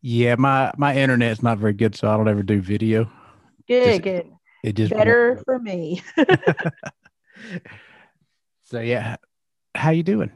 Yeah, 0.00 0.34
my 0.36 0.72
my 0.76 0.96
internet's 0.96 1.42
not 1.42 1.58
very 1.58 1.72
good, 1.72 1.94
so 1.94 2.10
I 2.10 2.16
don't 2.16 2.28
ever 2.28 2.42
do 2.42 2.60
video. 2.60 3.10
Good, 3.68 3.84
Just- 3.84 4.02
good. 4.02 4.30
It 4.62 4.72
just 4.76 4.92
Better 4.94 5.42
for 5.44 5.58
me. 5.58 6.02
So 8.64 8.80
yeah, 8.80 9.16
how 9.74 9.90
you 9.90 10.02
doing? 10.02 10.30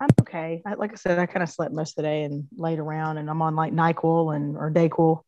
I'm 0.00 0.08
okay. 0.22 0.62
I, 0.66 0.74
like 0.74 0.92
I 0.92 0.94
said, 0.94 1.18
I 1.18 1.26
kind 1.26 1.42
of 1.42 1.50
slept 1.50 1.72
most 1.74 1.90
of 1.90 1.96
the 1.96 2.02
day 2.02 2.22
and 2.24 2.46
laid 2.56 2.78
around, 2.78 3.18
and 3.18 3.28
I'm 3.28 3.42
on 3.42 3.54
like 3.54 3.72
Nyquil 3.72 4.34
and 4.34 4.56
or 4.56 4.70
Dayquil. 4.70 5.20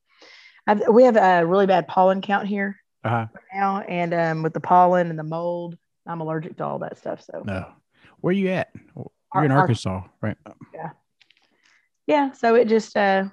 I've, 0.66 0.88
we 0.88 1.04
have 1.04 1.16
a 1.16 1.45
really 1.46 1.66
bad 1.66 1.86
pollen 1.88 2.20
count 2.22 2.46
here 2.46 2.76
Uh, 3.04 3.26
now, 3.54 3.80
and 3.80 4.14
um, 4.14 4.42
with 4.42 4.54
the 4.54 4.60
pollen 4.60 5.10
and 5.10 5.18
the 5.18 5.22
mold, 5.22 5.76
I'm 6.06 6.20
allergic 6.20 6.56
to 6.58 6.64
all 6.64 6.79
that 6.80 6.98
stuff. 6.98 7.22
So 7.22 7.42
no, 7.45 7.66
where 8.20 8.32
you 8.32 8.48
at? 8.48 8.70
You're 8.96 9.10
Ar- 9.32 9.45
in 9.45 9.50
Ar- 9.52 9.58
Arkansas, 9.60 10.02
right? 10.22 10.36
yeah, 10.74 10.90
so 12.32 12.54
it 12.54 12.68
just 12.68 12.96
uh, 12.96 13.25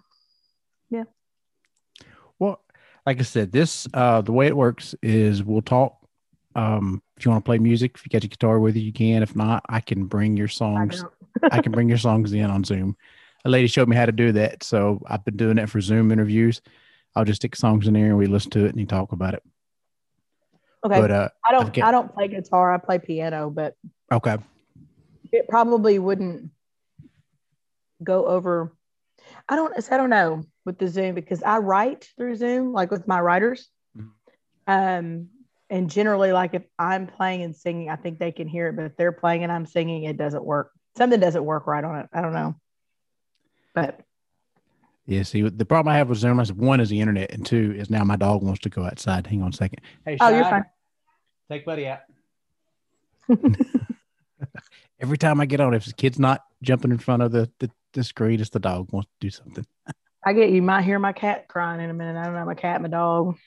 yeah. 0.90 1.04
Well, 2.40 2.62
like 3.06 3.20
I 3.20 3.24
said, 3.24 3.52
this 3.52 3.88
uh 3.94 4.22
the 4.22 4.32
way 4.32 4.48
it 4.48 4.58
works 4.58 4.94
is 5.02 5.44
we'll 5.44 5.62
talk. 5.62 5.98
Um, 6.56 7.02
if 7.18 7.26
you 7.26 7.32
want 7.32 7.44
to 7.44 7.48
play 7.48 7.58
music, 7.58 7.92
if 7.96 8.06
you 8.06 8.10
got 8.10 8.24
your 8.24 8.30
guitar 8.30 8.60
with 8.60 8.76
you, 8.76 8.82
you 8.84 8.94
can. 8.94 9.24
If 9.24 9.36
not, 9.36 9.64
I 9.68 9.80
can 9.82 10.06
bring 10.06 10.38
your 10.38 10.48
songs. 10.48 11.02
don't- 11.02 11.12
I 11.52 11.62
can 11.62 11.74
bring 11.74 11.90
your 11.90 11.98
songs 11.98 12.32
in 12.32 12.46
on 12.50 12.64
Zoom. 12.64 12.96
A 13.44 13.50
lady 13.50 13.68
showed 13.68 13.90
me 13.90 13.96
how 13.98 14.06
to 14.06 14.12
do 14.14 14.32
that, 14.32 14.64
so 14.64 15.02
I've 15.06 15.26
been 15.26 15.36
doing 15.36 15.58
that 15.58 15.70
for 15.70 15.82
Zoom 15.82 16.12
interviews. 16.12 16.62
I'll 17.16 17.26
just 17.26 17.42
stick 17.42 17.56
songs 17.58 17.88
in 17.88 17.94
there 17.94 18.06
and 18.08 18.18
we 18.18 18.26
listen 18.26 18.52
to 18.52 18.66
it 18.66 18.70
and 18.70 18.80
you 18.80 18.86
talk 18.86 19.12
about 19.12 19.34
it. 19.34 19.44
okay. 20.86 21.00
But 21.02 21.12
uh, 21.12 21.30
I 21.46 21.52
don't. 21.52 21.74
got- 21.74 21.86
I 21.88 21.92
don't 21.92 22.14
play 22.14 22.28
guitar. 22.30 22.74
I 22.74 22.78
play 22.78 23.00
piano, 23.00 23.50
but 23.50 23.76
okay, 24.12 24.38
it 25.34 25.48
probably 25.50 26.00
wouldn't 26.00 26.52
go 28.04 28.26
over. 28.26 28.74
I 29.50 29.56
don't. 29.56 29.74
I 29.92 29.98
don't 29.98 30.10
know 30.10 30.44
with 30.66 30.78
the 30.78 30.88
Zoom 30.88 31.16
because 31.16 31.44
I 31.44 31.58
write 31.58 32.10
through 32.18 32.36
Zoom, 32.36 32.74
like 32.74 32.92
with 32.92 33.08
my 33.08 33.20
writers. 33.20 33.70
Mhm. 33.98 34.12
Um, 34.68 35.30
and 35.70 35.90
generally, 35.90 36.32
like 36.32 36.54
if 36.54 36.64
I'm 36.78 37.08
playing 37.08 37.44
and 37.44 37.56
singing, 37.56 37.90
I 37.90 37.96
think 37.96 38.20
they 38.20 38.32
can 38.32 38.48
hear 38.48 38.68
it. 38.68 38.76
But 38.76 38.86
if 38.86 38.98
they're 38.98 39.12
playing 39.12 39.44
and 39.44 39.52
I'm 39.52 39.66
singing, 39.66 40.04
it 40.04 40.18
doesn't 40.18 40.44
work. 40.44 40.72
Something 40.98 41.20
doesn't 41.20 41.44
work 41.44 41.68
right 41.68 41.84
on 41.84 42.00
it. 42.00 42.10
I 42.14 42.22
don't 42.22 42.34
know. 42.34 42.56
But 43.74 44.02
yeah. 45.06 45.24
See, 45.24 45.42
the 45.42 45.66
problem 45.66 45.94
I 45.94 45.98
have 45.98 46.10
with 46.10 46.20
Zoom 46.20 46.40
is 46.40 46.54
one 46.54 46.80
is 46.80 46.90
the 46.90 47.02
internet, 47.02 47.32
and 47.32 47.46
two 47.46 47.74
is 47.78 47.90
now 47.90 48.04
my 48.04 48.16
dog 48.16 48.44
wants 48.44 48.62
to 48.62 48.70
go 48.70 48.84
outside. 48.84 49.28
Hang 49.28 49.42
on 49.42 49.50
a 49.50 49.54
second. 49.54 49.82
Hey, 50.06 50.18
oh, 50.20 50.30
you're 50.30 50.44
fine. 50.44 50.66
Take 51.50 51.66
Buddy 51.66 51.88
out. 51.88 52.00
Every 55.00 55.18
time 55.18 55.42
I 55.42 55.46
get 55.46 55.60
on, 55.60 55.74
if 55.74 55.86
the 55.86 55.94
kid's 55.94 56.20
not 56.20 56.42
jumping 56.64 56.92
in 56.92 56.98
front 56.98 57.22
of 57.22 57.32
the, 57.32 57.50
the, 57.60 57.70
the 57.94 58.04
screen, 58.04 58.40
it's 58.40 58.50
the 58.50 58.60
dog 58.60 58.92
wants 58.92 59.10
to 59.10 59.28
do 59.28 59.30
something. 59.30 59.66
I 60.26 60.34
get 60.34 60.50
you 60.50 60.62
might 60.62 60.84
hear 60.84 60.98
my 60.98 61.14
cat 61.14 61.48
crying 61.48 61.82
in 61.82 61.90
a 61.90 61.94
minute. 61.94 62.20
I 62.20 62.24
don't 62.26 62.34
know 62.34 62.46
my 62.46 62.56
cat, 62.56 62.82
my 62.82 62.88
dog. 62.88 63.38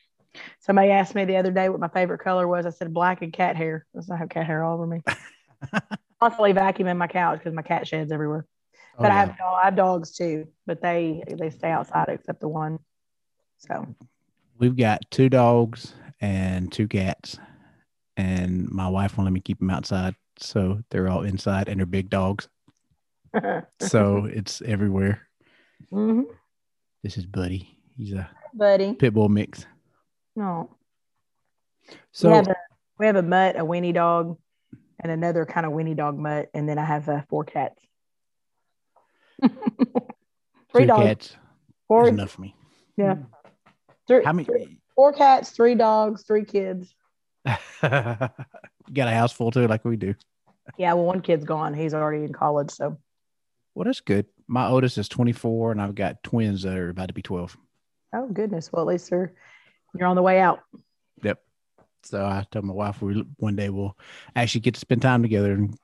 Somebody 0.61 0.91
asked 0.91 1.15
me 1.15 1.25
the 1.25 1.37
other 1.37 1.51
day 1.51 1.69
what 1.69 1.81
my 1.81 1.89
favorite 1.89 2.21
color 2.21 2.47
was. 2.47 2.67
I 2.67 2.71
said 2.71 2.95
black 2.95 3.23
and 3.23 3.33
cat 3.33 3.57
hair. 3.57 3.85
I 4.11 4.17
have 4.17 4.29
cat 4.29 4.47
hair 4.47 4.63
all 4.63 4.75
over 4.75 4.87
me. 4.87 5.03
Constantly 6.21 6.53
vacuuming 6.53 6.97
my 6.97 7.09
couch 7.09 7.39
because 7.39 7.53
my 7.55 7.63
cat 7.63 7.89
sheds 7.89 8.13
everywhere. 8.13 8.47
Oh, 8.97 9.03
But 9.03 9.11
I 9.11 9.15
yeah. 9.15 9.21
have 9.27 9.37
I 9.41 9.65
have 9.65 9.77
dogs 9.77 10.13
too, 10.13 10.49
but 10.67 10.81
they 10.81 11.25
they 11.29 11.51
stay 11.51 11.71
outside 11.71 12.09
except 12.09 12.41
the 12.41 12.49
one. 12.49 12.79
So 13.59 13.95
We've 14.59 14.77
got 14.77 15.01
two 15.11 15.29
dogs 15.29 15.95
and 16.21 16.71
two 16.71 16.87
cats, 16.87 17.39
and 18.17 18.69
my 18.71 18.89
wife 18.89 19.17
won't 19.17 19.27
let 19.27 19.33
me 19.33 19.41
keep 19.41 19.59
them 19.59 19.71
outside, 19.71 20.15
so 20.39 20.81
they're 20.91 21.09
all 21.09 21.23
inside, 21.23 21.69
and 21.69 21.79
they're 21.81 21.87
big 21.87 22.11
dogs, 22.11 22.49
so 23.81 24.25
it's 24.27 24.63
everywhere. 24.63 25.27
Mhm. 25.93 26.25
This 27.03 27.17
is 27.17 27.27
Buddy. 27.27 27.79
He's 27.97 28.13
a 28.15 28.29
buddy. 28.55 28.95
pit 28.95 29.15
bull 29.15 29.29
mix. 29.29 29.67
No. 30.37 30.77
So 32.13 32.29
we 32.31 32.35
have 32.37 32.49
a 32.49 32.57
we 32.99 33.07
have 33.07 33.17
a 33.17 33.23
mutt, 33.23 33.59
a 33.59 33.65
Winnie 33.65 33.93
dog, 33.93 34.37
and 35.01 35.11
another 35.13 35.45
kind 35.47 35.65
of 35.67 35.73
Winnie 35.73 35.95
dog 35.95 36.19
mutt, 36.19 36.49
and 36.55 36.69
then 36.69 36.79
I 36.79 36.85
have 36.85 37.09
uh, 37.09 37.23
four 37.29 37.45
cats. 37.45 37.83
three 40.73 40.87
dogs. 40.87 41.05
cats 41.07 41.37
Four, 41.87 42.05
is 42.05 42.09
enough 42.11 42.31
for 42.33 42.43
me. 42.43 42.55
yeah. 42.97 43.17
Three, 44.07 44.25
How 44.25 44.33
three- 44.33 44.45
many? 44.45 44.81
four 44.95 45.13
cats, 45.13 45.51
three 45.51 45.75
dogs, 45.75 46.23
three 46.25 46.45
kids. 46.45 46.93
you 48.89 48.95
got 48.95 49.09
a 49.09 49.13
house 49.13 49.33
full 49.33 49.51
too, 49.51 49.67
like 49.67 49.85
we 49.85 49.97
do. 49.97 50.15
Yeah, 50.77 50.93
well, 50.95 51.05
one 51.07 51.21
kid's 51.23 51.45
gone. 51.45 51.75
He's 51.75 51.95
already 51.95 52.25
in 52.25 52.33
college. 52.33 52.71
So 52.71 52.99
Well, 53.75 53.85
that's 53.85 54.01
good. 54.01 54.27
My 54.47 54.67
oldest 54.69 54.99
is 54.99 55.09
24, 55.09 55.73
and 55.73 55.81
I've 55.81 55.95
got 55.95 56.23
twins 56.23 56.63
that 56.63 56.77
are 56.77 56.89
about 56.91 57.09
to 57.09 57.15
be 57.15 57.23
12. 57.23 57.57
oh 58.15 58.27
goodness. 58.29 58.73
Well, 58.73 58.83
at 58.83 58.89
least 58.89 59.11
they're 59.11 59.33
you're 59.95 60.09
on 60.09 60.17
the 60.17 60.23
way 60.23 60.41
out. 60.41 60.61
Yep. 61.23 61.41
So 62.05 62.25
I 62.25 62.47
told 62.51 62.65
my 62.65 62.75
wife 62.75 63.01
we 63.03 63.25
one 63.39 63.57
day 63.57 63.71
we'll 63.71 63.97
actually 64.37 64.61
get 64.61 64.75
to 64.75 64.81
spend 64.81 65.03
time 65.03 65.23
together. 65.23 65.53
And 65.53 65.77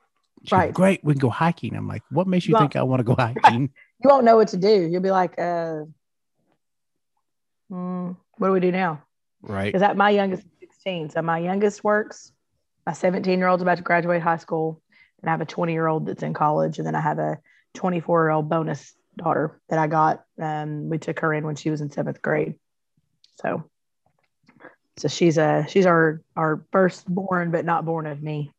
she's 0.43 0.51
Right. 0.51 0.67
like, 0.67 0.73
great, 0.75 1.03
we 1.03 1.13
can 1.13 1.19
go 1.19 1.29
hiking. 1.29 1.75
I'm 1.75 1.87
like, 1.87 2.03
what 2.11 2.27
makes 2.27 2.47
you 2.47 2.53
Well- 2.53 2.61
think 2.61 2.75
I 2.75 2.83
want 2.83 2.99
to 2.99 3.03
go 3.03 3.15
hiking? 3.15 3.71
You 4.03 4.09
won't 4.09 4.25
know 4.25 4.35
what 4.35 4.49
to 4.49 4.57
do. 4.57 4.87
You'll 4.87 5.01
be 5.01 5.11
like, 5.11 5.33
uh, 5.39 5.85
mm, 7.71 8.15
what 8.37 8.47
do 8.47 8.53
we 8.53 8.59
do 8.59 8.71
now? 8.71 9.01
right. 9.41 9.65
Because 9.65 9.81
that 9.81 9.97
my 9.97 10.09
youngest 10.09 10.43
is 10.43 10.51
16. 10.59 11.09
So 11.11 11.21
my 11.21 11.37
youngest 11.39 11.83
works. 11.83 12.31
My 12.85 12.93
17 12.93 13.39
year 13.39 13.47
old's 13.47 13.63
about 13.63 13.77
to 13.77 13.83
graduate 13.83 14.21
high 14.21 14.37
school, 14.37 14.81
and 15.21 15.29
I 15.29 15.33
have 15.33 15.41
a 15.41 15.45
20 15.45 15.73
year 15.73 15.87
old 15.87 16.05
that's 16.05 16.23
in 16.23 16.33
college, 16.33 16.77
and 16.77 16.85
then 16.85 16.95
I 16.95 17.01
have 17.01 17.19
a 17.19 17.39
24 17.73 18.23
year 18.23 18.29
old 18.29 18.49
bonus 18.49 18.93
daughter 19.17 19.59
that 19.69 19.79
I 19.79 19.87
got. 19.87 20.23
Um, 20.39 20.89
we 20.89 20.97
took 20.97 21.19
her 21.19 21.33
in 21.33 21.45
when 21.45 21.55
she 21.55 21.69
was 21.69 21.81
in 21.81 21.91
seventh 21.91 22.21
grade. 22.21 22.55
So, 23.41 23.69
so 24.97 25.07
she's 25.07 25.37
a 25.37 25.65
she's 25.67 25.85
our 25.85 26.21
our 26.35 26.65
firstborn, 26.71 27.51
but 27.51 27.65
not 27.65 27.85
born 27.85 28.05
of 28.05 28.21
me. 28.21 28.51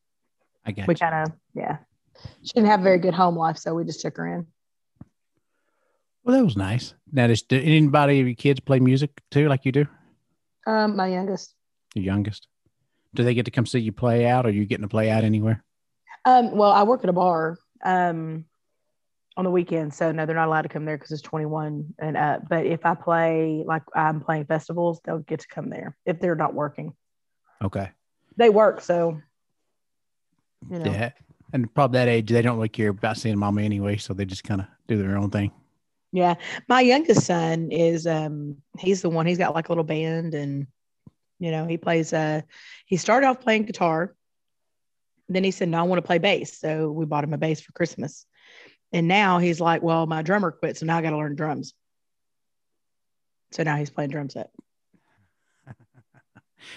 I 0.64 0.72
got 0.72 0.88
We 0.88 0.94
kind 0.94 1.28
of 1.28 1.32
yeah. 1.54 1.78
She 2.42 2.52
didn't 2.54 2.70
have 2.70 2.80
a 2.80 2.84
very 2.84 2.98
good 2.98 3.14
home 3.14 3.36
life, 3.36 3.58
so 3.58 3.74
we 3.74 3.84
just 3.84 4.00
took 4.00 4.16
her 4.16 4.26
in. 4.26 4.46
Well, 6.24 6.36
that 6.36 6.44
was 6.44 6.56
nice. 6.56 6.94
Now, 7.12 7.28
does 7.28 7.42
do 7.42 7.60
anybody 7.60 8.20
of 8.20 8.26
your 8.26 8.34
kids 8.34 8.58
play 8.58 8.80
music 8.80 9.22
too, 9.30 9.48
like 9.48 9.64
you 9.64 9.70
do? 9.70 9.86
Um, 10.66 10.96
my 10.96 11.06
youngest. 11.06 11.54
Your 11.94 12.04
youngest? 12.04 12.48
Do 13.14 13.24
they 13.24 13.34
get 13.34 13.44
to 13.46 13.50
come 13.50 13.66
see 13.66 13.78
you 13.78 13.92
play 13.92 14.26
out, 14.26 14.46
or 14.46 14.50
you 14.50 14.66
getting 14.66 14.84
to 14.84 14.88
play 14.88 15.10
out 15.10 15.24
anywhere? 15.24 15.64
Um, 16.24 16.56
well, 16.56 16.72
I 16.72 16.82
work 16.82 17.04
at 17.04 17.10
a 17.10 17.12
bar 17.12 17.56
um, 17.84 18.44
on 19.36 19.44
the 19.44 19.50
weekend, 19.50 19.94
so 19.94 20.12
no, 20.12 20.26
they're 20.26 20.36
not 20.36 20.48
allowed 20.48 20.62
to 20.62 20.68
come 20.68 20.84
there 20.84 20.96
because 20.96 21.12
it's 21.12 21.22
21 21.22 21.94
and 21.98 22.16
up. 22.16 22.48
But 22.48 22.66
if 22.66 22.84
I 22.84 22.94
play, 22.94 23.64
like 23.66 23.82
I'm 23.94 24.20
playing 24.20 24.46
festivals, 24.46 25.00
they'll 25.04 25.18
get 25.18 25.40
to 25.40 25.48
come 25.48 25.70
there 25.70 25.96
if 26.04 26.20
they're 26.20 26.34
not 26.34 26.54
working. 26.54 26.94
Okay. 27.62 27.90
They 28.36 28.50
work, 28.50 28.80
so 28.80 29.20
you 30.70 30.78
know. 30.78 30.90
Yeah. 30.90 31.12
And 31.52 31.72
probably 31.72 32.00
that 32.00 32.08
age, 32.08 32.30
they 32.30 32.42
don't 32.42 32.56
really 32.56 32.68
care 32.68 32.88
about 32.88 33.16
seeing 33.16 33.38
mama 33.38 33.62
anyway, 33.62 33.96
so 33.96 34.12
they 34.12 34.24
just 34.24 34.44
kind 34.44 34.60
of 34.60 34.66
do 34.88 34.98
their 34.98 35.16
own 35.16 35.30
thing. 35.30 35.52
Yeah, 36.12 36.34
my 36.68 36.80
youngest 36.80 37.26
son 37.26 37.70
is 37.70 38.06
um 38.06 38.56
he's 38.78 39.02
the 39.02 39.10
one 39.10 39.26
he's 39.26 39.38
got 39.38 39.54
like 39.54 39.68
a 39.68 39.72
little 39.72 39.84
band 39.84 40.34
and 40.34 40.66
you 41.38 41.50
know 41.50 41.66
he 41.66 41.76
plays 41.76 42.12
uh 42.12 42.40
he 42.86 42.96
started 42.96 43.26
off 43.26 43.40
playing 43.40 43.64
guitar. 43.64 44.14
Then 45.28 45.44
he 45.44 45.50
said 45.50 45.68
no 45.68 45.78
I 45.78 45.82
want 45.82 45.98
to 45.98 46.06
play 46.06 46.18
bass. 46.18 46.58
So 46.58 46.90
we 46.90 47.04
bought 47.04 47.24
him 47.24 47.32
a 47.32 47.38
bass 47.38 47.60
for 47.60 47.72
Christmas. 47.72 48.26
And 48.92 49.08
now 49.08 49.38
he's 49.38 49.60
like 49.60 49.82
well 49.82 50.06
my 50.06 50.22
drummer 50.22 50.50
quit 50.50 50.76
so 50.76 50.86
now 50.86 50.98
I 50.98 51.02
got 51.02 51.10
to 51.10 51.16
learn 51.16 51.36
drums. 51.36 51.74
So 53.52 53.62
now 53.62 53.76
he's 53.76 53.90
playing 53.90 54.10
drum 54.10 54.30
set 54.30 54.50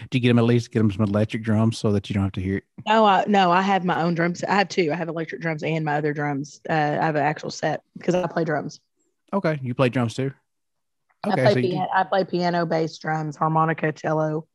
Do 0.09 0.17
you 0.17 0.19
get 0.19 0.31
him 0.31 0.39
at 0.39 0.45
least 0.45 0.71
get 0.71 0.81
him 0.81 0.91
some 0.91 1.05
electric 1.05 1.43
drums 1.43 1.77
so 1.77 1.91
that 1.91 2.09
you 2.09 2.13
don't 2.13 2.23
have 2.23 2.33
to 2.33 2.41
hear 2.41 2.57
it? 2.57 2.63
no 2.85 3.05
I 3.05 3.25
no 3.27 3.51
I 3.51 3.61
have 3.61 3.85
my 3.85 4.01
own 4.01 4.15
drums. 4.15 4.43
I 4.43 4.55
have 4.55 4.69
two. 4.69 4.91
I 4.91 4.95
have 4.95 5.09
electric 5.09 5.41
drums 5.41 5.63
and 5.63 5.85
my 5.85 5.97
other 5.97 6.13
drums. 6.13 6.61
Uh, 6.69 6.73
I 6.73 7.05
have 7.05 7.15
an 7.15 7.23
actual 7.23 7.51
set 7.51 7.81
because 7.97 8.15
I 8.15 8.27
play 8.27 8.43
drums. 8.43 8.79
Okay. 9.31 9.59
You 9.61 9.73
play 9.73 9.89
drums 9.89 10.15
too? 10.15 10.31
I 11.23 11.35
play, 11.35 11.53
so 11.53 11.61
piano, 11.61 11.87
I 11.93 12.03
play 12.03 12.23
piano, 12.23 12.65
bass, 12.65 12.97
drums, 12.97 13.35
harmonica, 13.35 13.91
cello, 13.91 14.47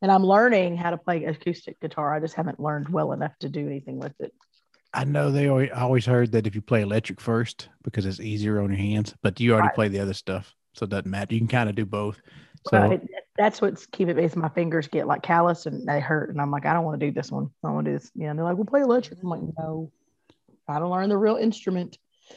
and 0.00 0.10
I'm 0.10 0.24
learning 0.24 0.76
how 0.76 0.90
to 0.90 0.96
play 0.96 1.24
acoustic 1.24 1.78
guitar. 1.80 2.14
I 2.14 2.20
just 2.20 2.34
haven't 2.34 2.58
learned 2.58 2.88
well 2.88 3.12
enough 3.12 3.32
to 3.40 3.48
do 3.48 3.66
anything 3.66 3.98
with 3.98 4.14
it. 4.20 4.32
I 4.94 5.04
know 5.04 5.30
they 5.30 5.48
always, 5.48 5.70
I 5.74 5.80
always 5.80 6.06
heard 6.06 6.32
that 6.32 6.46
if 6.46 6.54
you 6.54 6.62
play 6.62 6.82
electric 6.82 7.20
first 7.20 7.68
because 7.82 8.04
it's 8.04 8.20
easier 8.20 8.60
on 8.60 8.70
your 8.70 8.78
hands, 8.78 9.14
but 9.22 9.40
you 9.40 9.52
already 9.52 9.68
Right. 9.68 9.74
play 9.74 9.88
the 9.88 10.00
other 10.00 10.14
stuff, 10.14 10.54
so 10.74 10.84
it 10.84 10.90
doesn't 10.90 11.10
matter. 11.10 11.34
You 11.34 11.40
can 11.40 11.48
kind 11.48 11.68
of 11.68 11.74
do 11.74 11.86
both. 11.86 12.20
So 12.68 12.78
Right. 12.78 13.00
That's 13.38 13.62
what's 13.62 13.86
keeping 13.86 14.16
me. 14.16 14.24
Is 14.24 14.36
my 14.36 14.50
fingers 14.50 14.88
get 14.88 15.06
like 15.06 15.22
callous 15.22 15.64
and 15.64 15.88
they 15.88 16.00
hurt, 16.00 16.30
and 16.30 16.40
I'm 16.40 16.50
like, 16.50 16.66
I 16.66 16.74
don't 16.74 16.84
want 16.84 17.00
to 17.00 17.06
do 17.06 17.12
this 17.12 17.32
one. 17.32 17.48
I 17.64 17.70
want 17.70 17.86
to 17.86 17.92
do 17.92 17.98
this. 17.98 18.10
You 18.14 18.26
know, 18.26 18.34
they're 18.34 18.44
like, 18.44 18.56
we'll 18.56 18.66
play 18.66 18.82
electric. 18.82 19.18
I'm 19.22 19.28
like, 19.30 19.40
no, 19.58 19.90
I 20.68 20.78
don't 20.78 20.90
learn 20.90 21.08
the 21.08 21.16
real 21.16 21.36
instrument. 21.36 21.96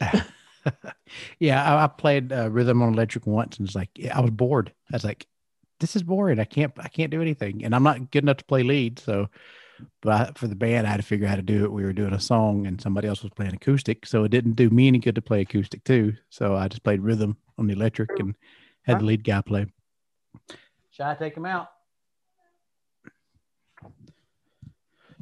yeah, 1.38 1.62
I, 1.62 1.84
I 1.84 1.86
played 1.86 2.32
uh, 2.32 2.50
rhythm 2.50 2.82
on 2.82 2.92
electric 2.92 3.26
once, 3.26 3.58
and 3.58 3.66
it's 3.66 3.76
like 3.76 3.90
yeah, 3.94 4.16
I 4.16 4.20
was 4.20 4.30
bored. 4.30 4.72
I 4.92 4.96
was 4.96 5.04
like, 5.04 5.26
this 5.80 5.96
is 5.96 6.02
boring. 6.02 6.40
I 6.40 6.44
can't 6.44 6.72
I 6.78 6.88
can't 6.88 7.10
do 7.10 7.22
anything, 7.22 7.64
and 7.64 7.74
I'm 7.74 7.82
not 7.82 8.10
good 8.10 8.24
enough 8.24 8.38
to 8.38 8.44
play 8.44 8.62
lead. 8.62 8.98
So 8.98 9.28
But 10.02 10.12
I, 10.12 10.32
for 10.34 10.46
the 10.46 10.54
band, 10.54 10.86
I 10.86 10.90
had 10.90 10.98
to 10.98 11.02
figure 11.02 11.26
out 11.26 11.30
how 11.30 11.36
to 11.36 11.42
do 11.42 11.64
it. 11.64 11.72
We 11.72 11.84
were 11.84 11.92
doing 11.92 12.14
a 12.14 12.20
song 12.20 12.66
and 12.66 12.80
somebody 12.80 13.08
else 13.08 13.22
was 13.22 13.32
playing 13.32 13.54
acoustic. 13.54 14.06
So 14.06 14.24
it 14.24 14.30
didn't 14.30 14.52
do 14.52 14.70
me 14.70 14.88
any 14.88 14.98
good 14.98 15.14
to 15.16 15.22
play 15.22 15.42
acoustic 15.42 15.84
too. 15.84 16.14
So 16.30 16.56
I 16.56 16.68
just 16.68 16.82
played 16.82 17.02
rhythm 17.02 17.36
on 17.58 17.66
the 17.66 17.74
electric 17.74 18.10
and 18.18 18.34
had 18.82 19.00
the 19.00 19.04
lead 19.04 19.24
guy 19.24 19.40
play. 19.42 19.66
Shall 20.90 21.10
I 21.10 21.14
take 21.14 21.36
him 21.36 21.46
out? 21.46 21.68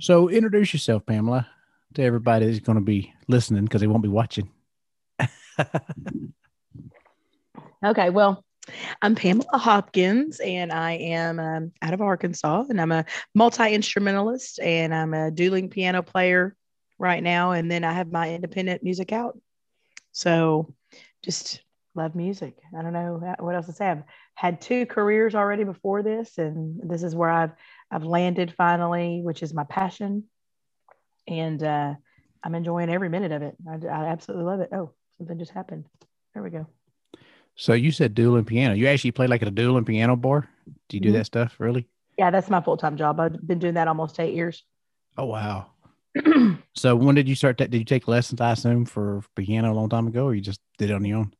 So 0.00 0.28
introduce 0.28 0.72
yourself, 0.72 1.06
Pamela, 1.06 1.48
to 1.94 2.02
everybody 2.02 2.46
that's 2.46 2.60
going 2.60 2.78
to 2.78 2.84
be 2.84 3.12
listening 3.28 3.64
because 3.64 3.80
they 3.80 3.86
won't 3.86 4.02
be 4.02 4.08
watching. 4.08 4.50
okay. 7.84 8.10
Well, 8.10 8.44
I'm 9.02 9.14
Pamela 9.14 9.58
Hopkins, 9.58 10.40
and 10.40 10.72
I 10.72 10.92
am 10.92 11.38
um, 11.38 11.72
out 11.82 11.94
of 11.94 12.00
Arkansas, 12.00 12.64
and 12.68 12.80
I'm 12.80 12.92
a 12.92 13.04
multi 13.34 13.74
instrumentalist, 13.74 14.58
and 14.60 14.94
I'm 14.94 15.12
a 15.14 15.30
dueling 15.30 15.68
piano 15.68 16.02
player 16.02 16.56
right 16.98 17.22
now. 17.22 17.52
And 17.52 17.70
then 17.70 17.84
I 17.84 17.92
have 17.92 18.10
my 18.10 18.32
independent 18.32 18.82
music 18.82 19.12
out. 19.12 19.38
So, 20.12 20.74
just 21.22 21.60
love 21.94 22.14
music. 22.14 22.56
I 22.76 22.82
don't 22.82 22.92
know 22.92 23.20
what 23.38 23.54
else 23.54 23.66
to 23.66 23.72
say. 23.72 23.86
I've 23.86 24.04
had 24.34 24.60
two 24.60 24.86
careers 24.86 25.34
already 25.34 25.64
before 25.64 26.02
this, 26.02 26.38
and 26.38 26.80
this 26.88 27.02
is 27.02 27.14
where 27.14 27.30
I've 27.30 27.52
I've 27.90 28.04
landed 28.04 28.54
finally, 28.56 29.20
which 29.22 29.42
is 29.42 29.52
my 29.52 29.64
passion, 29.64 30.24
and 31.28 31.62
uh, 31.62 31.94
I'm 32.42 32.54
enjoying 32.54 32.90
every 32.90 33.08
minute 33.08 33.32
of 33.32 33.42
it. 33.42 33.56
I, 33.68 33.74
I 33.86 34.06
absolutely 34.06 34.46
love 34.46 34.60
it. 34.60 34.70
Oh, 34.72 34.92
something 35.18 35.38
just 35.38 35.52
happened. 35.52 35.84
There 36.32 36.42
we 36.42 36.50
go. 36.50 36.66
So 37.56 37.72
you 37.72 37.92
said 37.92 38.14
dueling 38.14 38.44
piano. 38.44 38.74
You 38.74 38.88
actually 38.88 39.12
play 39.12 39.26
like 39.26 39.42
at 39.42 39.48
a 39.48 39.52
dueling 39.52 39.84
piano 39.84 40.16
bar? 40.16 40.48
Do 40.88 40.96
you 40.96 41.00
do 41.00 41.08
mm-hmm. 41.08 41.18
that 41.18 41.26
stuff 41.26 41.56
really? 41.58 41.86
Yeah, 42.18 42.30
that's 42.30 42.50
my 42.50 42.60
full 42.60 42.76
time 42.76 42.96
job. 42.96 43.20
I've 43.20 43.46
been 43.46 43.58
doing 43.58 43.74
that 43.74 43.88
almost 43.88 44.18
eight 44.20 44.34
years. 44.34 44.64
Oh 45.16 45.26
wow. 45.26 45.66
so 46.74 46.96
when 46.96 47.14
did 47.14 47.28
you 47.28 47.34
start 47.34 47.58
that? 47.58 47.70
Did 47.70 47.78
you 47.78 47.84
take 47.84 48.08
lessons, 48.08 48.40
I 48.40 48.52
assume, 48.52 48.84
for 48.84 49.22
piano 49.36 49.72
a 49.72 49.74
long 49.74 49.88
time 49.88 50.06
ago, 50.06 50.26
or 50.26 50.34
you 50.34 50.40
just 50.40 50.60
did 50.78 50.90
it 50.90 50.94
on 50.94 51.04
your 51.04 51.18
own? 51.18 51.34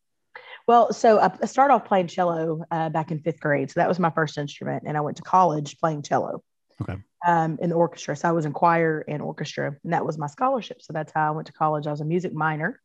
Well, 0.66 0.92
so 0.92 1.20
I 1.20 1.46
started 1.46 1.74
off 1.74 1.84
playing 1.84 2.08
cello 2.08 2.64
uh, 2.70 2.88
back 2.88 3.10
in 3.10 3.20
fifth 3.20 3.40
grade. 3.40 3.70
So 3.70 3.80
that 3.80 3.88
was 3.88 3.98
my 3.98 4.10
first 4.10 4.38
instrument. 4.38 4.84
And 4.86 4.96
I 4.96 5.02
went 5.02 5.18
to 5.18 5.22
college 5.22 5.78
playing 5.78 6.02
cello. 6.02 6.42
Okay. 6.80 6.96
Um, 7.26 7.58
in 7.62 7.70
the 7.70 7.76
orchestra. 7.76 8.16
So 8.16 8.28
I 8.28 8.32
was 8.32 8.44
in 8.44 8.52
choir 8.52 9.04
and 9.06 9.22
orchestra, 9.22 9.76
and 9.84 9.92
that 9.92 10.04
was 10.04 10.18
my 10.18 10.26
scholarship. 10.26 10.82
So 10.82 10.92
that's 10.92 11.12
how 11.14 11.28
I 11.28 11.30
went 11.30 11.46
to 11.46 11.52
college. 11.52 11.86
I 11.86 11.90
was 11.90 12.00
a 12.00 12.04
music 12.04 12.34
minor. 12.34 12.80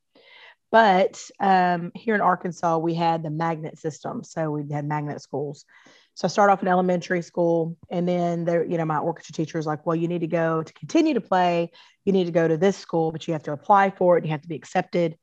But 0.72 1.22
um, 1.40 1.92
here 1.96 2.16
in 2.16 2.22
Arkansas, 2.22 2.78
we 2.78 2.94
had 2.94 3.24
the 3.24 3.30
magnet 3.30 3.80
system. 3.80 4.24
So 4.24 4.52
we 4.52 4.72
had 4.72 4.86
magnet 4.86 5.22
schools. 5.22 5.66
So 6.14 6.28
I 6.28 6.30
started 6.30 6.52
off 6.52 6.62
in 6.62 6.68
elementary 6.68 7.22
school, 7.22 7.78
and 7.90 8.08
then 8.08 8.44
there, 8.44 8.66
you 8.66 8.78
know, 8.78 8.84
my 8.84 8.98
orchestra 8.98 9.34
teacher 9.34 9.58
was 9.58 9.66
like, 9.66 9.86
"Well, 9.86 9.96
you 9.96 10.10
need 10.10 10.20
to 10.20 10.28
go 10.28 10.62
to 10.62 10.74
continue 10.74 11.14
to 11.14 11.22
play. 11.22 11.72
You 12.04 12.12
need 12.12 12.26
to 12.26 12.32
go 12.32 12.46
to 12.46 12.58
this 12.58 12.76
school, 12.76 13.12
but 13.12 13.26
you 13.26 13.32
have 13.32 13.44
to 13.44 13.54
apply 13.54 13.92
for 13.92 14.18
it. 14.18 14.26
You 14.26 14.32
have 14.32 14.42
to 14.42 14.50
be 14.50 14.56
accepted." 14.56 15.18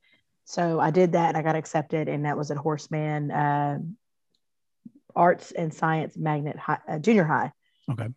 So 0.45 0.79
I 0.79 0.89
did 0.89 1.11
that, 1.11 1.29
and 1.29 1.37
I 1.37 1.43
got 1.43 1.55
accepted, 1.55 2.09
and 2.09 2.25
that 2.25 2.35
was 2.35 2.49
at 2.49 2.57
Horace 2.57 2.89
Mann 2.89 3.29
uh, 3.29 3.79
Arts 5.15 5.51
and 5.51 5.71
Science 5.73 6.17
Magnet 6.17 6.57
high, 6.57 6.79
uh, 6.87 6.97
Junior 6.99 7.25
High. 7.25 7.51
Okay. 7.91 8.07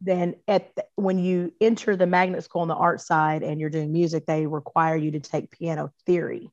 Then 0.00 0.36
at 0.46 0.76
the, 0.76 0.84
when 0.94 1.18
you 1.18 1.52
enter 1.60 1.96
the 1.96 2.06
magnet 2.06 2.44
school 2.44 2.62
on 2.62 2.68
the 2.68 2.74
art 2.74 3.00
side 3.00 3.42
and 3.42 3.60
you're 3.60 3.70
doing 3.70 3.92
music, 3.92 4.26
they 4.26 4.46
require 4.46 4.96
you 4.96 5.10
to 5.12 5.20
take 5.20 5.50
piano 5.50 5.92
theory. 6.06 6.52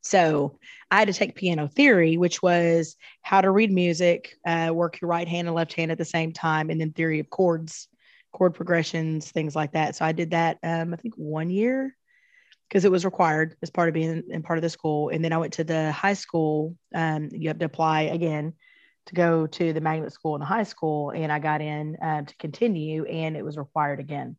So 0.00 0.58
I 0.90 0.98
had 0.98 1.08
to 1.08 1.14
take 1.14 1.34
piano 1.34 1.68
theory, 1.68 2.16
which 2.16 2.42
was 2.42 2.96
how 3.22 3.40
to 3.40 3.50
read 3.50 3.70
music, 3.70 4.36
uh, 4.46 4.70
work 4.72 5.00
your 5.00 5.08
right 5.08 5.28
hand 5.28 5.48
and 5.48 5.54
left 5.54 5.72
hand 5.74 5.90
at 5.90 5.98
the 5.98 6.04
same 6.04 6.32
time, 6.32 6.70
and 6.70 6.80
then 6.80 6.92
theory 6.92 7.20
of 7.20 7.30
chords, 7.30 7.88
chord 8.32 8.54
progressions, 8.54 9.30
things 9.30 9.54
like 9.56 9.72
that. 9.72 9.96
So 9.96 10.04
I 10.04 10.12
did 10.12 10.30
that, 10.30 10.58
um, 10.62 10.94
I 10.94 10.96
think, 10.96 11.14
one 11.16 11.50
year 11.50 11.94
because 12.68 12.84
it 12.84 12.90
was 12.90 13.04
required 13.04 13.56
as 13.62 13.70
part 13.70 13.88
of 13.88 13.94
being 13.94 14.22
in 14.30 14.42
part 14.42 14.58
of 14.58 14.62
the 14.62 14.70
school. 14.70 15.08
And 15.08 15.24
then 15.24 15.32
I 15.32 15.38
went 15.38 15.54
to 15.54 15.64
the 15.64 15.90
high 15.90 16.14
school. 16.14 16.76
Um, 16.94 17.30
you 17.32 17.48
have 17.48 17.58
to 17.58 17.64
apply 17.64 18.02
again 18.02 18.52
to 19.06 19.14
go 19.14 19.46
to 19.46 19.72
the 19.72 19.80
magnet 19.80 20.12
school 20.12 20.34
in 20.34 20.40
the 20.40 20.46
high 20.46 20.64
school, 20.64 21.10
and 21.10 21.32
I 21.32 21.38
got 21.38 21.62
in 21.62 21.96
uh, 21.96 22.22
to 22.22 22.36
continue, 22.36 23.04
and 23.04 23.36
it 23.36 23.44
was 23.44 23.56
required 23.56 24.00
again, 24.00 24.36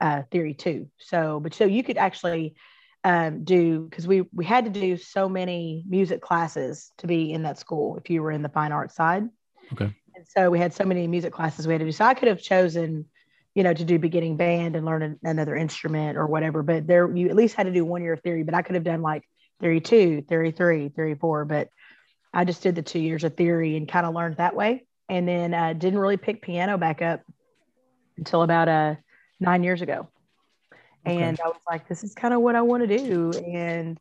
uh, 0.00 0.22
theory 0.30 0.52
two. 0.54 0.88
So, 0.98 1.40
but 1.40 1.54
so 1.54 1.64
you 1.64 1.82
could 1.82 1.96
actually 1.96 2.54
um, 3.06 3.44
do 3.44 3.82
because 3.88 4.08
we 4.08 4.22
we 4.32 4.44
had 4.44 4.64
to 4.64 4.70
do 4.70 4.96
so 4.96 5.28
many 5.28 5.84
music 5.88 6.20
classes 6.20 6.90
to 6.98 7.06
be 7.06 7.32
in 7.32 7.44
that 7.44 7.56
school 7.56 7.96
if 7.96 8.10
you 8.10 8.20
were 8.20 8.32
in 8.32 8.42
the 8.42 8.48
fine 8.48 8.72
arts 8.72 8.96
side. 8.96 9.28
Okay. 9.72 9.94
And 10.16 10.26
so 10.26 10.50
we 10.50 10.58
had 10.58 10.74
so 10.74 10.84
many 10.84 11.06
music 11.06 11.32
classes 11.32 11.68
we 11.68 11.74
had 11.74 11.78
to 11.78 11.84
do. 11.84 11.92
So 11.92 12.04
I 12.04 12.14
could 12.14 12.26
have 12.26 12.42
chosen, 12.42 13.06
you 13.54 13.62
know, 13.62 13.72
to 13.72 13.84
do 13.84 14.00
beginning 14.00 14.36
band 14.36 14.74
and 14.74 14.84
learn 14.84 15.02
an, 15.02 15.20
another 15.22 15.54
instrument 15.54 16.18
or 16.18 16.26
whatever. 16.26 16.64
But 16.64 16.88
there, 16.88 17.08
you 17.14 17.28
at 17.28 17.36
least 17.36 17.54
had 17.54 17.66
to 17.66 17.72
do 17.72 17.84
one 17.84 18.02
year 18.02 18.14
of 18.14 18.22
theory. 18.22 18.42
But 18.42 18.54
I 18.54 18.62
could 18.62 18.74
have 18.74 18.82
done 18.82 19.02
like 19.02 19.22
theory 19.60 19.80
two, 19.80 20.22
theory 20.22 20.50
three, 20.50 20.88
theory 20.88 21.14
four. 21.14 21.44
But 21.44 21.68
I 22.34 22.44
just 22.44 22.60
did 22.60 22.74
the 22.74 22.82
two 22.82 22.98
years 22.98 23.22
of 23.22 23.36
theory 23.36 23.76
and 23.76 23.86
kind 23.86 24.04
of 24.04 24.14
learned 24.14 24.38
that 24.38 24.56
way. 24.56 24.84
And 25.08 25.28
then 25.28 25.54
uh, 25.54 25.74
didn't 25.74 26.00
really 26.00 26.16
pick 26.16 26.42
piano 26.42 26.76
back 26.76 27.02
up 27.02 27.20
until 28.18 28.42
about 28.42 28.68
uh, 28.68 28.96
nine 29.38 29.62
years 29.62 29.80
ago. 29.80 30.08
Okay. 31.06 31.22
And 31.22 31.38
I 31.44 31.48
was 31.48 31.60
like, 31.68 31.88
this 31.88 32.02
is 32.02 32.14
kind 32.14 32.34
of 32.34 32.40
what 32.40 32.56
I 32.56 32.62
want 32.62 32.86
to 32.88 32.98
do. 32.98 33.30
And 33.32 33.98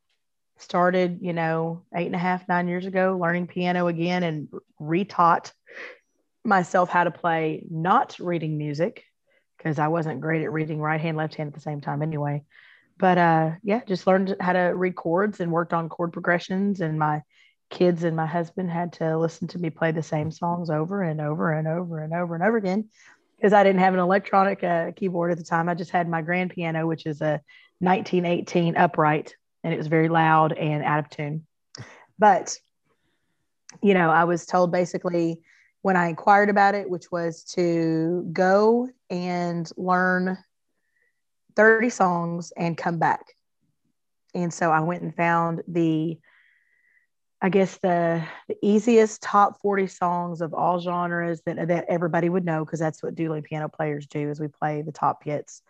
started, 0.57 1.19
you 1.21 1.33
know, 1.33 1.83
eight 1.93 2.05
and 2.05 2.15
a 2.15 2.19
half, 2.19 2.47
nine 2.47 2.67
years 2.67 2.85
ago, 2.85 3.17
learning 3.21 3.47
piano 3.47 3.87
again 3.87 4.23
and 4.23 4.47
retaught 4.81 5.51
myself 6.43 6.89
how 6.89 7.03
to 7.03 7.11
play, 7.11 7.63
not 7.69 8.17
reading 8.19 8.57
music, 8.57 9.03
because 9.57 9.79
I 9.79 9.89
wasn't 9.89 10.21
great 10.21 10.43
at 10.43 10.51
reading 10.51 10.79
right 10.79 11.01
hand, 11.01 11.17
left 11.17 11.35
hand 11.35 11.47
at 11.47 11.53
the 11.53 11.59
same 11.59 11.81
time 11.81 12.01
anyway. 12.01 12.43
But 12.97 13.17
uh, 13.17 13.51
yeah, 13.63 13.81
just 13.85 14.07
learned 14.07 14.37
how 14.39 14.53
to 14.53 14.71
read 14.73 14.95
chords 14.95 15.41
and 15.41 15.51
worked 15.51 15.73
on 15.73 15.89
chord 15.89 16.13
progressions. 16.13 16.79
And 16.79 16.97
my 16.97 17.23
kids 17.69 18.03
and 18.03 18.15
my 18.15 18.25
husband 18.25 18.69
had 18.69 18.93
to 18.93 19.17
listen 19.17 19.47
to 19.49 19.59
me 19.59 19.69
play 19.69 19.91
the 19.91 20.03
same 20.03 20.31
songs 20.31 20.69
over 20.69 21.01
and 21.01 21.19
over 21.19 21.51
and 21.51 21.67
over 21.67 21.99
and 21.99 22.13
over 22.13 22.35
and 22.35 22.43
over 22.43 22.57
again 22.57 22.89
because 23.37 23.53
I 23.53 23.63
didn't 23.63 23.81
have 23.81 23.93
an 23.93 23.99
electronic 23.99 24.63
uh, 24.63 24.91
keyboard 24.95 25.31
at 25.31 25.37
the 25.37 25.43
time. 25.43 25.69
I 25.69 25.75
just 25.75 25.91
had 25.91 26.09
my 26.09 26.21
grand 26.21 26.51
piano, 26.51 26.87
which 26.87 27.05
is 27.05 27.21
a 27.21 27.41
1918 27.79 28.77
upright, 28.77 29.35
and 29.63 29.73
it 29.73 29.77
was 29.77 29.87
very 29.87 30.09
loud 30.09 30.53
and 30.53 30.83
out 30.83 30.99
of 30.99 31.09
tune. 31.09 31.45
But, 32.17 32.57
you 33.81 33.93
know, 33.93 34.09
I 34.09 34.23
was 34.23 34.45
told 34.45 34.71
basically 34.71 35.41
when 35.81 35.97
I 35.97 36.07
inquired 36.07 36.49
about 36.49 36.75
it, 36.75 36.89
which 36.89 37.11
was 37.11 37.43
to 37.55 38.27
go 38.31 38.89
and 39.09 39.69
learn 39.77 40.37
30 41.55 41.89
songs 41.89 42.51
and 42.57 42.77
come 42.77 42.97
back. 42.97 43.25
And 44.33 44.53
so 44.53 44.71
I 44.71 44.79
went 44.81 45.03
and 45.03 45.15
found 45.15 45.61
the 45.67 46.17
I 47.41 47.49
guess 47.49 47.77
the 47.77 48.23
the 48.47 48.57
easiest 48.61 49.21
top 49.21 49.61
40 49.61 49.87
songs 49.87 50.41
of 50.41 50.53
all 50.53 50.79
genres 50.79 51.41
that 51.45 51.67
that 51.67 51.85
everybody 51.89 52.29
would 52.29 52.45
know 52.45 52.63
because 52.63 52.79
that's 52.79 53.03
what 53.03 53.15
dueling 53.15 53.43
piano 53.43 53.69
players 53.69 54.07
do 54.07 54.29
is 54.29 54.39
we 54.39 54.47
play 54.47 54.81
the 54.81 54.91
top 54.91 55.23
hits. 55.23 55.61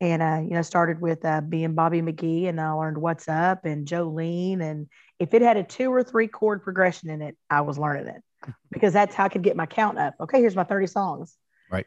And 0.00 0.20
uh, 0.22 0.40
you 0.42 0.50
know, 0.50 0.62
started 0.62 1.00
with 1.00 1.24
uh, 1.24 1.42
being 1.42 1.74
Bobby 1.74 2.02
McGee, 2.02 2.48
and 2.48 2.60
I 2.60 2.72
learned 2.72 2.98
"What's 2.98 3.28
Up" 3.28 3.64
and 3.64 3.86
Jolene. 3.86 4.60
And 4.60 4.88
if 5.20 5.32
it 5.32 5.42
had 5.42 5.56
a 5.56 5.62
two 5.62 5.92
or 5.92 6.02
three 6.02 6.26
chord 6.26 6.64
progression 6.64 7.08
in 7.08 7.22
it, 7.22 7.36
I 7.48 7.60
was 7.60 7.78
learning 7.78 8.08
it 8.08 8.22
because 8.72 8.92
that's 8.92 9.14
how 9.14 9.26
I 9.26 9.28
could 9.28 9.42
get 9.42 9.54
my 9.54 9.66
count 9.66 9.98
up. 9.98 10.14
Okay, 10.18 10.40
here's 10.40 10.56
my 10.56 10.64
30 10.64 10.88
songs. 10.88 11.36
Right. 11.70 11.86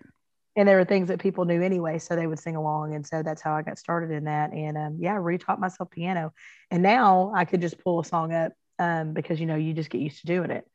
And 0.55 0.65
there 0.65 0.77
were 0.77 0.85
things 0.85 1.09
that 1.09 1.19
people 1.19 1.43
knew 1.43 1.61
anyway, 1.61 1.99
so 1.99 2.15
they 2.15 2.27
would 2.27 2.39
sing 2.39 2.55
along, 2.55 2.95
and 2.95 3.05
so 3.05 3.21
that's 3.21 3.41
how 3.41 3.53
I 3.53 3.63
got 3.63 3.77
started 3.77 4.11
in 4.11 4.23
that. 4.25 4.53
And 4.53 4.77
um, 4.77 4.97
yeah, 4.97 5.15
I 5.15 5.17
retaught 5.17 5.59
myself 5.59 5.91
piano, 5.91 6.31
and 6.71 6.81
now 6.81 7.33
I 7.35 7.43
could 7.43 7.59
just 7.59 7.83
pull 7.83 7.99
a 7.99 8.05
song 8.05 8.31
up 8.31 8.53
um, 8.79 9.13
because 9.13 9.39
you 9.39 9.45
know 9.45 9.55
you 9.55 9.73
just 9.73 9.89
get 9.89 10.01
used 10.01 10.21
to 10.21 10.27
doing 10.27 10.51
it. 10.51 10.65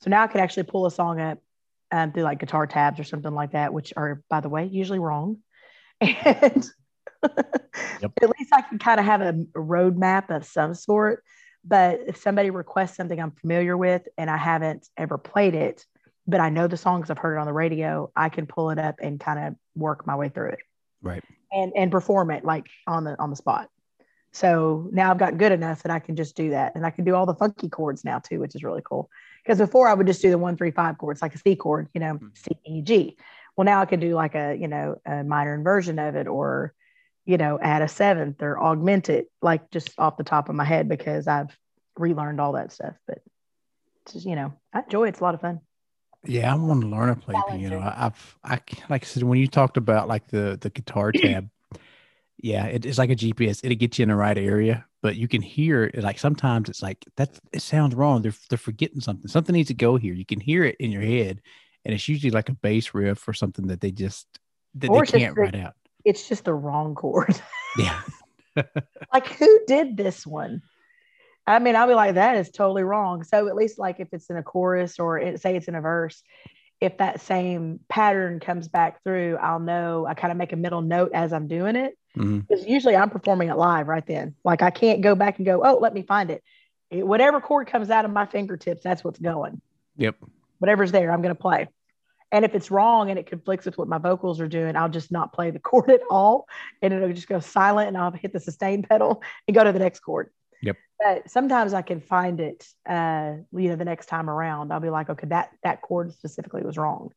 So 0.00 0.10
now 0.10 0.22
I 0.22 0.26
could 0.26 0.40
actually 0.40 0.64
pull 0.64 0.86
a 0.86 0.90
song 0.90 1.20
up 1.20 1.38
um, 1.90 2.12
through 2.12 2.22
like 2.22 2.38
guitar 2.38 2.66
tabs 2.66 3.00
or 3.00 3.04
something 3.04 3.32
like 3.32 3.52
that, 3.52 3.72
which 3.72 3.92
are, 3.96 4.22
by 4.28 4.40
the 4.40 4.48
way, 4.48 4.66
usually 4.66 4.98
wrong. 4.98 5.38
And 6.00 6.64
yep. 8.00 8.12
at 8.22 8.30
least 8.38 8.52
I 8.52 8.62
can 8.62 8.78
kind 8.78 9.00
of 9.00 9.06
have 9.06 9.20
a, 9.20 9.32
roadmap 9.56 10.30
of 10.30 10.44
some 10.44 10.72
sort. 10.74 11.24
But 11.64 12.00
if 12.06 12.16
somebody 12.16 12.50
requests 12.50 12.96
something 12.96 13.20
I'm 13.20 13.32
familiar 13.32 13.76
with 13.76 14.06
and 14.16 14.30
I 14.30 14.36
haven't 14.36 14.86
ever 14.96 15.18
played 15.18 15.56
it, 15.56 15.84
but 16.28 16.38
I 16.38 16.48
know 16.50 16.68
the 16.68 16.76
songs, 16.76 17.10
I've 17.10 17.18
heard 17.18 17.36
it 17.36 17.40
on 17.40 17.46
the 17.46 17.52
radio, 17.52 18.12
I 18.14 18.28
can 18.28 18.46
pull 18.46 18.70
it 18.70 18.78
up 18.78 18.96
and 19.02 19.18
kind 19.18 19.48
of 19.48 19.54
work 19.74 20.06
my 20.06 20.14
way 20.14 20.28
through 20.28 20.50
it. 20.50 20.60
Right. 21.02 21.24
And 21.50 21.72
and 21.74 21.90
perform 21.90 22.30
it 22.30 22.44
like 22.44 22.66
on 22.86 23.04
the 23.04 23.18
on 23.18 23.30
the 23.30 23.36
spot. 23.36 23.68
So 24.38 24.88
now 24.92 25.10
I've 25.10 25.18
got 25.18 25.36
good 25.36 25.50
enough 25.50 25.82
that 25.82 25.90
I 25.90 25.98
can 25.98 26.14
just 26.14 26.36
do 26.36 26.50
that. 26.50 26.76
And 26.76 26.86
I 26.86 26.90
can 26.90 27.04
do 27.04 27.16
all 27.16 27.26
the 27.26 27.34
funky 27.34 27.68
chords 27.68 28.04
now 28.04 28.20
too, 28.20 28.38
which 28.38 28.54
is 28.54 28.62
really 28.62 28.82
cool. 28.84 29.10
Because 29.42 29.58
before 29.58 29.88
I 29.88 29.94
would 29.94 30.06
just 30.06 30.22
do 30.22 30.30
the 30.30 30.38
one, 30.38 30.56
three, 30.56 30.70
five 30.70 30.96
chords, 30.96 31.20
like 31.20 31.34
a 31.34 31.38
C 31.38 31.56
chord, 31.56 31.88
you 31.92 32.00
know, 32.00 32.14
mm-hmm. 32.14 32.28
C, 32.34 32.56
E, 32.64 32.82
G. 32.82 33.16
Well, 33.56 33.64
now 33.64 33.80
I 33.80 33.86
can 33.86 33.98
do 33.98 34.14
like 34.14 34.36
a, 34.36 34.54
you 34.54 34.68
know, 34.68 35.00
a 35.04 35.24
minor 35.24 35.56
inversion 35.56 35.98
of 35.98 36.14
it 36.14 36.28
or, 36.28 36.72
you 37.24 37.36
know, 37.36 37.58
add 37.60 37.82
a 37.82 37.88
seventh 37.88 38.40
or 38.40 38.62
augment 38.62 39.08
it, 39.08 39.26
like 39.42 39.72
just 39.72 39.90
off 39.98 40.16
the 40.16 40.22
top 40.22 40.48
of 40.48 40.54
my 40.54 40.64
head 40.64 40.88
because 40.88 41.26
I've 41.26 41.58
relearned 41.96 42.40
all 42.40 42.52
that 42.52 42.70
stuff. 42.70 42.94
But 43.08 43.18
just, 44.12 44.24
you 44.24 44.36
know, 44.36 44.52
I 44.72 44.82
enjoy 44.82 45.06
it. 45.06 45.08
It's 45.08 45.20
a 45.20 45.24
lot 45.24 45.34
of 45.34 45.40
fun. 45.40 45.62
Yeah, 46.24 46.52
I 46.52 46.54
want 46.54 46.82
to 46.82 46.86
learn 46.86 47.08
to 47.08 47.20
play 47.20 47.34
piano. 47.50 47.80
I've, 47.80 48.38
I 48.44 48.60
like 48.88 49.02
I 49.02 49.04
said 49.04 49.24
when 49.24 49.40
you 49.40 49.48
talked 49.48 49.76
about 49.76 50.06
like 50.06 50.28
the 50.28 50.56
the 50.60 50.70
guitar 50.70 51.10
tab, 51.14 51.48
yeah, 52.40 52.66
it, 52.66 52.86
it's 52.86 52.98
like 52.98 53.10
a 53.10 53.16
GPS. 53.16 53.60
It'll 53.64 53.76
get 53.76 53.98
you 53.98 54.04
in 54.04 54.08
the 54.10 54.14
right 54.14 54.38
area, 54.38 54.86
but 55.02 55.16
you 55.16 55.26
can 55.26 55.42
hear 55.42 55.84
it. 55.84 56.02
Like 56.02 56.18
sometimes 56.18 56.68
it's 56.68 56.82
like 56.82 57.04
that. 57.16 57.38
It 57.52 57.62
sounds 57.62 57.94
wrong. 57.94 58.22
They're 58.22 58.34
they're 58.48 58.58
forgetting 58.58 59.00
something. 59.00 59.28
Something 59.28 59.54
needs 59.54 59.68
to 59.68 59.74
go 59.74 59.96
here. 59.96 60.14
You 60.14 60.24
can 60.24 60.40
hear 60.40 60.64
it 60.64 60.76
in 60.78 60.92
your 60.92 61.02
head, 61.02 61.40
and 61.84 61.94
it's 61.94 62.08
usually 62.08 62.30
like 62.30 62.48
a 62.48 62.54
bass 62.54 62.94
riff 62.94 63.26
or 63.26 63.32
something 63.32 63.66
that 63.68 63.80
they 63.80 63.90
just 63.90 64.26
that 64.76 64.90
or 64.90 65.04
they 65.04 65.18
can't 65.18 65.34
the, 65.34 65.40
write 65.40 65.56
out. 65.56 65.74
It's 66.04 66.28
just 66.28 66.44
the 66.44 66.54
wrong 66.54 66.94
chord. 66.94 67.40
Yeah. 67.76 68.00
like 69.12 69.26
who 69.34 69.60
did 69.66 69.96
this 69.96 70.26
one? 70.26 70.62
I 71.46 71.58
mean, 71.60 71.76
I'll 71.76 71.86
be 71.86 71.94
like, 71.94 72.14
that 72.14 72.36
is 72.36 72.50
totally 72.50 72.82
wrong. 72.82 73.22
So 73.22 73.46
at 73.46 73.54
least 73.54 73.78
like 73.78 74.00
if 74.00 74.08
it's 74.12 74.30
in 74.30 74.36
a 74.36 74.42
chorus 74.42 74.98
or 74.98 75.18
it, 75.18 75.40
say 75.40 75.54
it's 75.54 75.68
in 75.68 75.74
a 75.74 75.80
verse, 75.80 76.22
if 76.80 76.96
that 76.96 77.20
same 77.20 77.78
pattern 77.88 78.40
comes 78.40 78.68
back 78.68 79.04
through, 79.04 79.36
I'll 79.36 79.60
know. 79.60 80.06
I 80.06 80.14
kind 80.14 80.32
of 80.32 80.38
make 80.38 80.52
a 80.52 80.56
middle 80.56 80.80
note 80.80 81.12
as 81.12 81.32
I'm 81.32 81.46
doing 81.46 81.76
it 81.76 81.96
because 82.18 82.62
mm-hmm. 82.62 82.70
usually 82.70 82.96
I'm 82.96 83.10
performing 83.10 83.48
it 83.48 83.56
live 83.56 83.88
right 83.88 84.06
then. 84.06 84.34
Like 84.44 84.62
I 84.62 84.70
can't 84.70 85.00
go 85.00 85.14
back 85.14 85.38
and 85.38 85.46
go, 85.46 85.62
oh, 85.64 85.78
let 85.80 85.94
me 85.94 86.02
find 86.02 86.30
it. 86.30 86.42
it. 86.90 87.06
Whatever 87.06 87.40
chord 87.40 87.68
comes 87.68 87.90
out 87.90 88.04
of 88.04 88.10
my 88.10 88.26
fingertips, 88.26 88.82
that's 88.82 89.04
what's 89.04 89.18
going. 89.18 89.60
Yep. 89.96 90.16
Whatever's 90.58 90.92
there, 90.92 91.12
I'm 91.12 91.22
going 91.22 91.34
to 91.34 91.40
play. 91.40 91.68
And 92.30 92.44
if 92.44 92.54
it's 92.54 92.70
wrong 92.70 93.10
and 93.10 93.18
it 93.18 93.26
conflicts 93.26 93.64
with 93.64 93.78
what 93.78 93.88
my 93.88 93.98
vocals 93.98 94.40
are 94.40 94.48
doing, 94.48 94.76
I'll 94.76 94.88
just 94.88 95.10
not 95.10 95.32
play 95.32 95.50
the 95.50 95.58
chord 95.60 95.90
at 95.90 96.00
all. 96.10 96.46
And 96.82 96.92
it'll 96.92 97.12
just 97.12 97.28
go 97.28 97.40
silent 97.40 97.88
and 97.88 97.96
I'll 97.96 98.10
hit 98.10 98.32
the 98.32 98.40
sustain 98.40 98.82
pedal 98.82 99.22
and 99.46 99.54
go 99.54 99.64
to 99.64 99.72
the 99.72 99.78
next 99.78 100.00
chord. 100.00 100.30
Yep. 100.62 100.76
But 100.98 101.30
sometimes 101.30 101.72
I 101.72 101.82
can 101.82 102.00
find 102.00 102.40
it, 102.40 102.66
uh, 102.88 103.34
you 103.52 103.68
know, 103.68 103.76
the 103.76 103.84
next 103.84 104.06
time 104.06 104.28
around. 104.28 104.72
I'll 104.72 104.80
be 104.80 104.90
like, 104.90 105.08
okay, 105.08 105.28
that 105.28 105.50
that 105.62 105.80
chord 105.80 106.12
specifically 106.12 106.62
was 106.62 106.76
wrong. 106.76 107.12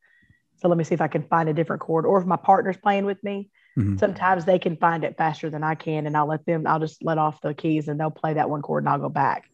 So 0.58 0.68
let 0.68 0.78
me 0.78 0.84
see 0.84 0.94
if 0.94 1.00
I 1.00 1.08
can 1.08 1.24
find 1.24 1.48
a 1.48 1.52
different 1.52 1.82
chord. 1.82 2.06
Or 2.06 2.20
if 2.20 2.26
my 2.26 2.36
partner's 2.36 2.76
playing 2.76 3.04
with 3.04 3.22
me, 3.24 3.50
mm-hmm. 3.78 3.96
sometimes 3.96 4.44
they 4.44 4.58
can 4.58 4.76
find 4.76 5.04
it 5.04 5.16
faster 5.16 5.50
than 5.50 5.62
I 5.64 5.74
can. 5.74 6.06
And 6.06 6.16
I'll 6.16 6.28
let 6.28 6.46
them, 6.46 6.66
I'll 6.66 6.80
just 6.80 7.02
let 7.02 7.18
off 7.18 7.40
the 7.40 7.54
keys 7.54 7.88
and 7.88 7.98
they'll 7.98 8.10
play 8.10 8.34
that 8.34 8.50
one 8.50 8.62
chord 8.62 8.84
and 8.84 8.88
I'll 8.88 8.98
go 8.98 9.08
back 9.08 9.48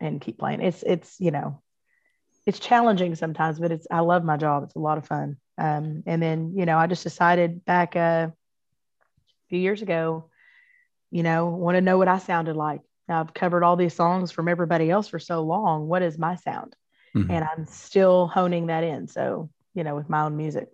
and 0.00 0.20
keep 0.20 0.38
playing. 0.38 0.60
It's 0.60 0.82
it's, 0.82 1.20
you 1.20 1.30
know, 1.30 1.62
it's 2.46 2.58
challenging 2.58 3.14
sometimes, 3.14 3.58
but 3.58 3.72
it's 3.72 3.86
I 3.90 4.00
love 4.00 4.24
my 4.24 4.36
job. 4.36 4.64
It's 4.64 4.74
a 4.74 4.80
lot 4.80 4.98
of 4.98 5.06
fun. 5.06 5.36
Um, 5.58 6.02
and 6.06 6.22
then 6.22 6.54
you 6.56 6.66
know 6.66 6.76
I 6.76 6.86
just 6.86 7.02
decided 7.02 7.64
back 7.64 7.94
uh, 7.94 8.28
a 8.30 8.32
few 9.48 9.60
years 9.60 9.82
ago, 9.82 10.30
you 11.10 11.22
know, 11.22 11.46
want 11.46 11.76
to 11.76 11.80
know 11.80 11.98
what 11.98 12.08
I 12.08 12.18
sounded 12.18 12.56
like. 12.56 12.80
I've 13.08 13.34
covered 13.34 13.62
all 13.62 13.76
these 13.76 13.94
songs 13.94 14.32
from 14.32 14.48
everybody 14.48 14.90
else 14.90 15.08
for 15.08 15.18
so 15.18 15.42
long. 15.42 15.86
What 15.86 16.02
is 16.02 16.18
my 16.18 16.36
sound? 16.36 16.74
Mm-hmm. 17.14 17.30
And 17.30 17.44
I'm 17.44 17.66
still 17.66 18.26
honing 18.26 18.68
that 18.68 18.84
in. 18.84 19.06
So 19.06 19.50
you 19.74 19.84
know, 19.84 19.94
with 19.94 20.08
my 20.08 20.22
own 20.22 20.36
music. 20.36 20.68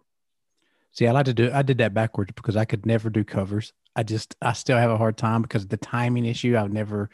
See, 0.92 1.07
I 1.07 1.12
like 1.12 1.26
to 1.26 1.35
do. 1.35 1.50
I 1.52 1.62
did 1.62 1.78
that 1.78 1.95
backwards 1.95 2.33
because 2.35 2.57
I 2.57 2.64
could 2.64 2.87
never 2.87 3.11
do 3.11 3.25
covers. 3.25 3.73
I 3.95 4.02
just 4.02 4.37
I 4.42 4.52
still 4.52 4.78
have 4.78 4.90
a 4.90 4.97
hard 4.97 5.16
time 5.16 5.42
because 5.42 5.64
of 5.64 5.68
the 5.68 5.76
timing 5.76 6.25
issue. 6.25 6.57
I've 6.57 6.73
never 6.73 7.11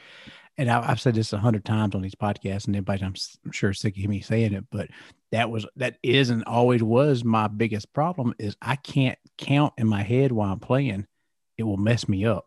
and 0.56 0.70
I, 0.70 0.84
have 0.86 1.00
said 1.00 1.14
this 1.14 1.32
a 1.32 1.38
hundred 1.38 1.64
times 1.64 1.94
on 1.94 2.02
these 2.02 2.14
podcasts, 2.14 2.66
and 2.66 2.76
everybody 2.76 3.02
I'm, 3.02 3.14
I'm 3.44 3.52
sure 3.52 3.72
sick 3.72 3.96
of 3.98 4.04
me 4.04 4.20
saying 4.20 4.52
it, 4.52 4.64
but 4.70 4.88
that 5.32 5.50
was 5.50 5.66
that 5.76 5.96
is 6.02 6.30
and 6.30 6.44
always 6.44 6.82
was 6.82 7.24
my 7.24 7.48
biggest 7.48 7.92
problem 7.92 8.34
is 8.38 8.56
I 8.62 8.76
can't 8.76 9.18
count 9.36 9.74
in 9.78 9.88
my 9.88 10.02
head 10.02 10.30
while 10.30 10.52
I'm 10.52 10.60
playing. 10.60 11.06
It 11.58 11.64
will 11.64 11.76
mess 11.76 12.08
me 12.08 12.24
up. 12.24 12.46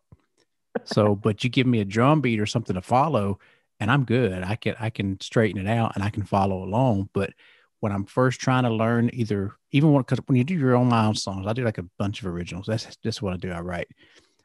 So, 0.85 1.15
but 1.21 1.43
you 1.43 1.49
give 1.49 1.67
me 1.67 1.81
a 1.81 1.85
drum 1.85 2.21
beat 2.21 2.39
or 2.39 2.45
something 2.45 2.75
to 2.75 2.81
follow, 2.81 3.39
and 3.79 3.91
I'm 3.91 4.05
good. 4.05 4.43
I 4.43 4.55
can 4.55 4.75
I 4.79 4.89
can 4.89 5.19
straighten 5.19 5.65
it 5.65 5.69
out 5.69 5.93
and 5.95 6.03
I 6.03 6.09
can 6.09 6.23
follow 6.23 6.63
along. 6.63 7.09
But 7.13 7.31
when 7.79 7.91
I'm 7.91 8.05
first 8.05 8.39
trying 8.39 8.63
to 8.63 8.69
learn, 8.69 9.09
either 9.13 9.55
even 9.71 9.93
when 9.93 10.01
because 10.01 10.19
when 10.25 10.37
you 10.37 10.43
do 10.43 10.55
your 10.55 10.75
own 10.75 10.87
my 10.87 11.05
own 11.05 11.15
songs, 11.15 11.47
I 11.47 11.53
do 11.53 11.63
like 11.63 11.77
a 11.77 11.85
bunch 11.97 12.21
of 12.21 12.27
originals. 12.27 12.65
That's 12.67 12.95
just 12.97 13.21
what 13.21 13.33
I 13.33 13.37
do. 13.37 13.51
I 13.51 13.59
write. 13.59 13.87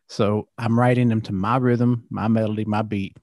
So 0.09 0.49
I'm 0.59 0.79
writing 0.79 1.09
them 1.09 1.23
to 1.23 1.33
my 1.33 1.57
rhythm, 1.57 2.05
my 2.11 2.29
melody, 2.29 2.65
my 2.65 2.83
beat 2.83 3.17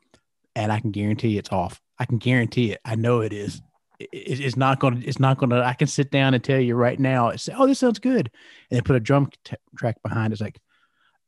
and 0.60 0.72
I 0.72 0.80
can 0.80 0.92
guarantee 0.92 1.38
it's 1.38 1.52
off. 1.52 1.80
I 1.98 2.06
can 2.06 2.18
guarantee 2.18 2.74
it. 2.74 2.82
I 2.84 2.96
know 2.96 3.22
it 3.22 3.32
is. 3.34 3.62
It, 4.00 4.10
it's 4.12 4.58
not 4.58 4.80
going 4.80 5.00
to, 5.00 5.08
it's 5.08 5.20
not 5.20 5.38
going 5.38 5.52
to, 5.52 5.64
I 5.64 5.74
can 5.74 5.88
sit 5.88 6.12
down 6.12 6.34
and 6.34 6.44
tell 6.44 6.60
you 6.60 6.76
right 6.76 7.00
now, 7.00 7.34
say, 7.38 7.54
oh, 7.58 7.66
this 7.66 7.80
sounds 7.80 8.00
good. 8.00 8.30
And 8.70 8.78
then 8.78 8.84
put 8.84 8.98
a 8.98 9.00
drum 9.00 9.30
t- 9.46 9.56
track 9.78 10.02
behind. 10.04 10.34
It's 10.34 10.42
like, 10.42 10.60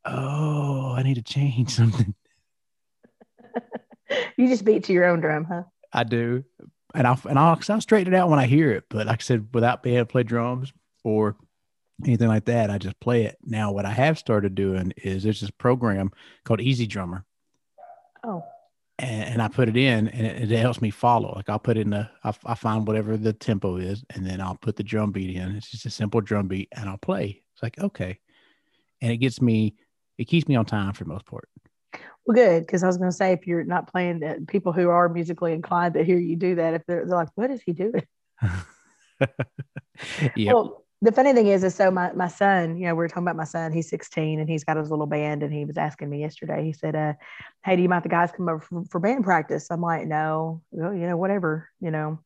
oh, 0.04 0.94
I 0.94 1.02
need 1.02 1.14
to 1.14 1.22
change 1.22 1.70
something. 1.74 2.14
you 4.36 4.48
just 4.48 4.64
beat 4.64 4.84
to 4.84 4.92
your 4.92 5.06
own 5.06 5.20
drum, 5.20 5.44
huh? 5.44 5.62
I 5.92 6.04
do. 6.04 6.44
And 6.94 7.06
I'll, 7.06 7.20
and 7.28 7.38
I'll, 7.38 7.58
I'll 7.68 7.80
straighten 7.80 8.12
it 8.12 8.16
out 8.16 8.28
when 8.28 8.38
I 8.38 8.46
hear 8.46 8.70
it. 8.72 8.84
But 8.88 9.06
like 9.06 9.20
I 9.20 9.22
said, 9.22 9.48
without 9.52 9.82
being 9.82 9.96
able 9.96 10.06
to 10.06 10.12
play 10.12 10.22
drums 10.22 10.72
or 11.04 11.36
anything 12.04 12.28
like 12.28 12.44
that, 12.46 12.70
I 12.70 12.78
just 12.78 13.00
play 13.00 13.24
it. 13.24 13.38
Now, 13.42 13.72
what 13.72 13.86
I 13.86 13.90
have 13.90 14.18
started 14.18 14.54
doing 14.54 14.92
is 14.96 15.22
there's 15.22 15.40
this 15.40 15.50
program 15.50 16.10
called 16.44 16.60
EZdrummer. 16.60 17.24
Oh 18.24 18.44
and, 19.02 19.24
and 19.34 19.42
I 19.42 19.48
put 19.48 19.68
it 19.68 19.76
in 19.76 20.08
and 20.08 20.26
it, 20.26 20.52
it, 20.52 20.58
helps 20.58 20.80
me 20.80 20.90
follow. 20.90 21.32
Like 21.34 21.48
I'll 21.48 21.58
put 21.58 21.76
in 21.76 21.90
the, 21.90 22.08
I, 22.24 22.32
I 22.44 22.54
find 22.54 22.86
whatever 22.86 23.16
the 23.16 23.32
tempo 23.32 23.76
is, 23.76 24.04
and 24.10 24.24
then 24.24 24.40
I'll 24.40 24.56
put 24.56 24.76
the 24.76 24.82
drum 24.82 25.12
beat 25.12 25.36
in. 25.36 25.56
It's 25.56 25.70
just 25.70 25.86
a 25.86 25.90
simple 25.90 26.20
drum 26.20 26.48
beat 26.48 26.68
and 26.72 26.88
I'll 26.88 26.98
play. 26.98 27.42
It's 27.52 27.62
like, 27.62 27.78
okay. 27.78 28.18
And 29.00 29.12
it 29.12 29.18
gets 29.18 29.42
me, 29.42 29.74
it 30.18 30.26
keeps 30.26 30.48
me 30.48 30.54
on 30.54 30.64
time 30.64 30.92
for 30.92 31.04
the 31.04 31.10
most 31.10 31.26
part. 31.26 31.48
Well, 32.26 32.34
good. 32.34 32.68
Cause 32.68 32.82
I 32.82 32.86
was 32.86 32.98
going 32.98 33.10
to 33.10 33.16
say, 33.16 33.32
if 33.32 33.46
you're 33.46 33.64
not 33.64 33.90
playing 33.90 34.20
that, 34.20 34.46
people 34.46 34.72
who 34.72 34.88
are 34.88 35.08
musically 35.08 35.52
inclined 35.52 35.94
to 35.94 36.04
hear 36.04 36.18
you 36.18 36.36
do 36.36 36.54
that, 36.56 36.74
if 36.74 36.82
they're, 36.86 37.04
they're 37.06 37.16
like, 37.16 37.30
what 37.34 37.50
is 37.50 37.60
he 37.62 37.72
doing? 37.72 38.06
yeah. 40.36 40.52
Well, 40.52 40.84
the 41.02 41.10
funny 41.10 41.32
thing 41.32 41.48
is, 41.48 41.64
is 41.64 41.74
so 41.74 41.90
my, 41.90 42.12
my 42.12 42.28
son, 42.28 42.76
you 42.76 42.86
know, 42.86 42.94
we 42.94 43.04
are 43.04 43.08
talking 43.08 43.24
about 43.24 43.34
my 43.34 43.44
son, 43.44 43.72
he's 43.72 43.88
16 43.90 44.38
and 44.38 44.48
he's 44.48 44.62
got 44.62 44.76
his 44.76 44.88
little 44.88 45.06
band. 45.06 45.42
And 45.42 45.52
he 45.52 45.64
was 45.64 45.76
asking 45.76 46.08
me 46.08 46.20
yesterday, 46.20 46.64
he 46.64 46.72
said, 46.72 46.94
uh, 46.94 47.14
Hey, 47.64 47.74
do 47.74 47.82
you 47.82 47.88
mind 47.88 48.04
the 48.04 48.08
guys 48.08 48.30
come 48.30 48.48
over 48.48 48.60
for, 48.60 48.84
for 48.88 49.00
band 49.00 49.24
practice? 49.24 49.66
I'm 49.70 49.80
like, 49.80 50.06
no, 50.06 50.62
well, 50.70 50.94
you 50.94 51.08
know, 51.08 51.16
whatever, 51.16 51.68
you 51.80 51.90
know. 51.90 52.20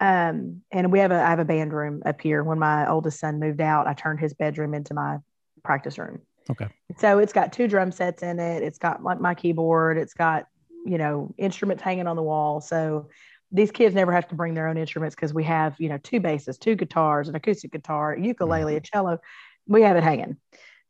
Um, 0.00 0.62
and 0.72 0.92
we 0.92 0.98
have 0.98 1.12
a, 1.12 1.22
I 1.22 1.30
have 1.30 1.38
a 1.38 1.44
band 1.44 1.72
room 1.72 2.02
up 2.04 2.20
here. 2.20 2.42
When 2.42 2.58
my 2.58 2.88
oldest 2.88 3.20
son 3.20 3.38
moved 3.38 3.60
out, 3.60 3.86
I 3.86 3.94
turned 3.94 4.18
his 4.18 4.34
bedroom 4.34 4.74
into 4.74 4.94
my 4.94 5.18
practice 5.62 5.96
room. 5.96 6.20
Okay. 6.50 6.66
So 6.98 7.18
it's 7.18 7.32
got 7.32 7.52
two 7.52 7.68
drum 7.68 7.92
sets 7.92 8.22
in 8.22 8.38
it. 8.38 8.62
It's 8.62 8.78
got 8.78 9.02
like 9.02 9.20
my 9.20 9.34
keyboard. 9.34 9.98
It's 9.98 10.14
got, 10.14 10.46
you 10.84 10.98
know, 10.98 11.34
instruments 11.38 11.82
hanging 11.82 12.06
on 12.06 12.16
the 12.16 12.22
wall. 12.22 12.60
So 12.60 13.08
these 13.52 13.70
kids 13.70 13.94
never 13.94 14.12
have 14.12 14.28
to 14.28 14.34
bring 14.34 14.54
their 14.54 14.68
own 14.68 14.76
instruments 14.76 15.14
because 15.14 15.32
we 15.32 15.44
have, 15.44 15.74
you 15.78 15.88
know, 15.88 15.98
two 15.98 16.20
basses, 16.20 16.58
two 16.58 16.74
guitars, 16.74 17.28
an 17.28 17.34
acoustic 17.34 17.72
guitar, 17.72 18.16
ukulele, 18.16 18.76
a 18.76 18.80
cello. 18.80 19.18
We 19.66 19.82
have 19.82 19.96
it 19.96 20.02
hanging. 20.02 20.36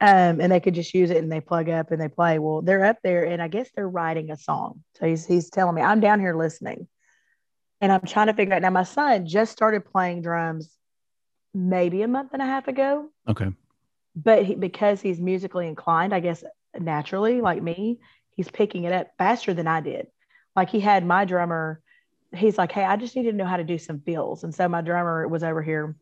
Um, 0.01 0.41
and 0.41 0.53
they 0.53 0.61
could 0.61 0.75
just 0.75 0.95
use 0.95 1.11
it 1.11 1.17
and 1.17 1.31
they 1.31 1.41
plug 1.41 1.69
up 1.69 1.91
and 1.91 2.01
they 2.01 2.09
play. 2.09 2.39
Well, 2.39 2.63
they're 2.63 2.85
up 2.85 2.99
there 3.03 3.25
and 3.25 3.43
I 3.43 3.49
guess 3.49 3.69
they're 3.75 3.89
writing 3.89 4.31
a 4.31 4.37
song. 4.37 4.85
So 4.97 5.07
he's 5.07 5.27
he's 5.27 5.51
telling 5.51 5.75
me, 5.75 5.83
I'm 5.83 6.01
down 6.01 6.21
here 6.21 6.37
listening. 6.37 6.87
And 7.81 7.93
I'm 7.93 8.03
trying 8.03 8.27
to 8.29 8.35
figure 8.35 8.55
out 8.55 8.63
now 8.63 8.71
my 8.71 8.85
son 8.85 9.27
just 9.27 9.53
started 9.53 9.85
playing 9.85 10.23
drums 10.23 10.71
maybe 11.55 12.03
a 12.03 12.09
month 12.09 12.31
and 12.33 12.43
a 12.43 12.47
half 12.47 12.69
ago. 12.69 13.09
Okay. 13.29 13.49
But 14.25 14.45
he, 14.45 14.55
because 14.55 15.01
he's 15.01 15.21
musically 15.21 15.69
inclined, 15.69 16.15
I 16.15 16.21
guess 16.21 16.43
naturally, 16.79 17.41
like 17.41 17.63
me, 17.63 18.01
he's 18.35 18.51
picking 18.51 18.85
it 18.85 18.93
up 18.93 19.09
faster 19.19 19.55
than 19.55 19.67
I 19.67 19.81
did. 19.81 20.09
Like 20.57 20.71
he 20.71 20.81
had 20.81 21.07
my 21.07 21.25
drummer 21.25 21.81
he's 22.35 22.59
like, 22.59 22.73
Hey, 22.73 22.85
I 22.85 22.97
just 22.97 23.17
need 23.17 23.25
to 23.25 23.33
know 23.33 23.45
how 23.45 23.57
to 23.57 23.65
do 23.65 23.79
some 23.79 24.01
fills. 24.01 24.45
And 24.45 24.55
so 24.55 24.69
my 24.69 24.81
drummer 24.81 25.27
was 25.27 25.43
over 25.43 25.63
here, 25.63 25.97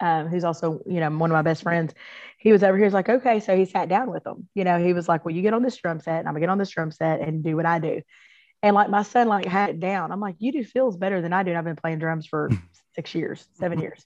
um, 0.00 0.28
who's 0.28 0.44
also, 0.44 0.80
you 0.86 1.00
know, 1.00 1.10
one 1.10 1.30
of 1.30 1.34
my 1.34 1.42
best 1.42 1.62
friends. 1.62 1.94
He 2.38 2.52
was 2.52 2.62
over 2.62 2.76
here. 2.76 2.86
He's 2.86 2.94
like, 2.94 3.08
okay. 3.08 3.40
So 3.40 3.56
he 3.56 3.66
sat 3.66 3.88
down 3.88 4.10
with 4.10 4.26
him. 4.26 4.48
You 4.54 4.64
know, 4.64 4.82
he 4.82 4.92
was 4.92 5.08
like, 5.08 5.24
well, 5.24 5.34
you 5.34 5.42
get 5.42 5.54
on 5.54 5.62
this 5.62 5.76
drum 5.76 6.00
set 6.00 6.20
and 6.20 6.28
I'm 6.28 6.34
gonna 6.34 6.40
get 6.40 6.50
on 6.50 6.58
this 6.58 6.70
drum 6.70 6.90
set 6.90 7.20
and 7.20 7.44
do 7.44 7.56
what 7.56 7.66
I 7.66 7.78
do. 7.78 8.02
And 8.62 8.74
like 8.74 8.90
my 8.90 9.02
son, 9.02 9.28
like 9.28 9.46
had 9.46 9.70
it 9.70 9.80
down. 9.80 10.12
I'm 10.12 10.20
like, 10.20 10.36
you 10.38 10.52
do 10.52 10.64
fills 10.64 10.96
better 10.96 11.20
than 11.22 11.32
I 11.32 11.42
do. 11.42 11.50
And 11.50 11.58
I've 11.58 11.64
been 11.64 11.76
playing 11.76 11.98
drums 11.98 12.26
for 12.26 12.50
six 12.94 13.14
years, 13.14 13.46
seven 13.54 13.80
years. 13.80 14.04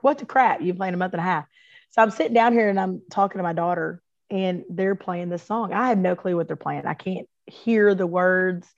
What 0.00 0.18
the 0.18 0.26
crap? 0.26 0.62
You've 0.62 0.76
played 0.76 0.94
a 0.94 0.96
month 0.96 1.12
and 1.12 1.20
a 1.20 1.24
half. 1.24 1.46
So 1.90 2.02
I'm 2.02 2.10
sitting 2.10 2.34
down 2.34 2.52
here 2.52 2.68
and 2.68 2.78
I'm 2.78 3.02
talking 3.10 3.38
to 3.38 3.42
my 3.42 3.52
daughter 3.52 4.02
and 4.30 4.64
they're 4.70 4.94
playing 4.94 5.28
this 5.28 5.42
song. 5.42 5.72
I 5.72 5.88
have 5.88 5.98
no 5.98 6.14
clue 6.14 6.36
what 6.36 6.46
they're 6.46 6.56
playing. 6.56 6.86
I 6.86 6.94
can't 6.94 7.28
hear 7.46 7.94
the 7.94 8.06
words. 8.06 8.68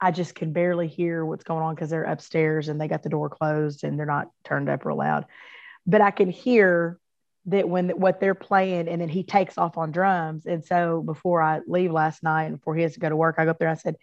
I 0.00 0.12
just 0.12 0.34
can 0.34 0.52
barely 0.52 0.86
hear 0.86 1.24
what's 1.24 1.44
going 1.44 1.62
on 1.62 1.74
because 1.74 1.90
they're 1.90 2.04
upstairs 2.04 2.68
and 2.68 2.80
they 2.80 2.88
got 2.88 3.02
the 3.02 3.08
door 3.08 3.28
closed 3.28 3.84
and 3.84 3.98
they're 3.98 4.06
not 4.06 4.30
turned 4.44 4.68
up 4.68 4.84
real 4.84 4.96
loud. 4.96 5.26
But 5.86 6.00
I 6.00 6.10
can 6.10 6.30
hear 6.30 6.98
that 7.46 7.68
when 7.68 7.90
what 7.90 8.20
they're 8.20 8.34
playing 8.34 8.88
and 8.88 9.00
then 9.00 9.08
he 9.08 9.24
takes 9.24 9.58
off 9.58 9.76
on 9.76 9.90
drums. 9.90 10.46
And 10.46 10.64
so 10.64 11.02
before 11.02 11.42
I 11.42 11.60
leave 11.66 11.90
last 11.90 12.22
night 12.22 12.44
and 12.44 12.58
before 12.58 12.76
he 12.76 12.82
has 12.82 12.94
to 12.94 13.00
go 13.00 13.08
to 13.08 13.16
work, 13.16 13.36
I 13.38 13.44
go 13.44 13.50
up 13.50 13.58
there. 13.58 13.68
I 13.68 13.74
said, 13.74 13.96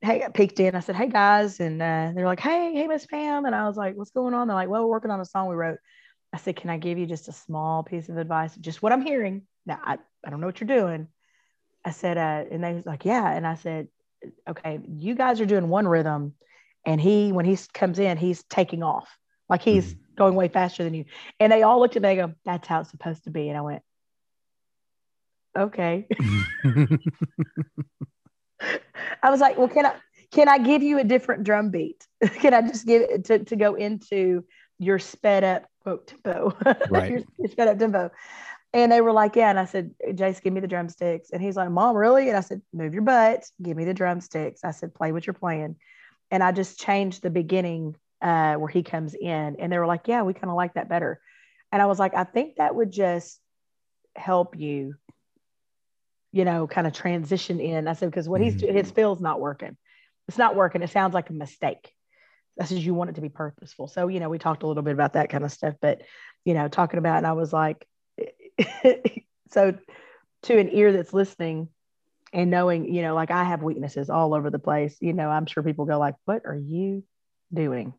Hey, 0.00 0.22
I 0.22 0.28
peeked 0.28 0.60
in. 0.60 0.74
I 0.74 0.80
said, 0.80 0.96
Hey 0.96 1.08
guys. 1.08 1.60
And 1.60 1.80
uh, 1.80 2.10
they're 2.14 2.26
like, 2.26 2.40
Hey, 2.40 2.72
hey, 2.74 2.88
Miss 2.88 3.06
Pam. 3.06 3.44
And 3.44 3.54
I 3.54 3.66
was 3.68 3.76
like, 3.76 3.94
What's 3.94 4.10
going 4.10 4.34
on? 4.34 4.48
They're 4.48 4.56
like, 4.56 4.68
Well, 4.68 4.82
we're 4.82 4.90
working 4.90 5.10
on 5.12 5.20
a 5.20 5.24
song 5.24 5.48
we 5.48 5.54
wrote. 5.54 5.78
I 6.34 6.36
said, 6.36 6.56
Can 6.56 6.68
I 6.68 6.78
give 6.78 6.98
you 6.98 7.06
just 7.06 7.28
a 7.28 7.32
small 7.32 7.84
piece 7.84 8.08
of 8.08 8.18
advice? 8.18 8.56
Just 8.56 8.82
what 8.82 8.92
I'm 8.92 9.02
hearing. 9.02 9.42
Now, 9.64 9.78
I, 9.82 9.98
I 10.26 10.30
don't 10.30 10.40
know 10.40 10.46
what 10.46 10.60
you're 10.60 10.66
doing. 10.66 11.06
I 11.84 11.90
said, 11.90 12.18
uh, 12.18 12.44
and 12.50 12.64
they 12.64 12.74
was 12.74 12.84
like, 12.84 13.04
Yeah. 13.04 13.30
And 13.30 13.46
I 13.46 13.54
said, 13.54 13.86
okay, 14.48 14.80
you 14.88 15.14
guys 15.14 15.40
are 15.40 15.46
doing 15.46 15.68
one 15.68 15.86
rhythm, 15.86 16.34
and 16.84 17.00
he 17.00 17.30
when 17.30 17.44
he 17.44 17.56
comes 17.72 18.00
in, 18.00 18.16
he's 18.16 18.42
taking 18.44 18.82
off. 18.82 19.08
Like 19.48 19.62
he's 19.62 19.94
mm-hmm. 19.94 20.14
going 20.16 20.34
way 20.34 20.48
faster 20.48 20.82
than 20.82 20.94
you. 20.94 21.04
And 21.38 21.52
they 21.52 21.62
all 21.62 21.78
looked 21.78 21.94
at 21.96 22.02
me 22.02 22.18
and 22.18 22.30
go, 22.30 22.34
That's 22.44 22.66
how 22.66 22.80
it's 22.80 22.90
supposed 22.90 23.24
to 23.24 23.30
be. 23.30 23.48
And 23.48 23.56
I 23.56 23.60
went, 23.60 23.82
Okay. 25.56 26.08
I 29.22 29.30
was 29.30 29.40
like, 29.40 29.56
Well, 29.56 29.68
can 29.68 29.86
I 29.86 29.94
can 30.32 30.48
I 30.48 30.58
give 30.58 30.82
you 30.82 30.98
a 30.98 31.04
different 31.04 31.44
drum 31.44 31.70
beat? 31.70 32.04
can 32.40 32.54
I 32.54 32.62
just 32.62 32.86
give 32.86 33.02
it 33.02 33.26
to, 33.26 33.44
to 33.44 33.56
go 33.56 33.74
into 33.74 34.44
your 34.78 34.98
sped 34.98 35.44
up 35.44 35.68
quote 35.84 36.08
tempo? 36.08 36.56
Right. 36.90 37.10
your, 37.10 37.20
your 37.38 37.48
sped 37.48 37.68
up 37.68 37.78
tempo. 37.78 38.10
And 38.72 38.90
they 38.90 39.00
were 39.00 39.12
like, 39.12 39.36
Yeah. 39.36 39.50
And 39.50 39.58
I 39.58 39.66
said, 39.66 39.94
Jace, 40.04 40.42
give 40.42 40.52
me 40.52 40.60
the 40.60 40.66
drumsticks. 40.66 41.30
And 41.30 41.40
he's 41.40 41.56
like, 41.56 41.70
Mom, 41.70 41.96
really? 41.96 42.28
And 42.28 42.36
I 42.36 42.40
said, 42.40 42.62
Move 42.72 42.94
your 42.94 43.02
butt, 43.02 43.44
give 43.62 43.76
me 43.76 43.84
the 43.84 43.94
drumsticks. 43.94 44.64
I 44.64 44.72
said, 44.72 44.94
Play 44.94 45.12
what 45.12 45.26
you're 45.26 45.34
playing. 45.34 45.76
And 46.30 46.42
I 46.42 46.50
just 46.50 46.80
changed 46.80 47.22
the 47.22 47.30
beginning 47.30 47.94
uh, 48.24 48.54
where 48.54 48.68
he 48.68 48.82
comes 48.82 49.14
in. 49.14 49.56
And 49.58 49.70
they 49.70 49.78
were 49.78 49.86
like, 49.86 50.08
yeah, 50.08 50.22
we 50.22 50.32
kind 50.32 50.50
of 50.50 50.56
like 50.56 50.74
that 50.74 50.88
better. 50.88 51.20
And 51.70 51.82
I 51.82 51.86
was 51.86 51.98
like, 51.98 52.14
I 52.14 52.24
think 52.24 52.56
that 52.56 52.74
would 52.74 52.90
just 52.90 53.38
help 54.16 54.58
you, 54.58 54.94
you 56.32 56.44
know, 56.44 56.66
kind 56.66 56.86
of 56.86 56.92
transition 56.92 57.60
in. 57.60 57.86
I 57.86 57.92
said, 57.92 58.10
because 58.10 58.28
what 58.28 58.40
he's 58.40 58.56
mm-hmm. 58.56 58.74
his 58.74 58.90
fill's 58.90 59.20
not 59.20 59.40
working. 59.40 59.76
It's 60.26 60.38
not 60.38 60.56
working. 60.56 60.82
It 60.82 60.90
sounds 60.90 61.12
like 61.12 61.28
a 61.30 61.34
mistake. 61.34 61.93
I 62.60 62.64
said, 62.64 62.78
you 62.78 62.94
want 62.94 63.10
it 63.10 63.14
to 63.14 63.20
be 63.20 63.28
purposeful. 63.28 63.88
So, 63.88 64.08
you 64.08 64.20
know, 64.20 64.28
we 64.28 64.38
talked 64.38 64.62
a 64.62 64.66
little 64.66 64.82
bit 64.82 64.94
about 64.94 65.14
that 65.14 65.30
kind 65.30 65.44
of 65.44 65.52
stuff, 65.52 65.74
but, 65.80 66.02
you 66.44 66.54
know, 66.54 66.68
talking 66.68 66.98
about, 66.98 67.18
and 67.18 67.26
I 67.26 67.32
was 67.32 67.52
like, 67.52 67.86
so 69.50 69.74
to 70.42 70.58
an 70.58 70.70
ear 70.72 70.92
that's 70.92 71.12
listening, 71.12 71.68
and 72.34 72.50
knowing, 72.50 72.92
you 72.92 73.02
know, 73.02 73.14
like 73.14 73.30
I 73.30 73.44
have 73.44 73.62
weaknesses 73.62 74.10
all 74.10 74.34
over 74.34 74.50
the 74.50 74.58
place, 74.58 74.96
you 75.00 75.12
know, 75.12 75.30
I'm 75.30 75.46
sure 75.46 75.62
people 75.62 75.84
go 75.84 75.98
like, 75.98 76.16
what 76.24 76.42
are 76.44 76.56
you 76.56 77.04
doing? 77.52 77.94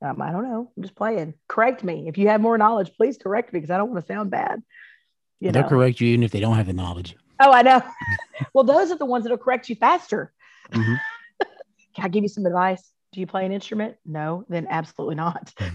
Um, 0.00 0.22
I 0.22 0.30
don't 0.30 0.44
know. 0.44 0.70
I'm 0.74 0.82
just 0.82 0.94
playing. 0.94 1.34
Correct 1.48 1.82
me. 1.82 2.06
If 2.06 2.16
you 2.16 2.28
have 2.28 2.40
more 2.40 2.56
knowledge, 2.56 2.92
please 2.96 3.18
correct 3.18 3.52
me 3.52 3.58
because 3.58 3.72
I 3.72 3.76
don't 3.76 3.90
want 3.90 4.06
to 4.06 4.12
sound 4.12 4.30
bad. 4.30 4.62
You 5.40 5.50
They'll 5.50 5.64
know? 5.64 5.68
correct 5.68 6.00
you 6.00 6.08
even 6.08 6.22
if 6.22 6.30
they 6.30 6.38
don't 6.38 6.54
have 6.54 6.66
the 6.66 6.72
knowledge. 6.72 7.16
Oh, 7.40 7.50
I 7.50 7.62
know. 7.62 7.82
well, 8.54 8.64
those 8.64 8.92
are 8.92 8.96
the 8.96 9.04
ones 9.04 9.24
that'll 9.24 9.36
correct 9.36 9.68
you 9.68 9.74
faster. 9.74 10.32
Mm-hmm. 10.70 10.94
Can 11.96 12.04
I 12.04 12.08
give 12.08 12.22
you 12.22 12.28
some 12.28 12.46
advice? 12.46 12.88
Do 13.12 13.20
you 13.20 13.26
play 13.26 13.44
an 13.44 13.52
instrument? 13.52 13.96
No, 14.04 14.44
then 14.48 14.66
absolutely 14.70 15.16
not. 15.16 15.52
Hmm. 15.58 15.74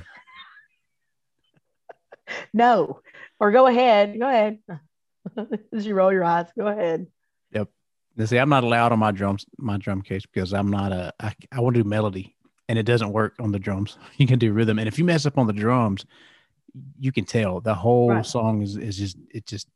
no. 2.54 3.01
Or 3.39 3.51
go 3.51 3.68
ahead. 3.68 4.18
Go 4.18 4.27
ahead. 4.27 4.60
As 5.74 5.86
you 5.86 5.96
roll 5.96 6.13
your 6.13 6.24
eyes, 6.24 6.48
go 6.58 6.68
ahead. 6.68 7.08
They 8.15 8.25
see, 8.25 8.38
I'm 8.38 8.50
not 8.50 8.63
allowed 8.63 8.92
on 8.92 9.00
my 9.00 9.12
drums, 9.12 9.46
my 9.58 9.77
drum 9.77 10.01
case 10.01 10.25
because 10.25 10.54
I'm 10.54 10.70
not 10.70 10.92
a. 10.92 11.13
I, 11.20 11.36
I 11.51 11.60
want 11.60 11.75
to 11.75 11.84
do 11.84 11.89
melody, 11.89 12.36
and 12.70 12.80
it 12.80 12.84
doesn't 12.84 13.12
work 13.12 13.36
on 13.39 13.51
the 13.51 13.60
drums. 13.60 13.98
You 14.18 14.27
can 14.27 14.39
do 14.39 14.54
rhythm, 14.54 14.80
and 14.80 14.88
if 14.88 14.98
you 14.98 15.04
mess 15.04 15.25
up 15.25 15.38
on 15.38 15.48
the 15.48 15.54
drums, 15.54 16.06
you 17.00 17.12
can 17.12 17.25
tell 17.25 17.60
the 17.60 17.75
whole 17.75 18.10
right. 18.10 18.25
song 18.25 18.62
is 18.62 18.77
is 18.77 18.98
just 18.98 19.18
it 19.32 19.46
just 19.46 19.68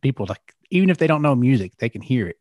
people 0.00 0.26
like 0.28 0.54
even 0.70 0.88
if 0.90 0.98
they 0.98 1.06
don't 1.06 1.22
know 1.22 1.34
music, 1.34 1.76
they 1.78 1.88
can 1.88 2.00
hear 2.00 2.26
it. 2.26 2.38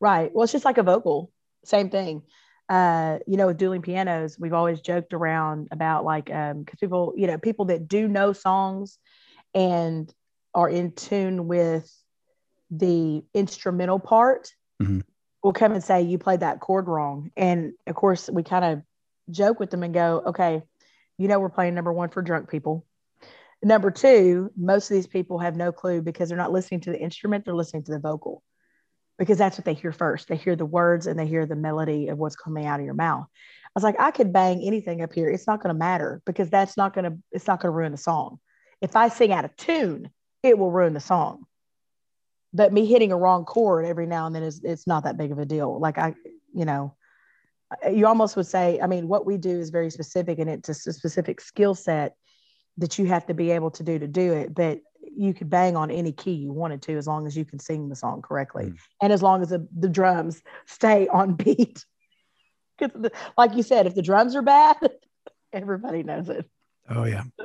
Right. 0.00 0.32
Well, 0.32 0.44
it's 0.44 0.52
just 0.52 0.64
like 0.64 0.78
a 0.78 0.84
vocal. 0.84 1.32
Same 1.64 1.90
thing. 1.90 2.22
Uh, 2.68 3.18
you 3.26 3.38
know, 3.38 3.46
with 3.46 3.56
dueling 3.56 3.80
pianos, 3.80 4.38
we've 4.38 4.52
always 4.52 4.80
joked 4.80 5.14
around 5.14 5.68
about 5.70 6.04
like 6.04 6.30
um 6.30 6.62
because 6.62 6.78
people, 6.78 7.14
you 7.16 7.26
know, 7.26 7.38
people 7.38 7.66
that 7.66 7.88
do 7.88 8.06
know 8.08 8.32
songs 8.32 8.98
and 9.54 10.12
are 10.54 10.68
in 10.68 10.92
tune 10.92 11.48
with 11.48 11.90
the 12.70 13.24
instrumental 13.32 13.98
part 13.98 14.52
mm-hmm. 14.82 15.00
will 15.42 15.52
come 15.52 15.72
and 15.72 15.82
say, 15.82 16.02
You 16.02 16.18
played 16.18 16.40
that 16.40 16.60
chord 16.60 16.88
wrong. 16.88 17.30
And 17.36 17.72
of 17.86 17.94
course, 17.94 18.28
we 18.30 18.42
kind 18.42 18.64
of 18.64 18.82
joke 19.30 19.60
with 19.60 19.70
them 19.70 19.82
and 19.82 19.94
go, 19.94 20.22
Okay, 20.26 20.62
you 21.16 21.28
know, 21.28 21.40
we're 21.40 21.48
playing 21.48 21.74
number 21.74 21.92
one 21.92 22.10
for 22.10 22.22
drunk 22.22 22.50
people. 22.50 22.84
Number 23.62 23.90
two, 23.90 24.52
most 24.56 24.90
of 24.90 24.94
these 24.94 25.08
people 25.08 25.38
have 25.38 25.56
no 25.56 25.72
clue 25.72 26.00
because 26.00 26.28
they're 26.28 26.38
not 26.38 26.52
listening 26.52 26.80
to 26.82 26.90
the 26.90 27.00
instrument, 27.00 27.44
they're 27.44 27.54
listening 27.54 27.82
to 27.84 27.92
the 27.92 27.98
vocal 27.98 28.42
because 29.18 29.38
that's 29.38 29.58
what 29.58 29.64
they 29.64 29.74
hear 29.74 29.92
first. 29.92 30.28
They 30.28 30.36
hear 30.36 30.56
the 30.56 30.64
words 30.64 31.06
and 31.06 31.18
they 31.18 31.26
hear 31.26 31.46
the 31.46 31.56
melody 31.56 32.08
of 32.08 32.18
what's 32.18 32.36
coming 32.36 32.66
out 32.66 32.80
of 32.80 32.86
your 32.86 32.94
mouth. 32.94 33.26
I 33.26 33.70
was 33.74 33.84
like, 33.84 34.00
I 34.00 34.10
could 34.10 34.32
bang 34.32 34.62
anything 34.62 35.02
up 35.02 35.12
here. 35.12 35.28
It's 35.28 35.46
not 35.46 35.62
going 35.62 35.74
to 35.74 35.78
matter 35.78 36.22
because 36.24 36.50
that's 36.50 36.76
not 36.76 36.94
going 36.94 37.04
to, 37.04 37.18
it's 37.32 37.46
not 37.46 37.60
going 37.60 37.72
to 37.72 37.76
ruin 37.76 37.92
the 37.92 37.98
song. 37.98 38.38
If 38.80 38.96
I 38.96 39.08
sing 39.08 39.32
out 39.32 39.44
of 39.44 39.56
tune, 39.56 40.10
it 40.42 40.56
will 40.56 40.70
ruin 40.70 40.94
the 40.94 41.00
song 41.00 41.46
but 42.52 42.72
me 42.72 42.86
hitting 42.86 43.12
a 43.12 43.16
wrong 43.16 43.44
chord 43.44 43.84
every 43.84 44.06
now 44.06 44.26
and 44.26 44.34
then 44.34 44.42
is 44.42 44.62
it's 44.64 44.86
not 44.86 45.04
that 45.04 45.16
big 45.16 45.32
of 45.32 45.38
a 45.38 45.44
deal. 45.44 45.78
Like 45.78 45.98
I, 45.98 46.14
you 46.54 46.64
know, 46.64 46.94
you 47.90 48.06
almost 48.06 48.36
would 48.36 48.46
say, 48.46 48.80
I 48.80 48.86
mean, 48.86 49.08
what 49.08 49.26
we 49.26 49.36
do 49.36 49.60
is 49.60 49.70
very 49.70 49.90
specific 49.90 50.38
and 50.38 50.48
it's 50.48 50.68
a 50.68 50.74
specific 50.74 51.40
skill 51.40 51.74
set 51.74 52.16
that 52.78 52.98
you 52.98 53.06
have 53.06 53.26
to 53.26 53.34
be 53.34 53.50
able 53.50 53.70
to 53.72 53.82
do 53.82 53.98
to 53.98 54.06
do 54.06 54.32
it. 54.32 54.54
But 54.54 54.80
you 55.16 55.34
could 55.34 55.50
bang 55.50 55.76
on 55.76 55.90
any 55.90 56.12
key 56.12 56.32
you 56.32 56.52
wanted 56.52 56.82
to 56.82 56.96
as 56.96 57.06
long 57.06 57.26
as 57.26 57.36
you 57.36 57.44
can 57.44 57.58
sing 57.58 57.88
the 57.88 57.96
song 57.96 58.22
correctly 58.22 58.66
mm. 58.66 58.78
and 59.02 59.12
as 59.12 59.22
long 59.22 59.42
as 59.42 59.48
the, 59.48 59.66
the 59.76 59.88
drums 59.88 60.42
stay 60.66 61.08
on 61.08 61.34
beat. 61.34 61.84
Because, 62.78 63.10
like 63.36 63.54
you 63.54 63.64
said, 63.64 63.86
if 63.86 63.94
the 63.94 64.02
drums 64.02 64.36
are 64.36 64.42
bad, 64.42 64.76
everybody 65.52 66.04
knows 66.04 66.28
it. 66.28 66.48
Oh, 66.88 67.04
yeah. 67.04 67.24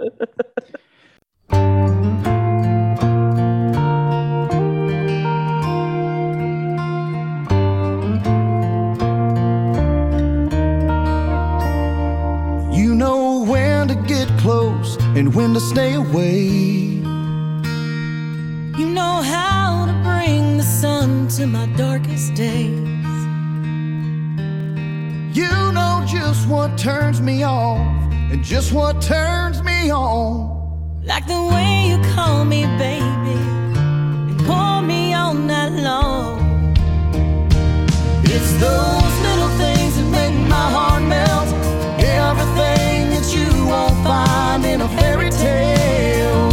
and 15.16 15.34
when 15.36 15.54
to 15.54 15.60
stay 15.60 15.94
away. 15.94 16.42
You 18.80 18.90
know 18.90 19.22
how 19.22 19.86
to 19.86 19.94
bring 20.02 20.58
the 20.58 20.64
sun 20.64 21.28
to 21.30 21.46
my 21.46 21.68
darkest 21.78 22.34
days. 22.34 22.90
You 25.38 25.72
know 25.72 26.04
just 26.08 26.48
what 26.48 26.78
turns 26.78 27.22
me 27.22 27.44
off 27.44 27.78
and 28.32 28.44
just 28.44 28.74
what 28.74 29.02
turns 29.02 29.62
me 29.62 29.92
on. 29.92 30.52
Like 31.04 31.28
the 31.28 31.42
way 31.54 31.90
you 31.90 31.98
call 32.16 32.44
me 32.46 32.64
baby 32.78 33.40
and 34.30 34.40
pull 34.48 34.82
me 34.82 35.14
all 35.14 35.36
night 35.36 35.76
long. 35.84 36.74
It's 38.24 38.54
those 38.60 39.33
find 44.54 44.66
in 44.66 44.82
a 44.82 44.90
fairy 44.90 45.30
tale. 45.30 46.50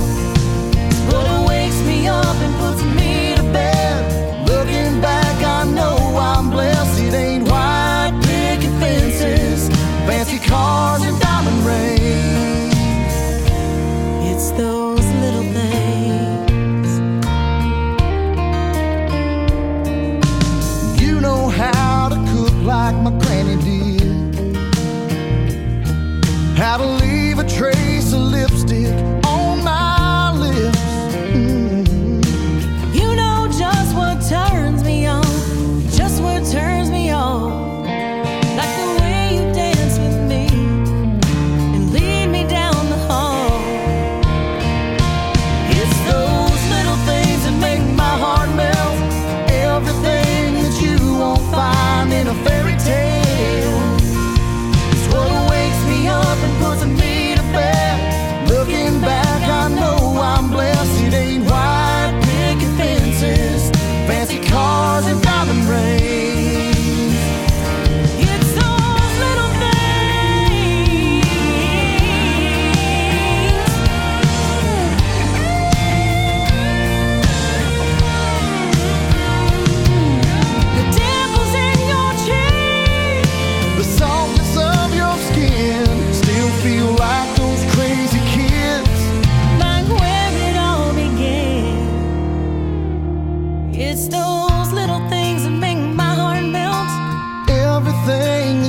But 1.09 1.27
it 1.27 1.49
wakes 1.49 1.81
me 1.83 2.09
up 2.09 2.37
and 2.37 2.55
puts 2.57 2.83
me 2.97 3.35
to 3.37 3.43
bed. 3.53 4.47
Looking 4.47 5.01
back, 5.01 5.37
I 5.45 5.65
know 5.65 5.97
I'm 6.17 6.51
blessed. 6.51 7.01
It 7.03 7.15
ain't 7.15 7.49
white 7.49 8.13
picket 8.23 8.73
fences, 8.81 9.69
fancy 10.07 10.39
cars, 10.39 11.03
and 11.03 11.19
diamond 11.21 11.61
rings. 11.67 13.15
It's 14.31 14.51
those 14.53 15.07
little 15.23 15.47
things. 15.59 16.91
You 21.03 21.21
know 21.21 21.49
how 21.49 22.09
to 22.09 22.17
cook 22.33 22.55
like 22.63 22.97
my 22.97 23.13
granny 23.23 23.57
did. 23.69 24.01
How 26.57 26.77
to 26.77 26.87
leave 26.87 27.39
a 27.39 27.45
trace 27.49 27.90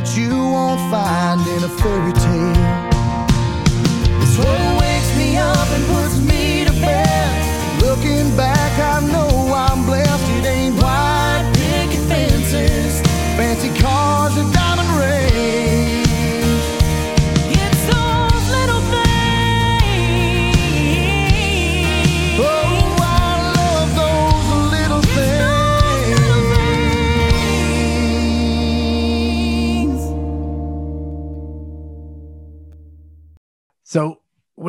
that 0.01 0.17
you 0.17 0.29
won't 0.29 0.79
find 0.89 1.41
in 1.47 1.63
a 1.63 1.69
fairy 1.69 2.13
tale. 2.13 2.90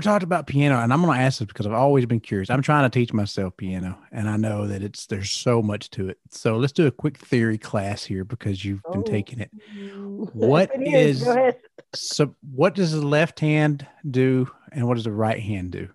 Talked 0.03 0.23
about 0.23 0.47
piano, 0.47 0.79
and 0.81 0.93
I'm 0.93 1.03
going 1.03 1.17
to 1.19 1.25
ask 1.25 1.39
this 1.39 1.47
because 1.47 1.67
I've 1.67 1.73
always 1.73 2.05
been 2.07 2.21
curious. 2.21 2.51
I'm 2.51 2.63
trying 2.63 2.85
to 2.89 2.91
teach 2.91 3.13
myself 3.13 3.57
piano, 3.57 3.99
and 4.13 4.29
I 4.29 4.37
know 4.37 4.67
that 4.67 4.83
it's 4.83 5.07
there's 5.07 5.31
so 5.31 5.63
much 5.63 5.89
to 5.91 6.09
it. 6.11 6.19
So 6.31 6.57
let's 6.59 6.73
do 6.73 6.87
a 6.87 6.91
quick 6.91 7.19
theory 7.19 7.59
class 7.59 8.05
here 8.05 8.25
because 8.25 8.65
you've 8.65 8.83
been 8.93 9.01
Oh. 9.01 9.03
taking 9.03 9.41
it. 9.41 9.51
What 10.35 10.71
It 10.75 10.87
is- 10.95 11.27
ahead. 11.27 11.57
So 11.95 12.35
what 12.55 12.75
does 12.75 12.93
the 12.93 13.07
left 13.07 13.41
hand 13.41 13.87
do, 14.09 14.51
and 14.73 14.87
what 14.87 14.95
does 14.95 15.05
the 15.05 15.13
right 15.13 15.41
hand 15.41 15.73
do? 15.73 15.89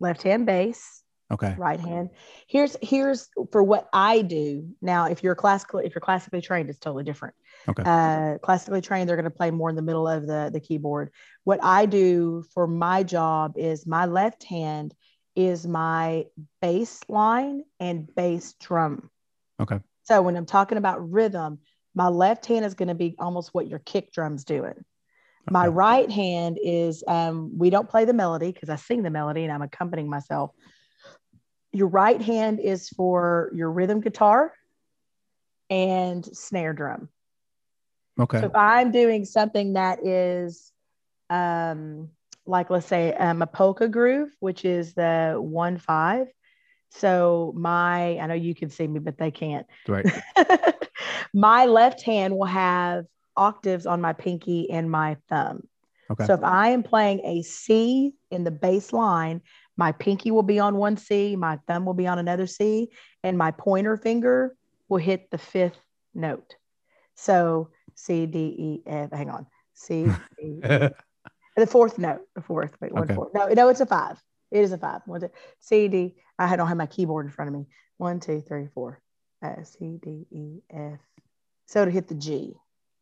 Left 0.00 0.22
hand 0.22 0.46
bass, 0.46 1.02
Okay. 1.30 1.54
right 1.58 1.80
hand. 1.80 2.10
Here's 2.48 2.76
here's 2.82 3.28
for 3.50 3.62
what 3.62 3.88
I 3.92 4.22
do. 4.22 4.68
Now, 4.80 5.06
if 5.06 5.22
you're 5.22 5.34
classical, 5.34 5.78
if 5.80 5.94
you're 5.94 6.00
classically 6.00 6.40
trained, 6.40 6.68
it's 6.70 6.78
totally 6.78 7.04
different. 7.04 7.34
Okay. 7.68 7.82
Uh, 7.84 8.38
classically 8.38 8.80
trained, 8.80 9.08
they're 9.08 9.16
going 9.16 9.24
to 9.24 9.30
play 9.30 9.50
more 9.50 9.70
in 9.70 9.76
the 9.76 9.82
middle 9.82 10.08
of 10.08 10.26
the 10.26 10.50
the 10.52 10.60
keyboard. 10.60 11.10
What 11.44 11.60
I 11.62 11.86
do 11.86 12.44
for 12.54 12.66
my 12.66 13.02
job 13.02 13.54
is 13.56 13.86
my 13.86 14.06
left 14.06 14.44
hand 14.44 14.94
is 15.34 15.66
my 15.66 16.26
bass 16.60 17.00
line 17.08 17.62
and 17.80 18.12
bass 18.14 18.54
drum. 18.60 19.10
Okay. 19.60 19.80
So 20.04 20.20
when 20.22 20.36
I'm 20.36 20.46
talking 20.46 20.78
about 20.78 21.10
rhythm, 21.10 21.60
my 21.94 22.08
left 22.08 22.46
hand 22.46 22.64
is 22.64 22.74
going 22.74 22.88
to 22.88 22.94
be 22.94 23.14
almost 23.18 23.50
what 23.52 23.68
your 23.68 23.78
kick 23.78 24.12
drum's 24.12 24.44
doing. 24.44 24.84
My 25.50 25.66
right 25.66 26.10
hand 26.10 26.58
is 26.62 27.02
um, 27.08 27.58
we 27.58 27.70
don't 27.70 27.88
play 27.88 28.04
the 28.04 28.12
melody 28.12 28.52
because 28.52 28.68
I 28.68 28.76
sing 28.76 29.02
the 29.02 29.10
melody 29.10 29.42
and 29.42 29.52
I'm 29.52 29.62
accompanying 29.62 30.08
myself. 30.08 30.52
Your 31.72 31.88
right 31.88 32.20
hand 32.20 32.60
is 32.60 32.88
for 32.90 33.50
your 33.54 33.70
rhythm 33.70 34.00
guitar 34.00 34.52
and 35.68 36.24
snare 36.24 36.74
drum. 36.74 37.08
Okay. 38.20 38.40
So 38.40 38.46
if 38.46 38.54
I'm 38.54 38.90
doing 38.90 39.24
something 39.24 39.72
that 39.74 40.04
is 40.04 40.72
um, 41.30 42.10
like 42.46 42.70
let's 42.70 42.86
say 42.86 43.14
um, 43.14 43.42
a 43.42 43.46
polka 43.46 43.88
groove, 43.88 44.30
which 44.40 44.64
is 44.64 44.94
the 44.94 45.36
one 45.38 45.78
five. 45.78 46.26
So 46.90 47.52
my 47.56 48.18
I 48.18 48.26
know 48.26 48.34
you 48.34 48.54
can 48.54 48.68
see 48.68 48.86
me, 48.86 48.98
but 49.00 49.18
they 49.18 49.30
can't. 49.30 49.66
Right. 49.88 50.06
my 51.34 51.66
left 51.66 52.02
hand 52.02 52.36
will 52.36 52.46
have 52.46 53.06
octaves 53.36 53.86
on 53.86 54.00
my 54.00 54.12
pinky 54.12 54.70
and 54.70 54.90
my 54.90 55.16
thumb. 55.28 55.66
Okay. 56.10 56.26
So 56.26 56.34
if 56.34 56.44
I 56.44 56.68
am 56.68 56.82
playing 56.82 57.20
a 57.24 57.42
C 57.42 58.12
in 58.30 58.44
the 58.44 58.50
bass 58.50 58.92
line, 58.92 59.40
my 59.76 59.92
pinky 59.92 60.30
will 60.30 60.42
be 60.42 60.58
on 60.58 60.76
one 60.76 60.98
C, 60.98 61.34
my 61.36 61.58
thumb 61.66 61.86
will 61.86 61.94
be 61.94 62.06
on 62.06 62.18
another 62.18 62.46
C, 62.46 62.90
and 63.22 63.38
my 63.38 63.50
pointer 63.50 63.96
finger 63.96 64.54
will 64.88 64.98
hit 64.98 65.30
the 65.30 65.38
fifth 65.38 65.80
note. 66.14 66.56
So 67.14 67.70
C, 67.94 68.26
D, 68.26 68.38
E, 68.38 68.82
F, 68.86 69.10
hang 69.12 69.30
on. 69.30 69.46
C, 69.74 70.04
D, 70.38 70.60
E, 70.70 70.80
the 71.56 71.66
fourth 71.66 71.98
note, 71.98 72.20
the 72.34 72.42
fourth. 72.42 72.76
Wait, 72.80 72.92
one 72.92 73.04
Okay. 73.04 73.14
fourth. 73.14 73.32
No, 73.34 73.46
no, 73.48 73.68
it's 73.68 73.80
a 73.80 73.86
five. 73.86 74.22
It 74.50 74.60
is 74.60 74.72
a 74.72 74.78
five. 74.78 75.02
One, 75.06 75.20
two, 75.20 75.30
C, 75.60 75.88
D. 75.88 76.14
I 76.38 76.56
don't 76.56 76.68
have 76.68 76.76
my 76.76 76.86
keyboard 76.86 77.26
in 77.26 77.32
front 77.32 77.48
of 77.48 77.54
me. 77.54 77.66
One, 77.98 78.20
two, 78.20 78.40
three, 78.40 78.68
four. 78.74 79.00
Uh, 79.42 79.62
C, 79.64 79.98
D, 80.02 80.26
E, 80.30 80.60
F. 80.70 81.00
So 81.66 81.84
to 81.84 81.90
hit 81.90 82.08
the 82.08 82.14
G. 82.14 82.54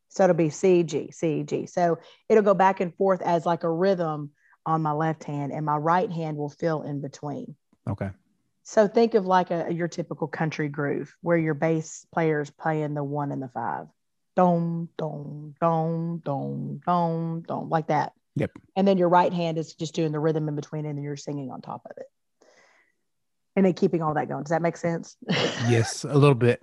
So 0.09 0.24
it'll 0.24 0.35
be 0.37 0.50
C, 0.50 0.83
G, 0.83 1.11
C, 1.12 1.42
G. 1.44 1.66
So 1.66 1.98
it'll 2.29 2.42
go 2.42 2.55
back 2.55 2.81
and 2.81 2.94
forth 2.96 3.22
as 3.22 3.46
like 3.46 3.62
a 3.64 3.70
rhythm 3.70 4.31
on 4.66 4.83
my 4.83 4.92
left 4.92 5.24
hand, 5.24 5.53
and 5.53 5.64
my 5.64 5.76
right 5.76 6.11
hand 6.11 6.37
will 6.37 6.50
fill 6.50 6.83
in 6.83 7.00
between. 7.00 7.57
okay. 7.88 8.11
So 8.62 8.87
think 8.87 9.14
of 9.14 9.26
like 9.26 9.50
a 9.50 9.72
your 9.72 9.88
typical 9.88 10.29
country 10.29 10.68
groove 10.68 11.14
where 11.22 11.38
your 11.38 11.55
bass 11.55 12.07
players 12.12 12.50
playing 12.50 12.94
the 12.94 13.03
one 13.03 13.33
and 13.33 13.42
the 13.42 13.48
five. 13.48 13.87
Dom, 14.37 14.88
dom, 14.97 15.55
dom, 15.61 16.23
dom, 16.25 16.81
dom, 16.87 17.43
dom, 17.43 17.69
like 17.69 17.88
that. 17.88 18.12
Yep. 18.37 18.53
And 18.77 18.87
then 18.87 18.97
your 18.97 19.09
right 19.09 19.33
hand 19.33 19.59
is 19.59 19.75
just 19.75 19.95
doing 19.95 20.12
the 20.12 20.21
rhythm 20.21 20.49
in 20.49 20.55
between 20.55 20.87
and 20.87 20.97
then 20.97 21.05
you're 21.05 21.16
singing 21.16 21.51
on 21.51 21.61
top 21.61 21.83
of 21.85 21.97
it. 21.97 22.07
And 23.57 23.66
then 23.66 23.75
keeping 23.75 24.03
all 24.03 24.14
that 24.14 24.29
going. 24.29 24.45
Does 24.45 24.51
that 24.51 24.62
make 24.62 24.77
sense? 24.77 25.16
Yes, 25.69 26.05
a 26.05 26.14
little 26.14 26.35
bit. 26.35 26.62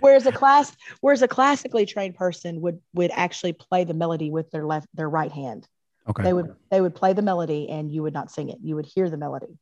whereas 0.00 0.26
a 0.26 0.32
class 0.32 0.76
whereas 1.00 1.22
a 1.22 1.28
classically 1.28 1.86
trained 1.86 2.16
person 2.16 2.60
would 2.60 2.80
would 2.92 3.10
actually 3.12 3.52
play 3.52 3.84
the 3.84 3.94
melody 3.94 4.30
with 4.30 4.50
their 4.50 4.66
left 4.66 4.88
their 4.94 5.08
right 5.08 5.32
hand. 5.32 5.66
Okay. 6.08 6.24
They 6.24 6.32
would 6.32 6.54
they 6.70 6.80
would 6.80 6.94
play 6.94 7.12
the 7.12 7.22
melody 7.22 7.70
and 7.70 7.90
you 7.90 8.02
would 8.02 8.12
not 8.12 8.30
sing 8.30 8.50
it. 8.50 8.58
You 8.62 8.74
would 8.74 8.86
hear 8.86 9.08
the 9.08 9.16
melody. 9.16 9.58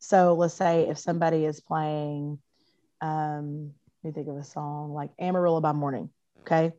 So 0.00 0.34
let's 0.34 0.54
say 0.54 0.88
if 0.88 0.98
somebody 0.98 1.46
is 1.46 1.60
playing, 1.60 2.38
um, 3.00 3.72
let 4.02 4.10
me 4.10 4.12
think 4.12 4.28
of 4.28 4.36
a 4.36 4.44
song 4.44 4.92
like 4.92 5.10
Amarillo 5.18 5.60
by 5.62 5.72
Morning, 5.72 6.10
okay, 6.44 6.72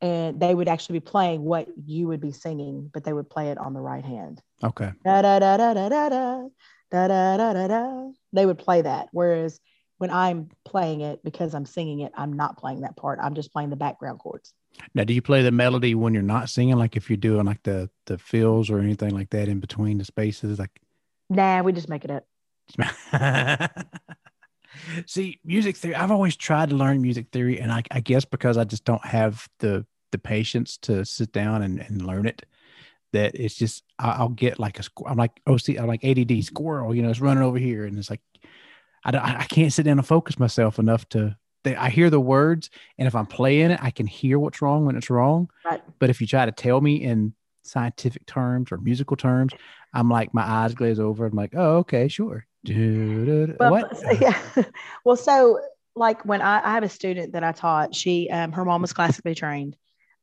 and 0.00 0.38
they 0.38 0.54
would 0.54 0.68
actually 0.68 1.00
be 1.00 1.04
playing 1.04 1.42
what 1.42 1.68
you 1.84 2.08
would 2.08 2.20
be 2.20 2.32
singing, 2.32 2.90
but 2.92 3.04
they 3.04 3.12
would 3.12 3.30
play 3.30 3.48
it 3.48 3.58
on 3.58 3.72
the 3.72 3.80
right 3.80 4.04
hand. 4.04 4.42
Okay. 4.62 4.92
Da 5.04 5.22
da 5.22 5.38
da 5.38 5.56
da 5.56 5.74
da 5.74 5.88
da 5.88 6.08
da 6.08 6.48
da 6.90 7.36
da 7.36 7.52
da 7.52 7.68
da. 7.68 8.10
They 8.32 8.46
would 8.46 8.58
play 8.58 8.82
that, 8.82 9.08
whereas 9.12 9.60
when 9.98 10.10
I'm 10.10 10.50
playing 10.64 11.00
it 11.00 11.24
because 11.24 11.54
I'm 11.54 11.66
singing 11.66 12.00
it, 12.00 12.12
I'm 12.14 12.34
not 12.34 12.58
playing 12.58 12.82
that 12.82 12.96
part. 12.96 13.18
I'm 13.22 13.34
just 13.34 13.52
playing 13.52 13.70
the 13.70 13.76
background 13.76 14.18
chords. 14.18 14.52
Now, 14.94 15.04
do 15.04 15.14
you 15.14 15.22
play 15.22 15.42
the 15.42 15.50
melody 15.50 15.94
when 15.94 16.12
you're 16.12 16.22
not 16.22 16.50
singing? 16.50 16.76
Like 16.76 16.96
if 16.96 17.08
you're 17.08 17.16
doing 17.16 17.46
like 17.46 17.62
the 17.62 17.88
the 18.06 18.18
fills 18.18 18.70
or 18.70 18.78
anything 18.78 19.14
like 19.14 19.30
that 19.30 19.48
in 19.48 19.60
between 19.60 19.98
the 19.98 20.04
spaces, 20.04 20.58
like 20.58 20.80
Nah, 21.28 21.62
we 21.62 21.72
just 21.72 21.88
make 21.88 22.04
it 22.04 22.10
up. 22.10 22.24
See, 25.06 25.40
music 25.44 25.76
theory. 25.76 25.94
I've 25.94 26.10
always 26.10 26.36
tried 26.36 26.70
to 26.70 26.76
learn 26.76 27.00
music 27.02 27.26
theory, 27.32 27.60
and 27.60 27.72
I, 27.72 27.82
I 27.90 28.00
guess 28.00 28.24
because 28.24 28.56
I 28.56 28.64
just 28.64 28.84
don't 28.84 29.04
have 29.04 29.48
the 29.58 29.86
the 30.12 30.18
patience 30.18 30.76
to 30.78 31.04
sit 31.04 31.32
down 31.32 31.62
and, 31.62 31.80
and 31.80 32.06
learn 32.06 32.26
it, 32.26 32.46
that 33.12 33.34
it's 33.34 33.54
just 33.54 33.82
I, 33.98 34.12
I'll 34.12 34.28
get 34.28 34.58
like 34.58 34.78
a 34.78 34.84
I'm 35.06 35.16
like 35.16 35.32
oh 35.46 35.56
see 35.56 35.76
I'm 35.76 35.86
like 35.86 36.04
ADD 36.04 36.44
squirrel, 36.44 36.94
you 36.94 37.02
know, 37.02 37.10
it's 37.10 37.20
running 37.20 37.42
over 37.42 37.58
here, 37.58 37.84
and 37.84 37.98
it's 37.98 38.10
like 38.10 38.20
I 39.04 39.10
don't, 39.10 39.22
I 39.22 39.40
I 39.40 39.44
can't 39.44 39.72
sit 39.72 39.84
down 39.84 39.98
and 39.98 40.06
focus 40.06 40.38
myself 40.38 40.78
enough 40.78 41.08
to. 41.10 41.36
They, 41.64 41.74
I 41.74 41.90
hear 41.90 42.10
the 42.10 42.20
words, 42.20 42.70
and 42.96 43.08
if 43.08 43.16
I'm 43.16 43.26
playing 43.26 43.72
it, 43.72 43.80
I 43.82 43.90
can 43.90 44.06
hear 44.06 44.38
what's 44.38 44.62
wrong 44.62 44.86
when 44.86 44.96
it's 44.96 45.10
wrong. 45.10 45.50
Right. 45.64 45.82
But 45.98 46.10
if 46.10 46.20
you 46.20 46.26
try 46.26 46.46
to 46.46 46.52
tell 46.52 46.80
me 46.80 47.02
in 47.02 47.34
scientific 47.64 48.24
terms 48.26 48.70
or 48.70 48.78
musical 48.78 49.16
terms, 49.16 49.52
I'm 49.92 50.08
like 50.08 50.32
my 50.32 50.42
eyes 50.42 50.74
glaze 50.74 51.00
over. 51.00 51.26
I'm 51.26 51.34
like, 51.34 51.54
oh, 51.56 51.78
okay, 51.78 52.08
sure. 52.08 52.46
Well, 53.58 53.70
what? 53.70 53.96
so- 53.96 54.10
yeah. 54.20 54.38
Well, 55.04 55.16
so 55.16 55.60
like 55.94 56.24
when 56.24 56.42
I, 56.42 56.60
I 56.64 56.72
have 56.74 56.82
a 56.82 56.88
student 56.88 57.32
that 57.32 57.44
I 57.44 57.52
taught, 57.52 57.94
she 57.94 58.28
um, 58.30 58.52
her 58.52 58.64
mom 58.64 58.82
was 58.82 58.92
classically 58.92 59.34
trained, 59.34 59.76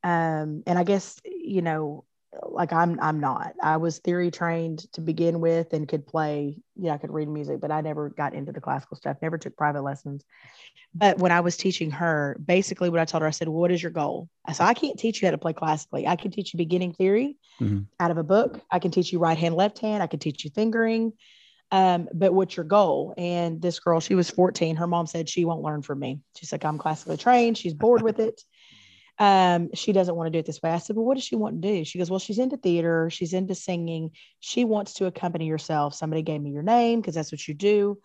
um, 0.04 0.64
and 0.68 0.78
I 0.78 0.84
guess 0.84 1.20
you 1.26 1.62
know, 1.62 2.06
like 2.44 2.74
I'm 2.74 3.00
I'm 3.02 3.20
not. 3.20 3.54
I 3.62 3.78
was 3.78 4.00
theory 4.00 4.30
trained 4.30 4.92
to 4.94 5.02
begin 5.02 5.40
with 5.40 5.74
and 5.74 5.88
could 5.88 6.06
play. 6.06 6.58
You 6.76 6.84
know, 6.86 6.92
I 6.92 6.98
could 6.98 7.12
read 7.12 7.28
music, 7.28 7.60
but 7.62 7.72
I 7.72 7.82
never 7.82 8.10
got 8.10 8.34
into 8.34 8.52
the 8.52 8.62
classical 8.62 8.98
stuff. 8.98 9.18
Never 9.22 9.38
took 9.38 9.56
private 9.58 9.84
lessons. 9.84 10.24
But 10.94 11.18
when 11.18 11.32
I 11.32 11.40
was 11.40 11.58
teaching 11.58 11.90
her, 11.92 12.38
basically 12.44 12.90
what 12.90 13.00
I 13.00 13.06
told 13.06 13.22
her, 13.22 13.28
I 13.28 13.32
said, 13.32 13.48
"What 13.48 13.72
is 13.72 13.82
your 13.82 13.92
goal?" 13.92 14.30
I 14.46 14.52
said, 14.54 14.66
"I 14.66 14.74
can't 14.74 15.00
teach 15.00 15.22
you 15.22 15.28
how 15.28 15.32
to 15.32 15.38
play 15.40 15.54
classically. 15.54 16.08
I 16.08 16.16
can 16.18 16.30
teach 16.32 16.54
you 16.54 16.58
beginning 16.58 16.94
theory 16.94 17.38
Mhm. 17.60 17.88
out 18.00 18.12
of 18.12 18.18
a 18.18 18.24
book. 18.24 18.60
I 18.70 18.80
can 18.80 18.92
teach 18.92 19.12
you 19.12 19.20
right 19.20 19.38
hand, 19.38 19.56
left 19.56 19.80
hand. 19.80 20.04
I 20.04 20.08
can 20.08 20.20
teach 20.20 20.44
you 20.44 20.52
fingering." 20.52 21.14
Um, 21.74 22.08
but 22.14 22.36
what's 22.36 22.56
your 22.56 22.66
goal? 22.66 23.16
And 23.18 23.60
this 23.60 23.80
girl, 23.80 24.00
she 24.00 24.14
was 24.14 24.30
14. 24.30 24.76
Her 24.76 24.86
mom 24.86 25.08
said 25.08 25.28
she 25.28 25.44
won't 25.44 25.64
learn 25.64 25.82
from 25.82 25.98
me. 25.98 26.20
She's 26.38 26.52
like, 26.52 26.64
I'm 26.64 26.78
classically 26.78 27.18
trained. 27.18 27.58
She's 27.58 27.74
bored 27.74 28.04
with 28.04 28.20
it. 28.20 28.42
Um, 29.20 29.70
she 29.76 29.92
doesn't 29.92 30.16
want 30.16 30.26
to 30.26 30.32
do 30.32 30.40
it 30.40 30.48
this 30.48 30.60
way. 30.64 30.72
I 30.72 30.80
said, 30.80 30.96
Well, 30.96 31.06
what 31.06 31.14
does 31.14 31.24
she 31.24 31.36
want 31.36 31.62
to 31.62 31.68
do? 31.68 31.86
She 31.86 32.00
goes, 32.00 32.10
Well, 32.10 32.18
she's 32.18 32.40
into 32.40 32.58
theater, 32.58 33.12
she's 33.12 33.34
into 33.34 33.54
singing. 33.54 34.10
She 34.40 34.66
wants 34.66 34.96
to 34.96 35.06
accompany 35.06 35.48
herself. 35.48 35.94
Somebody 35.94 36.24
gave 36.24 36.42
me 36.42 36.50
your 36.50 36.64
name 36.64 37.00
because 37.00 37.14
that's 37.14 37.32
what 37.32 37.48
you 37.48 37.54
do. 37.54 38.00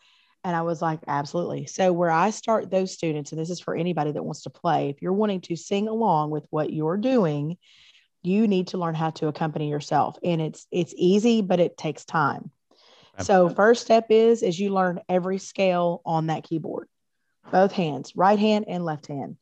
And 0.45 0.55
I 0.55 0.61
was 0.61 0.83
like, 0.83 1.01
Absolutely. 1.07 1.65
So, 1.65 1.95
where 1.95 2.11
I 2.11 2.29
start 2.29 2.71
those 2.71 2.93
students, 2.93 3.33
and 3.33 3.41
this 3.41 3.49
is 3.49 3.59
for 3.59 3.75
anybody 3.75 4.13
that 4.13 4.23
wants 4.23 4.43
to 4.43 4.51
play, 4.51 4.91
if 4.91 5.01
you're 5.01 5.15
wanting 5.15 5.41
to 5.41 5.57
sing 5.57 5.89
along 5.89 6.29
with 6.29 6.45
what 6.51 6.75
you're 6.75 6.99
doing, 6.99 7.57
you 8.23 8.47
need 8.47 8.67
to 8.69 8.79
learn 8.79 8.95
how 8.95 9.09
to 9.13 9.29
accompany 9.29 9.71
yourself. 9.71 10.19
And 10.23 10.43
it's 10.43 10.67
it's 10.71 10.93
easy, 10.95 11.41
but 11.41 11.59
it 11.59 11.79
takes 11.79 12.05
time. 12.05 12.51
So 13.25 13.49
first 13.49 13.83
step 13.83 14.07
is 14.11 14.43
is 14.43 14.59
you 14.59 14.73
learn 14.73 15.01
every 15.09 15.39
scale 15.39 16.03
on 16.05 16.27
that 16.29 16.45
keyboard, 16.45 16.89
both 17.51 17.73
hands, 17.73 18.15
right 18.17 18.39
hand 18.39 18.67
and 18.69 18.85
left 18.85 19.07
hand. 19.09 19.37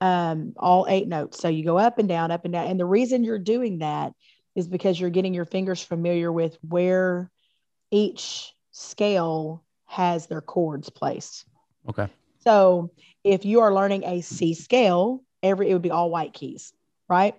um, 0.00 0.54
all 0.56 0.86
eight 0.88 1.06
notes. 1.08 1.38
So 1.38 1.48
you 1.48 1.62
go 1.64 1.76
up 1.78 1.98
and 1.98 2.08
down, 2.08 2.30
up 2.30 2.44
and 2.44 2.52
down. 2.52 2.68
And 2.68 2.80
the 2.80 2.86
reason 2.86 3.22
you're 3.22 3.38
doing 3.38 3.78
that 3.80 4.14
is 4.56 4.66
because 4.66 4.98
you're 4.98 5.10
getting 5.10 5.34
your 5.34 5.44
fingers 5.44 5.82
familiar 5.82 6.32
with 6.32 6.56
where 6.66 7.30
each 7.90 8.54
scale 8.70 9.62
has 9.86 10.26
their 10.26 10.40
chords 10.40 10.88
placed. 10.88 11.44
Okay. 11.88 12.08
So 12.44 12.90
if 13.24 13.44
you 13.44 13.60
are 13.60 13.74
learning 13.74 14.04
a 14.04 14.22
C 14.22 14.54
scale, 14.54 15.22
every 15.42 15.68
it 15.68 15.74
would 15.74 15.82
be 15.82 15.90
all 15.90 16.10
white 16.10 16.32
keys, 16.32 16.72
right? 17.08 17.34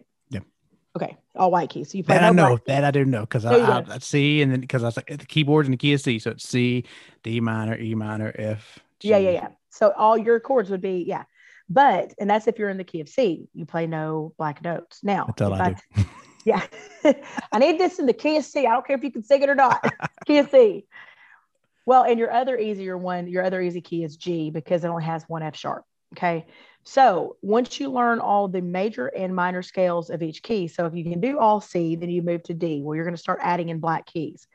Okay, 0.96 1.18
all 1.36 1.52
white 1.52 1.70
keys. 1.70 1.92
So 1.92 1.98
you 1.98 2.04
play 2.04 2.16
That 2.16 2.24
I 2.26 2.30
know. 2.32 2.60
That 2.66 2.84
I 2.84 2.92
do 2.92 3.06
know 3.06 3.22
because 3.22 3.46
I. 3.46 3.56
I, 3.56 3.86
I 3.90 3.98
C 4.00 4.42
and 4.42 4.52
then 4.52 4.60
because 4.60 4.84
I 4.84 4.88
was 4.88 4.98
like 4.98 5.10
uh, 5.10 5.16
the 5.16 5.26
keyboard's 5.26 5.68
in 5.68 5.72
the 5.72 5.78
key 5.78 5.94
of 5.94 6.02
C, 6.02 6.20
so 6.20 6.32
it's 6.32 6.48
C, 6.48 6.84
D 7.24 7.40
minor, 7.40 7.78
E 7.78 7.96
minor, 7.96 8.34
F. 8.38 8.80
Yeah, 9.02 9.18
yeah, 9.18 9.32
yeah. 9.32 9.48
So 9.70 9.94
all 9.96 10.18
your 10.18 10.40
chords 10.40 10.70
would 10.70 10.82
be 10.82 11.04
yeah. 11.08 11.24
But 11.70 12.14
and 12.20 12.30
that's 12.30 12.48
if 12.48 12.60
you're 12.60 12.70
in 12.70 12.78
the 12.78 12.84
key 12.84 13.00
of 13.00 13.08
C, 13.08 13.48
you 13.54 13.66
play 13.66 13.88
no 13.88 14.34
black 14.38 14.62
notes. 14.62 15.00
Now, 15.04 15.26
That's 15.28 15.42
all 15.42 15.54
I 15.54 15.76
do. 15.96 16.04
yeah, 16.46 16.66
I 17.52 17.60
need 17.60 17.80
this 17.80 17.98
in 17.98 18.06
the 18.06 18.14
key 18.14 18.36
of 18.36 18.44
C. 18.44 18.68
I 18.68 18.72
don't 18.72 18.86
care 18.86 18.98
if 18.98 19.04
you 19.04 19.12
can 19.12 19.24
sing 19.24 19.42
it 19.42 19.50
or 19.50 19.56
not. 19.56 19.82
key 20.26 20.40
of 20.40 20.50
C. 20.52 20.86
Well, 21.86 22.04
and 22.04 22.20
your 22.20 22.32
other 22.32 22.58
easier 22.58 22.98
one, 22.98 23.28
your 23.28 23.46
other 23.46 23.62
easy 23.62 23.80
key 23.80 24.04
is 24.04 24.18
G 24.18 24.50
because 24.50 24.84
it 24.84 24.90
only 24.90 25.06
has 25.06 25.24
one 25.30 25.44
F 25.44 25.56
sharp. 25.56 25.86
Okay. 26.18 26.46
So 26.84 27.38
once 27.42 27.80
you 27.80 27.92
learn 27.92 28.20
all 28.20 28.48
the 28.48 28.62
major 28.62 29.08
and 29.08 29.36
minor 29.36 29.62
scales 29.62 30.10
of 30.10 30.24
each 30.24 30.42
key, 30.42 30.68
so 30.68 30.86
if 30.86 30.96
you 30.96 31.04
can 31.04 31.22
do 31.22 31.38
all 31.38 31.62
C, 31.62 31.96
then 31.96 32.10
you 32.10 32.22
move 32.22 32.44
to 32.44 32.54
D, 32.54 32.82
where 32.82 32.96
you're 32.96 33.06
going 33.06 33.16
to 33.16 33.22
start 33.22 33.40
adding 33.42 33.70
in 33.70 33.80
black 33.80 34.06
keys. 34.06 34.48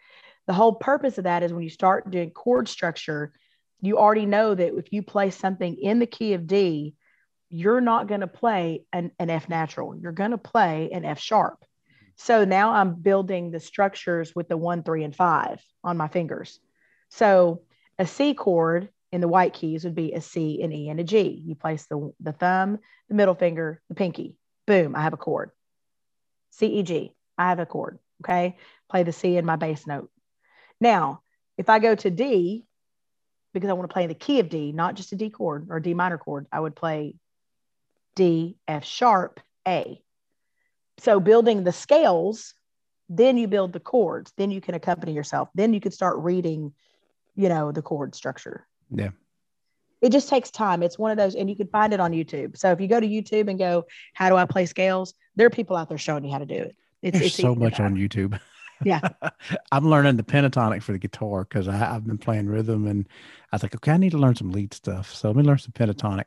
The 0.47 0.53
whole 0.53 0.75
purpose 0.75 1.19
of 1.19 1.25
that 1.25 1.43
is 1.43 1.53
when 1.53 1.63
you 1.63 1.71
start 1.71 2.11
doing 2.11 2.31
chord 2.31 2.69
structure, 2.69 3.33
you 3.81 3.99
already 3.99 4.27
know 4.27 4.55
that 4.55 4.77
if 4.77 4.93
you 4.93 5.03
play 5.03 5.31
something 5.31 5.77
in 5.77 5.99
the 5.99 6.07
key 6.07 6.35
of 6.35 6.47
D, 6.47 6.95
you're 7.49 7.81
not 7.81 8.09
going 8.09 8.23
to 8.23 8.27
play 8.27 8.85
an, 8.93 9.13
an 9.19 9.31
F 9.31 9.49
natural. 9.49 9.97
You're 9.97 10.13
going 10.13 10.33
to 10.33 10.39
play 10.39 10.91
an 10.93 11.05
F 11.05 11.21
sharp. 11.21 11.65
So 12.17 12.45
now 12.45 12.73
I'm 12.73 12.95
building 12.95 13.51
the 13.51 13.61
structures 13.61 14.35
with 14.35 14.49
the 14.49 14.57
one, 14.57 14.83
three, 14.83 15.05
and 15.05 15.15
five 15.15 15.61
on 15.85 15.97
my 15.97 16.09
fingers. 16.09 16.59
So 17.11 17.63
a 17.99 18.07
C 18.07 18.35
chord 18.35 18.89
in 19.13 19.21
the 19.21 19.29
white 19.29 19.55
keys 19.55 19.85
would 19.85 19.95
be 19.95 20.13
a 20.13 20.21
C, 20.21 20.63
an 20.63 20.73
E, 20.73 20.89
and 20.89 21.01
a 21.01 21.05
G. 21.05 21.43
You 21.45 21.55
place 21.55 21.87
the, 21.87 22.13
the 22.21 22.33
thumb, 22.33 22.79
the 23.09 23.15
middle 23.15 23.35
finger, 23.35 23.81
the 23.89 23.95
pinky. 23.95 24.37
Boom, 24.67 24.97
I 24.97 25.03
have 25.03 25.13
a 25.13 25.19
chord. 25.19 25.51
C, 26.51 26.67
E, 26.67 26.83
G, 26.83 27.13
I 27.39 27.49
have 27.49 27.59
a 27.59 27.67
chord. 27.67 27.99
Okay. 28.23 28.57
Play 28.91 29.03
the 29.03 29.13
C 29.13 29.37
in 29.37 29.45
my 29.45 29.57
bass 29.57 29.87
note. 29.87 30.11
Now, 30.81 31.23
if 31.59 31.69
I 31.69 31.79
go 31.79 31.95
to 31.95 32.11
D, 32.11 32.65
because 33.53 33.71
I 33.71 33.75
want 33.75 33.89
to 33.89 33.93
play 33.93 34.07
the 34.07 34.15
key 34.15 34.41
of 34.41 34.49
D, 34.49 34.73
not 34.73 34.95
just 34.95 35.13
a 35.13 35.17
D 35.17 35.31
chord 35.31 35.69
or 35.71 35.81
D 35.81 35.95
minor 35.95 36.19
chord, 36.19 36.47
I 36.53 36.61
would 36.61 36.77
play 36.77 37.15
D, 38.15 38.57
F 38.67 38.85
sharp, 38.85 39.41
A. 39.67 40.03
So 40.99 41.21
building 41.21 41.65
the 41.65 41.73
scales, 41.73 42.55
then 43.09 43.37
you 43.37 43.49
build 43.49 43.73
the 43.73 43.81
chords, 43.81 44.33
then 44.37 44.51
you 44.51 44.61
can 44.61 44.75
accompany 44.75 45.13
yourself, 45.13 45.49
then 45.55 45.73
you 45.73 45.81
can 45.81 45.93
start 45.93 46.19
reading, 46.19 46.73
you 47.35 47.49
know, 47.49 47.73
the 47.73 47.83
chord 47.83 48.15
structure. 48.15 48.67
Yeah. 48.91 49.11
It 50.03 50.13
just 50.13 50.29
takes 50.29 50.51
time. 50.51 50.83
It's 50.83 50.99
one 50.99 51.11
of 51.11 51.17
those, 51.17 51.35
and 51.35 51.49
you 51.49 51.57
can 51.57 51.69
find 51.69 51.93
it 51.93 52.01
on 52.01 52.13
YouTube. 52.13 52.57
So 52.57 52.71
if 52.71 52.81
you 52.81 52.87
go 52.87 53.01
to 53.01 53.07
YouTube 53.07 53.49
and 53.49 53.59
go, 53.59 53.87
How 54.15 54.29
do 54.29 54.37
I 54.37 54.45
play 54.45 54.67
scales? 54.67 55.15
There 55.37 55.47
are 55.47 55.51
people 55.51 55.77
out 55.77 55.89
there 55.89 55.99
showing 55.99 56.25
you 56.25 56.31
how 56.31 56.39
to 56.39 56.47
do 56.47 56.55
it. 56.55 56.77
It's, 57.03 57.19
There's 57.19 57.33
it's 57.33 57.37
so 57.37 57.55
much 57.55 57.81
on 57.81 57.95
YouTube. 57.95 58.39
Yeah. 58.85 59.01
I'm 59.73 59.89
learning 59.89 60.17
the 60.17 60.23
pentatonic 60.23 60.83
for 60.83 60.93
the 60.93 60.99
guitar 60.99 61.45
because 61.45 61.69
I've 61.69 62.07
been 62.07 62.19
playing 62.19 62.47
rhythm 62.47 62.87
and 62.87 63.09
I 63.53 63.57
was 63.57 63.63
like, 63.63 63.75
okay, 63.75 63.93
I 63.93 63.97
need 63.97 64.11
to 64.11 64.19
learn 64.19 64.37
some 64.37 64.53
lead 64.53 64.75
stuff. 64.75 65.15
So 65.15 65.29
let 65.29 65.37
me 65.37 65.43
learn 65.43 65.59
some 65.59 65.73
pentatonic. 65.73 66.27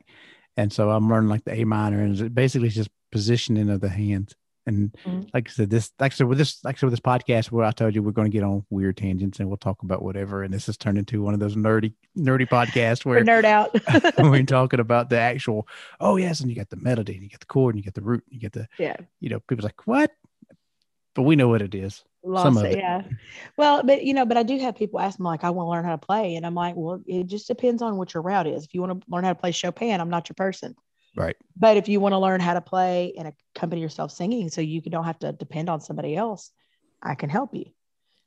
And 0.56 0.72
so 0.72 0.90
I'm 0.90 1.08
learning 1.08 1.30
like 1.30 1.44
the 1.44 1.54
A 1.60 1.64
minor 1.64 2.02
and 2.02 2.18
it's 2.18 2.28
basically 2.28 2.68
it's 2.68 2.76
just 2.76 2.90
positioning 3.12 3.70
of 3.70 3.80
the 3.80 3.88
hands. 3.88 4.34
And 4.66 4.92
Mhm. 5.04 5.28
like 5.32 5.48
I 5.48 5.52
said, 5.52 5.70
this 5.70 5.90
like 5.98 6.12
I 6.12 6.14
said 6.14 6.26
with 6.26 6.38
this 6.38 6.62
like 6.64 6.76
I 6.76 6.78
said 6.78 6.86
with 6.86 6.92
this 6.92 7.00
podcast 7.00 7.50
where 7.50 7.64
I 7.64 7.70
told 7.72 7.94
you 7.94 8.02
we're 8.02 8.12
going 8.12 8.30
to 8.30 8.36
get 8.36 8.44
on 8.44 8.64
weird 8.70 8.96
tangents 8.96 9.40
and 9.40 9.48
we'll 9.48 9.56
talk 9.56 9.82
about 9.82 10.02
whatever. 10.02 10.42
And 10.42 10.52
this 10.52 10.66
has 10.66 10.76
turned 10.76 10.98
into 10.98 11.22
one 11.22 11.34
of 11.34 11.40
those 11.40 11.56
nerdy 11.56 11.94
nerdy 12.16 12.46
podcasts 12.48 13.04
where 13.04 13.24
nerd 13.24 13.44
out. 13.44 13.74
we're 14.18 14.42
talking 14.44 14.80
about 14.80 15.08
the 15.08 15.18
actual, 15.18 15.66
oh 15.98 16.16
yes, 16.16 16.40
and 16.40 16.50
you 16.50 16.56
got 16.56 16.68
the 16.68 16.76
melody 16.76 17.14
and 17.14 17.22
you 17.22 17.30
got 17.30 17.40
the 17.40 17.46
chord 17.46 17.74
and 17.74 17.82
you 17.82 17.84
get 17.84 17.94
the 17.94 18.02
root 18.02 18.22
and 18.26 18.34
you 18.34 18.40
get 18.40 18.52
the 18.52 18.68
yeah. 18.78 18.96
you 19.20 19.30
know, 19.30 19.40
people's 19.40 19.64
like, 19.64 19.86
what? 19.86 20.12
But 21.14 21.22
we 21.22 21.36
know 21.36 21.48
what 21.48 21.62
it 21.62 21.74
is. 21.74 22.04
Lost 22.22 22.58
of 22.58 22.64
it, 22.64 22.72
it. 22.72 22.78
yeah. 22.78 23.02
Well, 23.56 23.82
but 23.82 24.04
you 24.04 24.12
know, 24.12 24.26
but 24.26 24.36
I 24.36 24.42
do 24.42 24.58
have 24.58 24.76
people 24.76 25.00
ask 25.00 25.18
me 25.18 25.24
like, 25.24 25.42
I 25.42 25.50
want 25.50 25.66
to 25.66 25.70
learn 25.70 25.84
how 25.84 25.92
to 25.92 25.98
play, 25.98 26.36
and 26.36 26.44
I'm 26.44 26.54
like, 26.54 26.76
well, 26.76 27.02
it 27.06 27.26
just 27.26 27.48
depends 27.48 27.80
on 27.80 27.96
what 27.96 28.12
your 28.12 28.22
route 28.22 28.46
is. 28.46 28.64
If 28.64 28.74
you 28.74 28.82
want 28.82 29.00
to 29.00 29.10
learn 29.10 29.24
how 29.24 29.32
to 29.32 29.40
play 29.40 29.52
Chopin, 29.52 30.00
I'm 30.00 30.10
not 30.10 30.28
your 30.28 30.34
person. 30.34 30.76
Right. 31.16 31.36
But 31.56 31.76
if 31.76 31.88
you 31.88 32.00
want 32.00 32.12
to 32.12 32.18
learn 32.18 32.40
how 32.40 32.54
to 32.54 32.60
play 32.60 33.12
and 33.18 33.32
accompany 33.54 33.82
yourself 33.82 34.12
singing, 34.12 34.48
so 34.48 34.60
you 34.60 34.80
don't 34.80 35.04
have 35.04 35.18
to 35.20 35.32
depend 35.32 35.68
on 35.68 35.80
somebody 35.80 36.16
else, 36.16 36.50
I 37.02 37.14
can 37.14 37.30
help 37.30 37.54
you. 37.54 37.66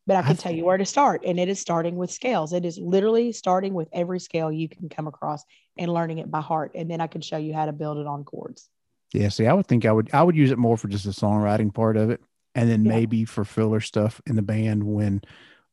But 0.06 0.18
I 0.18 0.22
can 0.22 0.32
I've- 0.32 0.42
tell 0.42 0.52
you 0.52 0.66
where 0.66 0.78
to 0.78 0.86
start, 0.86 1.24
and 1.26 1.40
it 1.40 1.48
is 1.48 1.60
starting 1.60 1.96
with 1.96 2.12
scales. 2.12 2.52
It 2.52 2.66
is 2.66 2.78
literally 2.78 3.32
starting 3.32 3.74
with 3.74 3.88
every 3.94 4.20
scale 4.20 4.52
you 4.52 4.68
can 4.68 4.90
come 4.90 5.08
across 5.08 5.44
and 5.78 5.94
learning 5.94 6.18
it 6.18 6.30
by 6.30 6.42
heart, 6.42 6.74
and 6.76 6.92
then 6.92 7.00
I 7.00 7.08
can 7.08 7.22
show 7.22 7.38
you 7.38 7.54
how 7.54 7.66
to 7.66 7.72
build 7.72 7.98
it 7.98 8.06
on 8.06 8.26
chords. 8.26 8.70
Yeah, 9.14 9.30
see, 9.30 9.48
I 9.48 9.54
would 9.54 9.68
think 9.68 9.86
I 9.86 9.92
would 9.94 10.10
I 10.14 10.22
would 10.24 10.36
use 10.36 10.52
it 10.52 10.58
more 10.58 10.76
for 10.76 10.90
just 10.90 11.06
the 11.06 11.12
songwriting 11.12 11.74
part 11.74 11.96
of 11.96 12.10
it, 12.10 12.20
and 12.54 12.70
then 12.70 12.84
Yeah. 12.84 12.92
maybe 12.92 13.24
for 13.24 13.46
filler 13.46 13.80
stuff 13.80 14.20
in 14.28 14.36
the 14.36 14.42
band 14.42 14.84
when 14.84 15.22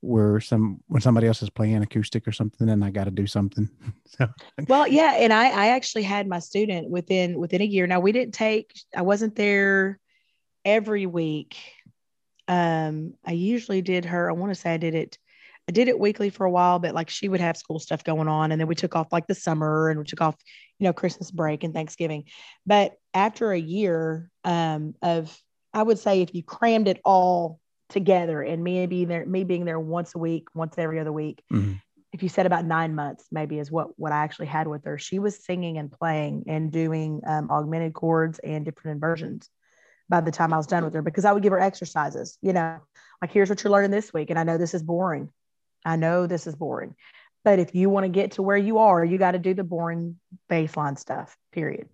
where 0.01 0.41
some 0.41 0.81
when 0.87 1.03
somebody 1.03 1.27
else 1.27 1.43
is 1.43 1.51
playing 1.51 1.83
acoustic 1.83 2.27
or 2.27 2.33
something, 2.33 2.69
and 2.69 2.85
I 2.85 2.91
got 2.91 3.05
to 3.05 3.11
do 3.11 3.27
something. 3.27 3.69
so 4.07 4.29
Well, 4.69 4.87
yeah, 4.87 5.15
and 5.19 5.33
I 5.33 5.49
I 5.49 5.67
actually 5.69 6.03
had 6.03 6.27
my 6.27 6.39
student 6.39 6.91
within 6.91 7.39
within 7.39 7.61
a 7.61 7.67
year. 7.67 7.87
Now 7.87 8.01
we 8.01 8.13
didn't 8.13 8.35
take 8.35 8.73
I 8.97 9.03
wasn't 9.03 9.37
there 9.37 9.99
every 10.65 11.07
week. 11.07 11.57
Um 12.49 13.15
I 13.25 13.33
usually 13.33 13.83
did 13.83 14.07
her 14.07 14.29
I 14.31 14.33
want 14.33 14.53
to 14.53 14.61
say 14.61 14.73
I 14.75 14.79
did 14.79 14.95
it 14.95 15.19
I 15.69 15.73
did 15.73 15.89
it 15.89 16.01
weekly 16.01 16.31
for 16.31 16.47
a 16.47 16.51
while, 16.51 16.79
but 16.79 16.95
like 16.95 17.11
she 17.11 17.29
would 17.29 17.41
have 17.41 17.57
school 17.57 17.79
stuff 17.79 18.03
going 18.03 18.27
on 18.27 18.51
and 18.51 18.61
then 18.61 18.67
we 18.67 18.75
took 18.75 18.97
off 18.97 19.13
like 19.13 19.27
the 19.27 19.37
summer 19.37 19.89
and 19.89 20.01
we 20.01 20.05
took 20.05 20.21
off, 20.21 20.35
you 20.79 20.85
know, 20.85 20.93
Christmas 20.93 21.31
break 21.31 21.63
and 21.63 21.73
Thanksgiving. 21.73 22.25
But 22.67 22.95
after 23.15 23.53
a 23.53 23.61
year 23.61 24.31
um 24.45 24.95
of 25.03 25.37
I 25.73 25.83
would 25.83 25.99
say 25.99 26.23
if 26.23 26.35
you 26.35 26.43
crammed 26.43 26.89
it 26.89 27.01
all 27.05 27.61
together 27.91 28.43
and 28.43 28.63
me 28.63 28.87
being 28.87 29.09
there 29.09 29.27
me 29.27 29.45
being 29.45 29.65
there 29.65 29.81
once 29.81 30.15
a 30.15 30.19
week, 30.19 30.49
once 30.55 30.75
every 30.79 30.99
other 30.99 31.13
week, 31.13 31.43
mhm. 31.53 31.81
if 32.13 32.23
you 32.23 32.29
said 32.29 32.47
about 32.47 32.65
nine 32.65 32.95
months, 32.95 33.27
maybe 33.31 33.59
is 33.59 33.71
what 33.71 33.99
what 33.99 34.13
I 34.13 34.19
actually 34.25 34.47
had 34.47 34.67
with 34.67 34.85
her. 34.85 34.99
She 34.99 35.19
was 35.19 35.45
singing 35.45 35.79
and 35.79 35.91
playing 35.91 36.45
and 36.47 36.73
doing 36.73 37.21
um, 37.27 37.51
augmented 37.51 37.93
chords 37.95 38.39
and 38.39 38.65
different 38.65 38.95
inversions 38.95 39.49
by 40.09 40.21
the 40.21 40.33
time 40.33 40.53
I 40.53 40.57
was 40.57 40.67
done 40.67 40.85
with 40.85 40.95
her 40.95 41.03
because 41.03 41.25
I 41.25 41.33
would 41.33 41.43
give 41.43 41.53
her 41.53 41.61
exercises. 41.61 42.39
You 42.43 42.53
know, 42.53 42.79
like 43.21 43.33
here's 43.33 43.49
what 43.49 43.63
you're 43.63 43.73
learning 43.73 43.93
this 43.93 44.13
week, 44.13 44.31
and 44.31 44.39
I 44.39 44.45
know 44.45 44.59
this 44.59 44.75
is 44.75 44.83
boring. 44.83 45.31
I 45.85 45.97
know 45.97 46.27
this 46.27 46.47
is 46.47 46.55
boring, 46.55 46.95
but 47.45 47.59
if 47.59 47.75
you 47.75 47.89
want 47.89 48.05
to 48.05 48.09
get 48.11 48.33
to 48.33 48.43
where 48.43 48.57
you 48.57 48.79
are, 48.79 49.05
you 49.05 49.19
got 49.19 49.33
to 49.33 49.39
do 49.39 49.55
the 49.55 49.65
boring 49.65 50.19
baseline 50.51 50.99
stuff. 50.99 51.37
Period. 51.53 51.89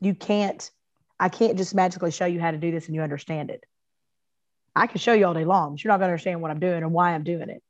You 0.00 0.14
can't. 0.14 0.70
I 1.18 1.28
can't 1.28 1.58
just 1.58 1.74
magically 1.74 2.10
show 2.10 2.24
you 2.24 2.40
how 2.40 2.50
to 2.50 2.56
do 2.56 2.70
this 2.70 2.86
and 2.86 2.94
you 2.94 3.02
understand 3.02 3.50
it. 3.50 3.64
I 4.76 4.86
can 4.86 4.98
show 4.98 5.12
you 5.12 5.26
all 5.26 5.34
day 5.34 5.44
long, 5.44 5.72
but 5.72 5.84
you're 5.84 5.92
not 5.92 5.98
going 5.98 6.08
to 6.08 6.12
understand 6.12 6.40
what 6.40 6.50
I'm 6.50 6.60
doing 6.60 6.82
and 6.82 6.92
why 6.92 7.12
I'm 7.12 7.24
doing 7.24 7.48
it. 7.48 7.62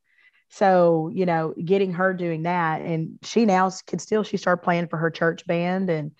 So, 0.50 1.10
you 1.14 1.26
know, 1.26 1.54
getting 1.64 1.92
her 1.92 2.12
doing 2.12 2.42
that, 2.42 2.80
and 2.82 3.18
she 3.22 3.44
now 3.44 3.70
can 3.86 3.98
still, 3.98 4.24
she 4.24 4.36
started 4.36 4.62
playing 4.62 4.88
for 4.88 4.96
her 4.96 5.10
church 5.10 5.46
band, 5.46 5.88
and 5.90 6.12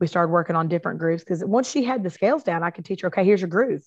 we 0.00 0.06
started 0.06 0.32
working 0.32 0.56
on 0.56 0.68
different 0.68 0.98
grooves 0.98 1.22
because 1.22 1.44
once 1.44 1.70
she 1.70 1.84
had 1.84 2.02
the 2.02 2.10
scales 2.10 2.42
down, 2.42 2.62
I 2.62 2.70
could 2.70 2.84
teach 2.84 3.02
her, 3.02 3.08
okay, 3.08 3.24
here's 3.24 3.40
your 3.40 3.48
groove. 3.48 3.82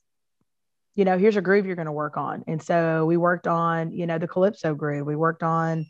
You 0.96 1.06
know, 1.06 1.18
here's 1.18 1.36
a 1.38 1.42
groove 1.42 1.66
you're 1.66 1.76
going 1.76 1.86
to 1.86 1.92
work 1.92 2.18
on. 2.18 2.44
And 2.48 2.62
so 2.62 3.06
we 3.06 3.16
worked 3.16 3.48
on, 3.48 3.92
you 3.92 4.08
know, 4.08 4.18
the 4.18 4.28
calypso 4.28 4.74
groove. 4.74 5.06
We 5.06 5.16
worked 5.16 5.44
on, 5.44 5.86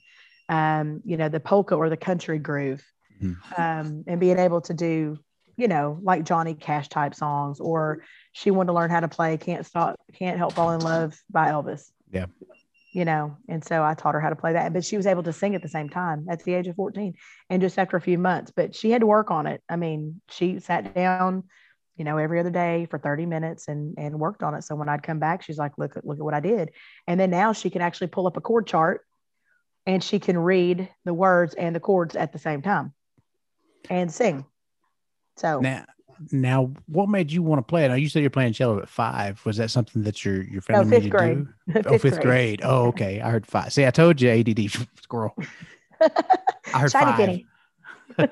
um, 0.49 1.01
you 1.05 1.15
know, 1.15 1.29
the 1.29 1.39
polka 1.39 1.75
or 1.75 1.89
the 1.89 1.97
country 1.97 2.39
groove, 2.39 2.83
Mhm. 3.21 3.37
um, 3.57 4.03
and 4.07 4.19
being 4.19 4.39
able 4.39 4.61
to 4.61 4.73
do, 4.73 5.19
you 5.59 5.67
know, 5.67 5.99
like 6.01 6.23
Johnny 6.23 6.53
Cash 6.53 6.87
type 6.87 7.13
songs, 7.13 7.59
or 7.59 8.03
she 8.31 8.49
wanted 8.49 8.67
to 8.67 8.73
learn 8.73 8.89
how 8.89 9.01
to 9.01 9.07
play 9.07 9.37
"Can't 9.37 9.65
Stop, 9.65 9.99
Can't 10.13 10.37
Help 10.37 10.53
Fall 10.53 10.71
in 10.71 10.79
Love" 10.79 11.21
by 11.29 11.49
Elvis. 11.49 11.91
Yeah. 12.11 12.27
You 12.93 13.05
know, 13.05 13.37
and 13.47 13.63
so 13.63 13.83
I 13.83 13.93
taught 13.93 14.15
her 14.15 14.21
how 14.21 14.29
to 14.29 14.35
play 14.35 14.53
that, 14.53 14.73
but 14.73 14.83
she 14.83 14.97
was 14.97 15.05
able 15.05 15.21
to 15.23 15.33
sing 15.33 15.53
at 15.53 15.61
the 15.61 15.67
same 15.67 15.89
time 15.89 16.25
at 16.27 16.43
the 16.43 16.55
age 16.55 16.67
of 16.67 16.75
14 16.75 17.13
and 17.49 17.61
just 17.61 17.77
after 17.77 17.97
a 17.97 18.01
few 18.01 18.17
months, 18.17 18.51
but 18.55 18.73
she 18.73 18.89
had 18.89 19.01
to 19.01 19.05
work 19.05 19.29
on 19.29 19.45
it. 19.45 19.61
I 19.69 19.75
mean, 19.75 20.21
she 20.29 20.59
sat 20.59 20.95
down, 20.95 21.43
you 21.97 22.03
know, 22.03 22.17
every 22.17 22.39
other 22.39 22.49
day 22.49 22.87
for 22.89 22.97
30 22.97 23.27
minutes 23.27 23.67
and 23.67 23.95
and 23.99 24.19
worked 24.19 24.41
on 24.41 24.55
it. 24.55 24.63
So 24.63 24.75
when 24.75 24.89
I'd 24.89 25.03
come 25.03 25.19
back, 25.19 25.43
she's 25.43 25.57
like, 25.57 25.73
look 25.77 25.97
look 26.03 26.17
at 26.17 26.23
what 26.23 26.33
I 26.33 26.39
did. 26.39 26.71
And 27.05 27.19
then 27.19 27.29
now 27.29 27.53
she 27.53 27.69
can 27.69 27.81
actually 27.81 28.07
pull 28.07 28.25
up 28.25 28.37
a 28.37 28.41
chord 28.41 28.65
chart 28.65 29.01
and 29.85 30.03
she 30.03 30.19
can 30.19 30.37
read 30.37 30.89
the 31.03 31.13
words 31.13 31.53
and 31.55 31.75
the 31.75 31.79
chords 31.79 32.15
at 32.15 32.31
the 32.31 32.39
same 32.39 32.61
time 32.61 32.93
and 33.89 34.11
sing. 34.11 34.45
So 35.39 35.59
now 35.59 35.85
now 36.31 36.71
what 36.87 37.07
made 37.07 37.31
you 37.31 37.41
want 37.41 37.59
to 37.59 37.63
play 37.63 37.85
it? 37.85 37.89
Now 37.89 37.95
you 37.95 38.09
said 38.09 38.21
you're 38.21 38.29
playing 38.29 38.53
cello 38.53 38.79
at 38.79 38.89
five. 38.89 39.43
Was 39.45 39.57
that 39.57 39.71
something 39.71 40.03
that 40.03 40.23
your 40.25 40.43
your 40.43 40.61
family 40.61 40.83
fifth 40.85 40.89
made 40.91 41.03
you 41.05 41.09
grade. 41.09 41.45
do? 41.73 41.81
oh, 41.85 41.97
fifth 41.99 42.19
grade. 42.21 42.61
Oh, 42.63 42.87
okay. 42.87 43.21
I 43.21 43.29
heard 43.29 43.45
five. 43.47 43.71
See, 43.71 43.85
I 43.85 43.91
told 43.91 44.19
you 44.21 44.29
ADD 44.29 44.69
squirrel. 45.01 45.33
I 46.01 46.79
heard 46.79 46.91
Shiny 46.91 47.45
five. 48.17 48.31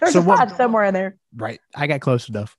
There's 0.00 0.12
So 0.12 0.20
a 0.20 0.22
what- 0.22 0.38
five 0.38 0.52
somewhere 0.56 0.84
in 0.84 0.94
there. 0.94 1.16
right. 1.36 1.60
I 1.74 1.86
got 1.86 2.00
close 2.00 2.28
enough. 2.28 2.56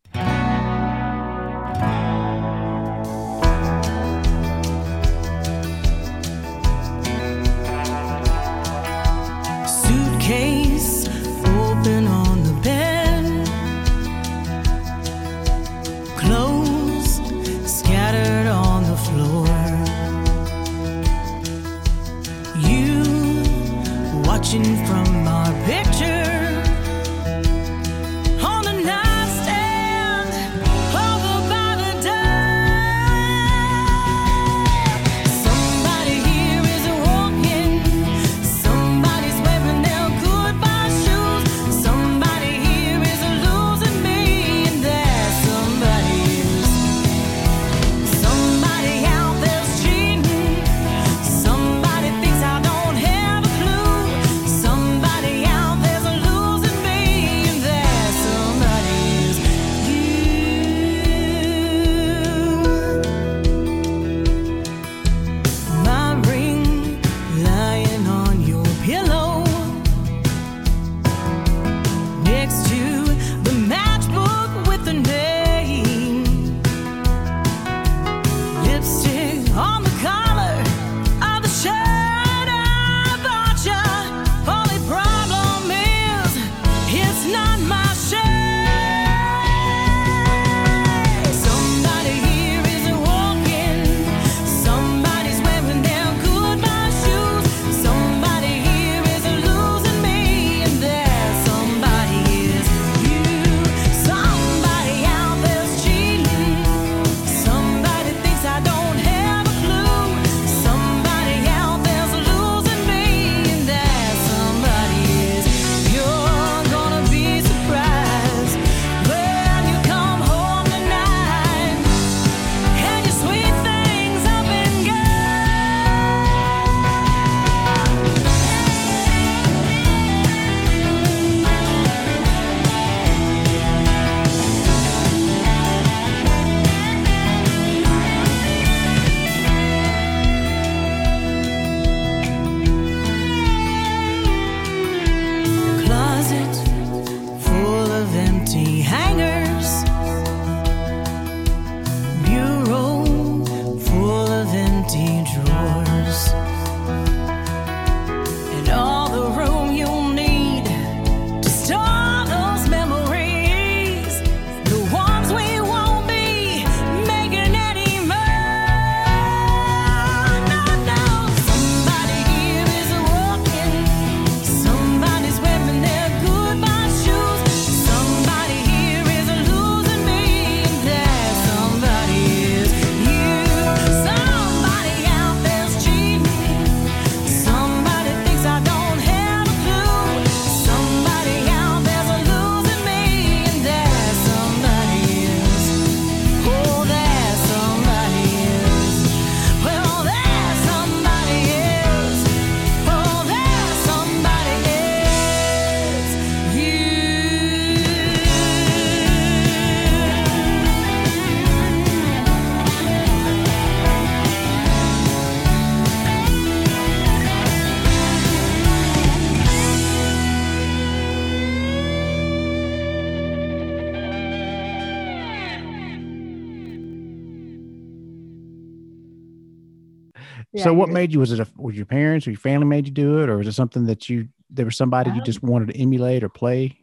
So 230.57 230.73
what 230.73 230.89
made 230.89 231.13
you 231.13 231.19
was 231.19 231.31
it 231.31 231.39
a, 231.39 231.47
was 231.57 231.75
your 231.75 231.85
parents 231.85 232.27
or 232.27 232.31
your 232.31 232.39
family 232.39 232.67
made 232.67 232.85
you 232.87 232.93
do 232.93 233.21
it 233.21 233.29
or 233.29 233.37
was 233.37 233.47
it 233.47 233.53
something 233.53 233.85
that 233.85 234.09
you 234.09 234.27
there 234.49 234.65
was 234.65 234.77
somebody 234.77 235.09
you 235.11 235.17
Um, 235.17 235.23
just 235.25 235.43
wanted 235.43 235.67
to 235.69 235.77
emulate 235.77 236.23
or 236.23 236.29
play 236.29 236.77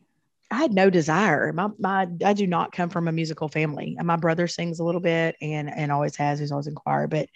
I 0.51 0.57
had 0.57 0.73
no 0.73 0.89
desire. 0.91 1.53
My 1.53 1.69
my 1.79 2.07
I 2.25 2.33
do 2.33 2.47
not 2.47 2.71
come 2.73 2.89
from 2.89 3.09
a 3.09 3.13
musical 3.13 3.49
family. 3.49 3.97
And 3.99 4.07
my 4.07 4.17
brother 4.17 4.47
sings 4.47 4.79
a 4.79 4.85
little 4.85 5.01
bit 5.01 5.35
and 5.41 5.69
and 5.69 5.91
always 5.91 6.15
has. 6.17 6.39
He's 6.39 6.53
always 6.53 6.67
in 6.69 6.75
choir, 6.75 7.09
but 7.09 7.29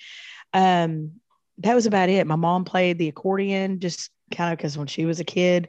um 0.53 1.13
that 1.59 1.75
was 1.75 1.87
about 1.87 2.11
it. 2.11 2.27
My 2.27 2.37
mom 2.37 2.65
played 2.65 2.99
the 2.99 3.09
accordion 3.09 3.81
just 3.81 4.11
kind 4.31 4.53
of 4.53 4.59
because 4.59 4.79
when 4.79 4.87
she 4.87 5.05
was 5.07 5.19
a 5.19 5.25
kid. 5.25 5.69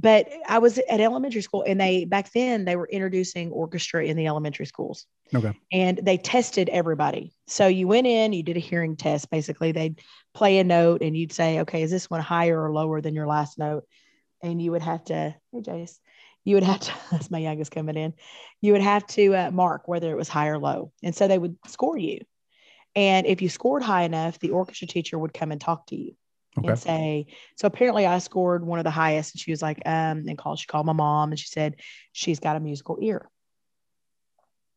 But 0.00 0.28
I 0.48 0.58
was 0.58 0.78
at 0.78 1.00
elementary 1.00 1.42
school 1.42 1.62
and 1.66 1.78
they 1.78 2.06
back 2.06 2.32
then 2.32 2.64
they 2.64 2.76
were 2.76 2.88
introducing 2.88 3.50
orchestra 3.50 4.04
in 4.04 4.16
the 4.16 4.26
elementary 4.26 4.64
schools. 4.64 5.04
Okay. 5.34 5.52
And 5.72 6.00
they 6.02 6.16
tested 6.16 6.70
everybody. 6.70 7.32
So 7.46 7.66
you 7.66 7.86
went 7.86 8.06
in, 8.06 8.32
you 8.32 8.42
did 8.42 8.56
a 8.56 8.60
hearing 8.60 8.96
test. 8.96 9.30
Basically, 9.30 9.72
they'd 9.72 10.00
play 10.32 10.58
a 10.58 10.64
note 10.64 11.02
and 11.02 11.14
you'd 11.14 11.32
say, 11.32 11.60
okay, 11.60 11.82
is 11.82 11.90
this 11.90 12.08
one 12.08 12.22
higher 12.22 12.62
or 12.62 12.72
lower 12.72 13.02
than 13.02 13.14
your 13.14 13.26
last 13.26 13.58
note? 13.58 13.84
And 14.42 14.62
you 14.62 14.70
would 14.70 14.82
have 14.82 15.04
to, 15.04 15.34
hey, 15.52 15.60
Jace, 15.60 15.98
you 16.44 16.56
would 16.56 16.64
have 16.64 16.80
to, 16.80 16.92
that's 17.10 17.30
my 17.30 17.38
youngest 17.38 17.70
coming 17.70 17.96
in, 17.96 18.14
you 18.62 18.72
would 18.72 18.82
have 18.82 19.06
to 19.08 19.34
uh, 19.34 19.50
mark 19.50 19.86
whether 19.86 20.10
it 20.10 20.16
was 20.16 20.28
high 20.28 20.48
or 20.48 20.58
low. 20.58 20.92
And 21.02 21.14
so 21.14 21.28
they 21.28 21.38
would 21.38 21.58
score 21.66 21.98
you. 21.98 22.20
And 22.96 23.26
if 23.26 23.42
you 23.42 23.50
scored 23.50 23.82
high 23.82 24.02
enough, 24.02 24.38
the 24.38 24.50
orchestra 24.50 24.88
teacher 24.88 25.18
would 25.18 25.34
come 25.34 25.52
and 25.52 25.60
talk 25.60 25.86
to 25.88 25.96
you 25.96 26.14
Okay. 26.58 26.68
and 26.68 26.78
say, 26.78 27.26
so 27.56 27.66
apparently 27.66 28.06
I 28.06 28.18
scored 28.18 28.64
one 28.64 28.78
of 28.78 28.84
the 28.84 28.90
highest. 28.90 29.34
And 29.34 29.40
she 29.40 29.52
was 29.52 29.62
like, 29.62 29.80
um, 29.86 30.24
and 30.26 30.36
called, 30.36 30.58
she 30.58 30.66
called 30.66 30.86
my 30.86 30.92
mom 30.92 31.30
and 31.30 31.38
she 31.38 31.46
said, 31.46 31.76
she's 32.12 32.40
got 32.40 32.56
a 32.56 32.60
musical 32.60 32.98
ear. 33.00 33.30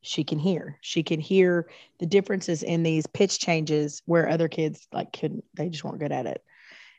She 0.01 0.23
can 0.23 0.37
hear, 0.37 0.77
she 0.81 1.01
can 1.01 1.19
hear 1.19 1.67
the 1.99 2.05
differences 2.05 2.61
in 2.61 2.83
these 2.83 3.07
pitch 3.07 3.39
changes 3.39 4.01
where 4.05 4.29
other 4.29 4.47
kids 4.47 4.87
like 4.91 5.13
couldn't, 5.13 5.45
they 5.55 5.69
just 5.69 5.83
weren't 5.83 5.99
good 5.99 6.11
at 6.11 6.25
it. 6.25 6.43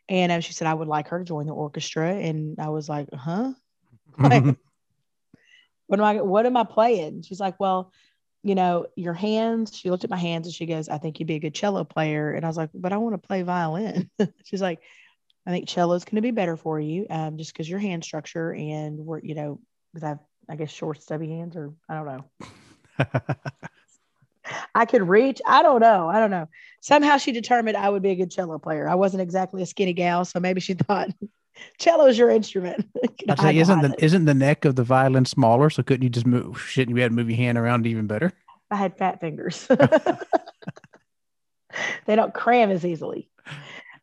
And 0.09 0.33
um, 0.33 0.41
she 0.41 0.53
said, 0.53 0.67
I 0.67 0.75
would 0.75 0.89
like 0.89 1.09
her 1.09 1.19
to 1.19 1.25
join 1.25 1.47
the 1.47 1.53
orchestra. 1.53 2.15
And 2.15 2.59
I 2.59 2.71
was 2.71 2.89
like, 2.89 3.09
huh? 3.13 3.53
Like, 4.19 4.45
what 5.87 6.01
am 6.01 6.05
I 6.05 6.21
what 6.23 6.47
am 6.47 6.57
I 6.57 6.65
playing? 6.65 7.23
She's 7.23 7.41
like, 7.41 7.59
Well, 7.59 7.93
you 8.45 8.55
know, 8.55 8.87
your 8.95 9.15
hands. 9.15 9.77
She 9.77 9.91
looked 9.91 10.05
at 10.05 10.11
my 10.11 10.19
hands 10.19 10.47
and 10.47 10.55
she 10.55 10.67
goes, 10.67 10.89
I 10.89 10.99
think 10.99 11.19
you'd 11.19 11.27
be 11.27 11.37
a 11.37 11.41
good 11.41 11.55
cello 11.55 11.83
player. 11.83 12.33
And 12.33 12.45
I 12.45 12.49
was 12.49 12.57
like, 12.57 12.71
But 12.75 12.93
I 12.93 12.99
want 12.99 13.21
to 13.21 13.27
play 13.27 13.43
violin. 13.43 14.11
She's 14.45 14.63
like, 14.63 14.81
I 15.47 15.51
think 15.51 15.67
cello 15.67 15.95
is 15.95 16.05
going 16.05 16.17
to 16.17 16.23
be 16.23 16.31
better 16.31 16.57
for 16.57 16.79
you, 16.79 17.07
um, 17.11 17.39
just 17.39 17.53
because 17.53 17.69
your 17.69 17.79
hand 17.79 18.05
structure 18.05 18.53
and 18.53 18.99
we're, 18.99 19.21
you 19.21 19.35
know, 19.35 19.61
because 19.93 20.05
I've 20.05 20.19
I 20.49 20.57
guess 20.57 20.71
short, 20.71 21.03
stubby 21.03 21.29
hands, 21.29 21.57
or 21.57 21.73
I 21.89 21.95
don't 21.95 22.07
know. 22.07 22.25
I 24.75 24.85
could 24.85 25.09
reach. 25.09 25.41
I 25.47 25.63
don't 25.63 25.81
know. 25.81 26.09
I 26.09 26.21
don't 26.21 26.31
know. 26.31 26.49
Somehow 26.81 27.17
she 27.17 27.33
determined 27.33 27.79
I 27.79 27.89
would 27.89 28.03
be 28.03 28.11
a 28.11 28.15
good 28.15 28.31
cello 28.31 28.59
player. 28.59 28.87
I 28.87 28.95
wasn't 28.95 29.23
exactly 29.23 29.63
a 29.63 29.67
skinny 29.67 29.95
gal, 29.95 30.25
so 30.27 30.39
maybe 30.41 30.61
she 30.61 30.75
thought 30.75 31.09
cello 31.79 32.07
is 32.07 32.19
your 32.19 32.31
instrument. 32.31 32.87
I'd 33.29 33.41
say, 33.41 33.59
isn't 33.59 33.81
the 33.81 33.95
isn't 34.05 34.25
the 34.25 34.35
neck 34.35 34.65
of 34.65 34.77
the 34.77 34.85
violin 34.85 35.25
smaller? 35.25 35.71
So 35.71 35.83
couldn't 35.83 36.03
you 36.03 36.11
just 36.11 36.27
move? 36.27 36.61
Shouldn't 36.61 36.91
you 36.91 36.95
be 36.97 37.03
able 37.03 37.11
to 37.11 37.17
move 37.17 37.31
your 37.31 37.37
hand 37.37 37.59
around 37.59 37.87
even 37.87 38.07
better? 38.07 38.33
I 38.71 38.77
had 38.77 38.97
fat 38.97 39.21
fingers. 39.21 39.67
they 42.07 42.17
don't 42.17 42.35
cram 42.35 42.71
as 42.71 42.85
easily. 42.85 43.29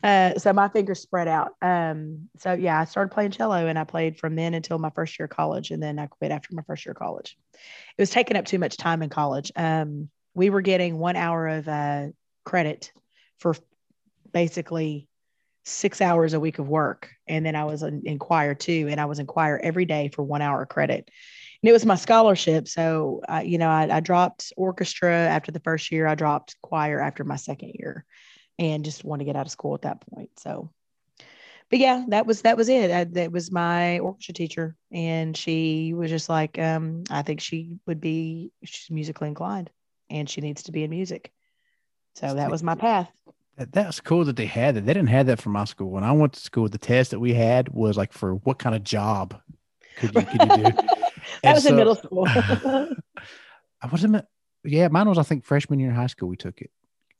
Uh, 0.04 0.34
so 0.38 0.52
my 0.52 0.68
fingers 0.68 0.99
spread 0.99 1.28
out. 1.28 1.52
Um, 1.62 2.30
so 2.39 2.54
yeah, 2.54 2.80
I 2.80 2.86
started 2.86 3.14
playing 3.14 3.32
cello 3.32 3.68
and 3.68 3.78
I 3.78 3.84
played 3.84 4.18
from 4.18 4.36
then 4.36 4.54
until 4.54 4.80
my 4.80 4.89
first 4.89 5.18
year 5.20 5.26
of 5.26 5.32
college. 5.32 5.72
And 5.72 5.82
then 5.82 5.99
I 5.99 6.08
quit 6.08 6.32
after 6.32 6.56
my 6.56 6.64
first 6.64 6.86
year 6.86 6.91
of 6.91 6.97
college. 6.97 7.38
It 7.54 8.02
was 8.02 8.10
taking 8.10 8.36
up 8.36 8.45
too 8.45 8.60
much 8.60 8.78
time 8.78 9.04
in 9.04 9.10
college. 9.10 9.52
Um, 9.56 10.10
we 10.34 10.49
were 10.49 10.62
getting 10.62 10.97
one 10.97 11.16
hour 11.16 11.47
of 11.47 11.68
uh, 11.68 12.08
credit 12.45 12.91
for 13.39 13.56
basically 14.32 15.08
six 15.64 16.01
hours 16.01 16.34
a 16.34 16.39
week 16.39 16.59
of 16.59 16.68
work. 16.68 17.09
And 17.28 17.45
then 17.45 17.55
I 17.55 17.66
was 17.66 17.84
in, 17.84 18.01
in 18.05 18.20
choir 18.20 18.55
too. 18.55 18.88
And 18.89 18.99
I 18.99 19.05
was 19.05 19.20
in 19.20 19.28
choir 19.28 19.59
every 19.62 19.86
day 19.86 20.09
for 20.14 20.24
one 20.24 20.41
hour 20.41 20.66
credit. 20.66 21.09
And 21.62 21.70
it 21.70 21.74
was 21.74 21.86
my 21.86 21.95
scholarship. 21.95 22.68
So, 22.68 23.22
uh, 23.30 23.41
you 23.45 23.57
know, 23.57 23.70
I, 23.70 23.97
I 23.97 23.99
dropped 23.99 24.51
orchestra 24.57 25.14
after 25.14 25.51
the 25.51 25.59
first 25.59 25.91
year. 25.91 26.07
I 26.07 26.16
dropped 26.16 26.55
choir 26.62 26.99
after 26.99 27.24
my 27.24 27.36
second 27.36 27.74
year 27.76 28.05
and 28.57 28.86
just 28.86 29.03
want 29.03 29.20
to 29.20 29.26
get 29.26 29.36
out 29.36 29.45
of 29.45 29.51
school 29.51 29.76
at 29.76 29.84
that 29.84 30.01
point. 30.09 30.32
So, 30.39 30.72
but 31.70 31.80
yeah, 31.80 32.03
that 32.09 32.26
was 32.26 32.41
that 32.41 32.57
was 32.57 32.68
it. 32.68 32.91
I, 32.91 33.05
that 33.05 33.32
was 33.32 33.49
my 33.49 33.99
orchestra 33.99 34.34
teacher, 34.34 34.76
and 34.91 35.38
she 35.38 35.93
was 35.93 36.09
just 36.09 36.28
like, 36.28 36.59
um, 36.59 37.05
I 37.09 37.22
think 37.22 37.39
she 37.39 37.78
would 37.88 38.01
be 38.01 38.51
she's 38.66 38.91
musically 38.91 39.30
inclined, 39.30 39.70
and 40.09 40.30
she 40.30 40.41
needs 40.41 40.64
to 40.64 40.74
be 40.74 40.84
in 40.84 40.89
music. 40.89 41.32
So 42.16 42.34
that 42.36 42.51
was 42.51 42.62
my 42.62 42.76
path. 42.76 43.09
That, 43.62 43.72
that's 43.74 43.99
cool 43.99 44.26
that 44.26 44.36
they 44.38 44.47
had 44.47 44.74
that. 44.76 44.88
They 44.88 44.93
didn't 44.93 45.09
have 45.09 45.28
that 45.28 45.39
from 45.39 45.51
my 45.51 45.66
school. 45.66 45.91
When 45.91 46.03
I 46.03 46.12
went 46.14 46.34
to 46.34 46.39
school, 46.39 46.68
the 46.68 46.80
test 46.80 47.12
that 47.12 47.20
we 47.20 47.36
had 47.36 47.70
was 47.70 47.95
like 47.95 48.12
for 48.12 48.34
what 48.38 48.57
kind 48.57 48.74
of 48.76 48.84
job 48.84 49.39
could 49.97 50.16
you, 50.16 50.22
could 50.24 50.41
you 50.41 50.55
do? 50.57 50.64
that 50.64 51.09
And 51.43 51.53
was 51.53 51.66
in 51.68 51.76
middle 51.76 51.93
school. 51.93 52.26
I 53.82 53.88
wasn't. 53.91 54.26
Yeah, 54.64 54.88
mine 54.88 55.07
was 55.07 55.20
I 55.20 55.24
think 55.24 55.43
freshman 55.45 55.80
year 55.80 55.89
in 55.89 55.95
high 55.95 56.07
school. 56.07 56.28
We 56.28 56.38
took 56.38 56.59
it. 56.62 56.72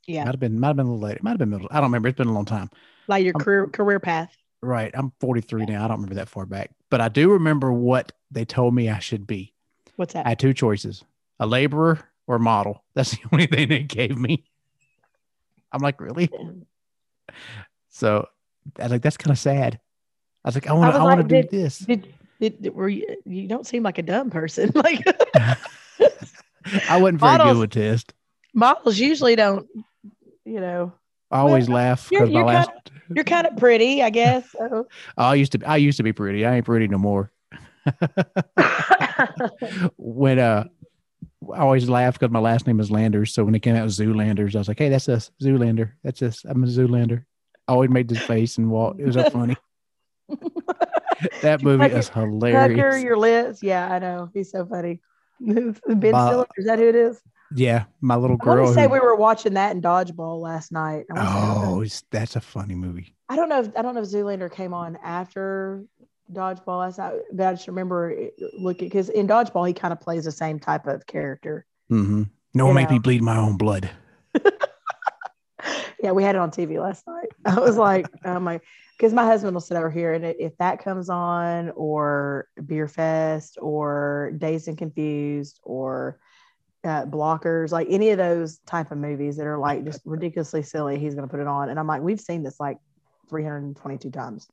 yeah, 0.06 0.24
Might 0.24 0.32
have 0.32 0.40
been. 0.40 0.58
Might 0.58 0.68
have 0.68 0.76
been 0.76 0.86
a 0.86 0.90
little 0.90 1.04
later. 1.06 1.18
It 1.18 1.22
might 1.22 1.30
have 1.30 1.38
been 1.38 1.50
middle. 1.50 1.68
I 1.70 1.76
don't 1.76 1.84
remember. 1.90 2.08
It's 2.08 2.18
been 2.18 2.26
a 2.28 2.32
long 2.32 2.44
time. 2.44 2.70
like 3.06 3.24
your 3.24 3.34
Um, 3.36 3.40
career 3.40 3.66
career 3.68 4.00
path. 4.00 4.36
Right. 4.62 4.90
I'm 4.94 5.12
43 5.20 5.66
now. 5.66 5.84
I 5.84 5.88
don't 5.88 5.98
remember 5.98 6.14
that 6.16 6.28
far 6.28 6.46
back, 6.46 6.70
but 6.90 7.00
I 7.00 7.08
do 7.08 7.30
remember 7.32 7.72
what 7.72 8.10
they 8.32 8.44
told 8.44 8.74
me 8.74 8.88
I 8.90 8.98
should 9.00 9.26
be. 9.28 9.54
What's 9.96 10.14
that? 10.14 10.26
I 10.26 10.30
had 10.30 10.38
two 10.40 10.54
choices: 10.54 11.04
a 11.38 11.46
laborer 11.46 12.00
or 12.26 12.38
model. 12.40 12.82
That's 12.94 13.12
the 13.12 13.18
only 13.32 13.46
thing 13.46 13.68
they 13.68 13.80
gave 13.84 14.16
me. 14.18 14.44
I'm 15.72 15.80
like, 15.80 16.00
really? 16.00 16.28
So 17.88 18.26
I 18.78 18.82
was 18.84 18.92
like, 18.92 19.02
that's 19.02 19.16
kind 19.16 19.30
of 19.32 19.38
sad. 19.38 19.80
I 20.44 20.48
was 20.48 20.54
like, 20.54 20.66
I 20.68 20.72
want 20.72 20.92
to. 20.94 20.98
was 20.98 21.06
I, 21.08 21.16
want 21.16 21.28
to 21.28 21.42
do 21.42 21.48
this. 21.48 21.78
Did, 21.78 22.08
did 22.40 22.74
were 22.74 22.88
you? 22.88 23.06
You 23.24 23.46
don't 23.48 23.66
seem 23.66 23.82
like 23.82 23.98
a 23.98 24.02
dumb 24.02 24.30
person. 24.30 24.72
Like 24.74 25.04
I 26.88 27.00
wasn't 27.00 27.20
very 27.20 27.32
models- 27.38 27.52
good 27.54 27.60
with 27.60 27.70
test. 27.70 28.14
models 28.54 28.98
usually 28.98 29.36
don't. 29.36 29.66
You 30.44 30.60
know, 30.60 30.92
I 31.30 31.38
always 31.38 31.68
laugh 31.68 32.08
you're- 32.10 32.26
because 32.26 32.34
my 32.34 32.42
last. 32.42 32.70
you're 33.14 33.24
kind 33.24 33.46
of 33.46 33.56
pretty, 33.56 34.02
I 34.02 34.10
guess. 34.10 34.50
So. 34.52 34.86
I 35.16 35.34
used 35.34 35.52
to. 35.52 35.60
I 35.66 35.76
used 35.76 35.96
to 35.98 36.02
be 36.02 36.12
pretty. 36.12 36.44
I 36.46 36.56
ain't 36.56 36.64
pretty 36.64 36.88
no 36.88 36.98
more. 36.98 37.30
when 39.96 40.38
uh 40.38 40.64
I 41.54 41.58
always 41.60 41.88
laughed 41.88 42.18
because 42.20 42.32
my 42.32 42.38
last 42.40 42.66
name 42.66 42.80
is 42.80 42.90
Landers. 42.90 43.32
So 43.34 43.44
when 43.44 43.54
it 43.54 43.60
came 43.60 43.76
out 43.76 43.84
with 43.84 43.94
Zoolanders, 43.96 44.54
I 44.54 44.58
was 44.58 44.68
like, 44.68 44.78
hey, 44.78 44.88
that's 44.88 45.08
us, 45.08 45.30
Zoolander. 45.42 45.92
That's 46.04 46.22
us. 46.22 46.44
I'm 46.44 46.62
a 46.62 46.66
Zoolander. 46.66 47.24
I 47.68 47.72
always 47.72 47.90
made 47.90 48.08
this 48.08 48.22
face 48.22 48.58
and 48.58 48.70
walk. 48.70 48.96
It 48.98 49.06
was 49.06 49.14
so 49.14 49.30
funny. 49.30 49.56
that 51.42 51.62
movie 51.62 51.84
Tucker- 51.84 51.98
is 51.98 52.08
Tucker, 52.08 52.26
hilarious. 52.26 53.02
your 53.02 53.16
lips. 53.16 53.62
Yeah, 53.62 53.90
I 53.90 53.98
know. 53.98 54.30
He's 54.34 54.50
so 54.50 54.66
funny. 54.66 55.00
ben 55.40 55.74
Bob- 55.86 56.28
Stiller, 56.28 56.46
is 56.56 56.66
that 56.66 56.78
who 56.78 56.88
it 56.88 56.94
is? 56.94 57.20
Yeah, 57.54 57.84
my 58.00 58.16
little 58.16 58.38
I 58.40 58.46
want 58.46 58.58
girl. 58.60 58.66
to 58.68 58.74
say 58.74 58.84
who- 58.84 58.92
we 58.94 59.00
were 59.00 59.16
watching 59.16 59.54
that 59.54 59.74
in 59.74 59.82
Dodgeball 59.82 60.40
last 60.40 60.72
night. 60.72 61.04
I, 61.14 61.20
oh, 61.20 61.62
oh, 61.76 61.80
it's, 61.82 62.02
that's 62.10 62.36
a 62.36 62.40
funny 62.40 62.74
movie. 62.74 63.14
I 63.28 63.36
don't 63.36 63.48
know. 63.48 63.60
If, 63.60 63.70
I 63.76 63.82
don't 63.82 63.94
know 63.94 64.02
if 64.02 64.08
Zoolander 64.08 64.52
came 64.52 64.74
on 64.74 64.98
after 65.02 65.84
Dodgeball 66.32 66.88
night, 66.88 66.98
but 67.32 67.46
I 67.46 67.52
just 67.52 67.68
remember 67.68 68.14
looking 68.58 68.88
because 68.88 69.08
in 69.08 69.26
Dodgeball 69.26 69.66
he 69.66 69.74
kind 69.74 69.92
of 69.92 70.00
plays 70.00 70.24
the 70.24 70.32
same 70.32 70.58
type 70.58 70.86
of 70.86 71.06
character. 71.06 71.66
Mm-hmm. 71.90 72.24
No 72.54 72.66
one 72.66 72.74
make 72.74 72.90
me 72.90 72.98
bleed 72.98 73.22
my 73.22 73.36
own 73.36 73.56
blood. 73.56 73.90
Yeah, 76.02 76.10
we 76.10 76.24
had 76.24 76.34
it 76.34 76.40
on 76.40 76.50
TV 76.50 76.82
last 76.82 77.06
night. 77.06 77.28
I 77.44 77.60
was 77.60 77.76
like, 77.76 78.06
oh 78.24 78.40
my, 78.40 78.60
because 78.98 79.12
my 79.12 79.24
husband 79.24 79.54
will 79.54 79.60
sit 79.60 79.76
over 79.76 79.90
here, 79.90 80.12
and 80.12 80.24
if 80.24 80.56
that 80.58 80.82
comes 80.82 81.08
on, 81.08 81.70
or 81.70 82.48
Beer 82.66 82.88
Fest, 82.88 83.56
or 83.60 84.32
Dazed 84.36 84.66
and 84.66 84.76
Confused, 84.76 85.60
or 85.62 86.18
uh, 86.82 87.06
Blockers, 87.06 87.70
like 87.70 87.86
any 87.88 88.10
of 88.10 88.18
those 88.18 88.58
type 88.66 88.90
of 88.90 88.98
movies 88.98 89.36
that 89.36 89.46
are 89.46 89.58
like 89.58 89.84
just 89.84 90.00
ridiculously 90.04 90.62
silly, 90.62 90.98
he's 90.98 91.14
going 91.14 91.26
to 91.26 91.30
put 91.30 91.40
it 91.40 91.46
on. 91.46 91.68
And 91.68 91.78
I'm 91.78 91.86
like, 91.86 92.02
we've 92.02 92.20
seen 92.20 92.42
this 92.42 92.58
like 92.58 92.78
322 93.30 94.10
times. 94.10 94.48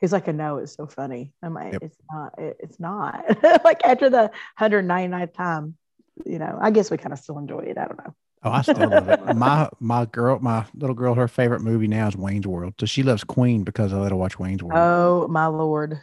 He's 0.00 0.12
like, 0.12 0.28
a 0.28 0.32
no 0.32 0.58
it's 0.58 0.74
so 0.74 0.86
funny. 0.86 1.32
I'm 1.42 1.54
like, 1.54 1.72
Yep. 1.72 1.82
it's 1.82 1.98
not. 2.10 2.34
It, 2.38 2.56
it's 2.60 2.80
not. 2.80 3.24
like 3.64 3.84
after 3.84 4.08
the 4.08 4.30
199th 4.60 5.34
time, 5.34 5.76
you 6.24 6.38
know, 6.38 6.58
I 6.60 6.70
guess 6.70 6.90
we 6.90 6.96
kind 6.96 7.12
of 7.12 7.18
still 7.18 7.38
enjoy 7.38 7.60
it. 7.60 7.78
I 7.78 7.86
don't 7.86 7.98
know. 7.98 8.14
Oh, 8.44 8.50
I 8.50 8.62
still 8.62 8.88
love 8.88 9.08
it. 9.08 9.20
My 9.34 9.68
my 9.80 10.04
girl, 10.06 10.38
my 10.38 10.64
little 10.74 10.94
girl, 10.94 11.14
her 11.14 11.26
favorite 11.26 11.60
movie 11.60 11.88
now 11.88 12.06
is 12.06 12.16
Wayne's 12.16 12.46
World. 12.46 12.74
So 12.78 12.86
she 12.86 13.02
loves 13.02 13.24
Queen 13.24 13.64
because 13.64 13.92
I 13.92 13.96
let 13.96 14.12
her 14.12 14.16
watch 14.16 14.38
Wayne's 14.38 14.62
World. 14.62 14.78
Oh 14.78 15.26
my 15.28 15.46
lord. 15.46 16.00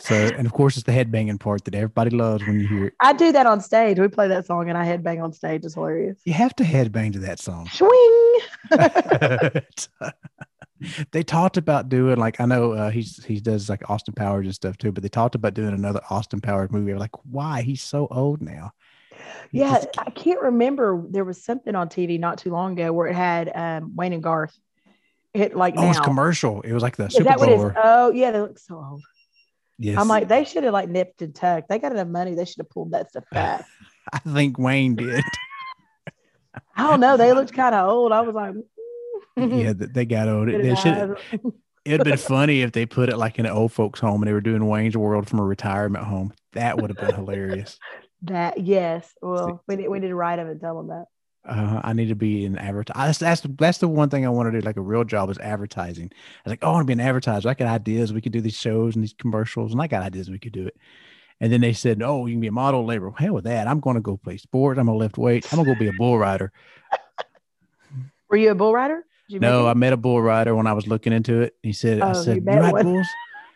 So, 0.00 0.14
and 0.14 0.46
of 0.46 0.52
course, 0.52 0.76
it's 0.76 0.84
the 0.86 0.92
headbanging 0.92 1.40
part 1.40 1.64
that 1.64 1.74
everybody 1.74 2.10
loves 2.10 2.46
when 2.46 2.60
you 2.60 2.66
hear 2.66 2.86
it. 2.86 2.94
I 3.00 3.12
do 3.12 3.32
that 3.32 3.44
on 3.44 3.60
stage. 3.60 3.98
We 3.98 4.08
play 4.08 4.28
that 4.28 4.46
song 4.46 4.68
and 4.68 4.78
I 4.78 4.86
headbang 4.86 5.22
on 5.22 5.32
stage. 5.32 5.64
It's 5.64 5.74
hilarious. 5.74 6.18
You 6.24 6.32
have 6.32 6.54
to 6.56 6.64
headbang 6.64 7.12
to 7.14 7.18
that 7.20 7.40
song. 7.40 7.68
Swing. 7.72 8.38
they 11.12 11.22
talked 11.22 11.56
about 11.56 11.88
doing 11.88 12.16
like 12.16 12.40
I 12.40 12.46
know 12.46 12.72
uh, 12.72 12.90
he's 12.90 13.24
he 13.24 13.40
does 13.40 13.68
like 13.68 13.88
Austin 13.88 14.14
Powers 14.14 14.46
and 14.46 14.54
stuff 14.54 14.76
too, 14.78 14.92
but 14.92 15.02
they 15.02 15.08
talked 15.08 15.34
about 15.34 15.54
doing 15.54 15.72
another 15.72 16.00
Austin 16.10 16.40
Powers 16.40 16.70
movie. 16.70 16.94
Like, 16.94 17.12
why? 17.24 17.62
He's 17.62 17.82
so 17.82 18.06
old 18.10 18.42
now. 18.42 18.72
He 19.50 19.60
Yeah, 19.60 19.74
just- 19.74 19.98
I 19.98 20.10
can't 20.10 20.40
remember. 20.40 21.02
There 21.08 21.24
was 21.24 21.42
something 21.42 21.74
on 21.74 21.88
TV 21.88 22.18
not 22.18 22.38
too 22.38 22.50
long 22.50 22.72
ago 22.72 22.92
where 22.92 23.06
it 23.06 23.14
had 23.14 23.50
um, 23.54 23.94
Wayne 23.96 24.12
and 24.12 24.22
Garth. 24.22 24.58
It 25.32 25.54
like 25.54 25.74
oh, 25.76 25.92
now. 25.92 26.02
commercial. 26.02 26.62
It 26.62 26.72
was 26.72 26.82
like 26.82 26.96
the 26.96 27.06
Is 27.06 27.14
Super? 27.14 27.36
Bowl. 27.36 27.72
Oh 27.76 28.10
yeah, 28.10 28.30
they 28.30 28.40
look 28.40 28.58
so 28.58 28.76
old. 28.76 29.02
Yes, 29.78 29.98
I'm 29.98 30.08
like, 30.08 30.28
they 30.28 30.44
should 30.44 30.64
have 30.64 30.72
like 30.72 30.88
nipped 30.88 31.20
and 31.20 31.34
tucked. 31.34 31.68
They 31.68 31.78
got 31.78 31.92
enough 31.92 32.08
money. 32.08 32.34
They 32.34 32.46
should 32.46 32.58
have 32.58 32.70
pulled 32.70 32.92
that 32.92 33.10
stuff 33.10 33.24
back. 33.32 33.66
I 34.12 34.18
think 34.20 34.58
Wayne 34.58 34.94
did. 34.94 35.22
I 36.76 36.88
don't 36.88 37.00
know. 37.00 37.16
They 37.16 37.32
looked 37.32 37.52
kind 37.54 37.74
of 37.74 37.88
old. 37.88 38.12
I 38.12 38.20
was 38.22 38.34
like, 38.34 38.54
yeah, 39.36 39.72
th- 39.72 39.90
they 39.92 40.04
got 40.04 40.28
old. 40.28 40.48
They 40.48 40.74
should. 40.74 41.16
It'd 41.84 42.04
been 42.04 42.16
funny 42.16 42.62
if 42.62 42.72
they 42.72 42.84
put 42.84 43.08
it 43.08 43.16
like 43.16 43.38
in 43.38 43.46
an 43.46 43.52
old 43.52 43.72
folks' 43.72 44.00
home 44.00 44.22
and 44.22 44.28
they 44.28 44.32
were 44.32 44.40
doing 44.40 44.66
Wayne's 44.66 44.96
World 44.96 45.28
from 45.28 45.38
a 45.38 45.44
retirement 45.44 46.04
home. 46.04 46.32
That 46.52 46.78
would 46.78 46.90
have 46.90 46.98
been 46.98 47.14
hilarious. 47.14 47.78
that 48.22 48.58
yes. 48.58 49.14
Well, 49.22 49.62
we 49.68 49.76
need, 49.76 49.88
we 49.88 50.00
to 50.00 50.14
write 50.14 50.36
them 50.36 50.48
and 50.48 50.60
tell 50.60 50.76
them 50.76 50.88
that. 50.88 51.04
Uh, 51.46 51.80
I 51.84 51.92
need 51.92 52.08
to 52.08 52.16
be 52.16 52.44
in 52.44 52.58
advertising. 52.58 53.00
That's, 53.00 53.18
that's 53.18 53.40
the 53.42 53.54
that's 53.56 53.78
the 53.78 53.86
one 53.86 54.10
thing 54.10 54.26
I 54.26 54.30
want 54.30 54.52
to 54.52 54.60
do. 54.60 54.66
Like 54.66 54.76
a 54.76 54.82
real 54.82 55.04
job 55.04 55.30
is 55.30 55.38
advertising. 55.38 56.10
I 56.12 56.16
was 56.44 56.50
like, 56.50 56.58
oh, 56.62 56.70
I 56.70 56.72
want 56.72 56.82
to 56.82 56.86
be 56.86 57.00
an 57.00 57.06
advertiser. 57.06 57.48
I 57.48 57.54
got 57.54 57.68
ideas. 57.68 58.12
We 58.12 58.20
could 58.20 58.32
do 58.32 58.40
these 58.40 58.58
shows 58.58 58.96
and 58.96 59.04
these 59.04 59.14
commercials, 59.14 59.72
and 59.72 59.80
I 59.80 59.86
got 59.86 60.02
ideas. 60.02 60.28
We 60.28 60.40
could 60.40 60.52
do 60.52 60.66
it. 60.66 60.76
And 61.38 61.52
then 61.52 61.60
they 61.60 61.74
said, 61.74 62.02
oh, 62.02 62.26
you 62.26 62.34
can 62.34 62.40
be 62.40 62.46
a 62.48 62.52
model 62.52 62.84
labor. 62.84 63.12
Hell 63.16 63.34
with 63.34 63.44
that. 63.44 63.68
I'm 63.68 63.78
going 63.78 63.94
to 63.94 64.00
go 64.00 64.16
play 64.16 64.38
sports. 64.38 64.80
I'm 64.80 64.86
gonna 64.86 64.98
lift 64.98 65.18
weights. 65.18 65.52
I'm 65.52 65.58
gonna 65.58 65.72
go 65.72 65.78
be 65.78 65.86
a 65.86 65.92
bull 65.92 66.18
rider. 66.18 66.50
Were 68.28 68.38
you 68.38 68.50
a 68.50 68.54
bull 68.56 68.72
rider? 68.72 69.04
You 69.28 69.40
No. 69.40 69.66
I 69.66 69.74
met 69.74 69.92
a 69.92 69.96
bull 69.96 70.20
rider 70.22 70.54
when 70.54 70.66
I 70.66 70.72
was 70.72 70.86
looking 70.86 71.12
into 71.12 71.40
it. 71.42 71.54
He 71.62 71.72
said, 71.72 72.00
I 72.00 72.06
Oh, 72.06 72.08
you 72.18 72.24
said, 72.24 72.36
you, 72.36 72.42
met 72.42 72.60
ride 72.60 72.72
one. 72.72 72.84
bulls? 72.84 73.08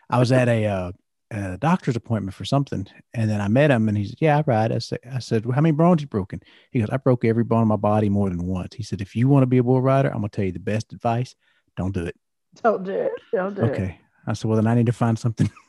I 0.09 0.19
was 0.19 0.31
at 0.31 0.47
a, 0.49 0.65
uh, 0.65 0.91
a 1.31 1.57
doctor's 1.57 1.95
appointment 1.95 2.33
for 2.35 2.43
something. 2.43 2.85
And 3.13 3.29
then 3.29 3.39
I 3.39 3.47
met 3.47 3.71
him 3.71 3.87
and 3.87 3.97
he 3.97 4.05
said, 4.05 4.17
yeah, 4.19 4.37
I 4.39 4.43
ride. 4.45 4.71
I 4.73 4.79
said, 4.79 4.99
I 5.09 5.19
said, 5.19 5.45
well, 5.45 5.55
how 5.55 5.61
many 5.61 5.71
bones 5.71 6.01
you 6.01 6.07
broken? 6.07 6.41
He 6.71 6.79
goes, 6.79 6.89
I 6.89 6.97
broke 6.97 7.23
every 7.23 7.45
bone 7.45 7.61
in 7.61 7.67
my 7.69 7.77
body 7.77 8.09
more 8.09 8.29
than 8.29 8.45
once. 8.45 8.75
He 8.75 8.83
said, 8.83 8.99
if 9.01 9.15
you 9.15 9.29
want 9.29 9.43
to 9.43 9.47
be 9.47 9.59
a 9.59 9.63
bull 9.63 9.81
rider, 9.81 10.09
I'm 10.09 10.19
going 10.19 10.29
to 10.29 10.35
tell 10.35 10.45
you 10.45 10.51
the 10.51 10.59
best 10.59 10.91
advice. 10.91 11.35
Don't 11.77 11.93
do 11.93 12.05
it. 12.05 12.15
Don't 12.61 12.83
do 12.83 12.91
it. 12.91 13.11
Don't 13.31 13.55
do 13.55 13.61
it. 13.63 13.71
Okay. 13.71 13.99
I 14.27 14.33
said, 14.33 14.49
well, 14.49 14.57
then 14.57 14.67
I 14.67 14.75
need 14.75 14.87
to 14.87 14.93
find 14.93 15.17
something. 15.17 15.49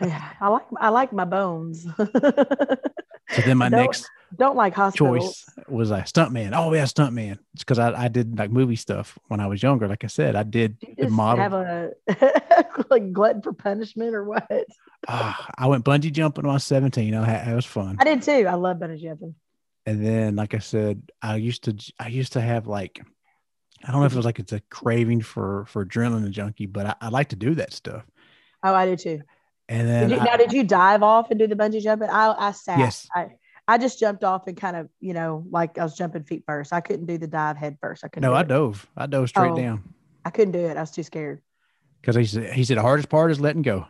Yeah, 0.00 0.22
I 0.40 0.48
like 0.48 0.66
I 0.78 0.88
like 0.90 1.12
my 1.12 1.24
bones. 1.24 1.84
So 3.32 3.42
then 3.42 3.58
my 3.58 3.68
Don't- 3.68 3.80
next 3.80 4.08
Don't 4.36 4.56
like 4.56 4.74
hospitals. 4.74 5.44
choice 5.44 5.44
was 5.70 5.90
like 5.90 6.06
stuntman. 6.06 6.52
Oh 6.54 6.72
yeah, 6.74 6.84
stuntman. 6.84 7.38
It's 7.54 7.62
because 7.64 7.78
I, 7.78 8.04
I 8.04 8.08
did 8.08 8.38
like 8.38 8.50
movie 8.50 8.76
stuff 8.76 9.18
when 9.28 9.40
I 9.40 9.46
was 9.46 9.62
younger. 9.62 9.88
Like 9.88 10.04
I 10.04 10.08
said, 10.08 10.36
I 10.36 10.42
did 10.42 10.76
You 10.80 11.04
the 11.04 11.10
model. 11.10 11.42
have 11.42 11.52
a 11.54 11.90
like 12.90 13.12
glutton 13.12 13.42
for 13.42 13.52
punishment 13.52 14.14
or 14.14 14.24
what? 14.24 14.48
Ah, 15.08 15.50
I 15.56 15.66
went 15.66 15.84
bungee 15.84 16.12
jumping 16.12 16.44
when 16.44 16.50
I 16.50 16.54
was 16.54 16.64
17. 16.64 17.14
I 17.14 17.24
had, 17.24 17.48
it 17.48 17.54
was 17.54 17.64
fun. 17.66 17.96
I 17.98 18.04
did 18.04 18.22
too. 18.22 18.46
I 18.48 18.54
love 18.54 18.78
bungee 18.78 19.00
jumping. 19.00 19.34
And 19.86 20.04
then, 20.04 20.36
like 20.36 20.54
I 20.54 20.58
said, 20.58 21.02
I 21.22 21.36
used 21.36 21.64
to 21.64 21.76
I 21.98 22.08
used 22.08 22.34
to 22.34 22.40
have 22.40 22.66
like 22.66 23.00
I 23.82 23.90
don't 23.92 24.00
know 24.00 24.06
if 24.06 24.12
it 24.12 24.16
was 24.16 24.26
like 24.26 24.38
it's 24.38 24.52
a 24.52 24.60
craving 24.70 25.22
for 25.22 25.64
for 25.68 25.86
adrenaline 25.86 26.30
junkie, 26.30 26.66
but 26.66 26.86
I, 26.86 26.94
I 27.00 27.08
like 27.08 27.28
to 27.30 27.36
do 27.36 27.54
that 27.54 27.72
stuff. 27.72 28.04
Oh, 28.62 28.74
I 28.74 28.84
do 28.86 28.96
too. 28.96 29.20
And 29.70 29.86
Did 29.86 29.88
then 29.88 30.10
you, 30.10 30.18
I- 30.18 30.24
now, 30.24 30.36
did 30.36 30.52
you 30.52 30.64
dive 30.64 31.02
off 31.02 31.30
and 31.30 31.38
do 31.38 31.46
the 31.46 31.54
bungee 31.54 31.80
jumping? 31.80 32.10
I 32.10 32.34
I 32.36 32.52
sat. 32.52 32.78
Yes. 32.78 33.08
I 33.14 33.28
I 33.70 33.78
just 33.78 34.00
jumped 34.00 34.24
off 34.24 34.46
and 34.46 34.56
kind 34.56 34.76
of 34.76 34.88
you 35.00 35.14
know 35.14 35.44
like 35.50 35.78
I 35.78 35.82
was 35.84 35.96
jumping 35.96 36.24
feet 36.24 36.42
first. 36.46 36.72
I 36.72 36.80
couldn't 36.80 37.06
do 37.06 37.18
the 37.18 37.26
dive 37.26 37.56
head 37.56 37.78
first. 37.80 38.04
I 38.04 38.08
couldn't. 38.08 38.28
no, 38.28 38.34
I 38.34 38.40
it. 38.42 38.48
dove. 38.48 38.86
I 38.96 39.06
dove 39.06 39.28
straight 39.28 39.52
Oh. 39.52 39.56
down 39.56 39.94
I 40.24 40.30
couldn't 40.30 40.52
do 40.52 40.58
it. 40.58 40.76
I 40.76 40.80
was 40.80 40.90
too 40.90 41.02
scared. 41.02 41.40
because 42.00 42.16
he 42.16 42.24
said 42.24 42.52
he 42.52 42.64
said 42.64 42.76
the 42.78 42.82
hardest 42.82 43.08
part 43.08 43.30
is 43.30 43.40
letting 43.40 43.62
go. 43.62 43.86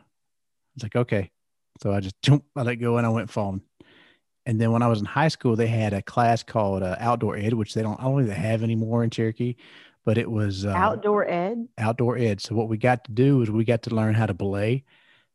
It's 0.76 0.82
like 0.84 0.96
okay, 0.96 1.30
so 1.82 1.92
I 1.92 2.00
just 2.00 2.20
jump, 2.22 2.44
I 2.54 2.62
let 2.62 2.76
go 2.76 2.96
and 2.98 3.06
I 3.06 3.10
went 3.10 3.30
falling. 3.30 3.62
And 4.46 4.60
then 4.60 4.70
when 4.72 4.82
I 4.82 4.86
was 4.88 5.00
in 5.00 5.04
high 5.06 5.28
school, 5.28 5.54
they 5.56 5.66
had 5.66 5.92
a 5.92 6.02
class 6.02 6.42
called 6.42 6.82
uh, 6.82 6.96
outdoor 6.98 7.36
ed, 7.36 7.52
which 7.54 7.74
they 7.74 7.82
don't 7.82 7.98
I 8.00 8.04
don't 8.04 8.16
think 8.18 8.28
they 8.28 8.34
have 8.34 8.62
anymore 8.62 9.02
in 9.04 9.10
Cherokee, 9.10 9.56
but 10.04 10.18
it 10.18 10.30
was 10.30 10.64
uh, 10.64 10.70
Outdoor 10.70 11.28
ed. 11.28 11.68
outdoor 11.78 12.16
ed. 12.18 12.40
So 12.40 12.54
what 12.54 12.68
we 12.68 12.76
got 12.78 13.04
to 13.04 13.12
do 13.12 13.42
is 13.42 13.50
we 13.50 13.64
got 13.64 13.82
to 13.82 13.94
learn 13.94 14.14
how 14.14 14.26
to 14.26 14.34
belay. 14.34 14.84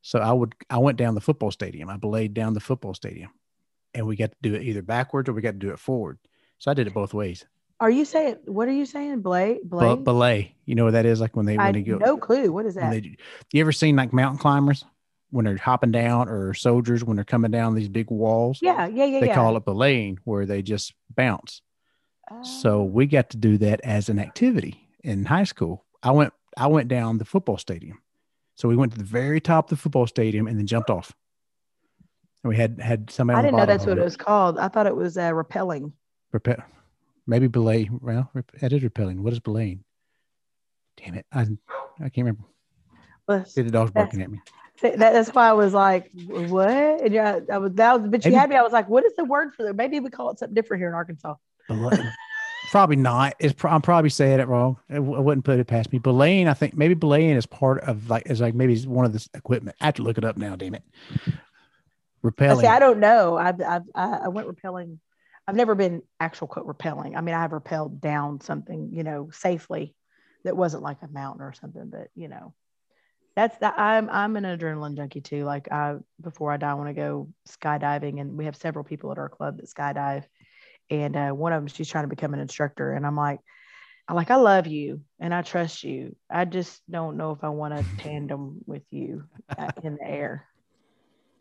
So 0.02 0.20
I 0.20 0.32
would 0.34 0.54
I 0.70 0.78
went 0.78 0.98
down 0.98 1.16
the 1.16 1.22
football 1.22 1.52
stadium. 1.52 1.90
I 1.90 1.98
belayed 1.98 2.34
down 2.34 2.54
the 2.54 2.60
football 2.60 2.94
stadium, 2.94 3.32
and 3.96 4.06
we 4.06 4.16
got 4.16 4.32
to 4.32 4.38
do 4.42 4.54
it 4.54 4.62
either 4.62 4.82
backwards 4.82 5.30
or 5.30 5.34
we 5.34 5.42
got 5.42 5.52
to 5.54 5.58
do 5.58 5.72
it 5.72 5.80
forward. 5.80 6.20
So 6.60 6.72
I 6.72 6.74
did 6.74 6.88
it 6.88 6.94
both 6.94 7.14
ways. 7.14 7.46
Are 7.80 7.90
you 7.90 8.06
saying 8.06 8.38
what 8.46 8.68
are 8.68 8.74
you 8.74 8.86
saying? 8.86 9.22
But 9.22 9.62
Blake? 9.64 10.04
belay, 10.04 10.56
you 10.66 10.76
know 10.76 10.86
what 10.86 10.92
that 10.92 11.06
is? 11.06 11.20
Like 11.20 11.36
when 11.36 11.46
they 11.46 11.58
I 11.58 11.66
when 11.66 11.74
they 11.74 11.82
go. 11.82 11.98
no 11.98 12.18
clue. 12.18 12.52
What 12.52 12.66
is 12.66 12.76
that? 12.76 12.92
they, 12.92 13.18
you 13.52 13.62
ever 13.62 13.72
seen 13.72 13.96
like 13.96 14.14
mountain 14.14 14.38
climbers 14.38 14.86
when 15.32 15.44
they're 15.44 15.58
hopping 15.58 15.92
down, 15.92 16.30
or 16.30 16.54
soldiers 16.54 17.04
when 17.04 17.18
they're 17.18 17.26
coming 17.26 17.52
down 17.52 17.76
these 17.76 17.90
big 17.90 18.10
walls? 18.10 18.60
yeah, 18.62 18.88
yeah, 18.88 19.04
yeah, 19.06 19.20
They 19.20 19.28
yeah. 19.28 19.36
call 19.36 19.58
it 19.58 19.66
belaying, 19.66 20.20
where 20.24 20.46
they 20.46 20.62
just 20.62 20.94
bounce. 21.16 21.62
Oh. 22.32 22.44
So 22.44 22.84
we 22.84 23.08
got 23.08 23.32
to 23.32 23.38
do 23.38 23.58
that 23.58 23.82
as 23.84 24.08
an 24.08 24.20
activity 24.20 24.88
in 25.04 25.26
high 25.26 25.44
school. 25.44 25.84
I 26.02 26.12
went 26.12 26.32
I 26.58 26.68
went 26.68 26.88
down 26.88 27.18
the 27.18 27.26
football 27.26 27.58
stadium. 27.58 28.02
So 28.56 28.70
we 28.70 28.78
went 28.78 28.94
to 28.94 28.98
the 28.98 29.04
very 29.04 29.42
top 29.42 29.66
of 29.66 29.70
the 29.72 29.82
football 29.82 30.08
stadium 30.08 30.48
and 30.48 30.58
then 30.58 30.66
jumped 30.66 30.90
off. 30.90 31.12
And 32.46 32.50
we 32.52 32.58
had 32.58 32.80
had 32.80 33.10
somebody. 33.10 33.40
I 33.40 33.42
didn't 33.42 33.58
know 33.58 33.66
that's 33.66 33.88
what 33.88 33.98
it 33.98 34.04
was 34.04 34.16
called. 34.16 34.60
I 34.60 34.68
thought 34.68 34.86
it 34.86 34.96
was 34.96 35.18
uh, 35.18 35.32
rappelling. 35.32 35.92
Repe- 36.32 36.62
maybe 37.26 37.48
belay. 37.48 37.90
Well, 37.92 38.30
that 38.62 38.72
is 38.72 38.84
rappelling. 38.84 39.18
What 39.22 39.34
is 39.34 39.40
belaying? 39.40 39.84
Damn 40.98 41.16
it! 41.16 41.26
I 41.34 41.42
I 41.42 41.46
can't 42.10 42.18
remember. 42.18 42.44
But 43.26 43.50
See 43.50 43.64
the 43.64 43.72
dog's 43.72 43.90
barking 43.90 44.22
at 44.22 44.30
me. 44.30 44.42
that, 44.84 45.00
that's 45.00 45.30
why 45.34 45.50
I 45.50 45.54
was 45.54 45.74
like, 45.74 46.12
what? 46.28 46.70
And 46.70 47.12
yeah, 47.12 47.40
I 47.52 47.58
was 47.58 47.74
that 47.74 48.00
was, 48.00 48.08
but 48.12 48.24
you 48.24 48.30
Maybe- 48.30 48.40
had 48.40 48.50
me. 48.52 48.58
I 48.58 48.62
was 48.62 48.74
like, 48.74 48.88
what 48.90 49.04
is 49.06 49.14
the 49.18 49.26
word 49.26 49.56
for 49.56 49.64
that? 49.64 49.76
Maybe 49.76 50.00
we 50.00 50.12
call 50.12 50.30
it 50.30 50.38
something 50.38 50.54
different 50.54 50.82
here 50.82 50.90
in 50.90 50.94
Arkansas. 50.94 51.34
Belay- 51.68 51.98
probably 52.70 52.96
not. 52.98 53.34
It's 53.40 53.54
pro- 53.54 53.72
I'm 53.72 53.82
probably 53.82 54.12
saying 54.12 54.40
it 54.40 54.48
wrong. 54.48 54.78
I, 54.92 54.96
w- 54.96 55.16
I 55.16 55.20
wouldn't 55.20 55.46
put 55.46 55.58
it 55.60 55.66
past 55.66 55.92
me. 55.92 55.98
Belaying, 55.98 56.48
I 56.48 56.54
think 56.54 56.78
maybe 56.78 56.94
belaying 56.94 57.32
is 57.38 57.48
part 57.48 57.82
of 57.86 58.08
like 58.08 58.30
is 58.30 58.40
like 58.40 58.54
maybe 58.54 58.80
one 58.82 59.06
of 59.06 59.14
this 59.14 59.28
equipment. 59.34 59.76
I 59.82 59.86
have 59.86 59.96
to 59.96 60.04
look 60.04 60.20
it 60.20 60.24
up 60.24 60.38
now. 60.38 60.56
Damn 60.56 60.76
it. 60.76 60.84
I 62.26 62.32
Rappelling. 62.32 62.62
see. 62.62 62.68
I 62.68 62.80
don't 62.80 63.00
know. 63.00 63.38
I've, 63.38 63.62
I've 63.62 63.84
I 63.94 64.20
I 64.26 64.28
went 64.30 64.48
rappelling. 64.48 64.98
I've 65.48 65.56
never 65.56 65.76
been 65.76 66.02
actual 66.20 66.48
quote 66.48 66.68
rappelling. 66.68 67.16
I 67.16 67.22
mean, 67.22 67.36
I 67.36 67.42
have 67.42 67.52
rappelled 67.52 68.02
down 68.02 68.42
something, 68.42 68.90
you 68.94 69.04
know, 69.04 69.30
safely 69.32 69.96
that 70.44 70.58
wasn't 70.58 70.84
like 70.84 70.98
a 71.02 71.08
mountain 71.08 71.44
or 71.44 71.54
something, 71.54 71.90
but 71.90 72.08
you 72.16 72.28
know, 72.28 72.54
that's 73.36 73.58
that. 73.60 73.78
I'm 73.78 74.10
I'm 74.10 74.36
an 74.38 74.44
adrenaline 74.44 74.96
junkie 74.96 75.22
too. 75.22 75.44
Like 75.44 75.72
I 75.72 75.98
before 76.22 76.52
I 76.52 76.58
die, 76.58 76.72
I 76.72 76.74
want 76.76 76.90
to 76.90 76.94
go 76.94 77.30
skydiving, 77.48 78.20
and 78.20 78.38
we 78.38 78.46
have 78.46 78.56
several 78.56 78.84
people 78.84 79.12
at 79.12 79.18
our 79.18 79.30
club 79.30 79.58
that 79.58 79.70
skydive, 79.70 80.24
and 80.90 81.16
uh, 81.16 81.30
one 81.32 81.54
of 81.54 81.62
them 81.62 81.68
she's 81.68 81.90
trying 81.90 82.06
to 82.06 82.16
become 82.16 82.34
an 82.34 82.40
instructor, 82.40 82.94
and 82.94 83.06
I'm 83.06 83.18
like. 83.18 83.40
I 84.08 84.14
like 84.14 84.30
I 84.30 84.36
love 84.36 84.68
you 84.68 85.02
and 85.20 85.34
I 85.34 85.42
trust 85.42 85.84
you. 85.84 86.16
I 86.30 86.46
just 86.46 86.80
don't 86.88 87.18
know 87.18 87.32
if 87.32 87.44
I 87.44 87.50
want 87.50 87.74
to 87.74 88.04
tandem 88.04 88.60
with 88.68 88.84
you 88.92 89.24
uh, 89.58 89.72
in 89.84 89.96
the 89.96 90.08
air 90.08 90.46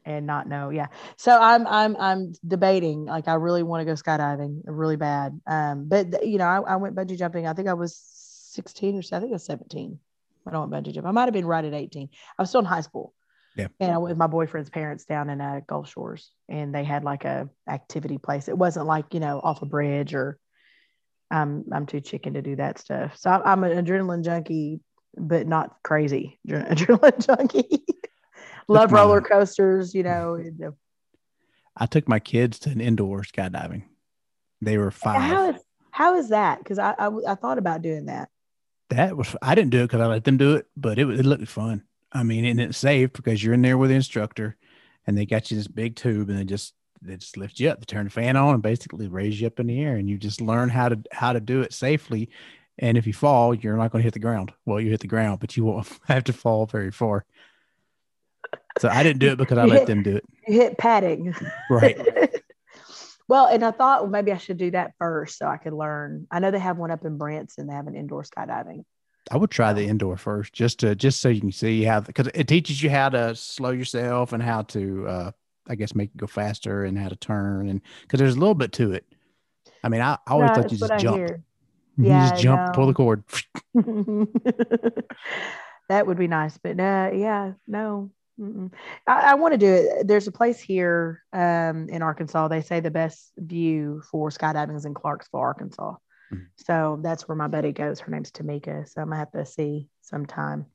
and 0.04 0.26
not 0.26 0.48
know. 0.48 0.70
Yeah. 0.70 0.88
So 1.16 1.38
I'm 1.38 1.66
I'm 1.66 1.96
I'm 1.96 2.32
debating. 2.46 3.06
Like 3.06 3.28
I 3.28 3.34
really 3.34 3.62
want 3.62 3.80
to 3.80 3.84
go 3.84 3.92
skydiving, 3.92 4.62
really 4.64 4.96
bad. 4.96 5.40
Um, 5.46 5.88
but 5.88 6.26
you 6.26 6.38
know, 6.38 6.46
I, 6.46 6.60
I 6.60 6.76
went 6.76 6.94
bungee 6.94 7.18
jumping. 7.18 7.46
I 7.46 7.52
think 7.54 7.68
I 7.68 7.74
was 7.74 7.96
16 8.52 8.98
or 8.98 9.02
so. 9.02 9.16
I 9.16 9.20
think 9.20 9.32
I 9.32 9.34
was 9.34 9.46
17 9.46 9.98
when 10.42 10.54
I 10.54 10.58
went 10.58 10.72
bungee 10.72 10.92
jumping. 10.92 11.08
I 11.08 11.12
might 11.12 11.24
have 11.24 11.32
been 11.32 11.46
right 11.46 11.64
at 11.64 11.74
18. 11.74 12.08
I 12.38 12.42
was 12.42 12.50
still 12.50 12.60
in 12.60 12.66
high 12.66 12.82
school. 12.82 13.14
Yeah. 13.56 13.68
And 13.78 13.92
I 13.92 13.98
went 13.98 14.10
with 14.10 14.18
my 14.18 14.26
boyfriend's 14.26 14.70
parents 14.70 15.04
down 15.04 15.30
in 15.30 15.40
uh, 15.40 15.60
Gulf 15.66 15.90
Shores, 15.90 16.30
and 16.48 16.74
they 16.74 16.84
had 16.84 17.04
like 17.04 17.24
a 17.24 17.48
activity 17.68 18.18
place. 18.18 18.48
It 18.48 18.58
wasn't 18.58 18.86
like 18.86 19.14
you 19.14 19.20
know 19.20 19.40
off 19.42 19.62
a 19.62 19.66
bridge 19.66 20.14
or. 20.14 20.38
I'm 21.30 21.64
I'm 21.72 21.86
too 21.86 22.00
chicken 22.00 22.34
to 22.34 22.42
do 22.42 22.56
that 22.56 22.78
stuff. 22.78 23.16
So 23.16 23.30
I'm, 23.30 23.42
I'm 23.44 23.64
an 23.64 23.84
adrenaline 23.84 24.22
junkie, 24.22 24.80
but 25.16 25.48
not 25.48 25.74
crazy 25.82 26.38
adrenaline 26.48 27.26
junkie. 27.26 27.82
Love 28.68 28.90
my- 28.90 29.00
roller 29.00 29.20
coasters, 29.20 29.94
you 29.94 30.02
know. 30.02 30.38
I 31.76 31.86
took 31.86 32.08
my 32.08 32.20
kids 32.20 32.58
to 32.60 32.70
an 32.70 32.80
indoor 32.80 33.22
skydiving. 33.22 33.82
They 34.62 34.78
were 34.78 34.90
five. 34.90 35.20
How 35.20 35.50
is 35.50 35.60
how 35.90 36.16
is 36.16 36.28
that? 36.30 36.58
Because 36.58 36.78
I, 36.78 36.94
I 36.98 37.10
I 37.28 37.34
thought 37.34 37.58
about 37.58 37.82
doing 37.82 38.06
that. 38.06 38.28
that 38.90 39.16
was 39.16 39.34
I 39.42 39.54
didn't 39.54 39.70
do 39.70 39.80
it 39.80 39.86
because 39.88 40.00
I 40.00 40.06
let 40.06 40.24
them 40.24 40.36
do 40.36 40.54
it, 40.56 40.66
but 40.76 40.98
it, 40.98 41.04
was- 41.04 41.20
it 41.20 41.26
looked 41.26 41.48
fun. 41.48 41.82
I 42.12 42.22
mean, 42.22 42.44
and 42.44 42.60
it's 42.60 42.78
safe 42.78 43.12
because 43.12 43.42
you're 43.42 43.54
in 43.54 43.62
there 43.62 43.76
with 43.76 43.90
the 43.90 43.96
instructor, 43.96 44.56
and 45.06 45.18
they 45.18 45.26
got 45.26 45.50
you 45.50 45.56
this 45.56 45.66
big 45.66 45.96
tube, 45.96 46.28
and 46.30 46.38
they 46.38 46.44
just 46.44 46.74
they 47.02 47.16
just 47.16 47.36
lift 47.36 47.58
you 47.58 47.68
up. 47.70 47.80
They 47.80 47.84
turn 47.86 48.04
the 48.04 48.10
fan 48.10 48.36
on 48.36 48.54
and 48.54 48.62
basically 48.62 49.08
raise 49.08 49.40
you 49.40 49.48
up 49.48 49.58
in 49.58 49.66
the 49.66 49.82
air, 49.82 49.96
and 49.96 50.08
you 50.08 50.16
just 50.16 50.40
learn 50.40 50.68
how 50.68 50.88
to 50.90 50.98
how 51.10 51.32
to 51.32 51.40
do 51.40 51.62
it 51.62 51.72
safely. 51.72 52.30
And 52.78 52.96
if 52.96 53.06
you 53.06 53.12
fall, 53.12 53.54
you're 53.54 53.76
not 53.76 53.90
going 53.92 54.00
to 54.02 54.04
hit 54.06 54.14
the 54.14 54.20
ground. 54.20 54.52
Well, 54.64 54.80
you 54.80 54.90
hit 54.90 55.00
the 55.00 55.06
ground, 55.08 55.40
but 55.40 55.56
you 55.56 55.64
won't 55.64 55.88
have 56.06 56.24
to 56.24 56.32
fall 56.32 56.66
very 56.66 56.90
far. 56.92 57.24
So 58.78 58.88
I 58.88 59.02
didn't 59.02 59.20
do 59.20 59.28
it 59.28 59.38
because 59.38 59.58
I 59.58 59.64
let 59.64 59.86
them 59.86 60.02
do 60.02 60.16
it. 60.16 60.24
You 60.46 60.54
hit 60.60 60.78
padding. 60.78 61.34
Right. 61.70 61.96
well, 63.28 63.46
and 63.46 63.64
I 63.64 63.70
thought 63.70 64.02
well, 64.02 64.10
maybe 64.10 64.32
I 64.32 64.36
should 64.38 64.58
do 64.58 64.70
that 64.72 64.92
first 64.98 65.38
so 65.38 65.46
I 65.46 65.56
could 65.56 65.72
learn. 65.72 66.26
I 66.30 66.40
know 66.40 66.50
they 66.50 66.58
have 66.58 66.76
one 66.76 66.90
up 66.90 67.04
in 67.04 67.16
Branson. 67.18 67.66
They 67.66 67.74
have 67.74 67.86
an 67.86 67.94
indoor 67.96 68.24
skydiving. 68.24 68.84
I 69.30 69.38
would 69.38 69.50
try 69.50 69.72
the 69.72 69.86
indoor 69.86 70.16
first, 70.16 70.52
just 70.52 70.80
to 70.80 70.94
just 70.94 71.20
so 71.20 71.30
you 71.30 71.40
can 71.40 71.52
see 71.52 71.82
how 71.82 72.00
because 72.00 72.28
it 72.34 72.46
teaches 72.46 72.82
you 72.82 72.90
how 72.90 73.08
to 73.08 73.34
slow 73.34 73.70
yourself 73.70 74.32
and 74.32 74.42
how 74.42 74.62
to, 74.62 75.06
uh, 75.08 75.30
I 75.66 75.76
guess, 75.76 75.94
make 75.94 76.10
it 76.10 76.16
go 76.18 76.26
faster 76.26 76.84
and 76.84 76.98
how 76.98 77.08
to 77.08 77.16
turn 77.16 77.68
and 77.70 77.80
because 78.02 78.18
there's 78.18 78.36
a 78.36 78.38
little 78.38 78.54
bit 78.54 78.72
to 78.72 78.92
it. 78.92 79.06
I 79.82 79.88
mean, 79.88 80.02
I, 80.02 80.14
I 80.14 80.18
always 80.32 80.50
No, 80.50 80.54
thought 80.56 80.70
you 80.72 80.78
just 80.78 80.92
I 80.92 80.98
jump, 80.98 81.16
hear. 81.16 81.42
you 81.96 82.04
Yeah, 82.04 82.20
just 82.20 82.34
jump, 82.34 82.72
pull 82.74 82.86
the 82.86 82.92
cord. 82.94 83.24
that 85.88 86.06
would 86.06 86.18
be 86.18 86.28
nice, 86.28 86.58
but 86.58 86.78
uh, 86.78 87.10
yeah, 87.14 87.52
no. 87.66 88.10
I, 88.40 88.70
I 89.06 89.34
want 89.34 89.52
to 89.52 89.58
do 89.58 89.72
it. 89.72 90.06
There's 90.08 90.26
a 90.26 90.32
place 90.32 90.60
here 90.60 91.22
um, 91.32 91.88
in 91.88 92.02
Arkansas. 92.02 92.48
They 92.48 92.62
say 92.62 92.80
the 92.80 92.90
best 92.90 93.32
view 93.36 94.02
for 94.10 94.30
skydiving 94.30 94.76
is 94.76 94.84
in 94.84 94.94
Clarksville, 94.94 95.40
Arkansas. 95.40 95.94
Mhm. 96.32 96.46
So 96.56 96.98
that's 97.02 97.28
where 97.28 97.36
my 97.36 97.48
buddy 97.48 97.72
goes. 97.72 98.00
Her 98.00 98.10
name's 98.10 98.30
Tamika. 98.32 98.88
So 98.88 99.00
I'm 99.02 99.08
gonna 99.08 99.18
have 99.18 99.32
to 99.32 99.46
see 99.46 99.88
sometime. 100.02 100.66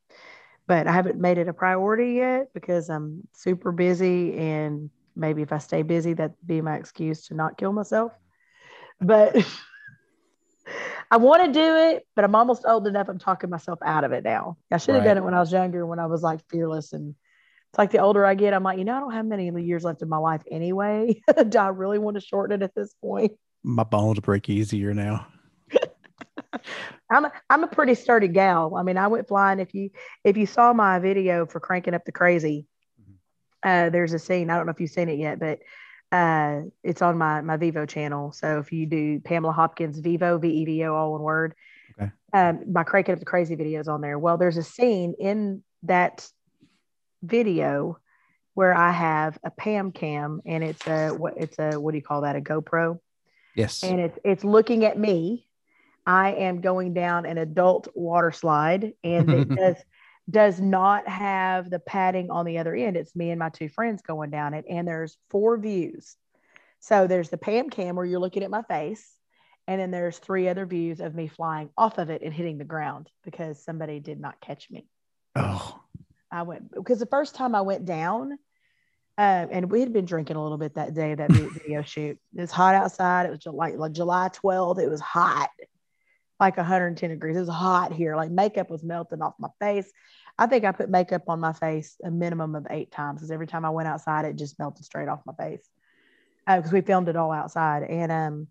But 0.68 0.88
I 0.88 0.91
haven't 0.91 1.20
made 1.20 1.38
it 1.38 1.47
a 1.47 1.53
priority 1.53 2.14
yet 2.14 2.53
because 2.53 2.89
I'm 2.89 3.28
super 3.34 3.72
busy, 3.72 4.38
and 4.38 4.89
maybe 5.16 5.41
if 5.41 5.51
I 5.51 5.57
stay 5.57 5.82
busy, 5.82 6.14
that'd 6.14 6.36
be 6.45 6.62
my 6.62 6.76
excuse 6.76 7.28
to 7.28 7.34
not 7.34 7.57
kill 7.57 7.74
myself. 7.74 8.12
But 9.01 9.36
I 11.12 11.18
want 11.18 11.43
to 11.45 11.51
do 11.51 11.76
it, 11.76 12.05
but 12.16 12.24
I'm 12.24 12.36
almost 12.36 12.66
old 12.66 12.86
enough. 12.88 13.10
I'm 13.10 13.18
talking 13.18 13.49
myself 13.49 13.80
out 13.84 14.03
of 14.03 14.12
it 14.12 14.24
now. 14.24 14.57
I 14.72 14.78
should 14.78 14.93
have 14.95 15.03
Right. 15.03 15.10
done 15.10 15.18
it 15.18 15.24
when 15.24 15.34
I 15.34 15.39
was 15.39 15.51
younger, 15.51 15.86
when 15.86 15.99
I 15.99 16.05
was 16.05 16.22
like 16.22 16.41
fearless. 16.49 16.93
And 16.93 17.16
it's 17.72 17.78
like 17.78 17.91
the 17.91 17.99
older 17.99 18.26
I 18.26 18.34
get, 18.36 18.53
I'm 18.53 18.63
like, 18.63 18.80
you 18.80 18.86
know, 18.86 18.97
I 18.97 18.99
don't 18.99 19.13
have 19.13 19.26
many 19.26 19.49
years 19.63 19.84
left 19.84 20.01
in 20.01 20.09
my 20.09 20.17
life 20.17 20.41
anyway. 20.49 21.22
Do 21.49 21.57
I 21.59 21.67
really 21.67 21.99
want 21.99 22.15
to 22.15 22.22
shorten 22.22 22.61
it 22.61 22.63
at 22.63 22.74
this 22.76 22.93
point? 23.01 23.34
My 23.63 23.84
bones 23.84 24.20
break 24.22 24.49
easier 24.49 24.93
now. 24.93 25.28
I'm 27.11 27.26
a, 27.26 27.32
I'm 27.49 27.63
a 27.63 27.67
pretty 27.67 27.95
sturdy 27.95 28.28
gal. 28.28 28.76
I 28.76 28.84
mean, 28.84 28.97
I 28.97 29.07
went 29.07 29.28
flying. 29.28 29.59
If 29.59 29.74
you 29.74 29.89
if 30.24 30.38
you 30.38 30.45
saw 30.45 30.74
my 30.74 30.99
video 30.99 31.45
for 31.45 31.59
cranking 31.59 31.93
up 31.93 32.05
the 32.05 32.11
crazy, 32.11 32.67
uh, 33.63 33.89
there's 33.89 34.13
a 34.13 34.20
scene. 34.20 34.49
I 34.49 34.57
don't 34.57 34.65
know 34.65 34.72
if 34.72 34.80
you've 34.80 34.89
seen 34.91 35.09
it 35.09 35.20
yet, 35.20 35.39
but 35.39 35.59
uh, 36.11 36.61
it's 36.84 37.01
on 37.01 37.17
my 37.17 37.41
my 37.41 37.57
Vevo 37.57 37.88
channel. 37.88 38.32
So 38.32 38.59
if 38.59 38.72
you 38.72 38.86
do 38.86 39.20
Pamela 39.20 39.53
Hopkins 39.53 39.99
Vevo 40.01 40.39
V 40.41 40.47
E 40.49 40.65
V 40.65 40.86
O 40.86 40.95
all 40.95 41.11
one 41.13 41.22
word, 41.22 41.53
Okay. 41.99 42.11
um, 42.34 42.72
my 42.72 42.84
cranking 42.84 43.13
up 43.13 43.20
the 43.20 43.26
crazy 43.26 43.55
videos 43.55 43.88
on 43.88 44.01
there. 44.01 44.17
Well, 44.17 44.38
there's 44.38 44.57
a 44.57 44.63
scene 44.63 45.15
in 45.20 45.63
that 45.84 46.28
video 47.22 47.97
where 48.53 48.74
I 48.74 48.91
have 48.91 49.38
a 49.43 49.51
Pam 49.51 49.91
cam 49.91 50.41
and 50.45 50.63
it's 50.63 50.86
a 50.88 51.09
what 51.09 51.36
it's 51.38 51.57
a 51.59 51.80
what 51.80 51.91
do 51.91 51.97
you 51.97 52.03
call 52.03 52.22
that? 52.22 52.36
A 52.36 52.41
GoPro. 52.41 52.99
Yes. 53.55 53.84
And 53.84 53.99
it's 53.99 54.20
it's 54.24 54.43
looking 54.43 54.86
at 54.86 54.97
me. 54.97 55.47
I 56.05 56.34
am 56.34 56.61
going 56.61 56.93
down 56.93 57.26
an 57.26 57.38
adult 57.38 57.88
water 57.93 58.32
slide 58.32 58.93
and 59.03 59.30
it 59.30 59.49
does 59.55 59.76
does 60.30 60.59
not 60.59 61.07
have 61.07 61.70
the 61.70 61.80
padding 61.80 62.30
on 62.30 62.45
the 62.45 62.57
other 62.57 62.76
end. 62.76 62.97
It's 62.97 63.15
me 63.15 63.32
and 63.32 63.39
my 63.39 63.49
two 63.49 63.70
friends 63.70 64.01
going 64.01 64.30
down 64.30 64.53
it. 64.53 64.65
And 64.70 64.88
there's 64.88 65.17
four 65.30 65.57
views. 65.57 66.15
So 66.80 67.07
there's 67.07 67.30
the 67.30 67.38
Pam 67.38 67.70
cam 67.70 67.95
where 67.95 68.05
you're 68.05 68.20
looking 68.20 68.43
at 68.43 68.51
my 68.51 68.63
face. 68.63 69.15
And 69.67 69.80
then 69.80 69.91
there's 69.91 70.17
three 70.17 70.49
other 70.49 70.65
views 70.65 70.99
of 70.99 71.13
me 71.13 71.28
flying 71.28 71.70
off 71.78 71.97
of 71.97 72.09
it 72.09 72.22
and 72.24 72.34
hitting 72.34 72.57
the 72.57 72.63
ground 72.63 73.09
because 73.24 73.63
somebody 73.63 73.99
did 73.99 74.20
not 74.20 74.41
catch 74.41 74.70
me. 74.72 74.88
oh, 75.36 75.80
I 76.32 76.44
went 76.44 76.72
because 76.72 77.00
the 77.00 77.06
first 77.06 77.36
time 77.36 77.56
I 77.56 77.62
went 77.62 77.86
down, 77.86 78.34
uh, 79.18 79.48
and 79.52 79.72
we 79.72 79.80
had 79.82 79.92
been 79.92 80.06
drinking 80.06 80.36
a 80.36 80.44
little 80.44 80.58
bit 80.58 80.76
that 80.76 80.94
day 80.94 81.16
that 81.16 81.32
video 81.32 81.82
shoot. 81.82 82.18
It 82.36 82.42
was 82.42 82.52
hot 82.52 82.76
outside. 82.76 83.26
It 83.26 83.32
was 83.32 83.40
July, 83.40 83.72
like 83.72 83.92
July 83.92 84.30
12th. 84.30 84.80
It 84.80 84.90
was 84.90 85.02
hot, 85.02 85.50
like 86.40 86.58
110 86.58 87.10
degrees. 87.10 87.36
It 87.36 87.42
was 87.42 87.50
hot 87.50 87.94
here. 87.94 88.16
Like 88.16 88.32
makeup 88.32 88.70
was 88.70 88.84
melting 88.84 89.22
off 89.22 89.34
my 89.40 89.50
face. 89.60 89.92
I 90.38 90.48
think 90.48 90.64
I 90.64 90.72
put 90.72 90.90
makeup 90.90 91.24
on 91.28 91.40
my 91.40 91.52
face 91.52 91.98
a 92.04 92.10
minimum 92.10 92.56
of 92.56 92.68
eight 92.70 92.92
times 92.92 93.20
because 93.20 93.32
every 93.32 93.48
time 93.48 93.66
I 93.66 93.72
went 93.72 93.90
outside, 93.90 94.26
it 94.26 94.38
just 94.38 94.58
melted 94.58 94.86
straight 94.86 95.10
off 95.10 95.26
my 95.26 95.34
face. 95.34 95.68
Because 96.48 96.72
we 96.72 96.82
filmed 96.82 97.10
it 97.10 97.16
all 97.16 97.32
outside, 97.32 97.84
and 97.84 98.12
um, 98.12 98.48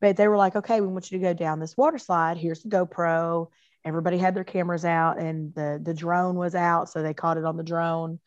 but 0.00 0.16
they 0.16 0.28
were 0.28 0.36
like, 0.36 0.56
okay, 0.56 0.80
we 0.80 0.86
want 0.86 1.10
you 1.10 1.18
to 1.18 1.22
go 1.22 1.34
down 1.34 1.60
this 1.60 1.76
water 1.76 1.98
slide. 1.98 2.36
Here's 2.36 2.62
the 2.62 2.68
GoPro. 2.68 3.48
Everybody 3.84 4.18
had 4.18 4.34
their 4.34 4.44
cameras 4.44 4.84
out, 4.84 5.18
and 5.18 5.54
the 5.54 5.80
the 5.82 5.94
drone 5.94 6.36
was 6.36 6.54
out, 6.54 6.88
so 6.88 7.02
they 7.02 7.14
caught 7.14 7.36
it 7.36 7.44
on 7.44 7.56
the 7.56 7.62
drone. 7.62 8.18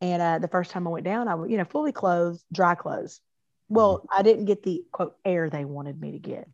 And 0.00 0.20
uh, 0.20 0.38
the 0.38 0.48
first 0.48 0.70
time 0.70 0.86
I 0.86 0.90
went 0.90 1.04
down, 1.04 1.28
I 1.28 1.34
was, 1.34 1.50
you 1.50 1.56
know, 1.56 1.64
fully 1.64 1.92
clothed, 1.92 2.42
dry 2.52 2.74
clothes. 2.74 3.20
Well, 3.68 4.06
I 4.12 4.22
didn't 4.22 4.44
get 4.44 4.62
the 4.62 4.84
quote 4.92 5.16
air 5.24 5.48
they 5.48 5.64
wanted 5.64 5.98
me 5.98 6.12
to 6.12 6.18
get. 6.18 6.48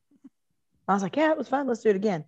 I 0.86 0.94
was 0.94 1.02
like, 1.02 1.16
yeah, 1.16 1.30
it 1.30 1.38
was 1.38 1.48
fun. 1.48 1.66
Let's 1.66 1.82
do 1.82 1.90
it 1.90 1.96
again. 1.96 2.24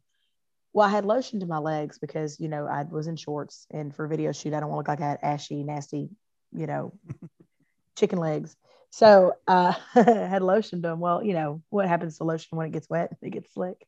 Well, 0.72 0.86
I 0.86 0.90
had 0.90 1.04
lotion 1.04 1.40
to 1.40 1.46
my 1.46 1.58
legs 1.58 1.98
because, 1.98 2.40
you 2.40 2.48
know, 2.48 2.66
I 2.66 2.82
was 2.84 3.06
in 3.06 3.16
shorts 3.16 3.66
and 3.70 3.94
for 3.94 4.04
a 4.04 4.08
video 4.08 4.32
shoot, 4.32 4.54
I 4.54 4.60
don't 4.60 4.70
want 4.70 4.86
to 4.86 4.90
look 4.92 5.00
like 5.00 5.06
I 5.06 5.10
had 5.10 5.18
ashy, 5.22 5.62
nasty, 5.62 6.08
you 6.52 6.66
know, 6.66 6.94
chicken 7.98 8.18
legs. 8.18 8.56
So 8.90 9.34
uh, 9.46 9.74
I 9.94 10.02
had 10.02 10.42
lotion 10.42 10.82
to 10.82 10.88
them. 10.88 11.00
Well, 11.00 11.22
you 11.22 11.34
know, 11.34 11.62
what 11.70 11.88
happens 11.88 12.18
to 12.18 12.24
lotion 12.24 12.56
when 12.56 12.66
it 12.66 12.72
gets 12.72 12.88
wet? 12.88 13.16
It 13.20 13.30
gets 13.30 13.52
slick. 13.52 13.86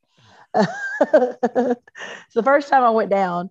so 1.13 1.77
the 2.35 2.43
first 2.43 2.69
time 2.69 2.83
I 2.83 2.91
went 2.91 3.11
down, 3.11 3.51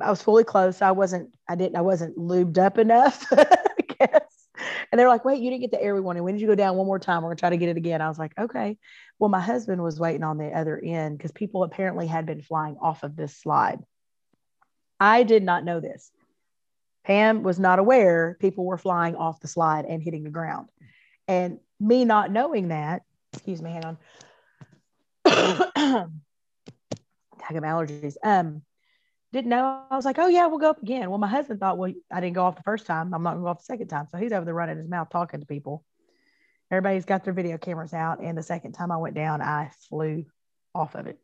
I 0.00 0.10
was 0.10 0.22
fully 0.22 0.44
clothed. 0.44 0.76
So 0.76 0.86
I 0.86 0.92
wasn't, 0.92 1.30
I 1.48 1.54
didn't, 1.54 1.76
I 1.76 1.82
wasn't 1.82 2.16
lubed 2.16 2.58
up 2.58 2.78
enough, 2.78 3.26
I 3.32 3.56
guess. 3.98 4.46
And 4.90 4.98
they're 4.98 5.08
like, 5.08 5.24
wait, 5.24 5.40
you 5.40 5.50
didn't 5.50 5.62
get 5.62 5.70
the 5.70 5.82
air 5.82 5.94
we 5.94 6.00
wanted. 6.00 6.22
When 6.22 6.34
did 6.34 6.40
you 6.40 6.46
go 6.46 6.54
down 6.54 6.76
one 6.76 6.86
more 6.86 6.98
time? 6.98 7.22
We're 7.22 7.30
gonna 7.30 7.36
try 7.36 7.50
to 7.50 7.56
get 7.56 7.68
it 7.68 7.76
again. 7.76 8.00
I 8.00 8.08
was 8.08 8.18
like, 8.18 8.32
okay. 8.38 8.78
Well, 9.18 9.30
my 9.30 9.40
husband 9.40 9.82
was 9.82 10.00
waiting 10.00 10.22
on 10.22 10.38
the 10.38 10.48
other 10.48 10.80
end 10.82 11.18
because 11.18 11.32
people 11.32 11.62
apparently 11.62 12.06
had 12.06 12.26
been 12.26 12.42
flying 12.42 12.76
off 12.80 13.02
of 13.02 13.16
this 13.16 13.36
slide. 13.36 13.80
I 14.98 15.22
did 15.22 15.42
not 15.42 15.64
know 15.64 15.80
this. 15.80 16.10
Pam 17.04 17.42
was 17.42 17.58
not 17.58 17.78
aware 17.78 18.36
people 18.40 18.64
were 18.66 18.78
flying 18.78 19.16
off 19.16 19.40
the 19.40 19.48
slide 19.48 19.86
and 19.86 20.02
hitting 20.02 20.24
the 20.24 20.30
ground. 20.30 20.68
And 21.28 21.58
me 21.78 22.04
not 22.04 22.30
knowing 22.30 22.68
that, 22.68 23.02
excuse 23.32 23.62
me, 23.62 23.70
hang 23.70 23.96
on. 25.24 26.10
Tag 27.40 27.56
of 27.56 27.64
allergies. 27.64 28.16
Um, 28.22 28.62
didn't 29.32 29.50
know. 29.50 29.84
I 29.90 29.96
was 29.96 30.04
like, 30.04 30.18
oh 30.18 30.26
yeah, 30.26 30.46
we'll 30.46 30.58
go 30.58 30.70
up 30.70 30.82
again. 30.82 31.08
Well, 31.08 31.18
my 31.18 31.28
husband 31.28 31.60
thought, 31.60 31.78
well, 31.78 31.92
I 32.12 32.20
didn't 32.20 32.34
go 32.34 32.44
off 32.44 32.56
the 32.56 32.62
first 32.62 32.86
time. 32.86 33.14
I'm 33.14 33.22
not 33.22 33.32
gonna 33.32 33.42
go 33.42 33.48
off 33.48 33.58
the 33.58 33.64
second 33.64 33.88
time. 33.88 34.06
So 34.10 34.18
he's 34.18 34.32
over 34.32 34.44
there 34.44 34.54
running 34.54 34.78
his 34.78 34.88
mouth 34.88 35.08
talking 35.10 35.40
to 35.40 35.46
people. 35.46 35.84
Everybody's 36.70 37.04
got 37.04 37.24
their 37.24 37.32
video 37.32 37.58
cameras 37.58 37.94
out. 37.94 38.20
And 38.20 38.36
the 38.36 38.42
second 38.42 38.72
time 38.72 38.90
I 38.90 38.96
went 38.96 39.14
down, 39.14 39.40
I 39.40 39.70
flew 39.88 40.24
off 40.74 40.94
of 40.94 41.06
it 41.06 41.18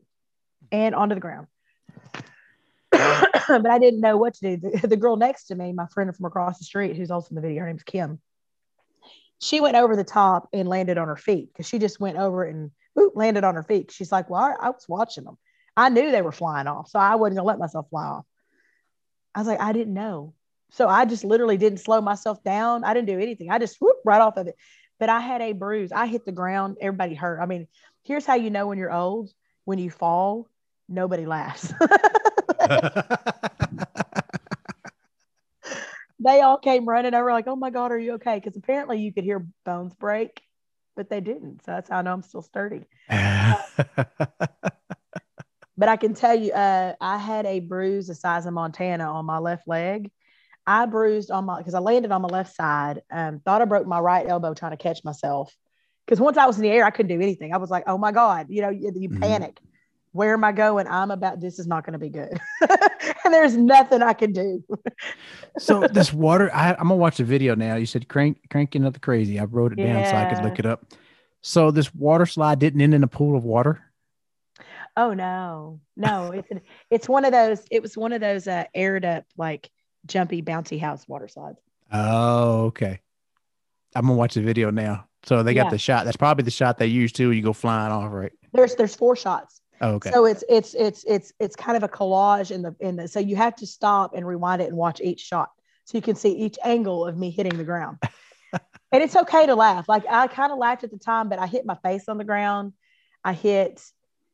and 0.72 0.94
onto 0.94 1.14
the 1.14 1.20
ground. 1.20 1.46
but 2.90 3.70
I 3.70 3.78
didn't 3.78 4.00
know 4.00 4.16
what 4.16 4.34
to 4.34 4.56
do. 4.56 4.70
The, 4.70 4.88
the 4.88 4.96
girl 4.96 5.16
next 5.16 5.44
to 5.46 5.54
me, 5.54 5.72
my 5.72 5.86
friend 5.86 6.14
from 6.14 6.26
across 6.26 6.58
the 6.58 6.64
street, 6.64 6.96
who's 6.96 7.10
also 7.10 7.30
in 7.30 7.36
the 7.36 7.40
video, 7.40 7.60
her 7.60 7.66
name's 7.66 7.82
Kim. 7.82 8.20
She 9.40 9.60
went 9.60 9.76
over 9.76 9.96
the 9.96 10.04
top 10.04 10.48
and 10.52 10.68
landed 10.68 10.96
on 10.96 11.08
her 11.08 11.16
feet 11.16 11.52
because 11.52 11.68
she 11.68 11.78
just 11.78 12.00
went 12.00 12.16
over 12.16 12.44
and 12.44 12.70
whoop, 12.94 13.12
landed 13.14 13.44
on 13.44 13.54
her 13.54 13.62
feet. 13.62 13.90
She's 13.92 14.10
like, 14.10 14.30
Well, 14.30 14.40
I, 14.40 14.66
I 14.66 14.70
was 14.70 14.86
watching 14.88 15.24
them. 15.24 15.36
I 15.76 15.88
knew 15.90 16.10
they 16.10 16.22
were 16.22 16.32
flying 16.32 16.66
off, 16.66 16.88
so 16.88 16.98
I 16.98 17.16
wasn't 17.16 17.36
gonna 17.36 17.48
let 17.48 17.58
myself 17.58 17.88
fly 17.90 18.04
off. 18.04 18.24
I 19.34 19.40
was 19.40 19.48
like, 19.48 19.60
I 19.60 19.72
didn't 19.72 19.92
know. 19.94 20.32
So 20.70 20.88
I 20.88 21.04
just 21.04 21.24
literally 21.24 21.58
didn't 21.58 21.80
slow 21.80 22.00
myself 22.00 22.42
down. 22.42 22.84
I 22.84 22.94
didn't 22.94 23.08
do 23.08 23.20
anything. 23.20 23.50
I 23.50 23.58
just 23.58 23.76
whoop 23.80 23.96
right 24.04 24.20
off 24.20 24.36
of 24.36 24.46
it. 24.46 24.56
But 24.98 25.10
I 25.10 25.20
had 25.20 25.42
a 25.42 25.52
bruise. 25.52 25.92
I 25.92 26.06
hit 26.06 26.24
the 26.24 26.32
ground. 26.32 26.78
Everybody 26.80 27.14
hurt. 27.14 27.40
I 27.40 27.46
mean, 27.46 27.68
here's 28.04 28.24
how 28.24 28.34
you 28.34 28.50
know 28.50 28.66
when 28.66 28.78
you're 28.78 28.92
old. 28.92 29.30
When 29.64 29.78
you 29.78 29.90
fall, 29.90 30.48
nobody 30.88 31.26
laughs. 31.26 31.72
they 36.20 36.40
all 36.40 36.56
came 36.56 36.88
running 36.88 37.14
over 37.14 37.32
like, 37.32 37.46
"Oh 37.48 37.56
my 37.56 37.70
god, 37.70 37.92
are 37.92 37.98
you 37.98 38.14
okay?" 38.14 38.36
Because 38.36 38.56
apparently 38.56 39.00
you 39.00 39.12
could 39.12 39.24
hear 39.24 39.46
bones 39.64 39.94
break, 39.94 40.40
but 40.94 41.10
they 41.10 41.20
didn't. 41.20 41.64
So 41.64 41.72
that's 41.72 41.90
how 41.90 41.98
I 41.98 42.02
know 42.02 42.12
I'm 42.12 42.22
still 42.22 42.42
sturdy. 42.42 42.84
But 45.78 45.88
I 45.88 45.96
can 45.96 46.14
tell 46.14 46.34
you, 46.34 46.52
uh, 46.52 46.94
I 47.00 47.18
had 47.18 47.46
a 47.46 47.60
bruise 47.60 48.06
the 48.06 48.14
size 48.14 48.46
of 48.46 48.54
Montana 48.54 49.04
on 49.04 49.26
my 49.26 49.38
left 49.38 49.68
leg. 49.68 50.10
I 50.66 50.86
bruised 50.86 51.30
on 51.30 51.44
my 51.44 51.58
because 51.58 51.74
I 51.74 51.78
landed 51.78 52.10
on 52.10 52.22
my 52.22 52.28
left 52.28 52.54
side. 52.54 53.02
Um, 53.10 53.40
thought 53.44 53.62
I 53.62 53.66
broke 53.66 53.86
my 53.86 54.00
right 54.00 54.26
elbow 54.26 54.54
trying 54.54 54.72
to 54.72 54.76
catch 54.76 55.04
myself. 55.04 55.54
Because 56.06 56.20
once 56.20 56.36
I 56.36 56.46
was 56.46 56.56
in 56.56 56.62
the 56.62 56.70
air, 56.70 56.84
I 56.84 56.90
couldn't 56.90 57.16
do 57.16 57.22
anything. 57.22 57.52
I 57.52 57.58
was 57.58 57.70
like, 57.70 57.84
"Oh 57.86 57.98
my 57.98 58.12
god!" 58.12 58.46
You 58.48 58.62
know, 58.62 58.70
you, 58.70 58.92
you 58.94 59.10
Mhm. 59.10 59.20
panic. 59.20 59.60
Where 60.12 60.32
am 60.32 60.44
I 60.44 60.52
going? 60.52 60.86
I'm 60.86 61.10
about. 61.10 61.40
This 61.40 61.58
is 61.58 61.66
not 61.66 61.84
going 61.84 61.92
to 61.92 61.98
be 61.98 62.08
good, 62.08 62.40
and 63.24 63.34
there's 63.34 63.56
nothing 63.56 64.02
I 64.02 64.12
can 64.14 64.32
do. 64.32 64.64
so 65.58 65.84
this 65.84 66.12
water, 66.12 66.50
I, 66.54 66.70
I'm 66.70 66.88
gonna 66.88 66.96
watch 66.96 67.18
the 67.18 67.24
video 67.24 67.54
now. 67.54 67.76
You 67.76 67.86
said 67.86 68.08
crank 68.08 68.38
cranking 68.50 68.84
up 68.86 68.94
the 68.94 69.00
crazy. 69.00 69.38
I 69.38 69.44
wrote 69.44 69.72
it 69.72 69.80
down 69.80 70.04
so 70.04 70.16
I 70.16 70.24
could 70.24 70.42
look 70.42 70.58
it 70.58 70.66
up. 70.66 70.86
So 71.42 71.70
this 71.70 71.94
water 71.94 72.26
slide 72.26 72.58
didn't 72.58 72.80
end 72.80 72.94
in 72.94 73.04
a 73.04 73.08
pool 73.08 73.36
of 73.36 73.44
water. 73.44 73.82
Oh 74.96 75.12
no, 75.12 75.80
no, 75.96 76.30
it's 76.32 76.50
an, 76.50 76.60
it's 76.90 77.08
one 77.08 77.24
of 77.24 77.32
those. 77.32 77.62
It 77.70 77.82
was 77.82 77.96
one 77.96 78.12
of 78.12 78.20
those 78.20 78.48
uh, 78.48 78.64
aired 78.74 79.04
up 79.04 79.24
like 79.36 79.70
jumpy 80.06 80.42
bouncy 80.42 80.80
house 80.80 81.06
water 81.06 81.28
slides. 81.28 81.58
Oh, 81.92 82.66
okay. 82.66 83.00
I'm 83.94 84.02
gonna 84.06 84.14
watch 84.14 84.34
the 84.34 84.42
video 84.42 84.70
now. 84.70 85.06
So 85.24 85.42
they 85.42 85.54
got 85.54 85.66
Yeah. 85.66 85.70
the 85.70 85.78
shot. 85.78 86.04
That's 86.04 86.16
probably 86.16 86.44
the 86.44 86.50
shot 86.50 86.78
they 86.78 86.86
use 86.86 87.12
too. 87.12 87.30
You 87.32 87.42
go 87.42 87.52
flying 87.52 87.92
off, 87.92 88.10
right? 88.12 88.32
There's 88.52 88.74
there's 88.74 88.94
four 88.94 89.16
shots. 89.16 89.60
Oh, 89.80 89.92
okay. 89.94 90.10
So 90.10 90.24
it's 90.24 90.42
it's 90.48 90.74
it's 90.74 91.04
it's 91.04 91.32
it's 91.38 91.56
kind 91.56 91.76
of 91.76 91.82
a 91.82 91.88
collage 91.88 92.50
in 92.50 92.62
the 92.62 92.74
in 92.80 92.96
the 92.96 93.08
so 93.08 93.20
you 93.20 93.36
have 93.36 93.54
to 93.56 93.66
stop 93.66 94.14
and 94.14 94.26
rewind 94.26 94.62
it 94.62 94.68
and 94.68 94.76
watch 94.76 95.00
each 95.02 95.20
shot 95.20 95.50
so 95.84 95.98
you 95.98 96.02
can 96.02 96.16
see 96.16 96.32
each 96.32 96.58
angle 96.64 97.06
of 97.06 97.16
me 97.18 97.30
hitting 97.30 97.58
the 97.58 97.64
ground. 97.64 97.98
and 98.52 99.02
it's 99.02 99.14
okay 99.16 99.44
to 99.46 99.54
laugh. 99.54 99.88
Like 99.88 100.04
I 100.08 100.26
kind 100.28 100.52
of 100.52 100.58
laughed 100.58 100.84
at 100.84 100.90
the 100.90 100.98
time, 100.98 101.28
but 101.28 101.38
I 101.38 101.46
hit 101.46 101.66
my 101.66 101.76
face 101.82 102.08
on 102.08 102.16
the 102.16 102.24
ground. 102.24 102.72
I 103.22 103.34
hit 103.34 103.82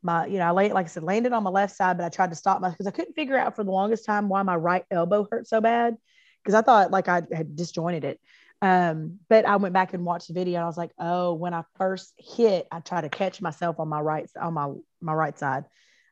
my, 0.03 0.25
you 0.25 0.37
know, 0.37 0.45
I 0.45 0.51
laid 0.51 0.73
like 0.73 0.85
I 0.85 0.89
said, 0.89 1.03
landed 1.03 1.33
on 1.33 1.43
my 1.43 1.49
left 1.49 1.75
side, 1.75 1.97
but 1.97 2.05
I 2.05 2.09
tried 2.09 2.29
to 2.31 2.35
stop 2.35 2.61
my 2.61 2.69
because 2.69 2.87
I 2.87 2.91
couldn't 2.91 3.13
figure 3.13 3.37
out 3.37 3.55
for 3.55 3.63
the 3.63 3.71
longest 3.71 4.05
time 4.05 4.29
why 4.29 4.43
my 4.43 4.55
right 4.55 4.85
elbow 4.91 5.27
hurt 5.29 5.47
so 5.47 5.61
bad 5.61 5.97
because 6.43 6.53
I 6.53 6.61
thought 6.61 6.91
like 6.91 7.07
I 7.07 7.23
had 7.31 7.55
disjointed 7.55 8.03
it. 8.03 8.19
Um, 8.61 9.19
but 9.27 9.45
I 9.45 9.57
went 9.57 9.73
back 9.73 9.93
and 9.93 10.05
watched 10.05 10.29
the 10.29 10.33
video 10.33 10.55
and 10.55 10.63
I 10.63 10.67
was 10.67 10.77
like, 10.77 10.91
oh, 10.97 11.33
when 11.33 11.53
I 11.53 11.63
first 11.77 12.13
hit, 12.17 12.67
I 12.71 12.79
tried 12.79 13.01
to 13.01 13.09
catch 13.09 13.41
myself 13.41 13.79
on 13.79 13.89
my 13.89 13.99
right 13.99 14.29
on 14.39 14.53
my 14.53 14.71
my 15.01 15.13
right 15.13 15.37
side. 15.37 15.65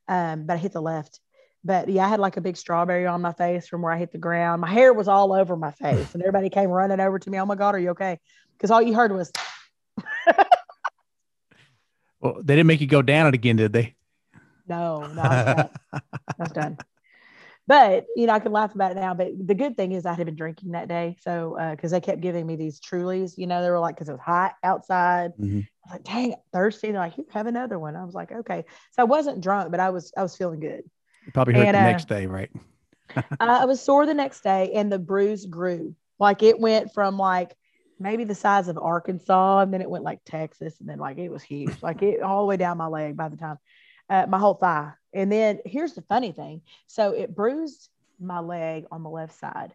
Um, 0.08 0.46
but 0.46 0.56
I 0.56 0.58
hit 0.58 0.74
the 0.74 0.82
left. 0.82 1.20
But 1.64 1.88
yeah, 1.90 2.06
I 2.06 2.10
had 2.10 2.20
like 2.20 2.38
a 2.38 2.42
big 2.42 2.58
strawberry 2.58 3.06
on 3.06 3.22
my 3.22 3.34
face 3.34 3.68
from 3.68 3.84
where 3.84 3.94
I 3.94 3.98
hit 3.98 4.12
the 4.12 4.18
ground. 4.18 4.62
My 4.62 4.70
hair 4.70 4.94
was 4.94 5.08
all 5.08 5.32
over 5.32 5.56
my 5.56 5.72
face, 5.72 6.14
and 6.14 6.24
everybody 6.24 6.50
came 6.50 6.70
running 6.70 7.00
over 7.00 7.20
to 7.20 7.30
me. 7.30 7.40
Oh 7.40 7.46
my 7.46 7.56
God, 7.56 7.76
are 7.76 7.80
you 7.80 7.92
okay? 7.92 8.20
Because 8.58 8.72
all 8.72 8.82
you 8.82 8.96
heard 8.96 9.12
was, 9.12 9.32
well, 12.22 12.42
they 12.44 12.56
didn't 12.56 12.68
make 12.68 12.82
you 12.82 12.88
go 12.88 13.02
down 13.02 13.28
it 13.28 13.34
again, 13.34 13.56
did 13.58 13.74
they? 13.74 13.96
no, 14.68 15.12
no, 15.14 15.24
I 15.24 15.34
was 15.34 15.44
done. 15.44 15.70
I 16.40 16.44
was 16.44 16.52
done. 16.54 16.78
But 17.68 18.08
you 18.16 18.28
know, 18.28 18.34
I 18.34 18.40
can 18.40 18.52
laugh 18.52 18.76
about 18.76 18.92
it 18.92 18.96
now. 18.96 19.14
But 19.14 19.30
the 19.46 19.56
good 19.56 19.78
thing 19.78 19.92
is 19.94 20.06
I 20.06 20.14
had 20.14 20.26
been 20.26 20.36
drinking 20.36 20.72
that 20.72 20.88
day, 20.88 21.18
so 21.22 21.58
because 21.72 21.92
they 21.92 22.02
kept 22.02 22.22
giving 22.22 22.46
me 22.46 22.56
these 22.56 22.80
Trulys, 22.80 23.38
you 23.38 23.48
know, 23.48 23.62
they 23.62 23.70
were 23.70 23.80
like 23.80 23.96
because 23.96 24.10
it 24.10 24.14
was 24.14 24.22
hot 24.22 24.56
outside. 24.64 25.32
Mhm. 25.40 25.68
I 25.86 25.88
was 25.88 25.94
like, 25.94 26.04
dang, 26.04 26.36
thirsty. 26.54 26.92
They're 26.92 27.02
like, 27.02 27.18
you 27.18 27.26
have 27.32 27.48
another 27.48 27.80
one. 27.80 27.96
I 27.96 28.04
was 28.04 28.14
like, 28.14 28.32
okay. 28.32 28.66
So 28.92 29.02
I 29.02 29.06
wasn't 29.06 29.42
drunk, 29.42 29.72
but 29.72 29.80
I 29.80 29.92
was 29.92 30.12
I 30.18 30.24
was 30.24 30.36
feeling 30.36 30.60
good. 30.60 30.84
You 31.26 31.32
probably 31.32 31.54
hurt 31.54 31.68
And, 31.68 31.76
the 31.76 31.82
uh, 31.82 31.84
next 31.84 32.08
day, 32.08 32.26
right? 32.26 32.50
I 33.40 33.66
was 33.66 33.82
sore 33.82 34.06
the 34.06 34.14
next 34.14 34.42
day, 34.44 34.74
and 34.74 34.92
the 34.92 35.00
bruise 35.00 35.46
grew. 35.46 35.96
Like 36.20 36.44
it 36.44 36.60
went 36.60 36.94
from 36.94 37.18
like 37.18 37.56
maybe 38.02 38.24
the 38.26 38.36
size 38.36 38.68
of 38.68 38.78
Arkansas, 38.78 39.60
and 39.60 39.74
then 39.74 39.82
it 39.82 39.90
went 39.90 40.04
like 40.04 40.20
Texas, 40.26 40.80
and 40.80 40.90
then 40.90 41.00
like 41.00 41.18
it 41.18 41.30
was 41.30 41.44
huge, 41.44 41.76
like 41.82 42.02
it 42.02 42.22
all 42.22 42.42
the 42.42 42.48
way 42.48 42.58
down 42.58 42.78
my 42.78 42.88
leg 42.88 43.16
by 43.18 43.30
the 43.30 43.38
time 43.38 43.58
uh, 44.10 44.26
my 44.28 44.40
whole 44.40 44.56
thigh. 44.56 44.92
And 45.14 45.32
then 45.32 45.60
here's 45.66 45.94
the 45.94 46.02
funny 46.04 46.32
thing: 46.32 46.62
so 46.88 47.12
it 47.12 47.36
bruised 47.36 47.90
my 48.20 48.40
leg 48.40 48.86
on 48.92 49.04
the 49.04 49.10
left 49.10 49.40
side, 49.40 49.74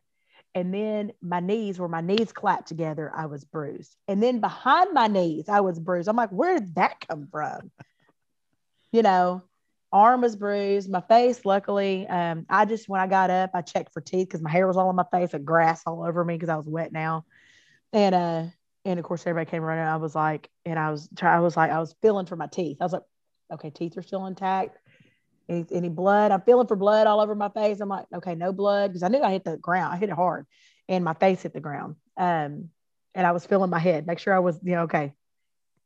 And 0.55 0.73
then 0.73 1.13
my 1.21 1.41
knees, 1.41 1.79
where 1.79 1.89
my 1.89 2.01
knees 2.01 2.33
clapped 2.33 2.69
together, 2.69 3.13
I 3.15 3.27
was 3.27 3.45
bruised. 3.45 3.95
And 4.09 4.23
then 4.23 4.41
behind 4.41 4.95
my 4.95 5.07
knees, 5.07 5.51
I 5.51 5.61
was 5.61 5.79
bruised. 5.79 6.09
I'm 6.09 6.17
like, 6.17 6.31
where 6.31 6.59
did 6.59 6.77
that 6.77 7.07
come 7.07 7.29
from? 7.31 7.71
You 8.93 9.03
know, 9.03 9.43
arm 9.93 10.23
was 10.23 10.35
bruised, 10.37 10.89
my 10.91 11.03
face, 11.03 11.45
luckily. 11.45 12.07
Um, 12.07 12.47
I 12.49 12.65
just, 12.65 12.89
when 12.89 13.01
I 13.03 13.07
got 13.07 13.31
up, 13.31 13.51
I 13.53 13.61
checked 13.63 13.93
for 13.93 14.01
teeth 14.01 14.29
because 14.29 14.41
my 14.41 14.51
hair 14.51 14.67
was 14.67 14.79
all 14.79 14.89
on 14.89 14.97
my 14.97 15.05
face 15.13 15.35
and 15.35 15.45
grass 15.45 15.83
all 15.87 16.03
over 16.03 16.25
me 16.25 16.35
because 16.37 16.49
I 16.49 16.57
was 16.57 16.67
wet 16.67 16.93
now. 16.93 17.27
And, 17.93 18.15
uh, 18.15 18.45
and 18.85 18.99
of 18.99 19.05
course, 19.05 19.23
everybody 19.27 19.51
came 19.51 19.63
running. 19.63 19.85
I 19.85 19.97
was 19.97 20.15
like, 20.15 20.49
and 20.65 20.79
I 20.79 20.91
was 20.91 21.09
trying, 21.17 21.39
I 21.39 21.41
was 21.41 21.57
like, 21.57 21.71
I 21.71 21.81
was 21.81 21.95
feeling 22.03 22.27
for 22.27 22.37
my 22.37 22.47
teeth. 22.47 22.77
I 22.81 22.85
was 22.85 22.93
like, 22.93 23.03
okay, 23.53 23.71
teeth 23.71 23.97
are 23.97 24.03
still 24.03 24.27
intact. 24.27 24.79
Any, 25.49 25.65
any 25.73 25.89
blood? 25.89 26.33
I'm 26.33 26.43
feeling 26.43 26.67
for 26.67 26.77
blood 26.77 27.07
all 27.07 27.21
over 27.21 27.35
my 27.35 27.49
face. 27.49 27.81
I'm 27.81 27.89
like, 27.89 28.07
okay, 28.15 28.35
no 28.35 28.53
blood 28.53 28.91
because 28.91 29.03
I 29.03 29.09
knew 29.09 29.23
I 29.23 29.31
hit 29.31 29.45
the 29.45 29.57
ground. 29.57 29.95
I 29.95 29.97
hit 29.97 30.09
it 30.09 30.15
hard, 30.15 30.47
and 30.89 31.05
my 31.05 31.15
face 31.15 31.43
hit 31.43 31.53
the 31.53 31.61
ground. 31.61 31.97
Um, 32.17 32.71
and 33.15 33.27
I 33.27 33.33
was 33.33 33.47
feeling 33.47 33.71
my 33.71 33.79
head, 33.79 34.07
make 34.07 34.19
sure 34.19 34.35
I 34.35 34.41
was, 34.41 34.59
you 34.63 34.73
know, 34.73 34.83
okay, 34.83 35.15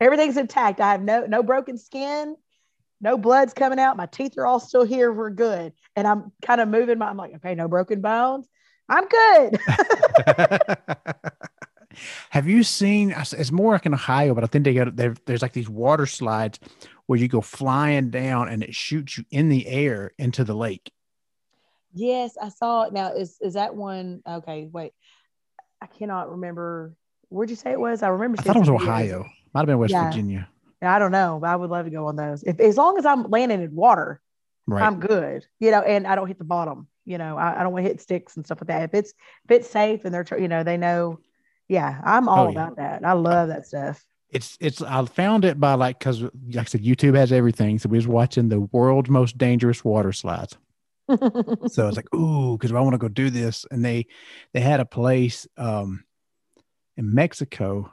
everything's 0.00 0.36
intact. 0.36 0.80
I 0.80 0.92
have 0.92 1.02
no 1.02 1.26
no 1.26 1.42
broken 1.42 1.76
skin, 1.76 2.36
no 3.00 3.18
blood's 3.18 3.52
coming 3.52 3.78
out. 3.78 3.96
My 3.96 4.06
teeth 4.06 4.36
are 4.38 4.46
all 4.46 4.60
still 4.60 4.84
here. 4.84 5.12
We're 5.12 5.30
good. 5.30 5.72
And 5.94 6.06
I'm 6.06 6.32
kind 6.42 6.60
of 6.60 6.68
moving 6.68 6.98
my. 6.98 7.08
I'm 7.08 7.16
like, 7.16 7.34
okay, 7.36 7.54
no 7.54 7.68
broken 7.68 8.00
bones. 8.00 8.48
I'm 8.88 9.06
good. 9.08 9.60
Have 12.30 12.48
you 12.48 12.62
seen? 12.62 13.10
It's 13.16 13.50
more 13.52 13.72
like 13.72 13.86
in 13.86 13.94
Ohio, 13.94 14.34
but 14.34 14.44
I 14.44 14.46
think 14.46 14.64
they 14.64 14.74
got 14.74 14.94
there. 14.96 15.14
There's 15.26 15.42
like 15.42 15.52
these 15.52 15.68
water 15.68 16.06
slides 16.06 16.58
where 17.06 17.18
you 17.18 17.28
go 17.28 17.40
flying 17.40 18.10
down 18.10 18.48
and 18.48 18.62
it 18.62 18.74
shoots 18.74 19.18
you 19.18 19.24
in 19.30 19.48
the 19.48 19.66
air 19.66 20.12
into 20.18 20.44
the 20.44 20.54
lake. 20.54 20.92
yes, 21.92 22.36
I 22.40 22.48
saw 22.50 22.82
it. 22.84 22.92
Now 22.92 23.12
is 23.12 23.38
is 23.40 23.54
that 23.54 23.74
one? 23.74 24.22
Okay, 24.26 24.68
wait. 24.72 24.92
I 25.82 25.86
cannot 25.86 26.30
remember. 26.30 26.92
Where'd 27.28 27.50
you 27.50 27.56
say 27.56 27.72
it 27.72 27.80
was? 27.80 28.02
I 28.02 28.08
remember. 28.08 28.38
I 28.38 28.42
thought 28.42 28.56
it 28.56 28.58
was 28.60 28.68
seeing 28.68 28.78
some 28.78 28.86
videos. 28.86 28.88
Ohio. 28.88 29.26
Might 29.54 29.60
have 29.60 29.66
been 29.66 29.78
West 29.78 29.92
Virginia. 29.92 30.02
Yeah. 30.02 30.10
Virginia. 30.10 30.48
I 30.82 30.98
don't 30.98 31.12
know, 31.12 31.38
but 31.40 31.50
I 31.50 31.56
would 31.56 31.70
love 31.70 31.84
to 31.84 31.90
go 31.90 32.06
on 32.06 32.16
those. 32.16 32.42
If 32.44 32.60
as 32.60 32.76
long 32.76 32.96
as 32.98 33.04
I'm 33.06 33.24
landing 33.30 33.62
in 33.62 33.74
water, 33.74 34.20
Right. 34.66 34.82
I'm 34.84 35.00
good. 35.00 35.46
You 35.58 35.72
know, 35.72 35.80
and 35.80 36.06
I 36.06 36.14
don't 36.14 36.28
hit 36.28 36.38
the 36.38 36.44
bottom. 36.44 36.86
You 37.04 37.18
know, 37.18 37.36
I, 37.36 37.58
I 37.58 37.62
don't 37.64 37.72
want 37.72 37.84
to 37.84 37.88
hit 37.90 38.00
sticks 38.00 38.36
and 38.36 38.44
stuff 38.46 38.58
like 38.60 38.68
that. 38.68 38.82
If 38.84 38.94
it's 38.94 39.10
if 39.46 39.50
it's 39.50 39.68
safe 39.70 40.04
and 40.04 40.14
they're 40.14 40.26
you 40.38 40.46
know 40.46 40.62
they 40.62 40.76
know, 40.76 41.18
yeah, 41.70 42.00
I'm 42.04 42.28
all 42.28 42.46
Oh, 42.46 42.50
yeah. 42.50 42.58
about 42.66 42.76
that. 42.76 43.04
I 43.04 43.12
love 43.12 43.48
that 43.48 43.64
stuff. 43.66 44.04
it's 44.30 44.56
it's 44.60 44.82
I 44.82 45.04
found 45.06 45.44
it 45.44 45.58
by 45.58 45.74
like 45.74 45.98
because 45.98 46.20
like 46.22 46.32
I 46.56 46.64
said, 46.64 46.82
YouTube 46.82 47.16
has 47.16 47.30
everything. 47.32 47.78
So 47.78 47.88
we 47.88 47.96
was 47.98 48.06
watching 48.08 48.48
the 48.48 48.60
world's 48.72 49.08
most 49.10 49.38
dangerous 49.38 49.84
water 49.84 50.12
slides. 50.12 50.56
So 51.08 51.88
it's 51.88 51.96
like, 51.96 52.12
ooh, 52.14 52.56
because 52.56 52.72
I 52.72 52.80
want 52.80 52.94
to 52.94 52.98
go 52.98 53.08
do 53.08 53.30
this. 53.30 53.66
And 53.70 53.84
they 53.84 54.06
they 54.52 54.60
had 54.60 54.80
a 54.80 54.84
place 54.84 55.46
um 55.56 56.04
in 56.96 57.14
Mexico, 57.14 57.92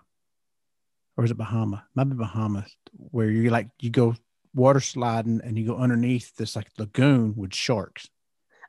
or 1.15 1.23
is 1.25 1.31
it 1.31 1.37
Bahama? 1.37 1.85
Might 1.95 2.09
be 2.09 2.15
Bahamas, 2.15 2.75
where 2.93 3.29
you 3.29 3.49
like 3.49 3.69
you 3.79 3.89
go 3.89 4.15
water 4.53 4.79
sliding 4.79 5.41
and 5.43 5.57
you 5.57 5.65
go 5.67 5.77
underneath 5.77 6.35
this 6.35 6.55
like 6.55 6.67
lagoon 6.77 7.33
with 7.35 7.53
sharks. 7.53 8.09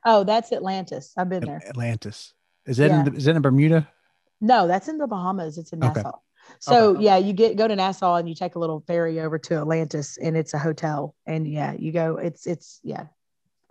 oh, 0.05 0.23
that's 0.23 0.51
Atlantis. 0.51 1.13
I've 1.17 1.29
been 1.29 1.45
there. 1.45 1.61
Atlantis. 1.67 2.33
Is 2.65 2.77
that 2.77 2.89
Yeah. 2.89 2.99
in 2.99 3.05
the, 3.05 3.13
is 3.17 3.25
that 3.25 3.35
in 3.35 3.41
Bermuda? 3.41 3.87
No, 4.41 4.67
that's 4.67 4.87
in 4.87 4.97
the 4.97 5.07
Bahamas. 5.07 5.57
It's 5.57 5.73
in 5.73 5.83
Okay. 5.83 6.01
Nassau. 6.01 6.19
So 6.59 6.99
yeah, 6.99 7.17
you 7.17 7.33
get 7.33 7.57
go 7.57 7.67
to 7.67 7.75
Nassau 7.75 8.15
and 8.15 8.27
you 8.27 8.33
take 8.33 8.55
a 8.55 8.59
little 8.59 8.83
ferry 8.87 9.19
over 9.19 9.37
to 9.37 9.55
Atlantis, 9.55 10.17
and 10.17 10.35
it's 10.35 10.53
a 10.53 10.57
hotel. 10.57 11.15
And 11.27 11.47
yeah, 11.47 11.73
you 11.77 11.91
go. 11.91 12.17
It's 12.17 12.47
it's 12.47 12.79
yeah, 12.83 13.05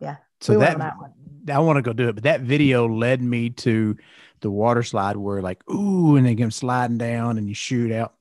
yeah. 0.01 0.17
So 0.41 0.53
We 0.55 0.61
that, 0.61 0.79
that 0.79 0.97
one. 0.99 1.13
I 1.51 1.59
want 1.59 1.77
to 1.77 1.83
go 1.83 1.93
do 1.93 2.09
it, 2.09 2.15
but 2.15 2.25
that 2.25 2.43
video 2.43 2.87
led 2.87 3.21
me 3.23 3.51
to 3.51 3.97
the 4.41 4.51
water 4.51 4.83
slide 4.83 5.17
where 5.17 5.43
like 5.43 5.69
ooh, 5.71 6.17
and 6.17 6.25
they 6.25 6.35
get 6.35 6.53
sliding 6.53 6.99
down 6.99 7.39
and 7.39 7.49
you 7.49 7.55
shoot 7.55 7.91
out. 7.91 8.15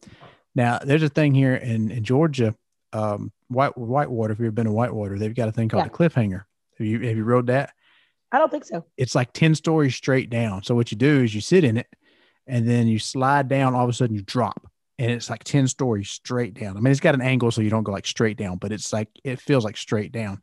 Now 0.56 0.80
there's 0.80 1.04
a 1.04 1.10
thing 1.10 1.36
here 1.36 1.56
in 1.56 1.92
in 1.92 2.04
Georgia, 2.04 2.56
um, 2.94 3.32
white 3.50 3.78
Whitewater. 3.78 4.34
If 4.34 4.40
you've 4.40 4.48
ever 4.48 4.52
been 4.54 4.66
to 4.66 4.72
Whitewater, 4.72 5.20
they've 5.20 5.36
got 5.36 5.50
a 5.50 5.52
thing 5.52 5.70
called 5.70 5.84
Yeah. 5.84 5.90
the 5.90 5.96
cliffhanger. 5.96 6.46
Have 6.80 6.88
you 6.88 7.00
have 7.02 7.18
you 7.18 7.24
rode 7.24 7.48
that? 7.48 7.74
I 8.32 8.40
don't 8.40 8.50
think 8.52 8.66
so. 8.66 8.86
It's 8.98 9.14
like 9.14 9.34
ten 9.34 9.54
stories 9.54 9.96
straight 9.96 10.30
down. 10.30 10.64
So 10.64 10.74
what 10.74 10.92
you 10.92 10.98
do 10.98 11.24
is 11.24 11.36
you 11.36 11.42
sit 11.42 11.64
in 11.64 11.78
it, 11.78 11.88
and 12.48 12.68
then 12.68 12.88
you 12.88 13.00
slide 13.00 13.48
down. 13.48 13.76
All 13.76 13.84
of 13.84 13.90
a 13.90 13.94
sudden 13.94 14.16
you 14.16 14.22
drop, 14.22 14.70
and 14.98 15.12
it's 15.12 15.30
like 15.30 15.44
ten 15.44 15.68
stories 15.68 16.10
straight 16.10 16.54
down. 16.54 16.78
I 16.78 16.80
mean, 16.80 16.92
it's 16.92 17.00
got 17.00 17.16
an 17.16 17.22
angle 17.22 17.52
so 17.52 17.62
you 17.62 17.70
don't 17.70 17.84
go 17.84 17.92
like 17.92 18.08
straight 18.08 18.38
down, 18.38 18.58
but 18.58 18.72
it's 18.72 18.92
like 18.92 19.10
it 19.24 19.40
feels 19.40 19.64
like 19.64 19.78
straight 19.78 20.12
down. 20.12 20.42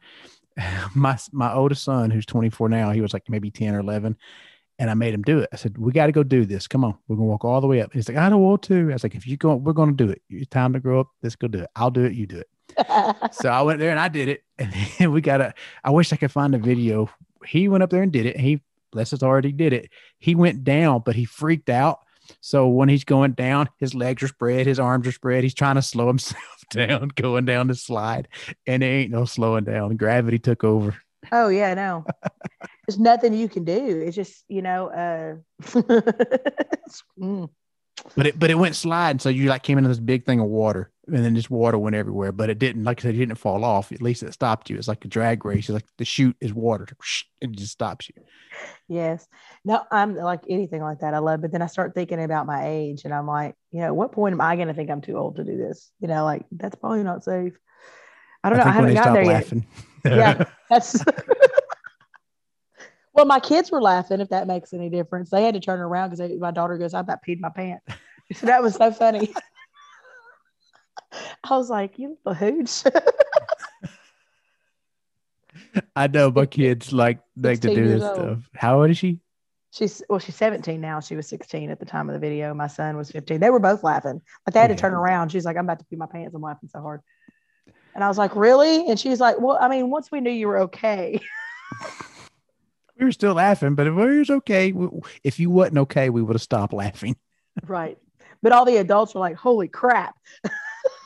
my 0.95 1.19
my 1.33 1.53
oldest 1.53 1.85
son, 1.85 2.11
who's 2.11 2.27
24 2.27 2.69
now, 2.69 2.91
he 2.91 3.01
was 3.01 3.13
like 3.13 3.29
maybe 3.29 3.51
10 3.51 3.75
or 3.75 3.81
11, 3.81 4.17
and 4.79 4.91
I 4.91 4.95
made 4.95 5.15
him 5.15 5.23
do 5.23 5.41
it. 5.41 5.49
I 5.53 5.57
said, 5.57 5.79
"We 5.79 5.93
got 5.93 6.07
to 6.07 6.13
go 6.13 6.23
do 6.23 6.45
this. 6.45 6.67
Come 6.69 6.85
on, 6.85 6.97
we're 7.09 7.17
gonna 7.17 7.29
walk 7.29 7.45
all 7.45 7.61
the 7.61 7.67
way 7.67 7.81
up." 7.81 7.93
He's 7.93 8.09
like, 8.09 8.19
"I 8.19 8.29
don't 8.29 8.43
want 8.43 8.63
to." 8.65 8.91
I 8.91 8.93
was 8.93 9.03
like, 9.03 9.15
"If 9.15 9.27
you 9.27 9.37
go, 9.37 9.57
we're 9.57 9.73
gonna 9.73 9.93
do 9.93 10.09
it. 10.09 10.23
It's 10.31 10.49
time 10.49 10.73
to 10.73 10.81
grow 10.81 11.01
up. 11.01 11.09
Let's 11.23 11.37
go 11.37 11.49
do 11.49 11.61
it. 11.61 11.71
I'll 11.77 11.91
do 11.91 12.05
it. 12.05 12.15
You 12.15 12.27
do 12.27 12.39
it." 12.39 12.49
so 13.33 13.49
I 13.49 13.63
went 13.63 13.79
there 13.79 13.91
and 13.91 14.01
I 14.01 14.09
did 14.09 14.29
it, 14.29 14.45
and 14.59 14.73
then 14.99 15.13
we 15.13 15.21
got 15.21 15.41
a. 15.41 15.55
I 15.83 15.91
wish 15.91 16.13
I 16.13 16.17
could 16.17 16.33
find 16.33 16.55
a 16.55 16.59
video. 16.59 17.09
He 17.47 17.69
went 17.69 17.83
up 17.83 17.91
there 17.91 18.03
and 18.03 18.13
did 18.13 18.27
it. 18.27 18.39
He 18.39 18.63
bless 18.95 19.11
his 19.11 19.21
heart, 19.21 19.45
he 19.45 19.53
did 19.53 19.75
it. 19.75 19.91
He 20.19 20.35
went 20.35 20.65
down, 20.65 21.03
but 21.05 21.15
he 21.15 21.27
freaked 21.27 21.69
out. 21.69 21.99
So 22.41 22.69
when 22.69 22.89
he's 22.89 23.05
going 23.05 23.33
down, 23.33 23.69
his 23.79 23.95
legs 23.95 24.23
are 24.23 24.29
spread, 24.29 24.67
his 24.67 24.81
arms 24.81 25.07
are 25.07 25.13
spread. 25.13 25.45
He's 25.45 25.55
trying 25.55 25.75
to 25.75 25.83
slow 25.83 26.07
himself 26.15 26.65
down, 26.71 27.09
going 27.09 27.45
down 27.45 27.67
the 27.67 27.75
slide, 27.75 28.29
and 28.67 28.83
there 28.83 28.91
ain't 28.91 29.11
no 29.11 29.27
slowing 29.27 29.65
down. 29.65 29.97
Gravity 29.97 30.39
took 30.39 30.65
over. 30.65 30.97
oh 31.33 31.49
yeah, 31.49 31.75
no. 31.75 32.07
There's 32.87 32.99
nothing 32.99 33.35
you 33.35 33.49
can 33.49 33.65
do. 33.65 34.03
It's 34.07 34.17
just 34.17 34.45
you 34.49 34.63
know. 34.63 34.89
uh 34.89 35.37
mm. 37.19 37.51
But 38.17 38.27
it 38.27 38.39
but 38.39 38.51
it 38.51 38.57
went 38.57 38.75
sliding, 38.75 39.21
so 39.21 39.29
you 39.29 39.49
like 39.49 39.63
came 39.63 39.79
into 39.79 39.89
this 39.89 40.01
big 40.01 40.27
thing 40.27 40.41
of 40.41 40.47
water, 40.47 40.91
and 41.07 41.25
then 41.25 41.35
this 41.35 41.51
water 41.51 41.79
went 41.79 41.97
everywhere. 41.97 42.33
But 42.33 42.51
it 42.51 42.59
didn't, 42.59 42.85
like 42.85 43.01
I 43.01 43.03
said, 43.03 43.15
it 43.15 43.19
didn't 43.19 43.37
fall 43.37 43.65
off. 43.65 43.93
At 43.93 44.03
least 44.03 44.23
it 44.23 44.33
stopped 44.33 44.71
you. 44.71 44.77
It's 44.77 44.89
like 44.89 45.05
a 45.05 45.09
drag 45.09 45.45
race. 45.45 45.69
It's 45.69 45.75
like 45.75 45.87
the 45.99 46.05
chute 46.05 46.37
is 46.41 46.55
water, 46.55 46.87
and 47.43 47.53
it 47.53 47.59
just 47.59 47.73
stops 47.73 48.09
you. 48.09 48.23
Yes. 48.89 49.27
No, 49.65 49.83
I'm 49.91 50.15
like 50.15 50.43
anything 50.49 50.83
like 50.83 51.01
that. 51.01 51.15
I 51.15 51.19
love, 51.19 51.41
but 51.41 51.53
then 51.53 51.63
I 51.63 51.67
start 51.67 51.95
thinking 51.95 52.23
about 52.23 52.47
my 52.47 52.67
age 52.69 53.05
and 53.05 53.13
I'm 53.13 53.27
like, 53.27 53.55
you 53.71 53.81
know, 53.81 53.87
at 53.87 53.97
what 53.97 54.13
point 54.13 54.33
am 54.33 54.41
I 54.41 54.57
going 54.57 54.69
to 54.69 54.75
think 54.75 54.91
I'm 54.91 55.01
too 55.01 55.17
old 55.17 55.37
to 55.37 55.45
do 55.45 55.57
this? 55.57 55.91
You 56.01 56.09
know, 56.09 56.25
like 56.25 56.45
that's 56.53 56.77
probably 56.77 57.03
not 57.03 57.25
safe. 57.25 57.55
I 58.43 58.51
don't 58.51 58.59
know. 58.59 58.65
I, 58.65 58.71
haven't 58.71 58.95
got 58.95 59.13
there 59.15 59.25
laughing. 59.25 59.67
yet. 60.05 60.17
Yeah. 60.17 60.45
That's 60.71 61.03
well, 63.15 63.25
my 63.25 63.41
kids 63.41 63.71
were 63.71 63.81
laughing, 63.81 64.21
if 64.21 64.29
that 64.29 64.47
makes 64.47 64.75
any 64.75 64.91
difference. 64.91 65.31
They 65.31 65.43
had 65.45 65.55
to 65.55 65.61
turn 65.61 65.81
around 65.81 66.11
because 66.11 66.31
my 66.39 66.51
daughter 66.51 66.77
goes, 66.77 66.93
I 66.93 67.01
about 67.01 67.25
peed 67.27 67.41
my 67.41 67.49
pants. 67.49 67.87
So 68.35 68.47
that 68.47 68.63
was 68.63 68.75
so 68.75 68.93
funny. 68.93 69.35
I 71.45 71.57
was 71.57 71.71
like, 71.71 71.99
you 71.99 72.17
little 72.25 72.35
hooch. 72.35 72.83
I 75.97 76.07
know 76.09 76.31
my 76.31 76.47
kids 76.47 76.93
like 76.93 77.21
like 77.37 77.61
to 77.61 77.75
do 77.75 77.87
this 77.89 78.03
old. 78.03 78.17
stuff. 78.17 78.39
How 78.55 78.81
old 78.81 78.91
is 78.91 78.99
she? 78.99 79.21
She's 79.73 80.03
well, 80.09 80.19
she's 80.21 80.37
17 80.37 80.81
now. 80.81 81.01
She 81.01 81.17
was 81.17 81.27
16 81.29 81.71
at 81.71 81.81
the 81.81 81.85
time 81.87 82.09
of 82.09 82.13
the 82.15 82.19
video. 82.21 82.55
My 82.55 82.69
son 82.69 82.97
was 82.97 83.11
15. 83.11 83.41
They 83.41 83.51
were 83.51 83.59
both 83.59 83.83
laughing. 83.83 84.21
Like 84.47 84.55
they 84.55 84.61
had 84.61 84.71
Yeah. 84.71 84.77
to 84.77 84.81
turn 84.81 84.95
around. 84.95 85.31
She's 85.33 85.45
like, 85.45 85.57
I'm 85.57 85.65
about 85.65 85.81
to 85.81 85.85
pee 85.87 85.97
my 85.97 86.07
pants. 86.07 86.35
I'm 86.35 86.43
laughing 86.43 86.69
so 86.69 86.81
hard. 86.81 87.01
And 87.95 88.03
I 88.05 88.09
was 88.09 88.19
like, 88.19 88.35
really? 88.37 88.89
And 88.89 88.99
she's 88.99 89.21
like, 89.21 89.41
well, 89.41 89.59
I 89.61 89.69
mean, 89.69 89.91
once 89.91 90.11
we 90.13 90.21
knew 90.21 90.31
you 90.31 90.49
were 90.49 90.59
okay. 90.61 91.21
We 92.97 93.05
were 93.07 93.11
still 93.13 93.35
laughing, 93.35 93.75
but 93.75 93.89
it 93.89 93.91
was 93.91 94.31
okay. 94.31 94.71
We- 94.71 95.01
If 95.25 95.41
you 95.41 95.51
wasn't 95.51 95.79
okay, 95.79 96.11
we 96.11 96.23
would 96.23 96.37
have 96.37 96.43
stopped 96.43 96.73
laughing. 96.73 97.17
right. 97.67 97.99
But 98.41 98.53
all 98.53 98.65
the 98.65 98.77
adults 98.77 99.15
were 99.15 99.21
like, 99.21 99.35
holy 99.35 99.67
crap. 99.67 100.15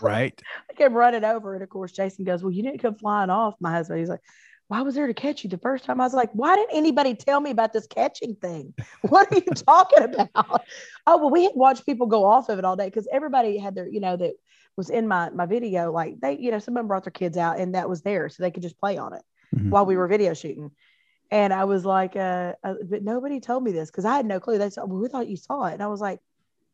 Right. 0.00 0.40
I 0.70 0.74
came 0.74 0.94
running 0.94 1.24
over. 1.24 1.54
And 1.54 1.62
of 1.62 1.68
course, 1.68 1.92
Jason 1.92 2.24
goes, 2.24 2.42
Well, 2.42 2.52
you 2.52 2.62
didn't 2.62 2.80
come 2.80 2.94
flying 2.94 3.30
off. 3.30 3.54
My 3.60 3.72
husband, 3.72 4.00
he's 4.00 4.08
like, 4.08 4.22
Why 4.68 4.82
was 4.82 4.94
there 4.94 5.06
to 5.06 5.14
catch 5.14 5.44
you 5.44 5.50
the 5.50 5.58
first 5.58 5.84
time? 5.84 6.00
I 6.00 6.04
was 6.04 6.14
like, 6.14 6.30
Why 6.32 6.56
didn't 6.56 6.76
anybody 6.76 7.14
tell 7.14 7.40
me 7.40 7.50
about 7.50 7.72
this 7.72 7.86
catching 7.86 8.34
thing? 8.36 8.74
What 9.08 9.32
are 9.32 9.36
you 9.36 9.52
talking 9.54 10.04
about? 10.04 10.62
Oh, 11.06 11.18
well, 11.18 11.30
we 11.30 11.44
had 11.44 11.52
watched 11.54 11.86
people 11.86 12.06
go 12.06 12.24
off 12.24 12.48
of 12.48 12.58
it 12.58 12.64
all 12.64 12.76
day 12.76 12.86
because 12.86 13.08
everybody 13.12 13.58
had 13.58 13.74
their, 13.74 13.88
you 13.88 14.00
know, 14.00 14.16
that 14.16 14.34
was 14.76 14.90
in 14.90 15.08
my 15.08 15.30
my 15.30 15.46
video. 15.46 15.90
Like 15.92 16.20
they, 16.20 16.38
you 16.38 16.50
know, 16.50 16.58
some 16.58 16.76
of 16.76 16.80
them 16.80 16.88
brought 16.88 17.04
their 17.04 17.10
kids 17.10 17.36
out 17.36 17.58
and 17.58 17.74
that 17.74 17.88
was 17.88 18.02
there 18.02 18.28
so 18.28 18.42
they 18.42 18.50
could 18.50 18.62
just 18.62 18.78
play 18.78 18.96
on 18.96 19.12
it 19.14 19.22
Mhm. 19.54 19.70
while 19.70 19.86
we 19.86 19.96
were 19.96 20.06
video 20.06 20.34
shooting. 20.34 20.70
And 21.30 21.52
I 21.52 21.64
was 21.64 21.84
like, 21.84 22.16
uh, 22.16 22.54
uh, 22.64 22.74
but 22.88 23.02
nobody 23.02 23.40
told 23.40 23.62
me 23.62 23.72
this 23.72 23.90
because 23.90 24.04
I 24.04 24.16
had 24.16 24.24
no 24.26 24.40
clue. 24.40 24.56
They 24.58 24.70
said, 24.70 24.84
well, 24.86 25.00
we 25.00 25.08
thought 25.08 25.28
you 25.28 25.36
saw 25.36 25.64
it. 25.64 25.74
And 25.74 25.82
I 25.82 25.88
was 25.88 26.00
like, 26.00 26.20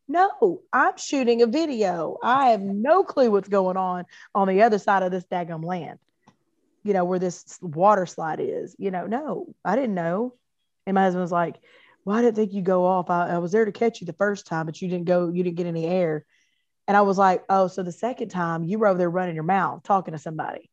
no, 0.08 0.62
I'm 0.72 0.96
shooting 0.96 1.42
a 1.42 1.46
video. 1.46 2.18
I 2.22 2.50
have 2.50 2.60
no 2.60 3.04
clue 3.04 3.30
what's 3.30 3.48
going 3.48 3.76
on 3.76 4.04
on 4.34 4.48
the 4.48 4.62
other 4.62 4.78
side 4.78 5.02
of 5.02 5.10
this 5.10 5.24
daggum 5.24 5.64
land, 5.64 5.98
you 6.82 6.92
know, 6.92 7.04
where 7.04 7.18
this 7.18 7.58
water 7.62 8.06
slide 8.06 8.40
is. 8.40 8.76
You 8.78 8.90
know, 8.90 9.06
no, 9.06 9.54
I 9.64 9.76
didn't 9.76 9.94
know. 9.94 10.34
And 10.86 10.94
my 10.94 11.04
husband 11.04 11.22
was 11.22 11.32
like, 11.32 11.56
well, 12.04 12.18
I 12.18 12.22
didn't 12.22 12.36
think 12.36 12.52
you 12.52 12.60
go 12.62 12.84
off. 12.84 13.08
I, 13.08 13.30
I 13.30 13.38
was 13.38 13.52
there 13.52 13.64
to 13.64 13.72
catch 13.72 14.00
you 14.00 14.06
the 14.06 14.12
first 14.12 14.46
time, 14.46 14.66
but 14.66 14.80
you 14.82 14.88
didn't 14.88 15.06
go, 15.06 15.30
you 15.30 15.42
didn't 15.42 15.56
get 15.56 15.66
any 15.66 15.86
air. 15.86 16.26
And 16.86 16.96
I 16.96 17.00
was 17.00 17.16
like, 17.16 17.42
oh, 17.48 17.68
so 17.68 17.82
the 17.82 17.92
second 17.92 18.28
time 18.28 18.64
you 18.64 18.78
were 18.78 18.88
over 18.88 18.98
there 18.98 19.08
running 19.08 19.34
your 19.34 19.44
mouth, 19.44 19.82
talking 19.84 20.12
to 20.12 20.18
somebody 20.18 20.70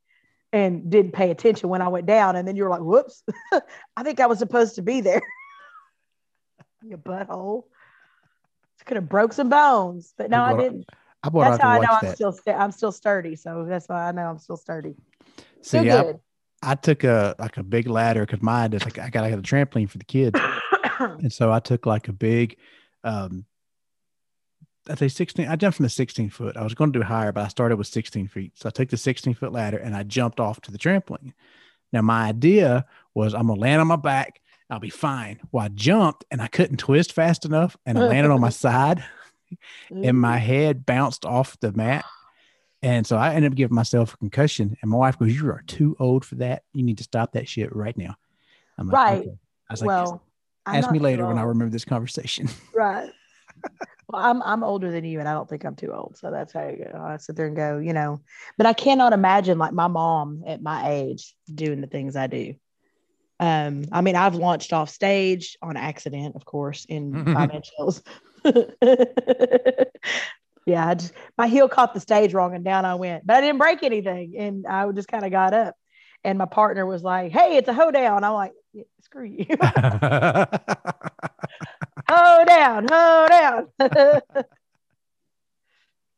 and 0.52 0.90
didn't 0.92 1.14
pay 1.14 1.32
attention 1.32 1.70
when 1.70 1.82
I 1.82 1.88
went 1.88 2.06
down. 2.06 2.36
And 2.36 2.46
then 2.46 2.58
you 2.58 2.64
were 2.64 2.70
like, 2.70 2.82
whoops, 2.82 3.24
I 3.96 4.04
think 4.04 4.20
I 4.20 4.26
was 4.26 4.40
supposed 4.40 4.76
to 4.76 4.82
be 4.82 5.02
there. 5.02 5.22
You 6.84 6.98
butthole. 6.98 7.66
Could 8.86 8.98
have 8.98 9.10
broke 9.10 9.34
some 9.34 9.50
bones, 9.50 10.14
but 10.18 10.30
no, 10.30 10.44
I 10.44 10.54
a- 10.54 10.58
didn't. 10.58 10.86
I 11.24 11.30
That's 11.30 11.62
how 11.62 11.70
I 11.70 11.80
know 11.80 11.88
I'm 11.92 12.06
that. 12.06 12.16
still 12.16 12.36
I'm 12.48 12.72
still 12.72 12.92
sturdy. 12.92 13.36
So 13.36 13.66
that's 13.68 13.88
why 13.88 14.08
I 14.08 14.12
know 14.12 14.24
I'm 14.24 14.40
still 14.40 14.58
sturdy. 14.58 14.96
So 15.62 15.80
Still 15.80 15.92
I, 15.92 16.04
good. 16.04 16.20
I 16.64 16.76
took 16.76 17.04
a 17.04 17.36
like 17.38 17.58
a 17.58 17.64
big 17.64 17.88
ladder 17.88 18.26
because 18.26 18.42
mine 18.42 18.74
is 18.74 18.84
like 18.84 18.98
I 18.98 19.10
got 19.10 19.22
like 19.22 19.34
a 19.34 19.38
trampoline 19.38 19.90
for 19.90 20.00
the 20.00 20.04
kids, 20.04 20.40
and 21.00 21.32
so 21.32 21.52
I 21.52 21.60
took 21.60 21.86
like 21.86 22.08
a 22.08 22.14
big, 22.14 22.58
um, 23.04 23.46
I 24.90 24.96
say 24.96 25.08
sixteen. 25.10 25.48
I 25.48 25.56
jumped 25.56 25.78
from 25.78 25.84
the 25.84 25.90
sixteen 25.90 26.30
foot. 26.32 26.58
I 26.58 26.64
was 26.64 26.74
going 26.74 26.92
to 26.92 27.00
do 27.00 27.04
higher, 27.04 27.32
but 27.32 27.46
I 27.46 27.50
started 27.50 27.78
with 27.78 27.88
sixteen 27.88 28.28
feet. 28.28 28.54
So 28.56 28.68
I 28.68 28.72
took 28.72 28.90
the 28.90 28.98
sixteen 28.98 29.36
foot 29.36 29.52
ladder 29.52 29.78
and 29.78 29.96
I 29.96 30.04
jumped 30.04 30.40
off 30.40 30.60
to 30.62 30.72
the 30.72 30.80
trampoline. 30.80 31.34
Now 31.94 32.02
my 32.02 32.30
idea 32.30 32.86
was 33.14 33.36
I'm 33.36 33.48
gonna 33.48 33.60
land 33.60 33.82
on 33.82 33.88
my 33.88 33.96
back. 33.96 34.41
I'll 34.72 34.80
be 34.80 34.90
fine. 34.90 35.40
Well, 35.52 35.66
I 35.66 35.68
jumped 35.68 36.24
and 36.32 36.42
I 36.42 36.48
couldn't 36.48 36.78
twist 36.78 37.12
fast 37.12 37.44
enough, 37.44 37.76
and 37.86 38.00
I 38.00 38.08
landed 38.08 38.32
on 38.32 38.40
my 38.40 38.50
side, 38.50 39.04
and 39.90 40.18
my 40.18 40.38
mm-hmm. 40.38 40.46
head 40.46 40.86
bounced 40.86 41.26
off 41.26 41.60
the 41.60 41.74
mat. 41.74 42.06
And 42.82 43.06
so 43.06 43.18
I 43.18 43.36
ended 43.36 43.52
up 43.52 43.58
giving 43.58 43.76
myself 43.76 44.14
a 44.14 44.18
concussion. 44.18 44.76
And 44.82 44.90
my 44.90 44.98
wife 44.98 45.20
goes, 45.20 45.36
You 45.36 45.50
are 45.50 45.64
too 45.68 45.96
old 46.00 46.26
for 46.26 46.36
that. 46.36 46.64
You 46.74 46.84
need 46.84 46.98
to 46.98 47.04
stop 47.04 47.34
that 47.34 47.48
shit 47.48 47.76
right 47.76 47.96
now. 47.96 48.16
I'm 48.78 48.88
like, 48.88 48.96
Right. 48.96 49.20
"Okay." 49.20 49.38
I 49.70 49.74
was 49.74 49.82
like, 49.82 49.88
well, 49.88 50.24
I'm 50.66 50.76
Ask 50.76 50.92
me 50.92 51.00
later 51.00 51.28
when 51.28 51.38
I 51.38 51.44
remember 51.44 51.72
this 51.72 51.86
conversation. 51.86 52.48
Right. 52.74 53.10
well, 54.08 54.22
I'm 54.22 54.42
I'm 54.42 54.64
older 54.64 54.90
than 54.90 55.04
you, 55.04 55.20
and 55.20 55.28
I 55.28 55.34
don't 55.34 55.48
think 55.48 55.66
I'm 55.66 55.76
too 55.76 55.94
old. 55.94 56.18
So 56.18 56.32
that's 56.32 56.54
how 56.54 56.68
you 56.68 56.86
go. 56.92 56.98
I 57.00 57.18
sit 57.18 57.36
there 57.36 57.46
and 57.46 57.56
go, 57.56 57.78
you 57.78 57.94
know. 57.94 58.22
But 58.58 58.66
I 58.66 58.74
cannot 58.74 59.14
imagine 59.14 59.60
like 59.60 59.74
my 59.74 59.88
mom 59.88 60.44
at 60.48 60.62
my 60.62 60.90
age 60.90 61.36
doing 61.54 61.82
the 61.82 61.88
things 61.88 62.16
I 62.16 62.28
do. 62.28 62.56
Um, 63.42 63.86
I 63.92 64.02
mean, 64.02 64.16
I've 64.16 64.36
launched 64.36 64.72
off 64.72 64.92
stage 64.92 65.58
on 65.64 65.76
accident, 65.76 66.36
of 66.36 66.46
course, 66.46 66.86
in 66.88 67.26
five 67.34 67.50
inch 67.52 67.72
heels. 67.76 68.04
yeah, 70.68 70.88
I 70.88 70.94
just 70.94 71.14
my 71.40 71.48
heel 71.48 71.68
caught 71.68 71.96
the 71.96 72.00
stage 72.00 72.36
wrong 72.36 72.54
and 72.54 72.64
down 72.64 72.86
I 72.86 72.94
went, 72.94 73.26
but 73.26 73.38
I 73.38 73.42
didn't 73.42 73.58
break 73.58 73.82
anything, 73.82 74.36
and 74.38 74.68
I 74.68 74.90
just 74.92 75.08
kind 75.08 75.26
of 75.26 75.32
got 75.32 75.56
up. 75.56 75.76
And 76.24 76.38
my 76.38 76.46
partner 76.46 76.86
was 76.86 77.02
like, 77.02 77.32
"Hey, 77.32 77.58
it's 77.58 77.68
a 77.68 77.74
hoedown." 77.74 78.24
I'm 78.24 78.34
like, 78.34 78.52
"Yeah, 78.74 78.84
"Screw 79.02 79.26
you." 79.26 79.48
hoe 82.08 82.46
down, 82.46 82.86
down. 82.86 83.68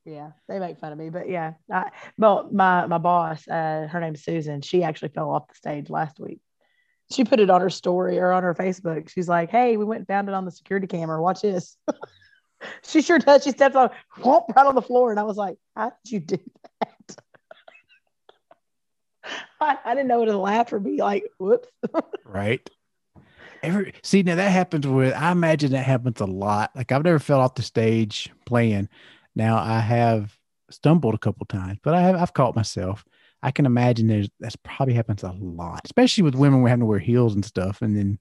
yeah, 0.06 0.32
they 0.50 0.60
make 0.60 0.78
fun 0.78 0.92
of 0.92 0.98
me, 0.98 1.10
but 1.10 1.30
yeah. 1.30 1.54
I, 1.72 1.92
well, 2.18 2.50
my 2.52 2.86
my 2.88 2.98
boss, 2.98 3.48
uh, 3.48 3.88
her 3.90 4.02
name's 4.02 4.26
Susan. 4.26 4.62
She 4.62 4.84
actually 4.84 5.14
fell 5.16 5.30
off 5.30 5.48
the 5.48 5.56
stage 5.56 5.90
last 5.90 6.20
week. 6.20 6.42
She 7.14 7.24
put 7.24 7.40
it 7.40 7.50
on 7.50 7.62
her 7.62 7.70
story 7.70 8.20
or 8.20 8.32
on 8.32 8.44
her 8.44 8.54
Facebook. 8.54 9.10
She's 9.10 9.30
like, 9.30 9.50
"Hey, 9.50 9.78
we 9.78 9.86
went 9.86 10.00
and 10.00 10.08
found 10.08 10.30
it 10.30 10.34
on 10.34 10.46
the 10.46 10.52
security 10.52 10.88
camera. 10.88 11.22
Watch 11.22 11.42
this." 11.42 11.78
she 12.84 13.02
sure 13.02 13.20
does. 13.20 13.44
She 13.44 13.52
steps 13.52 13.76
on, 13.76 13.90
whoop, 14.24 14.46
right 14.56 14.66
on 14.66 14.76
the 14.76 14.82
floor, 14.82 15.12
and 15.12 15.20
I 15.20 15.24
was 15.24 15.38
like, 15.38 15.58
"How 15.76 15.92
did 16.04 16.12
you 16.12 16.20
do 16.20 16.40
that?" 16.82 17.16
I, 19.62 19.78
I 19.86 19.96
didn't 19.96 20.08
know 20.08 20.20
whether 20.20 20.32
to 20.32 20.38
laugh 20.38 20.74
or 20.74 20.80
be 20.80 20.98
like, 20.98 21.24
"Whoops." 21.38 21.68
right. 22.26 22.68
Every 23.62 23.94
see 24.04 24.24
now 24.24 24.36
that 24.36 24.50
happens 24.52 24.86
with 24.86 25.14
I 25.14 25.32
imagine 25.32 25.72
that 25.72 25.86
happens 25.86 26.20
a 26.20 26.26
lot. 26.26 26.72
Like 26.76 26.92
I've 26.92 27.04
never 27.04 27.20
fell 27.20 27.40
off 27.40 27.56
the 27.56 27.62
stage 27.62 28.30
playing. 28.46 28.90
Now 29.36 29.58
I 29.58 29.80
have 29.80 30.38
stumbled 30.70 31.14
a 31.14 31.20
couple 31.20 31.46
times, 31.46 31.80
but 31.82 31.94
I 31.94 32.02
have 32.02 32.16
I've 32.16 32.34
caught 32.34 32.56
myself. 32.56 33.06
I 33.44 33.52
can 33.52 33.66
imagine 33.66 34.08
there's 34.08 34.30
that's 34.40 34.56
probably 34.56 34.94
happens 34.96 35.22
a 35.24 35.32
lot, 35.32 35.82
especially 35.86 36.24
with 36.24 36.34
women 36.36 36.64
We 36.64 36.70
having 36.70 36.80
to 36.82 36.86
wear 36.86 37.00
heels 37.00 37.36
and 37.36 37.44
stuff, 37.44 37.82
and 37.82 37.96
then 37.96 38.18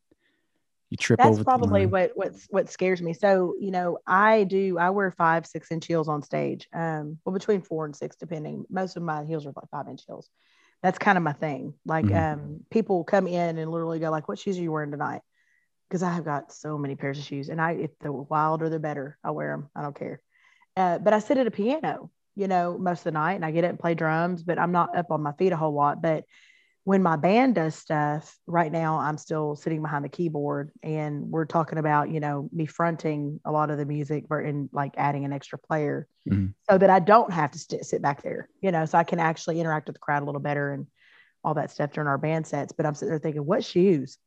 you 0.90 0.96
trip 0.96 1.20
that's 1.20 1.36
over. 1.38 1.44
probably 1.44 1.86
what 1.86 2.10
what's 2.16 2.46
what 2.50 2.68
scares 2.68 3.00
me. 3.00 3.14
So 3.14 3.54
you 3.60 3.70
know 3.70 3.98
i 4.06 4.44
do 4.44 4.78
i 4.78 4.90
wear 4.90 5.10
five 5.12 5.46
six 5.46 5.70
inch 5.70 5.86
heels 5.86 6.08
on 6.08 6.22
stage 6.22 6.68
um 6.74 7.18
well 7.24 7.32
between 7.32 7.62
four 7.62 7.86
and 7.86 7.94
six 7.96 8.16
depending. 8.16 8.66
Most 8.68 8.96
of 8.96 9.02
my 9.04 9.24
heels 9.24 9.46
are 9.46 9.52
like 9.56 9.70
five 9.70 9.88
inch 9.88 10.02
heels. 10.06 10.28
That's 10.82 10.98
kind 10.98 11.16
of 11.16 11.22
my 11.24 11.32
thing. 11.32 11.74
Like 11.86 12.06
Mhm. 12.06 12.32
um 12.34 12.60
people 12.70 13.04
come 13.04 13.28
in 13.28 13.58
and 13.58 13.70
literally 13.70 14.00
go 14.00 14.10
like 14.10 14.28
what 14.28 14.40
shoes 14.40 14.58
are 14.58 14.62
you 14.62 14.72
wearing 14.72 14.90
tonight? 14.90 15.22
Because 15.88 16.02
i 16.02 16.10
have 16.12 16.24
got 16.24 16.52
so 16.52 16.76
many 16.76 16.96
pairs 16.96 17.18
of 17.18 17.24
shoes 17.24 17.48
and 17.48 17.60
i 17.60 17.72
if 17.72 17.96
they're 18.00 18.12
wilder 18.12 18.68
they're 18.68 18.78
better. 18.80 19.16
I 19.22 19.30
wear 19.30 19.52
them 19.56 19.70
i 19.76 19.82
don't 19.82 19.96
care. 19.96 20.20
Uh, 20.76 20.98
but 20.98 21.12
i 21.14 21.20
sit 21.20 21.38
at 21.38 21.46
a 21.46 21.50
piano 21.52 22.10
you 22.34 22.48
know 22.48 22.78
most 22.78 23.00
of 23.00 23.04
the 23.04 23.10
night 23.12 23.34
and 23.34 23.44
i 23.44 23.50
get 23.50 23.64
up 23.64 23.70
and 23.70 23.78
play 23.78 23.94
drums 23.94 24.42
but 24.42 24.58
i'm 24.58 24.72
not 24.72 24.96
up 24.96 25.10
on 25.10 25.22
my 25.22 25.32
feet 25.32 25.52
a 25.52 25.56
whole 25.56 25.74
lot. 25.74 26.00
But 26.02 26.24
when 26.84 27.02
my 27.02 27.14
band 27.16 27.54
does 27.54 27.74
stuff 27.74 28.36
right 28.46 28.72
now 28.72 28.98
i'm 28.98 29.16
still 29.18 29.54
sitting 29.54 29.82
behind 29.82 30.04
the 30.04 30.08
keyboard 30.08 30.72
and 30.82 31.30
we're 31.30 31.44
talking 31.44 31.78
about 31.78 32.10
you 32.10 32.20
know 32.20 32.48
me 32.52 32.66
fronting 32.66 33.40
a 33.44 33.52
lot 33.52 33.70
of 33.70 33.78
the 33.78 33.84
music 33.86 34.24
and 34.30 34.68
like 34.72 34.94
adding 34.96 35.24
an 35.24 35.32
extra 35.32 35.58
player 35.58 36.08
Mhm. 36.28 36.54
so 36.68 36.78
that 36.78 36.90
i 36.90 36.98
don't 36.98 37.32
have 37.32 37.50
to 37.52 37.58
st- 37.58 37.84
sit 37.84 38.02
back 38.02 38.22
there 38.22 38.48
you 38.60 38.72
know 38.72 38.84
so 38.84 38.98
i 38.98 39.04
can 39.04 39.20
actually 39.20 39.60
interact 39.60 39.86
with 39.88 39.94
the 39.96 40.00
crowd 40.00 40.22
a 40.22 40.26
little 40.26 40.40
better 40.40 40.72
and 40.72 40.86
all 41.44 41.54
that 41.54 41.70
stuff 41.72 41.92
during 41.92 42.06
our 42.08 42.18
band 42.18 42.46
sets. 42.46 42.72
But 42.72 42.86
i'm 42.86 42.94
sitting 42.94 43.10
there 43.10 43.18
thinking 43.18 43.44
what 43.44 43.64
shoes 43.64 44.18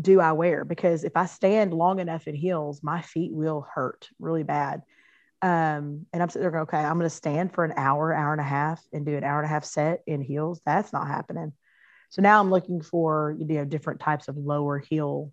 do 0.00 0.20
i 0.20 0.32
wear? 0.32 0.64
Because 0.64 1.04
if 1.04 1.16
i 1.16 1.26
stand 1.26 1.74
long 1.74 1.98
enough 1.98 2.28
in 2.28 2.34
heels 2.34 2.82
my 2.82 3.02
feet 3.02 3.32
will 3.32 3.66
hurt 3.74 4.08
really 4.18 4.44
bad 4.44 4.82
um, 5.40 6.06
and 6.12 6.22
I'm 6.22 6.28
sitting 6.28 6.42
there 6.42 6.50
going, 6.50 6.62
okay, 6.62 6.78
I'm 6.78 6.98
going 6.98 7.08
to 7.08 7.10
stand 7.10 7.52
for 7.52 7.64
an 7.64 7.74
hour, 7.76 8.12
hour 8.12 8.32
and 8.32 8.40
a 8.40 8.44
half, 8.44 8.82
and 8.92 9.06
do 9.06 9.16
an 9.16 9.24
hour 9.24 9.38
and 9.38 9.46
a 9.46 9.48
half 9.48 9.64
set 9.64 10.02
in 10.06 10.20
heels. 10.20 10.60
That's 10.66 10.92
not 10.92 11.06
happening. 11.06 11.52
So 12.10 12.22
now 12.22 12.40
I'm 12.40 12.50
looking 12.50 12.80
for 12.80 13.36
you 13.38 13.46
know 13.46 13.64
different 13.64 14.00
types 14.00 14.28
of 14.28 14.36
lower 14.36 14.78
heel 14.78 15.32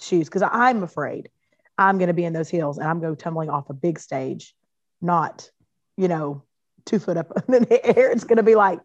shoes 0.00 0.28
because 0.28 0.42
I'm 0.42 0.82
afraid 0.82 1.30
I'm 1.78 1.98
going 1.98 2.08
to 2.08 2.14
be 2.14 2.24
in 2.24 2.32
those 2.32 2.48
heels 2.48 2.78
and 2.78 2.88
I'm 2.88 3.00
going 3.00 3.16
tumbling 3.16 3.50
off 3.50 3.70
a 3.70 3.74
big 3.74 3.98
stage, 3.98 4.54
not 5.00 5.50
you 5.96 6.08
know 6.08 6.42
two 6.84 6.98
foot 6.98 7.16
up 7.16 7.32
in 7.48 7.62
the 7.62 7.96
air. 7.96 8.10
It's 8.10 8.24
going 8.24 8.36
to 8.36 8.42
be 8.42 8.54
like 8.54 8.80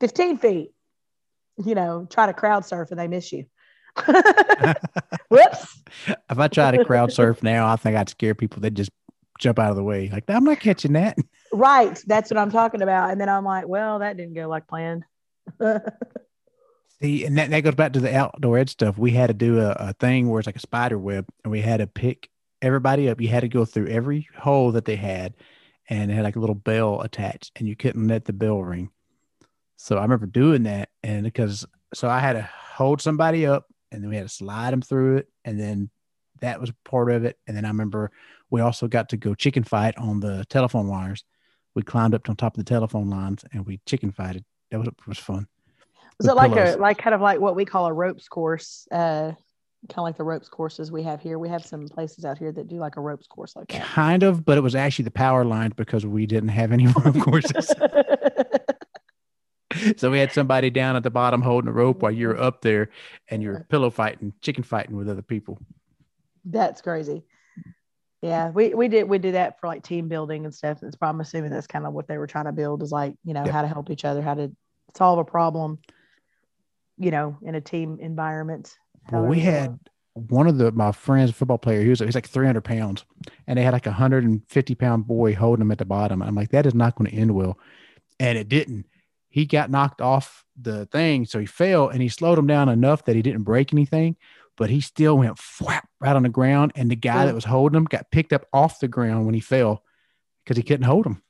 15 0.00 0.38
feet. 0.38 0.70
You 1.64 1.74
know, 1.74 2.06
try 2.10 2.26
to 2.26 2.32
crowd 2.32 2.64
surf 2.64 2.90
and 2.90 2.98
they 2.98 3.08
miss 3.08 3.30
you. 3.30 3.44
Whoops. 5.28 5.82
if 6.08 6.38
I 6.38 6.48
try 6.48 6.70
to 6.70 6.84
crowd 6.84 7.12
surf 7.12 7.42
now, 7.42 7.70
I 7.70 7.76
think 7.76 7.96
I'd 7.96 8.08
scare 8.08 8.34
people. 8.34 8.60
They'd 8.60 8.74
just 8.74 8.90
jump 9.38 9.58
out 9.58 9.70
of 9.70 9.76
the 9.76 9.84
way. 9.84 10.08
Like 10.08 10.24
I'm 10.28 10.44
not 10.44 10.60
catching 10.60 10.94
that. 10.94 11.18
Right. 11.54 12.02
That's 12.06 12.30
what 12.30 12.38
I'm 12.38 12.50
talking 12.50 12.80
about. 12.80 13.10
And 13.10 13.20
then 13.20 13.28
I'm 13.28 13.44
like, 13.44 13.68
well, 13.68 13.98
that 13.98 14.16
didn't 14.16 14.32
go 14.32 14.48
like 14.48 14.66
planned. 14.66 15.04
See, 17.02 17.24
and 17.24 17.36
that, 17.36 17.50
that 17.50 17.60
goes 17.60 17.74
back 17.74 17.92
to 17.92 18.00
the 18.00 18.16
outdoor 18.16 18.56
ed 18.56 18.70
stuff. 18.70 18.96
We 18.96 19.10
had 19.10 19.26
to 19.26 19.34
do 19.34 19.60
a, 19.60 19.72
a 19.72 19.92
thing 19.92 20.30
where 20.30 20.40
it's 20.40 20.46
like 20.46 20.56
a 20.56 20.60
spider 20.60 20.98
web, 20.98 21.28
and 21.44 21.50
we 21.50 21.60
had 21.60 21.78
to 21.78 21.86
pick 21.86 22.30
everybody 22.62 23.10
up. 23.10 23.20
You 23.20 23.28
had 23.28 23.40
to 23.40 23.48
go 23.48 23.64
through 23.64 23.88
every 23.88 24.28
hole 24.38 24.72
that 24.72 24.84
they 24.84 24.96
had, 24.96 25.34
and 25.90 26.10
it 26.10 26.14
had 26.14 26.24
like 26.24 26.36
a 26.36 26.40
little 26.40 26.54
bell 26.54 27.00
attached, 27.00 27.52
and 27.56 27.68
you 27.68 27.76
couldn't 27.76 28.08
let 28.08 28.24
the 28.24 28.32
bell 28.32 28.62
ring. 28.62 28.90
So 29.76 29.98
I 29.98 30.02
remember 30.02 30.26
doing 30.26 30.62
that, 30.62 30.90
and 31.02 31.24
because 31.24 31.66
so 31.92 32.08
I 32.08 32.20
had 32.20 32.34
to 32.34 32.48
hold 32.52 33.02
somebody 33.02 33.46
up, 33.46 33.66
and 33.90 34.02
then 34.02 34.08
we 34.08 34.16
had 34.16 34.28
to 34.28 34.34
slide 34.34 34.70
them 34.70 34.80
through 34.80 35.18
it, 35.18 35.28
and 35.44 35.58
then 35.58 35.90
that 36.40 36.60
was 36.60 36.72
part 36.84 37.10
of 37.10 37.24
it. 37.24 37.36
And 37.46 37.56
then 37.56 37.64
I 37.64 37.68
remember 37.68 38.12
we 38.52 38.60
also 38.60 38.86
got 38.86 39.08
to 39.08 39.16
go 39.16 39.34
chicken 39.34 39.64
fight 39.64 39.96
on 39.96 40.20
the 40.20 40.44
telephone 40.50 40.86
wires. 40.86 41.24
We 41.74 41.82
climbed 41.82 42.14
up 42.14 42.28
on 42.28 42.36
top 42.36 42.56
of 42.56 42.64
the 42.64 42.68
telephone 42.68 43.08
lines, 43.08 43.44
and 43.50 43.66
we 43.66 43.80
chicken 43.86 44.12
fighted. 44.12 44.44
That 44.70 44.78
was 44.78 44.88
was 45.06 45.18
fun. 45.18 45.48
Was 46.18 46.28
it 46.28 46.36
like 46.36 46.52
pillows. 46.52 46.74
a 46.76 46.78
like 46.78 46.98
kind 46.98 47.14
of 47.14 47.22
like 47.22 47.40
what 47.40 47.56
we 47.56 47.64
call 47.64 47.86
a 47.86 47.92
ropes 47.92 48.28
course? 48.28 48.86
Uh 48.92 49.32
kind 49.88 49.98
of 49.98 50.04
like 50.04 50.16
the 50.16 50.22
ropes 50.22 50.48
courses 50.48 50.92
we 50.92 51.02
have 51.02 51.20
here. 51.20 51.38
We 51.38 51.48
have 51.48 51.64
some 51.64 51.88
places 51.88 52.24
out 52.24 52.38
here 52.38 52.52
that 52.52 52.68
do 52.68 52.76
like 52.76 52.96
a 52.96 53.00
ropes 53.00 53.26
course 53.26 53.56
like 53.56 53.68
that. 53.68 53.82
Kind 53.82 54.22
of, 54.22 54.44
but 54.44 54.56
it 54.56 54.60
was 54.60 54.76
actually 54.76 55.06
the 55.06 55.10
power 55.10 55.44
lines 55.44 55.72
because 55.74 56.06
we 56.06 56.26
didn't 56.26 56.50
have 56.50 56.70
any 56.70 56.86
rope 57.04 57.18
courses. 57.20 57.72
so 59.96 60.10
we 60.10 60.20
had 60.20 60.30
somebody 60.30 60.70
down 60.70 60.94
at 60.94 61.02
the 61.02 61.10
bottom 61.10 61.42
holding 61.42 61.68
a 61.68 61.72
rope 61.72 62.02
while 62.02 62.12
you're 62.12 62.40
up 62.40 62.60
there 62.60 62.90
and 63.28 63.42
you're 63.42 63.66
pillow 63.70 63.90
fighting, 63.90 64.34
chicken 64.40 64.62
fighting 64.62 64.94
with 64.94 65.08
other 65.08 65.22
people. 65.22 65.58
That's 66.44 66.80
crazy. 66.80 67.24
Yeah, 68.22 68.50
we, 68.50 68.72
we 68.72 68.86
did 68.86 69.08
we 69.08 69.18
do 69.18 69.32
that 69.32 69.58
for 69.58 69.66
like 69.66 69.82
team 69.82 70.08
building 70.08 70.44
and 70.44 70.54
stuff. 70.54 70.82
It's 70.82 70.94
probably 70.94 71.16
I'm 71.16 71.20
assuming 71.20 71.50
that's 71.50 71.66
kind 71.66 71.84
of 71.84 71.92
what 71.92 72.06
they 72.06 72.18
were 72.18 72.28
trying 72.28 72.44
to 72.44 72.52
build 72.52 72.82
is 72.84 72.92
like, 72.92 73.16
you 73.24 73.34
know, 73.34 73.44
Yep. 73.44 73.52
how 73.52 73.62
to 73.62 73.68
help 73.68 73.90
each 73.90 74.04
other, 74.04 74.22
how 74.22 74.34
to 74.34 74.52
solve 74.96 75.18
a 75.18 75.24
problem, 75.24 75.80
you 76.98 77.10
know, 77.10 77.36
in 77.42 77.56
a 77.56 77.60
team 77.60 77.98
environment. 78.00 78.76
Well, 79.10 79.24
we 79.24 79.40
had 79.40 79.76
one 80.14 80.46
of 80.46 80.56
the 80.56 80.70
my 80.70 80.92
friends, 80.92 81.32
football 81.32 81.58
player, 81.58 81.82
he 81.82 81.88
was 81.88 81.98
he's 81.98 82.14
like 82.14 82.28
300 82.28 82.62
pounds, 82.62 83.04
and 83.48 83.58
they 83.58 83.64
had 83.64 83.72
like 83.72 83.86
a 83.86 83.90
150 83.90 84.74
pound 84.76 85.06
boy 85.08 85.34
holding 85.34 85.62
him 85.62 85.72
at 85.72 85.78
the 85.78 85.84
bottom. 85.84 86.22
I'm 86.22 86.36
like, 86.36 86.50
that 86.50 86.64
is 86.64 86.74
not 86.74 86.94
going 86.94 87.10
to 87.10 87.16
end 87.16 87.34
well, 87.34 87.58
and 88.20 88.38
it 88.38 88.48
didn't. 88.48 88.86
He 89.30 89.46
got 89.46 89.70
knocked 89.70 90.00
off 90.00 90.44
the 90.60 90.86
thing, 90.86 91.24
so 91.24 91.40
he 91.40 91.46
fell, 91.46 91.88
and 91.88 92.00
he 92.00 92.08
slowed 92.08 92.38
him 92.38 92.46
down 92.46 92.68
enough 92.68 93.04
that 93.06 93.16
he 93.16 93.22
didn't 93.22 93.42
break 93.42 93.72
anything, 93.72 94.16
but 94.56 94.70
he 94.70 94.80
still 94.80 95.16
went 95.18 95.38
flap 95.38 95.88
right 96.00 96.14
on 96.16 96.22
the 96.24 96.28
ground, 96.28 96.72
and 96.74 96.90
the 96.90 96.96
guy 96.96 97.20
Yeah. 97.20 97.26
that 97.26 97.34
was 97.34 97.44
holding 97.44 97.76
him 97.76 97.84
got 97.84 98.10
picked 98.10 98.32
up 98.32 98.46
off 98.52 98.80
the 98.80 98.88
ground 98.88 99.26
when 99.26 99.34
he 99.34 99.40
fell 99.40 99.82
because 100.44 100.56
he 100.56 100.62
couldn't 100.62 100.86
hold 100.86 101.06
him. 101.06 101.22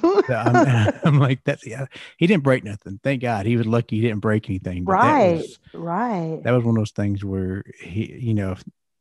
So 0.00 0.22
I'm, 0.34 0.92
I'm 1.04 1.18
like, 1.18 1.42
that's 1.44 1.66
yeah. 1.66 1.86
He 2.16 2.26
didn't 2.26 2.44
break 2.44 2.62
nothing. 2.64 3.00
Thank 3.02 3.22
God. 3.22 3.46
He 3.46 3.56
was 3.56 3.66
lucky 3.66 3.96
he 3.96 4.02
didn't 4.02 4.20
break 4.20 4.48
anything. 4.48 4.84
but 4.84 4.92
that 4.92 5.12
right, 5.12 5.36
was- 5.38 5.58
right. 5.74 6.40
that 6.44 6.52
was 6.52 6.64
one 6.64 6.76
of 6.76 6.80
those 6.80 6.92
things 6.92 7.24
where 7.24 7.64
he, 7.80 8.12
you 8.18 8.34
know, 8.34 8.56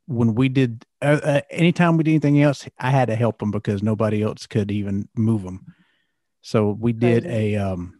when 0.07 0.33
we 0.33 0.49
did 0.49 0.85
uh, 1.03 1.19
uh, 1.23 1.41
anytime 1.51 1.95
we 1.97 2.03
did 2.03 2.11
anything 2.11 2.41
else, 2.41 2.67
I 2.79 2.89
had 2.89 3.09
to 3.09 3.15
help 3.15 3.41
him 3.41 3.51
because 3.51 3.83
nobody 3.83 4.23
else 4.23 4.47
could 4.47 4.71
even 4.71 5.07
move 5.15 5.43
him. 5.43 5.65
So 6.41 6.71
we 6.71 6.93
did 6.93 7.23
Crazy. 7.25 7.55
a 7.55 7.61
um 7.73 7.99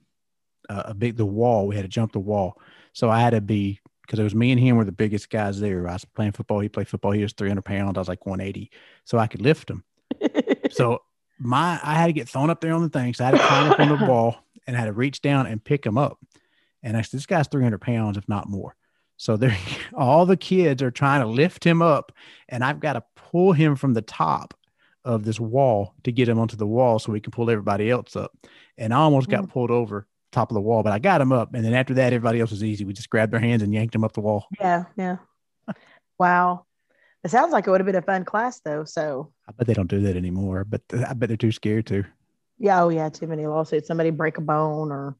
a 0.70 0.94
big 0.96 1.18
the 1.18 1.26
wall. 1.26 1.68
We 1.68 1.76
had 1.76 1.84
to 1.84 1.90
jump 1.90 2.14
the 2.14 2.20
wall. 2.20 2.60
So 2.94 3.10
I 3.10 3.20
had 3.22 3.32
to 3.32 3.42
be 3.42 3.80
because 4.10 4.18
it 4.18 4.24
was 4.24 4.34
me 4.34 4.51
and 4.51 4.60
him 4.60 4.76
were 4.76 4.86
the 4.86 4.91
biggest 4.91 5.30
guys 5.30 5.60
there. 5.60 5.88
I 5.88 5.93
was 5.93 6.03
playing 6.03 6.32
football. 6.32 6.60
He 6.62 6.68
played 6.68 6.88
football. 6.88 7.12
He 7.12 7.22
was 7.22 7.34
300 7.34 7.62
pounds. 7.62 7.95
I 7.95 8.01
was 8.01 8.07
like 8.07 8.26
180. 8.26 8.72
So 9.05 9.20
I 9.20 9.28
could 9.28 9.43
lift 9.43 9.70
him. 9.70 9.84
So 10.72 11.03
my 11.39 11.80
I 11.84 11.93
had 11.93 12.07
to 12.07 12.14
get 12.14 12.28
thrown 12.28 12.49
up 12.49 12.60
there 12.60 12.74
on 12.74 12.82
the 12.82 12.89
thing. 12.89 13.14
So 13.14 13.24
I 13.24 13.28
had 13.28 13.38
to 13.38 13.45
climb 13.45 13.72
up 13.72 13.80
on 13.80 13.88
the 13.88 14.05
wall 14.07 14.38
and 14.66 14.76
I 14.76 14.80
had 14.80 14.88
to 14.88 14.93
reach 14.93 15.22
down 15.22 15.45
and 15.45 15.64
pick 15.64 15.86
him 15.86 15.95
up. 15.95 16.18
And 16.82 16.97
I 16.97 17.03
said, 17.03 17.20
this 17.20 17.28
guy's 17.28 17.47
300 17.49 17.80
pounds, 17.80 18.18
if 18.18 18.28
not 18.28 18.49
more. 18.49 18.76
So 19.18 19.38
they're 19.38 19.55
all 19.93 20.26
the 20.26 20.38
kids 20.38 20.82
are 20.82 20.89
trying 20.89 21.22
to 21.22 21.28
lift 21.28 21.64
him 21.64 21.84
up, 21.84 22.12
and 22.47 22.64
I've 22.64 22.80
got 22.80 22.93
to 22.93 23.03
pull 23.16 23.51
him 23.51 23.76
from 23.76 23.93
the 23.93 24.01
top 24.01 24.55
of 25.05 25.24
this 25.24 25.39
wall 25.39 25.93
to 26.03 26.12
get 26.12 26.28
him 26.28 26.39
onto 26.39 26.57
the 26.57 26.66
wall 26.66 26.97
so 26.97 27.12
we 27.12 27.20
can 27.20 27.32
pull 27.32 27.51
everybody 27.51 27.91
else 27.91 28.16
up. 28.16 28.36
And 28.76 28.91
I 28.91 28.97
almost 28.97 29.30
got 29.30 29.43
mm. 29.43 29.49
pulled 29.49 29.72
over 29.72 30.07
top 30.32 30.52
of 30.52 30.56
the 30.56 30.62
wall, 30.62 30.84
but 30.84 30.94
I 30.94 31.00
got 31.00 31.22
him 31.22 31.32
up. 31.32 31.54
And 31.54 31.64
then 31.66 31.74
after 31.74 31.94
that, 31.96 32.14
everybody 32.14 32.40
else 32.40 32.52
was 32.52 32.64
easy. 32.64 32.86
We 32.86 32.94
just 32.94 33.10
grabbed 33.10 33.34
their 33.34 33.40
hands 33.40 33.62
and 33.64 33.74
yanked 33.74 33.94
them 33.94 34.04
up 34.04 34.14
the 34.14 34.22
wall. 34.22 34.48
yeah, 34.60 34.86
yeah. 34.98 35.18
Wow. 36.20 36.66
It 37.24 37.32
sounds 37.32 37.52
like 37.54 37.66
it 37.66 37.72
would 37.72 37.80
have 37.80 37.86
been 37.86 37.96
a 37.96 38.02
fun 38.02 38.26
class 38.26 38.60
though. 38.60 38.84
So 38.84 39.32
I 39.48 39.52
bet 39.54 39.68
they 39.68 39.74
don't 39.74 39.90
do 39.90 40.02
that 40.02 40.16
anymore, 40.16 40.66
but 40.66 40.82
I 41.08 41.14
bet 41.14 41.30
they're 41.30 41.38
too 41.38 41.52
scared 41.52 41.86
to. 41.88 42.04
yeah, 42.58 42.84
oh 42.84 42.90
yeah, 42.90 43.10
too 43.10 43.28
many 43.28 43.46
lawsuits. 43.48 43.88
Somebody 43.88 44.10
break 44.10 44.38
a 44.38 44.42
bone 44.42 44.92
or 44.92 45.16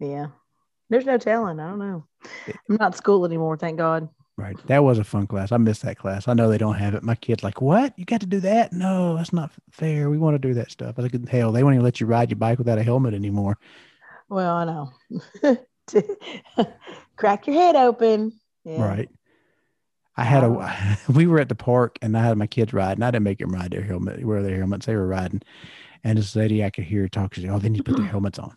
yeah. 0.00 0.28
There's 0.88 1.06
no 1.06 1.18
telling. 1.18 1.60
I 1.60 1.68
don't 1.68 1.78
know. 1.78 2.04
I'm 2.68 2.76
not 2.76 2.96
school 2.96 3.24
anymore, 3.24 3.56
thank 3.56 3.78
God. 3.78 4.08
Right. 4.40 4.56
That 4.68 4.84
was 4.84 4.98
a 4.98 5.04
fun 5.04 5.26
class. 5.26 5.52
I 5.52 5.58
missed 5.58 5.82
that 5.82 5.98
class. 5.98 6.26
I 6.26 6.32
know 6.32 6.48
they 6.48 6.56
don't 6.56 6.76
have 6.76 6.94
it. 6.94 7.02
My 7.02 7.14
kid's 7.14 7.44
like, 7.44 7.60
what? 7.60 7.92
You 7.98 8.06
got 8.06 8.20
to 8.20 8.26
do 8.26 8.40
that? 8.40 8.72
No, 8.72 9.14
that's 9.14 9.34
not 9.34 9.50
fair. 9.70 10.08
We 10.08 10.16
want 10.16 10.34
to 10.34 10.38
do 10.38 10.54
that 10.54 10.70
stuff. 10.70 10.94
I 10.96 11.02
was 11.02 11.12
like, 11.12 11.28
hell, 11.28 11.52
they 11.52 11.62
won't 11.62 11.74
even 11.74 11.84
let 11.84 12.00
you 12.00 12.06
ride 12.06 12.30
your 12.30 12.38
bike 12.38 12.56
without 12.56 12.78
a 12.78 12.82
helmet 12.82 13.12
anymore. 13.12 13.58
Well, 14.30 14.56
I 14.56 14.64
know. 14.64 14.92
Crack 17.16 17.46
your 17.46 17.56
head 17.56 17.76
open. 17.76 18.32
Yeah. 18.64 18.82
Right. 18.82 19.10
I 20.16 20.24
had 20.24 20.42
a, 20.42 20.46
um, 20.46 20.96
we 21.14 21.26
were 21.26 21.38
at 21.38 21.50
the 21.50 21.54
park 21.54 21.98
and 22.00 22.16
I 22.16 22.24
had 22.24 22.38
my 22.38 22.46
kids 22.46 22.72
ride 22.72 22.96
and 22.96 23.04
I 23.04 23.10
didn't 23.10 23.24
make 23.24 23.40
them 23.40 23.52
ride 23.52 23.72
their 23.72 23.82
helmet, 23.82 24.24
wear 24.24 24.42
their 24.42 24.56
helmets. 24.56 24.86
They 24.86 24.96
were 24.96 25.06
riding. 25.06 25.42
And 26.02 26.16
this 26.16 26.34
lady, 26.34 26.64
I 26.64 26.70
could 26.70 26.84
hear 26.84 27.08
talk. 27.08 27.34
She 27.34 27.42
said, 27.42 27.50
Oh, 27.50 27.58
they 27.58 27.68
need 27.68 27.84
to 27.84 27.84
put 27.84 27.98
their 27.98 28.06
helmets 28.10 28.38
on. 28.38 28.56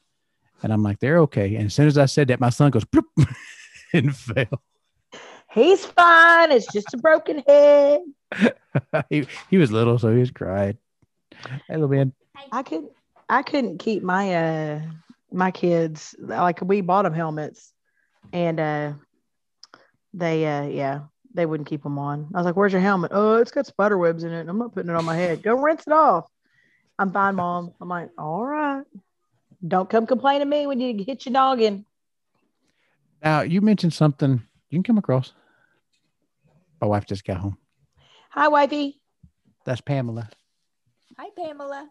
And 0.62 0.72
I'm 0.72 0.82
like, 0.82 1.00
They're 1.00 1.20
okay. 1.20 1.56
And 1.56 1.66
as 1.66 1.74
soon 1.74 1.88
as 1.88 1.98
I 1.98 2.06
said 2.06 2.30
that, 2.30 2.40
my 2.40 2.52
son 2.52 2.72
goes, 2.72 2.86
and 3.94 4.16
fell. 4.16 4.62
He's 5.54 5.86
fine. 5.86 6.52
It's 6.52 6.72
just 6.72 6.94
a 6.94 6.98
broken 6.98 7.44
head. 7.48 8.02
he, 9.10 9.28
he 9.50 9.58
was 9.58 9.72
little, 9.72 10.00
so 10.00 10.12
he 10.12 10.20
was 10.20 10.32
crying. 10.32 10.78
Hey, 11.68 11.76
little 11.76 11.90
man. 11.90 12.14
I 12.52 12.64
could 12.64 12.86
I 13.30 13.44
couldn't 13.44 13.78
keep 13.78 14.04
my 14.04 14.34
uh 14.36 14.82
my 15.32 15.52
kids 15.52 16.16
like 16.20 16.62
we 16.62 16.82
bought 16.82 17.04
them 17.04 17.14
helmets 17.14 17.74
and 18.32 18.60
uh 18.60 18.94
they 20.14 20.46
uh 20.46 20.64
yeah 20.64 21.02
they 21.34 21.46
wouldn't 21.46 21.68
keep 21.68 21.84
them 21.84 21.98
on. 21.98 22.30
I 22.34 22.38
was 22.38 22.46
like, 22.46 22.56
"Where's 22.56 22.74
your 22.74 22.82
helmet?" 22.82 23.12
Oh, 23.14 23.36
it's 23.38 23.52
got 23.52 23.66
spider 23.66 23.98
webs 23.98 24.24
in 24.24 24.32
it. 24.32 24.48
I'm 24.48 24.60
not 24.60 24.74
putting 24.74 24.92
it 24.92 24.96
on 24.96 25.06
my 25.06 25.16
head. 25.16 25.42
Go 25.42 25.56
rinse 25.56 25.84
it 25.88 25.94
off. 25.94 26.26
I'm 27.00 27.12
fine, 27.12 27.36
mom. 27.36 27.74
I'm 27.82 27.90
like, 27.90 28.10
all 28.18 28.46
right. 28.46 28.84
Don't 29.68 29.90
come 29.90 30.06
complain 30.06 30.40
to 30.42 30.46
me 30.46 30.68
when 30.68 30.80
you 30.80 31.04
hit 31.04 31.26
your 31.26 31.34
noggin. 31.34 31.86
Now, 33.24 33.42
you 33.42 33.62
mentioned 33.62 33.94
something 33.94 34.44
you 34.70 34.78
can 34.78 34.84
come 34.84 34.98
across. 34.98 35.34
My 36.84 36.88
wife 36.88 37.06
just 37.06 37.24
got 37.24 37.38
home. 37.38 37.58
Hi, 38.32 38.50
wifey. 38.50 39.00
That's 39.64 39.80
Pamela. 39.80 40.30
Hi, 41.18 41.30
Pamela. 41.34 41.88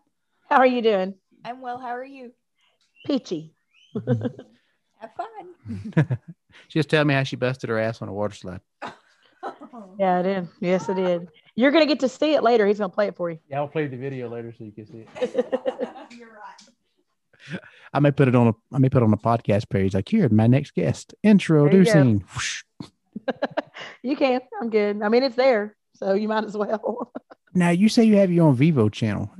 How 0.51 0.59
are 0.59 0.67
you 0.67 0.83
doing? 0.83 1.15
I'm 1.47 1.63
well. 1.63 1.79
How 1.79 1.97
are 1.97 2.05
you? 2.05 2.33
Peachy. 3.07 3.55
Have 3.95 5.11
fun. 5.17 5.95
she 6.69 6.79
just 6.79 6.91
tell 6.91 7.07
me 7.07 7.15
how 7.15 7.23
she 7.23 7.37
busted 7.37 7.71
her 7.71 7.79
ass 7.79 8.03
on 8.03 8.11
a 8.11 8.13
water 8.13 8.35
slide. 8.35 8.61
Yeah, 9.99 10.19
I 10.19 10.23
did. 10.23 10.49
Yes, 10.61 10.89
I 10.89 10.95
did. 10.95 11.29
You're 11.57 11.73
gonna 11.73 11.87
get 11.87 12.01
to 12.01 12.09
see 12.09 12.35
it 12.35 12.43
later. 12.43 12.67
He's 12.67 12.79
gonna 12.79 12.89
play 12.89 13.09
it 13.09 13.17
for 13.17 13.31
you. 13.31 13.39
Yeah, 13.49 13.59
I'll 13.59 13.69
play 13.69 13.89
the 13.89 13.97
video 13.97 14.29
later 14.29 14.55
so 14.57 14.63
you 14.63 14.71
can 14.71 14.87
see 14.87 15.05
it. 15.21 15.47
You're 16.11 16.29
right. 16.29 17.59
I 17.93 17.99
may 17.99 18.13
put 18.13 18.29
it 18.29 18.37
on 18.37 18.49
a 18.49 18.53
I 18.73 18.79
may 18.79 18.89
put 18.89 19.03
it 19.03 19.07
on 19.07 19.13
a 19.13 19.17
podcast 19.17 19.69
page 19.69 19.95
like 19.95 20.09
here, 20.09 20.29
my 20.29 20.47
next 20.47 20.75
guest. 20.75 21.15
Introducing. 21.25 22.19
There 22.19 22.89
you 23.29 23.33
go. 23.33 23.41
scene. 23.41 23.61
Whoosh. 23.63 24.03
You 24.03 24.17
can. 24.17 24.41
I'm 24.61 24.71
good. 24.71 25.03
I 25.03 25.09
mean, 25.09 25.23
it's 25.23 25.37
there, 25.37 25.77
so 25.95 26.15
you 26.15 26.29
might 26.29 26.45
as 26.45 26.57
well. 26.57 27.13
Now 27.55 27.71
you 27.71 27.89
say 27.89 28.05
you 28.05 28.17
have 28.17 28.33
your 28.33 28.47
own 28.47 28.57
Vevo 28.57 28.91
channel. 28.91 29.31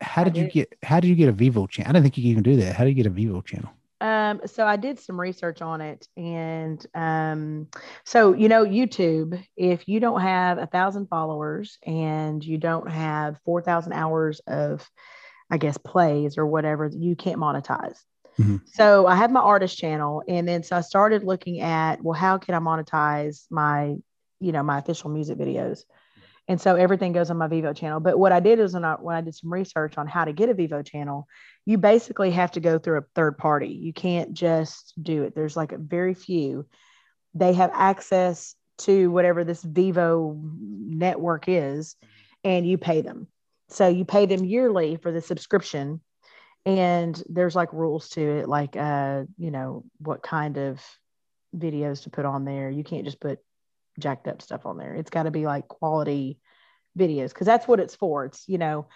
How 0.00 0.22
I 0.22 0.24
did 0.24 0.36
you 0.36 0.48
get 0.48 0.74
how 0.82 1.00
did 1.00 1.08
you 1.08 1.14
get 1.14 1.28
a 1.28 1.32
Vevo 1.32 1.68
channel? 1.68 1.90
I 1.90 1.92
didn't 1.92 2.04
think 2.04 2.18
you 2.18 2.24
could 2.24 2.30
even 2.30 2.42
do 2.42 2.56
that. 2.56 2.76
How 2.76 2.84
do 2.84 2.90
you 2.90 2.94
get 2.94 3.06
a 3.06 3.10
Vevo 3.10 3.44
channel? 3.44 3.70
Um, 4.00 4.40
so 4.46 4.66
I 4.66 4.76
did 4.76 4.98
some 4.98 5.20
research 5.20 5.62
on 5.62 5.80
it, 5.80 6.08
and 6.16 6.84
um, 6.94 7.68
so 8.04 8.34
you 8.34 8.48
know, 8.48 8.64
YouTube. 8.64 9.40
If 9.56 9.86
you 9.86 10.00
don't 10.00 10.20
have 10.22 10.58
a 10.58 10.66
thousand 10.66 11.06
followers 11.06 11.78
and 11.86 12.44
you 12.44 12.58
don't 12.58 12.90
have 12.90 13.38
four 13.44 13.62
thousand 13.62 13.92
hours 13.92 14.40
of, 14.48 14.90
I 15.50 15.58
guess, 15.58 15.78
plays 15.78 16.36
or 16.36 16.46
whatever, 16.46 16.90
you 16.92 17.14
can't 17.14 17.38
monetize. 17.38 17.98
Mhm. 18.38 18.60
So 18.66 19.06
I 19.06 19.14
have 19.16 19.30
my 19.30 19.40
artist 19.40 19.76
channel, 19.78 20.22
and 20.28 20.46
then 20.48 20.62
so 20.62 20.76
I 20.76 20.80
started 20.80 21.24
looking 21.24 21.60
at, 21.60 22.02
well, 22.02 22.18
how 22.18 22.38
can 22.38 22.54
I 22.54 22.58
monetize 22.58 23.46
my, 23.50 23.96
you 24.40 24.52
know, 24.52 24.62
my 24.62 24.78
official 24.78 25.10
music 25.10 25.38
videos? 25.38 25.84
And 26.48 26.60
so 26.60 26.74
everything 26.74 27.12
goes 27.12 27.30
on 27.30 27.38
my 27.38 27.46
Vevo 27.46 27.74
channel. 27.74 28.00
But 28.00 28.18
what 28.18 28.32
I 28.32 28.40
did 28.40 28.58
is 28.58 28.74
when 28.74 28.84
I 28.84 28.94
when 28.94 29.14
I 29.14 29.20
did 29.20 29.34
some 29.34 29.52
research 29.52 29.96
on 29.96 30.08
how 30.08 30.24
to 30.24 30.32
get 30.32 30.48
a 30.48 30.54
Vevo 30.54 30.84
channel, 30.84 31.28
you 31.66 31.78
basically 31.78 32.32
have 32.32 32.52
to 32.52 32.60
go 32.60 32.78
through 32.78 32.98
a 32.98 33.04
third 33.14 33.38
party. 33.38 33.68
You 33.68 33.92
can't 33.92 34.32
just 34.32 34.94
do 35.00 35.22
it. 35.22 35.34
There's 35.34 35.56
like 35.56 35.72
a 35.72 35.78
very 35.78 36.14
few. 36.14 36.66
They 37.34 37.52
have 37.52 37.70
access 37.72 38.54
to 38.78 39.10
whatever 39.10 39.44
this 39.44 39.62
Vevo 39.62 40.36
network 40.40 41.44
is, 41.46 41.94
and 42.42 42.66
you 42.66 42.76
pay 42.76 43.02
them. 43.02 43.28
So 43.68 43.86
you 43.86 44.04
pay 44.04 44.26
them 44.26 44.44
yearly 44.44 44.96
for 44.96 45.12
the 45.12 45.20
subscription. 45.20 46.00
And 46.64 47.20
there's 47.28 47.56
like 47.56 47.72
rules 47.72 48.08
to 48.10 48.20
it, 48.20 48.48
like 48.48 48.76
uh, 48.76 49.24
you 49.36 49.50
know, 49.50 49.84
what 49.98 50.22
kind 50.22 50.56
of 50.58 50.80
videos 51.56 52.04
to 52.04 52.10
put 52.10 52.24
on 52.24 52.44
there. 52.44 52.70
You 52.70 52.84
can't 52.84 53.04
just 53.04 53.20
put 53.20 53.40
jacked 53.98 54.28
up 54.28 54.42
stuff 54.42 54.64
on 54.64 54.78
there. 54.78 54.94
It's 54.94 55.10
got 55.10 55.24
to 55.24 55.30
be 55.30 55.44
like 55.44 55.68
quality 55.68 56.38
videos 56.98 57.28
because 57.28 57.46
that's 57.46 57.66
what 57.66 57.80
it's 57.80 57.96
for. 57.96 58.24
It's, 58.24 58.48
you 58.48 58.58
know, 58.58 58.86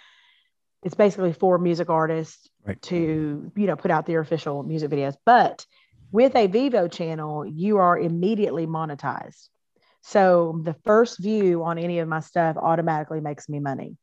it's 0.83 0.95
basically 0.95 1.33
for 1.33 1.59
music 1.59 1.91
artists 1.91 2.49
Right. 2.65 2.81
to, 2.83 3.53
you 3.55 3.67
know, 3.67 3.77
put 3.77 3.93
out 3.93 4.07
their 4.07 4.21
official 4.21 4.63
music 4.65 4.91
videos. 4.91 5.17
But 5.25 5.65
with 6.11 6.35
a 6.35 6.49
Vevo 6.49 6.91
channel, 6.91 7.47
you 7.47 7.79
are 7.79 7.99
immediately 7.99 8.67
monetized. 8.67 9.49
So 10.03 10.61
the 10.65 10.75
first 10.85 11.19
view 11.21 11.65
on 11.65 11.79
any 11.79 11.99
of 12.01 12.09
my 12.09 12.21
stuff 12.21 12.57
automatically 12.57 13.21
makes 13.21 13.49
me 13.49 13.61
money. 13.61 13.97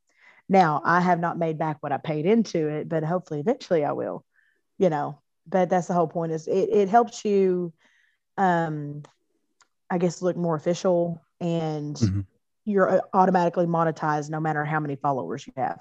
Now, 0.49 0.81
I 0.83 0.99
have 1.01 1.19
not 1.19 1.37
made 1.37 1.57
back 1.57 1.77
what 1.79 1.91
I 1.91 1.97
paid 1.97 2.25
into 2.25 2.67
it, 2.67 2.89
but 2.89 3.03
hopefully 3.03 3.39
eventually 3.39 3.85
I 3.85 3.93
will, 3.93 4.25
you 4.77 4.89
know. 4.89 5.21
But 5.47 5.69
that's 5.69 5.87
the 5.87 5.93
whole 5.93 6.07
point 6.07 6.31
is 6.31 6.47
it, 6.47 6.69
it 6.71 6.89
helps 6.89 7.25
you 7.25 7.73
um 8.37 9.03
I 9.89 9.97
guess 9.97 10.21
look 10.21 10.35
more 10.37 10.55
official 10.55 11.21
and 11.39 11.95
Mhm. 11.95 12.25
you're 12.65 12.89
uh, 12.89 13.01
automatically 13.13 13.65
monetized 13.65 14.29
no 14.29 14.39
matter 14.39 14.63
how 14.65 14.79
many 14.79 14.95
followers 14.95 15.45
you 15.45 15.53
have. 15.57 15.79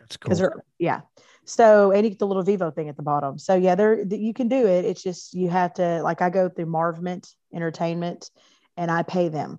That's 0.00 0.16
cool. 0.16 0.64
yeah. 0.78 1.02
So 1.44 1.92
and 1.92 2.04
you 2.04 2.10
get 2.10 2.18
the 2.18 2.26
little 2.26 2.44
Vevo 2.44 2.74
thing 2.74 2.88
at 2.88 2.96
the 2.96 3.02
bottom. 3.02 3.38
So 3.38 3.54
yeah, 3.54 3.74
there 3.74 4.02
you 4.02 4.34
can 4.34 4.48
do 4.48 4.66
it. 4.66 4.84
It's 4.84 5.02
just 5.02 5.34
you 5.34 5.48
have 5.48 5.74
to 5.74 6.02
like 6.02 6.20
I 6.20 6.30
go 6.30 6.48
through 6.48 6.66
Marvment 6.66 7.32
Entertainment 7.54 8.30
and 8.76 8.90
I 8.90 9.02
pay 9.02 9.28
them. 9.28 9.58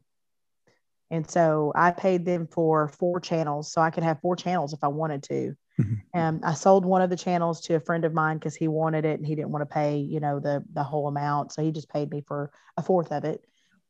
And 1.11 1.29
so 1.29 1.71
I 1.75 1.91
paid 1.91 2.25
them 2.25 2.47
for 2.47 2.87
four 2.87 3.19
channels. 3.19 3.71
So 3.71 3.81
I 3.81 3.91
could 3.91 4.03
have 4.03 4.21
four 4.21 4.35
channels 4.35 4.73
if 4.73 4.83
I 4.83 4.87
wanted 4.87 5.23
to. 5.23 5.55
Mhm. 5.79 6.01
Um, 6.13 6.39
I 6.43 6.53
sold 6.53 6.85
one 6.85 7.01
of 7.01 7.09
the 7.09 7.17
channels 7.17 7.61
to 7.61 7.75
a 7.75 7.79
friend 7.79 8.05
of 8.05 8.13
mine 8.13 8.37
because 8.37 8.55
he 8.55 8.67
wanted 8.67 9.05
it 9.05 9.19
and 9.19 9.25
he 9.27 9.35
didn't 9.35 9.51
want 9.51 9.61
to 9.61 9.73
pay, 9.73 9.97
you 9.97 10.19
know, 10.19 10.39
the 10.39 10.63
the 10.73 10.83
whole 10.83 11.07
amount. 11.07 11.51
So 11.51 11.61
he 11.61 11.71
just 11.71 11.89
paid 11.89 12.09
me 12.09 12.21
for 12.21 12.51
a 12.77 12.81
fourth 12.81 13.11
of 13.11 13.25
it. 13.25 13.41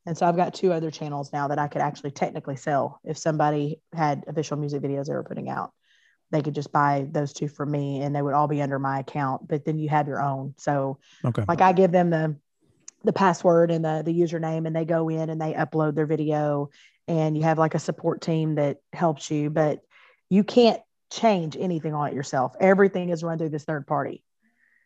And 0.05 0.17
so 0.17 0.27
I've 0.27 0.35
got 0.35 0.53
two 0.53 0.71
other 0.73 0.91
channels 0.91 1.31
now 1.33 1.47
that 1.47 1.59
I 1.59 1.67
could 1.67 1.81
actually 1.81 2.11
technically 2.11 2.57
sell 2.57 2.99
if 3.03 3.17
somebody 3.17 3.81
had 3.93 4.23
official 4.27 4.57
music 4.57 4.81
videos 4.81 5.05
they 5.05 5.13
were 5.13 5.23
putting 5.23 5.49
out. 5.49 5.71
They 6.31 6.41
could 6.41 6.55
just 6.55 6.71
buy 6.71 7.07
those 7.09 7.33
two 7.33 7.47
from 7.47 7.71
me 7.71 8.01
and 8.01 8.15
they 8.15 8.21
would 8.21 8.33
all 8.33 8.47
be 8.47 8.61
under 8.61 8.79
my 8.79 8.99
account. 8.99 9.47
But 9.47 9.63
then 9.65 9.77
you 9.77 9.89
have 9.89 10.07
your 10.07 10.21
own. 10.21 10.55
So 10.57 10.99
Okay. 11.23 11.43
like 11.47 11.61
I 11.61 11.73
give 11.73 11.91
them 11.91 12.09
the 12.09 12.35
the 13.03 13.13
password 13.13 13.69
and 13.69 13.85
the 13.85 14.01
the 14.03 14.19
username 14.19 14.65
and 14.65 14.75
they 14.75 14.85
go 14.85 15.09
in 15.09 15.29
and 15.29 15.39
they 15.39 15.53
upload 15.53 15.95
their 15.95 16.07
video 16.07 16.69
and 17.07 17.37
you 17.37 17.43
have 17.43 17.57
like 17.57 17.75
a 17.75 17.79
support 17.79 18.21
team 18.21 18.55
that 18.55 18.77
helps 18.93 19.29
you 19.29 19.49
but 19.49 19.81
you 20.29 20.43
can't 20.43 20.81
change 21.11 21.55
anything 21.59 21.93
on 21.93 22.09
it 22.09 22.13
yourself 22.13 22.55
everything 22.59 23.09
is 23.09 23.23
run 23.23 23.37
through 23.37 23.49
this 23.49 23.63
third 23.63 23.85
party 23.85 24.23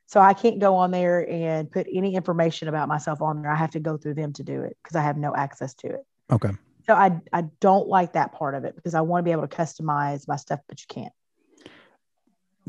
so 0.05 0.19
i 0.19 0.33
can't 0.33 0.59
go 0.59 0.75
on 0.75 0.91
there 0.91 1.27
and 1.29 1.71
put 1.71 1.87
any 1.91 2.15
information 2.15 2.67
about 2.67 2.87
myself 2.87 3.21
on 3.21 3.41
there 3.41 3.51
i 3.51 3.55
have 3.55 3.71
to 3.71 3.79
go 3.79 3.97
through 3.97 4.13
them 4.13 4.33
to 4.33 4.43
do 4.43 4.61
it 4.61 4.77
because 4.83 4.95
i 4.95 5.01
have 5.01 5.17
no 5.17 5.33
access 5.35 5.73
to 5.73 5.87
it 5.87 6.05
Okay. 6.31 6.51
So 6.87 6.93
I 6.93 7.19
I 7.33 7.43
don't 7.59 7.87
like 7.87 8.13
that 8.13 8.31
part 8.31 8.55
of 8.55 8.63
it 8.63 8.75
because 8.75 8.93
I 8.93 9.01
want 9.01 9.23
to 9.23 9.25
be 9.25 9.31
able 9.31 9.47
to 9.47 9.55
customize 9.55 10.27
my 10.27 10.35
stuff, 10.35 10.59
but 10.67 10.79
you 10.81 10.85
can't. 10.87 11.13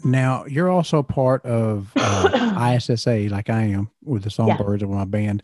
Now 0.02 0.44
you're 0.46 0.70
also 0.70 1.02
part 1.02 1.44
of 1.44 1.92
uh, 1.96 2.74
ISSA, 2.76 3.28
like 3.30 3.50
I 3.50 3.62
am 3.62 3.90
with 4.02 4.24
the 4.24 4.30
Songbirds 4.30 4.82
of 4.82 4.90
my 4.90 5.04
band, 5.04 5.42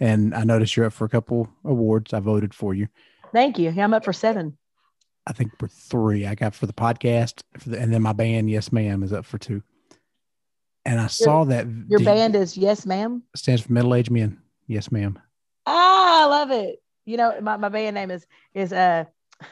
and 0.00 0.34
I 0.34 0.44
noticed 0.44 0.76
you're 0.76 0.86
up 0.86 0.92
for 0.92 1.04
a 1.04 1.08
couple 1.08 1.48
awards. 1.64 2.12
I 2.12 2.20
voted 2.20 2.54
for 2.54 2.74
you. 2.74 2.88
Thank 3.34 3.58
you. 3.58 3.70
Yeah, 3.70 3.84
I'm 3.84 3.92
up 3.92 4.04
for 4.04 4.12
seven. 4.14 4.56
I 5.26 5.32
think 5.32 5.58
for 5.58 5.68
three. 5.68 6.24
I 6.26 6.34
got 6.34 6.54
for 6.54 6.66
the 6.66 6.72
podcast, 6.72 7.40
for 7.58 7.70
the, 7.70 7.78
and 7.80 7.92
then 7.92 8.00
my 8.02 8.12
band, 8.12 8.48
Yes 8.48 8.70
Ma'am, 8.72 9.02
is 9.02 9.12
up 9.12 9.26
for 9.26 9.36
two. 9.38 9.62
And 10.86 11.00
I 11.00 11.08
saw 11.08 11.44
that 11.44 11.66
Your 11.88 11.98
the- 11.98 12.04
band 12.04 12.36
is 12.36 12.56
Yes, 12.56 12.86
ma'am. 12.86 13.22
stands 13.34 13.62
for 13.62 13.72
Middle 13.72 13.94
Aged 13.94 14.10
Men. 14.10 14.40
Yes, 14.66 14.92
ma'am. 14.92 15.18
Ah, 15.66 16.24
I 16.24 16.26
love 16.26 16.50
it. 16.50 16.80
You 17.06 17.16
know, 17.16 17.38
my, 17.40 17.56
my 17.56 17.68
band 17.70 17.94
name 17.94 18.10
is 18.10 18.26
is 18.54 18.72
uh 18.72 19.04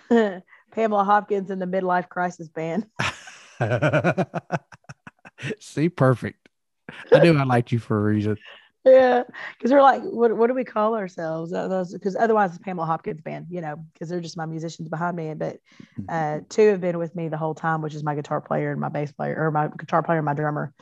Pamela 0.73 1.05
Hopkins 1.05 1.51
and 1.51 1.61
the 1.61 1.67
Midlife 1.67 2.09
Crisis 2.09 2.49
Band. 2.49 2.87
See, 5.59 5.89
perfect. 5.89 6.49
I 7.13 7.19
knew 7.21 7.37
I 7.37 7.45
liked 7.45 7.73
you 7.73 7.79
for 7.79 7.99
a 7.99 8.03
reason. 8.13 8.37
Yeah, 8.85 9.23
because 9.57 9.71
we're 9.71 9.83
like, 9.83 10.03
what, 10.03 10.37
what 10.37 10.49
do 10.49 10.55
we 10.55 10.65
call 10.65 10.97
ourselves? 10.97 11.53
Because 11.53 12.17
otherwise, 12.17 12.51
it's 12.51 12.59
Pamela 12.59 12.87
Hopkins 12.87 13.21
band, 13.21 13.47
you 13.49 13.61
know, 13.61 13.77
because 13.93 14.09
they're 14.09 14.21
just 14.21 14.37
my 14.37 14.47
musicians 14.47 14.89
behind 14.89 15.17
me. 15.17 15.33
But 15.35 15.59
uh, 16.09 16.41
two 16.49 16.67
have 16.69 16.81
been 16.81 16.99
with 16.99 17.15
me 17.15 17.29
the 17.29 17.37
whole 17.37 17.55
time, 17.55 17.81
which 17.81 17.95
is 17.95 18.03
my 18.03 18.17
guitar 18.17 18.41
player 18.41 18.73
and 18.73 18.81
my 18.81 18.89
bass 18.89 19.13
player, 19.13 19.37
or 19.39 19.53
my 19.53 19.69
guitar 19.79 20.03
player 20.03 20.19
and 20.19 20.25
my 20.25 20.35
drummer. 20.35 20.75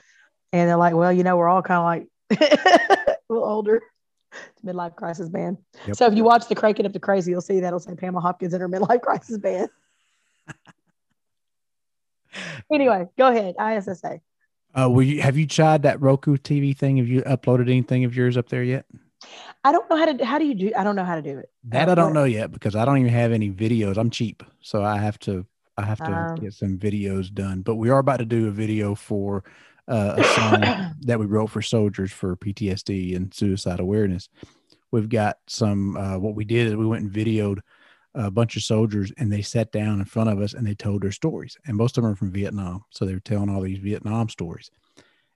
And 0.53 0.69
they're 0.69 0.77
like, 0.77 0.95
well, 0.95 1.13
you 1.13 1.23
know, 1.25 1.37
we're 1.37 1.49
all 1.49 1.63
kind 1.63 1.79
of 1.79 1.85
like 1.85 2.09
a 3.11 3.17
little 3.29 3.47
older. 3.47 3.83
It's 4.33 4.63
midlife 4.65 4.97
crisis 4.97 5.29
band. 5.29 5.59
Yep. 5.87 5.97
So 5.97 6.07
if 6.07 6.15
you 6.15 6.25
watch 6.25 6.49
the 6.49 6.55
Cranking 6.55 6.87
Up 6.87 6.95
to 6.95 7.01
Crazy, 7.01 7.33
you'll 7.33 7.43
see 7.43 7.61
that'll 7.61 7.81
say 7.81 7.97
Pamela 7.97 8.23
Hopkins 8.23 8.55
and 8.55 8.63
her 8.63 8.69
midlife 8.69 9.03
crisis 9.03 9.37
band. 9.37 9.69
anyway, 12.73 13.09
go 13.19 13.29
ahead. 13.29 13.57
ISSA. 13.61 14.21
Uh, 14.75 14.89
will 14.89 15.03
you 15.03 15.21
have 15.21 15.37
you 15.37 15.47
tried 15.47 15.83
that 15.83 16.01
Roku 16.01 16.37
TV 16.37 16.77
thing? 16.77 16.99
Have 16.99 17.09
you 17.09 17.23
uploaded 17.23 17.63
anything 17.63 18.05
of 18.05 18.15
yours 18.15 18.37
up 18.37 18.49
there 18.49 18.63
yet? 18.63 18.87
I 19.65 19.73
don't 19.73 19.89
know 19.91 19.97
how 19.97 20.07
to. 20.13 20.25
How 20.25 20.39
do 20.39 20.47
you 20.47 20.55
do? 20.55 20.73
I 20.77 20.85
don't 20.85 20.97
know 20.97 21.05
how 21.05 21.17
to 21.17 21.23
do 21.23 21.39
it. 21.39 21.51
That 21.65 21.89
I 21.89 21.95
don't 21.95 22.15
know 22.15 22.25
yet 22.25 22.51
because 22.53 22.75
I 22.77 22.85
don't 22.85 22.99
even 22.99 23.13
have 23.13 23.33
any 23.33 23.51
videos. 23.51 23.97
I'm 23.99 24.11
cheap, 24.11 24.43
so 24.61 24.83
I 24.83 24.99
have 24.99 25.19
to 25.21 25.45
I 25.77 25.85
have 25.85 25.99
to 25.99 26.13
Um. 26.13 26.35
get 26.37 26.55
some 26.55 26.79
videos 26.79 27.33
done. 27.33 27.63
But 27.63 27.77
we 27.77 27.91
are 27.91 27.99
about 27.99 28.19
to 28.19 28.25
do 28.25 28.49
a 28.49 28.51
video 28.51 28.95
for 28.95 29.45
uh, 29.89 30.15
a 30.19 30.25
song 30.25 30.61
that 31.03 31.19
we 31.19 31.27
wrote 31.27 31.51
for 31.51 31.63
soldiers 31.63 32.13
for 32.13 32.37
PTSD 32.37 33.15
and 33.17 33.35
suicide 33.35 33.81
awareness. 33.81 34.29
We've 34.93 35.09
got 35.09 35.39
some. 35.49 35.97
Uh, 35.97 36.19
what 36.19 36.35
we 36.35 36.45
did 36.45 36.69
is 36.69 36.77
we 36.77 36.87
went 36.87 37.03
and 37.05 37.13
videoed 37.13 37.59
a 38.15 38.31
bunch 38.31 38.57
of 38.57 38.63
soldiers, 38.63 39.13
and 39.19 39.33
they 39.33 39.43
sat 39.43 39.73
down 39.73 40.01
in 40.01 40.05
front 40.05 40.31
of 40.31 40.41
us 40.41 40.55
and 40.55 40.67
they 40.67 40.75
told 40.75 41.03
their 41.03 41.13
stories. 41.13 41.57
And 41.67 41.77
most 41.77 41.97
of 41.97 42.03
them 42.03 42.13
are 42.13 42.17
from 42.17 42.33
Vietnam, 42.33 42.85
so 42.91 43.05
they 43.05 43.15
were 43.15 43.21
telling 43.21 43.49
all 43.49 43.61
these 43.61 43.79
Vietnam 43.79 44.29
stories. 44.29 44.71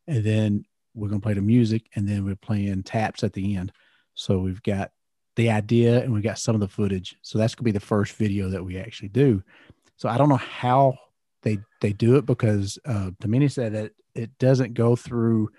And 0.07 0.25
then 0.25 0.65
we're 0.95 1.09
gonna 1.09 1.21
play 1.21 1.35
the 1.35 1.43
music, 1.43 1.89
and 1.95 2.09
then 2.09 2.25
we're 2.25 2.37
playing 2.37 2.83
taps 2.83 3.23
at 3.23 3.33
the 3.33 3.57
end. 3.57 3.73
So 4.15 4.39
we've 4.39 4.63
got 4.63 4.93
the 5.37 5.51
idea 5.51 6.03
and 6.03 6.13
we've 6.13 6.23
got 6.23 6.39
some 6.39 6.55
of 6.55 6.61
the 6.61 6.69
footage. 6.69 7.17
So 7.23 7.39
that's 7.39 7.55
gonna 7.55 7.65
be 7.65 7.73
the 7.73 7.81
first 7.81 8.15
video 8.15 8.49
that 8.51 8.65
we 8.65 8.79
actually 8.79 9.09
do. 9.09 9.43
So 9.97 10.09
I 10.09 10.19
don't 10.19 10.29
know 10.29 10.37
how 10.37 10.99
they 11.43 11.59
they 11.81 11.93
do 11.93 12.17
it 12.17 12.27
because 12.27 12.79
uh 12.87 13.11
Tamini 13.21 13.51
said 13.51 13.75
that 13.75 13.93
it 14.15 14.37
doesn't 14.39 14.75
go 14.75 14.97
through 14.97 15.51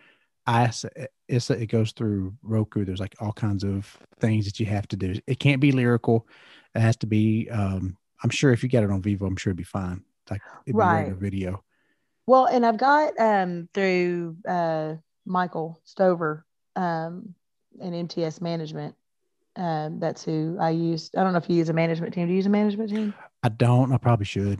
IS 0.48 0.86
it's, 1.28 1.50
it 1.50 1.68
goes 1.68 1.91
through 1.91 2.34
Roku. 2.43 2.86
There's 2.86 3.00
like 3.00 3.16
all 3.20 3.34
kinds 3.34 3.64
of 3.64 3.98
things 4.20 4.46
that 4.46 4.60
you 4.60 4.66
have 4.68 4.88
to 4.89 4.96
do. 4.96 5.16
It 5.28 5.39
can't 5.39 5.62
be 5.62 5.72
lyrical. 5.72 6.28
It 6.76 6.82
has 6.82 6.96
to 6.98 7.08
be 7.08 7.50
um 7.50 7.98
I'm 8.24 8.30
sure 8.30 8.52
if 8.52 8.64
you 8.64 8.70
get 8.70 8.84
it 8.84 8.91
on 8.91 9.02
Vevo, 9.02 9.28
I'm 9.28 9.36
sure 9.36 9.52
it'd 9.52 9.58
be 9.58 9.64
fine. 9.64 10.04
Like 10.30 10.41
it'd 10.66 10.76
be 10.76 10.80
Right. 10.80 10.98
regular 11.00 11.20
video. 11.20 11.64
Well, 12.28 12.46
and 12.46 12.66
I've 12.66 12.78
got 12.78 13.20
um 13.20 13.70
through 13.74 14.38
uh 14.48 14.96
Michael 15.26 15.80
Stover 15.84 16.46
um 16.76 17.34
and 17.82 17.96
MTS 17.96 18.41
management. 18.41 18.96
Um, 19.58 20.00
that's 20.00 20.24
who 20.24 20.58
I 20.60 20.72
used. 20.72 21.16
I 21.16 21.24
don't 21.24 21.32
know 21.32 21.38
if 21.39 21.50
you 21.50 21.56
use 21.56 21.70
a 21.70 21.74
management 21.74 22.14
team. 22.14 22.28
Do 22.28 22.32
you 22.32 22.38
use 22.38 22.46
a 22.46 22.50
management 22.50 22.89
team? 22.89 23.14
I 23.41 23.50
don't, 23.50 23.91
I 23.93 23.98
probably 23.98 24.26
should. 24.26 24.60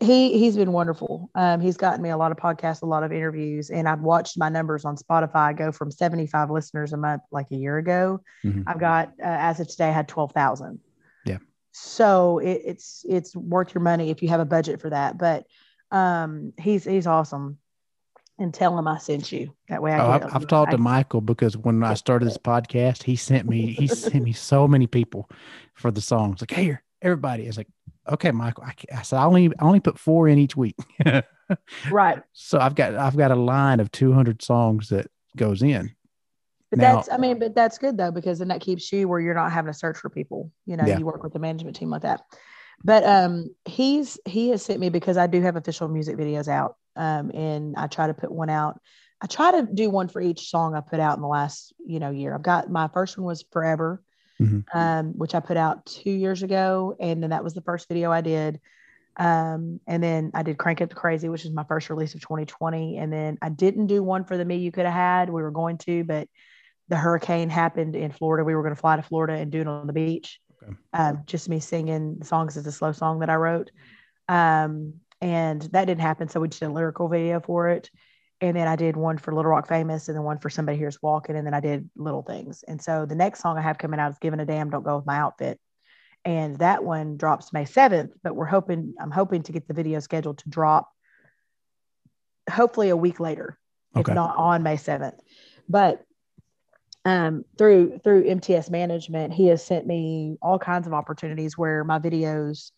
He 0.00 0.38
he's 0.38 0.56
been 0.56 0.72
wonderful. 0.72 1.30
Um, 1.34 1.60
he's 1.60 1.76
gotten 1.76 2.02
me 2.02 2.10
a 2.10 2.16
lot 2.16 2.32
of 2.32 2.38
podcasts, 2.38 2.82
a 2.82 2.86
lot 2.86 3.02
of 3.02 3.12
interviews, 3.12 3.70
and 3.70 3.88
I've 3.88 4.00
watched 4.00 4.38
my 4.38 4.48
numbers 4.48 4.84
on 4.84 4.96
Spotify 4.96 5.56
go 5.56 5.72
from 5.72 5.90
75 5.90 6.50
listeners 6.50 6.92
a 6.92 6.96
month 6.96 7.22
like 7.30 7.46
a 7.50 7.56
year 7.56 7.78
ago. 7.78 8.20
Mhm. 8.44 8.64
I've 8.66 8.78
got 8.78 9.08
uh, 9.20 9.24
as 9.24 9.60
of 9.60 9.68
today, 9.68 9.88
I 9.88 9.92
had 9.92 10.08
12,000. 10.08 10.78
Yeah. 11.24 11.38
So 11.72 12.38
it, 12.38 12.62
it's 12.64 13.04
it's 13.08 13.34
worth 13.34 13.74
your 13.74 13.82
money 13.82 14.10
if 14.10 14.22
you 14.22 14.28
have 14.28 14.40
a 14.40 14.44
budget 14.44 14.80
for 14.80 14.90
that. 14.90 15.18
But 15.18 15.46
um, 15.90 16.52
he's 16.58 16.84
he's 16.84 17.06
awesome. 17.06 17.58
And 18.38 18.52
tell 18.52 18.78
him 18.78 18.86
I 18.86 18.98
sent 18.98 19.32
you. 19.32 19.54
That 19.70 19.80
way 19.82 19.94
I. 19.94 19.98
Oh, 20.06 20.10
I've, 20.10 20.34
I've 20.34 20.46
talked 20.46 20.68
I- 20.68 20.72
to 20.72 20.78
Michael 20.78 21.22
because 21.22 21.56
when 21.56 21.82
I 21.82 21.94
started 21.94 22.26
this 22.26 22.36
podcast, 22.36 23.02
he 23.02 23.16
sent 23.16 23.48
me 23.48 23.72
he 23.72 23.86
sent 23.86 24.22
me 24.22 24.32
so 24.32 24.68
many 24.68 24.86
people 24.86 25.30
for 25.72 25.90
the 25.90 26.02
songs. 26.02 26.42
Like, 26.42 26.50
here, 26.50 26.82
everybody. 27.00 27.46
is 27.46 27.56
like, 27.56 27.68
okay, 28.10 28.30
Michael. 28.30 28.64
I, 28.64 28.74
I 28.96 29.02
said 29.02 29.18
I 29.18 29.24
only 29.24 29.48
I 29.58 29.64
only 29.64 29.80
put 29.80 29.98
four 29.98 30.28
in 30.28 30.38
each 30.38 30.56
week, 30.56 30.76
right. 31.90 32.22
so 32.32 32.58
I've 32.58 32.74
got 32.74 32.94
I've 32.94 33.16
got 33.16 33.30
a 33.30 33.36
line 33.36 33.80
of 33.80 33.90
two 33.92 34.12
hundred 34.12 34.42
songs 34.42 34.88
that 34.90 35.06
goes 35.36 35.62
in. 35.62 35.94
But 36.70 36.80
Now- 36.80 36.96
that's, 36.96 37.08
I 37.10 37.16
mean, 37.18 37.38
but 37.38 37.54
that's 37.54 37.78
good 37.78 37.96
though, 37.96 38.10
because 38.10 38.40
then 38.40 38.48
that 38.48 38.60
keeps 38.60 38.92
you 38.92 39.08
where 39.08 39.20
you're 39.20 39.34
not 39.34 39.52
having 39.52 39.72
to 39.72 39.78
search 39.78 39.98
for 39.98 40.10
people. 40.10 40.50
You 40.66 40.76
know, 40.76 40.84
Yeah. 40.84 40.98
you 40.98 41.06
work 41.06 41.22
with 41.22 41.32
the 41.32 41.38
management 41.38 41.76
team 41.76 41.90
like 41.90 42.02
that. 42.02 42.22
But 42.84 43.04
um, 43.04 43.54
he's 43.64 44.18
he 44.26 44.50
has 44.50 44.62
sent 44.64 44.80
me 44.80 44.88
because 44.90 45.16
I 45.16 45.26
do 45.26 45.40
have 45.42 45.56
official 45.56 45.88
music 45.88 46.16
videos 46.16 46.48
out, 46.48 46.76
um, 46.96 47.30
and 47.32 47.74
I 47.76 47.86
try 47.86 48.06
to 48.06 48.14
put 48.14 48.30
one 48.30 48.50
out. 48.50 48.80
I 49.22 49.26
try 49.26 49.50
to 49.52 49.62
do 49.72 49.88
one 49.88 50.08
for 50.08 50.20
each 50.20 50.50
song 50.50 50.74
I 50.74 50.80
put 50.80 51.00
out 51.00 51.16
in 51.16 51.22
the 51.22 51.28
last 51.28 51.72
you 51.86 52.00
know 52.00 52.10
year. 52.10 52.34
I've 52.34 52.42
got 52.42 52.70
my 52.70 52.88
first 52.88 53.16
one 53.16 53.26
was 53.26 53.44
Forever, 53.50 54.02
Mhm. 54.40 54.64
um, 54.74 55.18
which 55.18 55.34
I 55.34 55.40
put 55.40 55.56
out 55.56 55.86
two 55.86 56.10
years 56.10 56.42
ago, 56.42 56.96
and 57.00 57.22
then 57.22 57.30
that 57.30 57.44
was 57.44 57.54
the 57.54 57.62
first 57.62 57.88
video 57.88 58.10
I 58.10 58.20
did. 58.20 58.60
Um, 59.18 59.80
and 59.86 60.02
then 60.02 60.30
I 60.34 60.42
did 60.42 60.58
Crank 60.58 60.82
Up 60.82 60.90
to 60.90 60.96
Crazy, 60.96 61.28
which 61.28 61.44
is 61.46 61.50
my 61.50 61.64
first 61.64 61.88
release 61.88 62.14
of 62.14 62.20
2020. 62.20 62.98
And 62.98 63.10
then 63.12 63.38
I 63.40 63.48
didn't 63.48 63.86
do 63.86 64.02
one 64.02 64.24
for 64.24 64.36
the 64.36 64.44
Me 64.44 64.56
You 64.56 64.70
Could 64.70 64.84
Have 64.84 64.92
Had. 64.92 65.30
We 65.30 65.40
were 65.40 65.50
going 65.50 65.78
to, 65.78 66.04
but 66.04 66.28
the 66.88 66.96
hurricane 66.96 67.48
happened 67.48 67.96
in 67.96 68.12
Florida. 68.12 68.44
We 68.44 68.54
were 68.54 68.62
going 68.62 68.74
to 68.74 68.80
fly 68.80 68.96
to 68.96 69.02
Florida 69.02 69.34
and 69.34 69.50
do 69.50 69.62
it 69.62 69.68
on 69.68 69.86
the 69.86 69.92
beach. 69.94 70.38
Okay. 70.62 70.72
Um, 70.92 71.22
just 71.26 71.48
me 71.48 71.60
singing 71.60 72.18
the 72.18 72.26
songs 72.26 72.56
is 72.56 72.66
a 72.66 72.72
slow 72.72 72.92
song 72.92 73.20
that 73.20 73.30
I 73.30 73.36
wrote. 73.36 73.70
Um, 74.28 74.94
and 75.22 75.62
that 75.62 75.86
didn't 75.86 76.02
happen. 76.02 76.28
So 76.28 76.40
we 76.40 76.48
did 76.48 76.62
a 76.62 76.68
lyrical 76.70 77.08
video 77.08 77.40
for 77.40 77.70
it. 77.70 77.90
And 78.40 78.56
then 78.56 78.68
I 78.68 78.76
did 78.76 78.96
one 78.96 79.16
for 79.18 79.34
Little 79.34 79.50
Rock 79.50 79.66
Famous 79.66 80.08
and 80.08 80.16
then 80.16 80.24
one 80.24 80.38
for 80.38 80.50
Somebody 80.50 80.76
Here's 80.76 81.00
Walking. 81.00 81.36
And 81.36 81.46
then 81.46 81.54
I 81.54 81.60
did 81.60 81.88
Little 81.96 82.22
Things. 82.22 82.62
And 82.68 82.80
so 82.80 83.06
the 83.06 83.14
next 83.14 83.40
song 83.40 83.56
I 83.56 83.62
have 83.62 83.78
coming 83.78 83.98
out 83.98 84.12
is 84.12 84.18
Giving 84.18 84.40
a 84.40 84.44
Damn 84.44 84.68
Don't 84.70 84.84
Go 84.84 84.96
With 84.96 85.06
My 85.06 85.16
Outfit. 85.18 85.58
And 86.24 86.58
that 86.58 86.84
one 86.84 87.16
drops 87.16 87.52
May 87.52 87.64
7th, 87.64 88.10
but 88.22 88.34
we're 88.34 88.46
hoping, 88.46 88.94
I'm 89.00 89.12
hoping 89.12 89.42
to 89.44 89.52
get 89.52 89.68
the 89.68 89.74
video 89.74 90.00
scheduled 90.00 90.38
to 90.38 90.48
drop 90.48 90.90
hopefully 92.50 92.90
a 92.90 92.96
week 92.96 93.20
later, 93.20 93.58
Okay. 93.96 94.10
if 94.10 94.14
not 94.14 94.36
on 94.36 94.62
May 94.62 94.76
7th. 94.76 95.18
But 95.68 96.04
um, 97.04 97.44
through 97.56 98.00
through 98.02 98.24
MTS 98.24 98.68
management, 98.68 99.32
he 99.32 99.46
has 99.46 99.64
sent 99.64 99.86
me 99.86 100.36
all 100.42 100.58
kinds 100.58 100.88
of 100.88 100.92
opportunities 100.92 101.56
where 101.56 101.84
my 101.84 102.00
videos, 102.00 102.72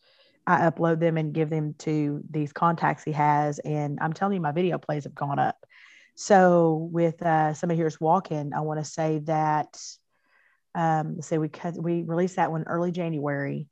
I 0.49 0.61
upload 0.71 0.99
them 0.99 1.19
and 1.19 1.35
give 1.35 1.51
them 1.51 1.75
to 1.81 2.23
these 2.31 2.55
contacts 2.55 3.05
he 3.05 3.13
has, 3.13 3.59
and 3.59 3.99
I'm 4.01 4.15
telling 4.15 4.35
you, 4.35 4.41
my 4.41 4.53
video 4.53 4.79
plays 4.79 5.05
have 5.05 5.15
gone 5.15 5.39
up. 5.39 5.67
So 6.15 6.89
with 6.91 7.21
uh, 7.23 7.53
somebody 7.53 7.77
here's 7.77 8.01
walking, 8.01 8.53
I 8.57 8.61
want 8.63 8.81
to 8.81 8.91
say 8.91 9.19
that, 9.25 9.79
um, 10.75 11.21
say 11.21 11.37
we 11.37 11.51
cut, 11.51 11.75
we 11.81 12.03
released 12.03 12.37
that 12.37 12.51
one 12.51 12.65
early 12.67 12.91
January, 12.93 13.69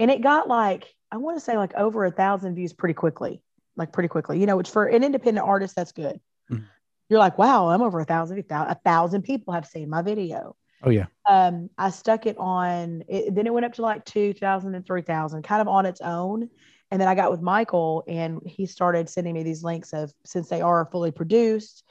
and 0.00 0.10
it 0.10 0.20
got 0.20 0.48
like 0.48 0.92
I 1.12 1.18
want 1.18 1.36
to 1.36 1.40
say 1.40 1.56
like 1.56 1.74
over 1.74 2.04
a 2.04 2.10
thousand 2.10 2.56
views 2.56 2.72
pretty 2.72 2.94
quickly, 2.94 3.40
like 3.76 3.92
pretty 3.92 4.08
quickly. 4.08 4.40
You 4.40 4.46
know, 4.46 4.56
which 4.56 4.70
for 4.70 4.86
an 4.86 5.04
independent 5.04 5.46
artist, 5.46 5.76
that's 5.76 5.92
good. 5.92 6.18
Mhm. 6.50 6.64
You're 7.08 7.20
like, 7.20 7.38
wow, 7.38 7.68
I'm 7.68 7.82
over 7.82 8.00
a 8.00 8.04
thousand. 8.04 8.44
A 8.50 8.74
thousand 8.84 9.22
people 9.22 9.54
have 9.54 9.64
seen 9.64 9.88
my 9.88 10.02
video 10.02 10.56
Oh 10.82 10.90
yeah. 10.90 11.06
um, 11.28 11.70
I 11.78 11.90
stuck 11.90 12.26
it 12.26 12.36
on, 12.38 13.02
it, 13.08 13.34
then 13.34 13.46
it 13.46 13.52
went 13.52 13.66
up 13.66 13.72
to 13.74 13.82
like 13.82 14.04
2,000 14.04 14.74
and 14.74 14.86
3,000, 14.86 15.42
kind 15.42 15.60
of 15.60 15.68
on 15.68 15.86
its 15.86 16.00
own. 16.00 16.48
And 16.90 17.00
then 17.00 17.08
I 17.08 17.14
got 17.16 17.32
with 17.32 17.40
Michael 17.42 18.04
and 18.06 18.40
he 18.46 18.66
started 18.66 19.08
sending 19.08 19.34
me 19.34 19.42
these 19.42 19.64
links 19.64 19.92
of 19.92 20.12
since 20.24 20.48
they 20.48 20.60
are 20.60 20.88
fully 20.92 21.10
produced, 21.10 21.82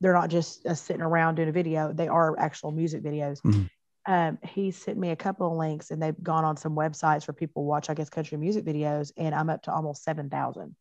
they're 0.00 0.12
not 0.12 0.30
just 0.30 0.64
uh, 0.66 0.74
sitting 0.74 1.02
around 1.02 1.36
doing 1.36 1.48
a 1.48 1.52
video, 1.52 1.92
they 1.92 2.06
are 2.08 2.38
actual 2.38 2.70
music 2.70 3.02
videos. 3.02 3.40
Mhm. 3.42 3.68
Um, 4.06 4.38
he 4.44 4.70
sent 4.70 4.98
me 4.98 5.10
a 5.10 5.16
couple 5.16 5.50
of 5.50 5.56
links 5.56 5.90
and 5.90 6.00
they've 6.02 6.22
gone 6.22 6.44
on 6.44 6.56
some 6.58 6.76
websites 6.76 7.24
for 7.24 7.32
people 7.32 7.64
watch, 7.64 7.88
I 7.88 7.94
guess, 7.94 8.10
country 8.10 8.36
music 8.36 8.64
videos. 8.64 9.12
And 9.16 9.34
I'm 9.34 9.48
up 9.50 9.62
to 9.62 9.72
almost 9.72 10.04
7,000, 10.04 10.76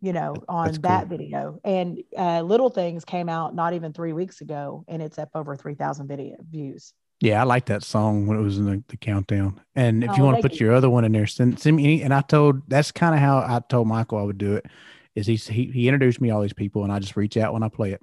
you 0.00 0.12
know, 0.12 0.34
on 0.48 0.66
That's 0.66 0.78
that 0.78 1.08
cool. 1.08 1.18
video. 1.18 1.60
And 1.64 2.02
uh, 2.16 2.40
Little 2.42 2.70
Things 2.70 3.04
came 3.04 3.28
out 3.28 3.54
not 3.54 3.74
even 3.74 3.92
three 3.92 4.12
weeks 4.12 4.40
ago 4.40 4.84
and 4.88 5.02
it's 5.02 5.18
up 5.18 5.30
over 5.34 5.56
3,000 5.56 6.08
video 6.08 6.36
views. 6.50 6.94
Yeah, 7.20 7.40
I 7.40 7.44
like 7.44 7.66
that 7.66 7.82
song 7.82 8.26
when 8.26 8.38
it 8.38 8.42
was 8.42 8.56
in 8.56 8.64
the, 8.64 8.82
the 8.88 8.96
countdown. 8.96 9.60
And 9.76 10.02
if 10.02 10.16
you 10.16 10.22
Oh, 10.22 10.26
want 10.26 10.38
to 10.38 10.42
put 10.42 10.58
you. 10.58 10.66
your 10.66 10.74
other 10.74 10.88
one 10.88 11.04
in 11.04 11.12
there, 11.12 11.26
send, 11.26 11.60
send 11.60 11.76
me. 11.76 11.84
Any, 11.84 12.02
and 12.02 12.14
I 12.14 12.22
told 12.22 12.62
that's 12.68 12.92
kind 12.92 13.14
of 13.14 13.20
how 13.20 13.38
I 13.38 13.60
told 13.68 13.88
Michael 13.88 14.18
I 14.18 14.22
would 14.22 14.38
do 14.38 14.54
it. 14.54 14.64
Is 15.14 15.26
he, 15.26 15.36
he 15.36 15.66
he 15.66 15.88
introduced 15.88 16.20
me 16.20 16.30
all 16.30 16.40
these 16.40 16.54
people, 16.54 16.82
and 16.82 16.90
I 16.90 16.98
just 16.98 17.16
reach 17.16 17.36
out 17.36 17.52
when 17.52 17.62
I 17.62 17.68
play 17.68 17.92
it. 17.92 18.00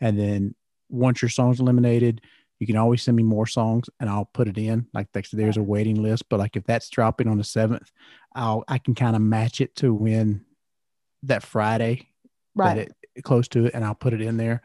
And 0.00 0.16
then 0.16 0.54
once 0.88 1.20
your 1.20 1.30
song's 1.30 1.58
eliminated, 1.58 2.20
you 2.60 2.66
can 2.68 2.76
always 2.76 3.02
send 3.02 3.16
me 3.16 3.24
more 3.24 3.46
songs, 3.46 3.90
and 3.98 4.08
I'll 4.08 4.26
put 4.26 4.46
it 4.46 4.56
in. 4.58 4.86
Like 4.94 5.08
like, 5.14 5.28
there's 5.30 5.56
a 5.56 5.62
waiting 5.62 6.00
list, 6.00 6.28
but 6.28 6.38
like 6.38 6.54
if 6.56 6.62
that's 6.64 6.88
dropping 6.90 7.26
on 7.26 7.38
the 7.38 7.44
seventh, 7.44 7.90
I'll 8.36 8.62
I 8.68 8.78
can 8.78 8.94
kind 8.94 9.16
of 9.16 9.22
match 9.22 9.60
it 9.60 9.74
to 9.76 9.92
when 9.92 10.44
that 11.26 11.42
Friday 11.42 12.08
Right. 12.54 12.76
that 12.76 12.92
it 13.16 13.24
close 13.24 13.48
to 13.48 13.66
it, 13.66 13.74
and 13.74 13.84
I'll 13.84 13.94
put 13.94 14.12
it 14.12 14.20
in 14.20 14.36
there. 14.36 14.62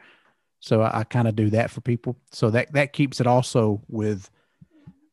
So 0.60 0.82
I, 0.82 1.00
I 1.00 1.04
kind 1.04 1.26
of 1.26 1.34
do 1.34 1.50
that 1.50 1.70
for 1.70 1.80
people. 1.80 2.16
So 2.32 2.50
that 2.50 2.72
that 2.72 2.92
keeps 2.92 3.20
it 3.20 3.26
also 3.26 3.82
with. 3.88 4.30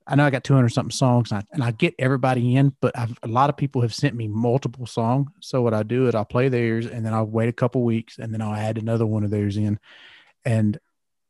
I 0.10 0.16
know 0.16 0.26
I 0.26 0.30
got 0.30 0.46
200 0.46 0.70
something 0.70 0.92
songs, 0.92 1.32
and 1.32 1.40
I, 1.40 1.44
and 1.52 1.64
I 1.64 1.72
get 1.72 1.94
everybody 2.00 2.56
in, 2.56 2.74
but 2.80 2.98
I've, 2.98 3.20
a 3.24 3.28
lot 3.28 3.50
of 3.50 3.58
people 3.58 3.82
have 3.82 3.94
sent 3.94 4.16
me 4.16 4.30
multiple 4.30 4.86
songs. 4.86 5.30
So 5.42 5.62
what 5.62 5.74
I 5.74 5.84
do 5.84 6.08
is 6.08 6.16
I'll 6.16 6.24
play 6.24 6.48
theirs, 6.48 6.86
and 6.86 7.06
then 7.06 7.14
I'll 7.14 7.26
wait 7.26 7.50
a 7.50 7.54
couple 7.54 7.84
weeks, 7.84 8.18
and 8.18 8.34
then 8.34 8.42
I'll 8.42 8.54
add 8.54 8.78
another 8.78 9.06
one 9.06 9.26
of 9.26 9.32
theirs 9.32 9.58
in. 9.58 9.80
And 10.46 10.80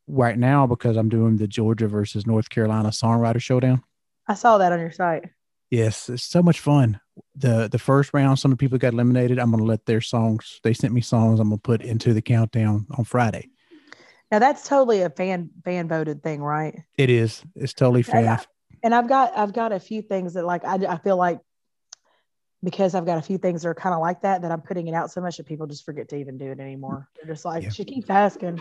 right 0.06 0.38
now, 0.38 0.64
because 0.68 0.96
I'm 0.96 1.08
doing 1.08 1.38
the 1.38 1.48
Georgia 1.48 1.88
versus 1.88 2.24
North 2.24 2.50
Carolina 2.50 2.90
Songwriter 2.90 3.42
Showdown, 3.42 3.82
I 4.28 4.34
saw 4.34 4.58
that 4.58 4.70
on 4.70 4.78
your 4.78 4.92
site. 4.92 5.24
Yes, 5.70 6.08
it's 6.08 6.22
so 6.24 6.42
much 6.42 6.60
fun. 6.60 7.00
The 7.36 7.68
the 7.68 7.78
first 7.78 8.10
round, 8.14 8.38
some 8.38 8.52
of 8.52 8.58
the 8.58 8.62
people 8.64 8.78
got 8.78 8.92
eliminated. 8.94 9.38
I'm 9.38 9.50
gonna 9.50 9.64
let 9.64 9.84
their 9.86 10.00
songs. 10.00 10.60
They 10.62 10.72
sent 10.72 10.94
me 10.94 11.00
songs. 11.00 11.40
I'm 11.40 11.48
gonna 11.48 11.58
put 11.58 11.82
into 11.82 12.14
the 12.14 12.22
countdown 12.22 12.86
on 12.96 13.04
Friday. 13.04 13.50
Now 14.30 14.38
that's 14.38 14.66
totally 14.68 15.02
a 15.02 15.10
fan 15.10 15.50
fan 15.64 15.88
voted 15.88 16.22
thing, 16.22 16.42
right? 16.42 16.78
It 16.96 17.10
is. 17.10 17.42
It's 17.54 17.74
totally 17.74 18.02
fan. 18.02 18.38
and 18.82 18.94
I've 18.94 19.08
got 19.08 19.36
I've 19.36 19.52
got 19.52 19.72
a 19.72 19.80
few 19.80 20.00
things 20.00 20.34
that 20.34 20.44
like 20.46 20.64
I, 20.64 20.74
I 20.86 20.96
feel 20.98 21.16
like 21.16 21.40
because 22.62 22.94
I've 22.94 23.06
got 23.06 23.18
a 23.18 23.22
few 23.22 23.38
things 23.38 23.62
that 23.62 23.68
are 23.68 23.74
kind 23.74 23.94
of 23.94 24.00
like 24.00 24.22
that 24.22 24.42
that 24.42 24.50
I'm 24.50 24.62
putting 24.62 24.88
it 24.88 24.94
out 24.94 25.10
so 25.10 25.20
much 25.20 25.36
that 25.36 25.46
people 25.46 25.66
just 25.66 25.84
forget 25.84 26.08
to 26.10 26.16
even 26.16 26.38
do 26.38 26.50
it 26.50 26.60
anymore. 26.60 27.08
They're 27.16 27.32
just 27.32 27.44
like 27.44 27.62
Yeah. 27.64 27.68
she 27.70 27.84
keeps 27.84 28.10
asking. 28.10 28.60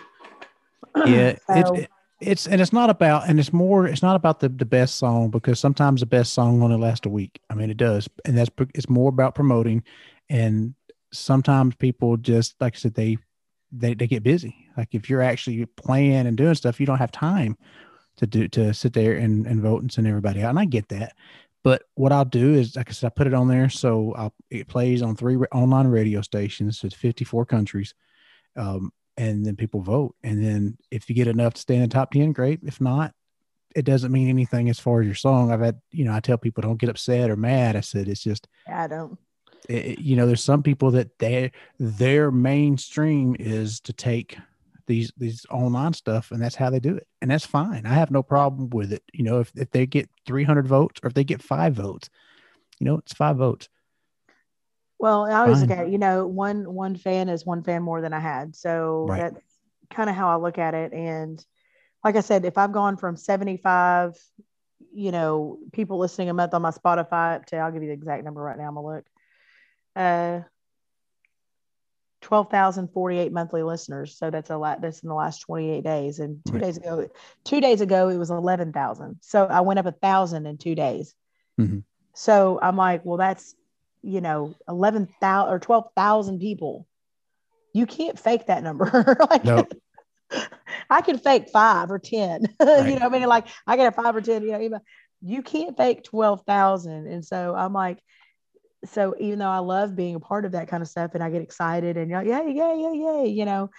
Yeah, 1.06 1.36
So- 1.48 1.76
it's 1.76 1.88
it's 2.20 2.48
and 2.48 2.60
it's 2.60 2.74
not 2.74 2.90
about 2.90 3.30
and 3.30 3.40
it's 3.40 3.54
more. 3.54 3.88
It's 3.88 4.02
not 4.02 4.16
about 4.16 4.40
the 4.40 4.50
the 4.50 4.66
best 4.66 4.96
song 4.96 5.30
because 5.30 5.60
sometimes 5.60 6.00
the 6.00 6.06
best 6.06 6.34
song 6.34 6.62
only 6.62 6.78
lasts 6.78 7.06
a 7.06 7.10
week. 7.10 7.40
I 7.50 7.56
mean, 7.56 7.70
it 7.70 7.78
does, 7.78 8.10
and 8.26 8.38
that's 8.38 8.50
it's 8.74 8.90
more 8.90 9.10
about 9.10 9.36
promoting. 9.36 9.84
And 10.30 10.74
sometimes 11.14 11.76
people 11.76 12.18
just 12.18 12.56
like 12.60 12.76
I 12.76 12.80
said, 12.80 12.96
they 12.96 13.18
they 13.72 13.94
they 13.94 14.08
get 14.08 14.24
busy. 14.24 14.68
Like 14.76 14.90
if 14.94 15.10
you're 15.10 15.22
actually 15.22 15.66
playing 15.66 16.28
and 16.28 16.38
doing 16.38 16.56
stuff, 16.56 16.80
you 16.80 16.86
don't 16.86 16.98
have 16.98 17.12
time 17.12 17.58
to 18.18 18.28
do 18.28 18.48
to 18.50 18.74
sit 18.74 18.94
there 18.94 19.14
and, 19.14 19.46
and 19.46 19.62
vote 19.62 19.82
and 19.82 19.92
send 19.92 20.08
everybody 20.08 20.42
out. 20.44 20.50
And 20.50 20.60
I 20.60 20.66
get 20.66 20.90
that. 20.90 21.14
But 21.64 21.84
what 21.96 22.12
I'll 22.12 22.26
do 22.26 22.54
is, 22.54 22.76
like 22.76 22.90
I 22.90 22.94
said, 22.94 23.08
I 23.08 23.10
put 23.10 23.28
it 23.28 23.34
on 23.34 23.48
there 23.48 23.70
so 23.70 24.14
I'll, 24.16 24.34
it 24.50 24.68
plays 24.68 25.02
on 25.02 25.16
three 25.16 25.36
online 25.52 25.88
radio 25.88 26.22
stations. 26.22 26.82
It's 26.84 26.96
54 26.96 27.46
countries, 27.46 27.94
um, 28.56 28.92
and 29.18 29.46
then 29.46 29.56
people 29.56 29.82
vote. 29.82 30.16
And 30.24 30.44
then 30.44 30.78
if 30.92 31.10
you 31.10 31.16
get 31.16 31.28
enough 31.28 31.56
to 31.56 31.62
stay 31.62 31.76
in 31.76 31.82
the 31.82 31.88
top 31.88 32.12
10, 32.12 32.32
great. 32.34 32.60
If 32.64 32.80
not, 32.80 33.14
it 33.76 33.84
doesn't 33.86 34.12
mean 34.12 34.30
anything 34.30 34.70
as 34.70 34.80
far 34.80 35.02
as 35.02 35.06
your 35.06 35.16
song. 35.16 35.52
I've 35.52 35.60
had, 35.62 35.80
you 35.92 36.06
know, 36.06 36.14
I 36.14 36.20
tell 36.20 36.38
people 36.38 36.62
don't 36.62 36.80
get 36.80 36.90
upset 36.90 37.30
or 37.30 37.36
mad. 37.36 37.76
I 37.76 37.82
said 37.82 38.08
it's 38.08 38.24
just 38.24 38.48
I 38.68 38.88
don't. 38.88 39.18
it- 39.70 40.00
you 40.00 40.16
know, 40.16 40.26
there's 40.26 40.44
some 40.44 40.64
people 40.64 40.92
that 40.92 41.18
their 41.20 41.52
their 41.80 42.32
mainstream 42.32 43.36
is 43.40 43.80
to 43.82 43.94
take 43.94 44.38
these 44.88 45.12
these 45.18 45.46
online 45.52 45.94
stuff, 45.94 46.32
and 46.32 46.42
that's 46.42 46.56
how 46.56 46.70
they 46.70 46.80
do 46.80 46.96
it, 46.96 47.06
and 47.22 47.30
that's 47.30 47.46
fine. 47.46 47.86
I 47.86 47.94
have 47.94 48.10
no 48.10 48.24
problem 48.24 48.70
with 48.70 48.94
it. 48.94 49.04
You 49.14 49.26
know, 49.26 49.42
if 49.42 49.52
if 49.56 49.70
they 49.72 49.86
get 49.86 50.10
300 50.26 50.66
votes 50.68 51.02
or 51.04 51.08
if 51.08 51.14
they 51.14 51.26
get 51.26 51.42
five 51.42 51.74
votes, 51.74 52.10
you 52.80 52.86
know, 52.86 52.96
it's 53.00 53.14
five 53.14 53.38
votes. 53.38 53.68
Well, 55.00 55.26
I 55.26 55.34
always 55.40 55.62
look 55.62 55.70
Fine. 55.70 55.80
at 55.80 55.86
it, 55.88 55.92
you 55.92 55.98
know, 55.98 56.26
one 56.26 56.74
one 56.74 56.96
fan 56.96 57.30
is 57.30 57.46
one 57.46 57.64
fan 57.64 57.84
more 57.84 58.02
than 58.02 58.14
I 58.14 58.20
had. 58.20 58.56
So 58.56 59.06
Right. 59.08 59.34
that's 59.34 59.46
kind 59.92 60.10
of 60.10 60.16
how 60.16 60.30
I 60.30 60.38
look 60.42 60.58
at 60.58 60.74
it. 60.74 60.94
And 60.94 61.44
like 62.04 62.16
I 62.16 62.22
said, 62.22 62.46
if 62.46 62.58
I've 62.58 62.72
gone 62.72 62.98
from 62.98 63.16
75, 63.16 64.16
you 64.94 65.12
know, 65.12 65.60
people 65.72 66.00
listening 66.00 66.30
a 66.30 66.34
month 66.34 66.54
on 66.54 66.62
my 66.62 66.72
Spotify 66.72 67.36
up 67.36 67.46
to 67.48 67.58
I'll 67.58 67.72
give 67.72 67.84
you 67.84 67.90
the 67.90 67.94
exact 67.94 68.24
number 68.24 68.42
right 68.42 68.58
now. 68.58 68.68
I'm 68.68 68.76
gonna 68.76 68.88
look. 68.88 69.06
Uh 69.96 70.42
12,048 72.22 73.32
monthly 73.32 73.64
listeners. 73.64 74.18
So 74.18 74.30
that's 74.32 74.50
a 74.50 74.58
lot. 74.58 74.82
That's 74.82 75.02
in 75.02 75.10
the 75.10 75.16
last 75.16 75.40
28 75.40 75.84
days. 75.84 76.20
And 76.20 76.44
two 76.44 76.54
Right. 76.54 76.64
days 76.64 76.78
ago, 76.78 77.08
two 77.44 77.62
days 77.62 77.80
ago, 77.82 78.10
it 78.10 78.18
was 78.18 78.32
11,000. 78.32 79.18
So 79.22 79.46
I 79.46 79.62
went 79.62 79.80
up 79.80 79.86
a 79.86 79.92
thousand 79.92 80.46
in 80.48 80.58
two 80.58 80.76
days. 80.76 81.14
Mhm. 81.60 81.84
So 82.16 82.60
I'm 82.62 82.76
like, 82.76 83.06
well, 83.06 83.18
that's, 83.18 83.56
you 84.02 84.22
know, 84.22 84.56
11,000 84.68 85.54
or 85.54 85.60
12,000 85.60 86.40
people. 86.40 86.88
You 87.74 87.86
can't 87.86 88.18
fake 88.18 88.48
that 88.48 88.64
number. 88.64 89.18
like, 89.30 89.44
Nope. 89.44 89.74
I 90.90 91.02
can 91.02 91.18
fake 91.18 91.50
five 91.52 91.92
or 91.92 92.00
10, 92.00 92.44
Right. 92.60 92.90
you 92.90 93.00
know, 93.00 93.06
I 93.06 93.10
mean, 93.10 93.24
like 93.24 93.48
I 93.66 93.76
get 93.78 93.88
a 93.88 93.92
five 93.92 94.16
or 94.16 94.22
10, 94.22 94.44
you 94.44 94.52
know, 94.52 94.62
even 94.62 94.80
you 95.22 95.42
can't 95.42 95.76
fake 95.76 96.04
12,000. 96.04 97.08
And 97.08 97.26
so 97.26 97.56
I'm 97.56 97.74
like, 97.74 98.00
so 98.86 99.16
even 99.20 99.40
though 99.40 99.50
I 99.50 99.60
love 99.60 99.96
being 99.96 100.16
a 100.16 100.20
part 100.20 100.46
of 100.46 100.52
that 100.52 100.68
kind 100.68 100.82
of 100.84 100.90
stuff 100.90 101.12
and 101.14 101.24
I 101.24 101.30
get 101.30 101.42
excited 101.42 101.98
and 101.98 102.10
you're 102.10 102.20
like, 102.20 102.28
yeah, 102.28 102.44
yeah, 102.44 102.74
yeah, 102.74 102.94
yeah, 102.94 103.24
you 103.24 103.46
know, 103.46 103.70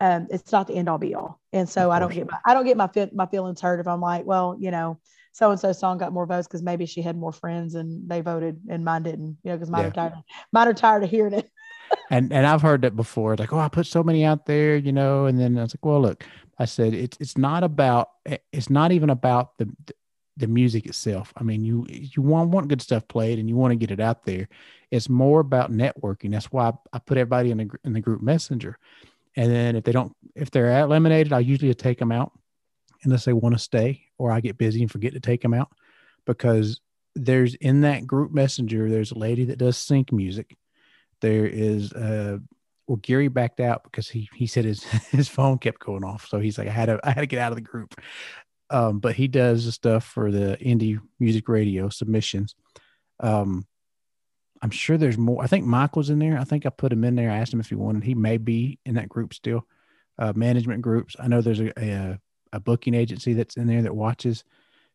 um, 0.00 0.26
it's 0.30 0.52
not 0.52 0.66
the 0.66 0.74
end 0.74 0.88
all 0.88 0.98
be 0.98 1.14
all. 1.14 1.40
And 1.52 1.68
so 1.68 1.90
I 1.90 1.98
don't 1.98 2.12
get 2.12 2.30
my, 2.30 2.38
I 2.44 2.54
don't 2.54 2.64
get 2.64 2.76
my, 2.76 2.88
my 3.12 3.26
feelings 3.26 3.60
hurt 3.60 3.80
if 3.80 3.88
I'm 3.88 4.00
like, 4.00 4.24
well, 4.24 4.56
you 4.58 4.70
know, 4.70 5.00
so-and-so 5.38 5.72
song 5.72 5.98
got 5.98 6.12
more 6.12 6.26
votes 6.26 6.48
because 6.48 6.62
maybe 6.62 6.84
she 6.84 7.00
had 7.00 7.16
more 7.16 7.32
friends 7.32 7.76
and 7.76 8.08
they 8.10 8.20
voted 8.20 8.60
and 8.68 8.84
mine 8.84 9.04
didn't, 9.04 9.38
you 9.44 9.50
know, 9.50 9.56
because 9.56 9.70
mine 9.70 9.82
Yeah. 9.82 9.88
are 9.88 9.92
tired, 9.92 10.12
mine 10.52 10.68
are 10.68 10.74
tired 10.74 11.04
of 11.04 11.10
hearing 11.10 11.34
it. 11.34 11.48
and 12.10 12.32
and 12.32 12.44
I've 12.44 12.60
heard 12.62 12.82
that 12.82 12.96
before. 12.96 13.36
Like, 13.36 13.52
oh, 13.52 13.58
I 13.58 13.68
put 13.68 13.86
so 13.86 14.02
many 14.02 14.24
out 14.24 14.46
there, 14.46 14.76
you 14.76 14.92
know. 14.92 15.26
And 15.26 15.38
then 15.38 15.56
I 15.56 15.62
was 15.62 15.74
like, 15.74 15.84
well, 15.84 16.00
look, 16.02 16.24
I 16.58 16.64
said 16.64 16.92
it's 16.92 17.16
it's 17.20 17.38
not 17.38 17.62
about 17.62 18.08
eh, 18.26 18.38
it's 18.52 18.68
not 18.68 18.90
even 18.90 19.10
about 19.10 19.56
the 19.58 19.68
the 20.36 20.48
music 20.48 20.86
itself. 20.86 21.32
I 21.36 21.44
mean, 21.44 21.64
you 21.64 21.86
you 21.88 22.20
want 22.20 22.50
want 22.50 22.68
good 22.68 22.82
stuff 22.82 23.06
played 23.06 23.38
and 23.38 23.48
you 23.48 23.54
want 23.54 23.70
to 23.70 23.76
get 23.76 23.92
it 23.92 24.00
out 24.00 24.24
there. 24.24 24.48
It's 24.90 25.08
more 25.08 25.38
about 25.40 25.70
networking. 25.70 26.32
That's 26.32 26.50
why 26.50 26.68
I, 26.70 26.72
I 26.94 26.98
put 26.98 27.16
everybody 27.16 27.52
in 27.52 27.58
the 27.58 27.70
in 27.84 27.92
the 27.92 28.00
group 28.00 28.22
messenger. 28.22 28.76
And 29.36 29.52
then 29.52 29.76
if 29.76 29.84
they 29.84 29.92
don't 29.92 30.16
if 30.34 30.50
they're 30.50 30.80
eliminated, 30.80 31.32
I 31.32 31.38
usually 31.40 31.72
take 31.74 32.00
them 32.00 32.10
out 32.10 32.32
unless 33.04 33.24
they 33.24 33.32
want 33.32 33.54
to 33.54 33.58
stay 33.60 34.07
or 34.18 34.32
I 34.32 34.40
get 34.40 34.58
busy 34.58 34.82
and 34.82 34.90
forget 34.90 35.14
to 35.14 35.20
take 35.20 35.40
them 35.42 35.54
out 35.54 35.70
because 36.26 36.80
there's 37.14 37.54
in 37.54 37.80
that 37.82 38.06
group 38.06 38.32
messenger 38.32 38.88
there's 38.88 39.10
a 39.12 39.18
lady 39.18 39.44
that 39.46 39.58
does 39.58 39.76
sync 39.76 40.12
music. 40.12 40.56
There 41.20 41.46
is 41.46 41.92
uh 41.92 42.38
well 42.86 42.96
Gary 42.96 43.28
backed 43.28 43.60
out 43.60 43.82
because 43.84 44.08
he 44.08 44.28
he 44.34 44.46
said 44.46 44.64
his 44.64 44.84
his 45.10 45.28
phone 45.28 45.58
kept 45.58 45.80
going 45.80 46.04
off. 46.04 46.26
So 46.28 46.38
he's 46.38 46.58
like 46.58 46.68
I 46.68 46.72
had 46.72 46.86
to 46.86 47.00
I 47.02 47.10
had 47.10 47.20
to 47.20 47.26
get 47.26 47.40
out 47.40 47.52
of 47.52 47.56
the 47.56 47.62
group. 47.62 47.94
Um 48.70 49.00
but 49.00 49.16
he 49.16 49.28
does 49.28 49.64
the 49.64 49.72
stuff 49.72 50.04
for 50.04 50.30
the 50.30 50.56
indie 50.60 51.00
music 51.18 51.48
radio 51.48 51.88
submissions. 51.88 52.54
Um 53.20 53.66
I'm 54.60 54.70
sure 54.70 54.98
there's 54.98 55.16
more. 55.16 55.42
I 55.42 55.46
think 55.46 55.66
Michael's 55.66 56.10
in 56.10 56.18
there. 56.18 56.36
I 56.36 56.42
think 56.42 56.66
I 56.66 56.70
put 56.70 56.92
him 56.92 57.04
in 57.04 57.14
there. 57.14 57.30
I 57.30 57.36
asked 57.36 57.52
him 57.52 57.60
if 57.60 57.68
he 57.68 57.76
wanted. 57.76 58.02
He 58.02 58.14
may 58.14 58.38
be 58.38 58.80
in 58.84 58.94
that 58.94 59.08
group 59.08 59.34
still. 59.34 59.66
Uh 60.18 60.32
management 60.34 60.82
groups. 60.82 61.16
I 61.18 61.28
know 61.28 61.40
there's 61.40 61.60
a 61.60 61.72
a, 61.80 62.18
a 62.52 62.60
booking 62.60 62.94
agency 62.94 63.32
that's 63.32 63.56
in 63.56 63.66
there 63.66 63.82
that 63.82 63.94
watches 63.94 64.44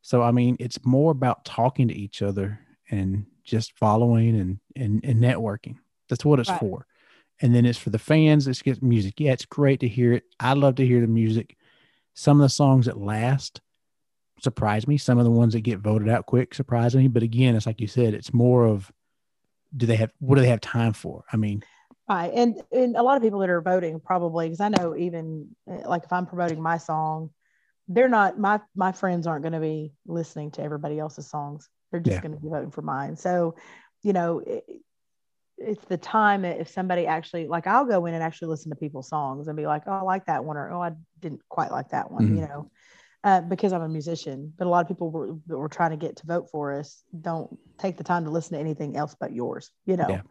so 0.01 0.21
I 0.21 0.31
mean 0.31 0.57
it's 0.59 0.85
more 0.85 1.11
about 1.11 1.45
talking 1.45 1.87
to 1.87 1.93
each 1.93 2.21
other 2.21 2.59
and 2.91 3.25
just 3.43 3.77
following 3.77 4.39
and 4.39 4.59
and, 4.75 5.03
and 5.03 5.19
networking 5.19 5.77
that's 6.09 6.25
what 6.25 6.39
it's 6.39 6.49
Right. 6.49 6.59
for. 6.59 6.85
And 7.41 7.53
then 7.53 7.65
it's 7.65 7.79
for 7.79 7.89
the 7.89 7.99
fans. 7.99 8.47
It's 8.47 8.61
get 8.61 8.83
music. 8.83 9.19
Yeah, 9.19 9.31
it's 9.31 9.45
great 9.45 9.79
to 9.79 9.87
hear 9.87 10.13
it. 10.13 10.23
I 10.39 10.53
love 10.53 10.75
to 10.75 10.85
hear 10.85 11.01
the 11.01 11.07
music. 11.07 11.57
Some 12.13 12.39
of 12.39 12.45
the 12.45 12.49
songs 12.49 12.85
that 12.85 12.97
last 12.97 13.61
surprise 14.39 14.87
me. 14.87 14.97
Some 14.97 15.17
of 15.17 15.23
the 15.23 15.31
ones 15.31 15.53
that 15.53 15.61
get 15.61 15.79
voted 15.79 16.09
out 16.09 16.27
quick 16.27 16.53
surprise 16.53 16.95
me. 16.95 17.07
But 17.07 17.23
again, 17.23 17.55
it's 17.55 17.65
like 17.65 17.81
you 17.81 17.87
said, 17.87 18.13
it's 18.13 18.33
more 18.33 18.65
of 18.65 18.91
do 19.75 19.85
they 19.87 19.95
have 19.95 20.11
what 20.19 20.35
do 20.35 20.41
they 20.41 20.49
have 20.49 20.61
time 20.61 20.93
for? 20.93 21.23
I 21.33 21.37
mean, 21.37 21.63
Right. 22.07 22.31
And, 22.33 22.61
and 22.71 22.95
a 22.95 23.01
lot 23.01 23.17
of 23.17 23.23
people 23.23 23.39
that 23.39 23.49
are 23.49 23.61
voting 23.61 23.99
probably, 23.99 24.47
because 24.47 24.59
I 24.59 24.69
know 24.69 24.95
even 24.95 25.55
uh, 25.69 25.89
like 25.89 26.03
if 26.03 26.13
I'm 26.13 26.25
promoting 26.25 26.61
my 26.61 26.77
song, 26.77 27.31
they're 27.87 28.09
not, 28.09 28.39
my, 28.39 28.59
my 28.75 28.91
friends 28.91 29.27
aren't 29.27 29.43
going 29.43 29.53
to 29.53 29.59
be 29.59 29.93
listening 30.05 30.51
to 30.51 30.63
everybody 30.63 30.99
else's 30.99 31.29
songs. 31.29 31.69
They're 31.91 31.99
just 31.99 32.15
Yeah. 32.15 32.21
going 32.21 32.33
to 32.33 32.39
be 32.39 32.49
voting 32.49 32.71
for 32.71 32.81
mine. 32.81 33.15
So, 33.17 33.55
you 34.01 34.13
know, 34.13 34.39
it, 34.39 34.63
it's 35.57 35.85
the 35.85 35.97
time 35.97 36.41
that 36.41 36.59
if 36.59 36.69
somebody 36.69 37.05
actually, 37.05 37.47
like 37.47 37.67
I'll 37.67 37.85
go 37.85 38.05
in 38.05 38.13
and 38.13 38.23
actually 38.23 38.49
listen 38.49 38.69
to 38.71 38.75
people's 38.75 39.07
songs 39.07 39.47
and 39.47 39.55
be 39.55 39.67
like, 39.67 39.83
oh, 39.87 39.91
I 39.91 40.01
like 40.01 40.25
that 40.25 40.43
one, 40.43 40.57
or 40.57 40.71
oh, 40.71 40.81
I 40.81 40.91
didn't 41.19 41.41
quite 41.47 41.71
like 41.71 41.89
that 41.89 42.11
one, 42.11 42.35
you 42.35 42.41
know, 42.41 42.71
uh, 43.23 43.41
because 43.41 43.71
I'm 43.71 43.81
a 43.81 43.89
musician. 43.89 44.53
But 44.57 44.67
a 44.67 44.69
lot 44.69 44.81
of 44.81 44.87
people 44.87 45.11
were, 45.11 45.35
that 45.47 45.57
were 45.57 45.69
trying 45.69 45.91
to 45.91 45.97
get 45.97 46.17
to 46.17 46.25
vote 46.25 46.49
for 46.51 46.73
us 46.73 47.03
don't 47.21 47.57
take 47.77 47.97
the 47.97 48.03
time 48.03 48.25
to 48.25 48.31
listen 48.31 48.53
to 48.55 48.59
anything 48.59 48.97
else 48.97 49.15
but 49.19 49.31
yours, 49.31 49.71
you 49.85 49.95
know. 49.95 50.09
Yeah. 50.09 50.21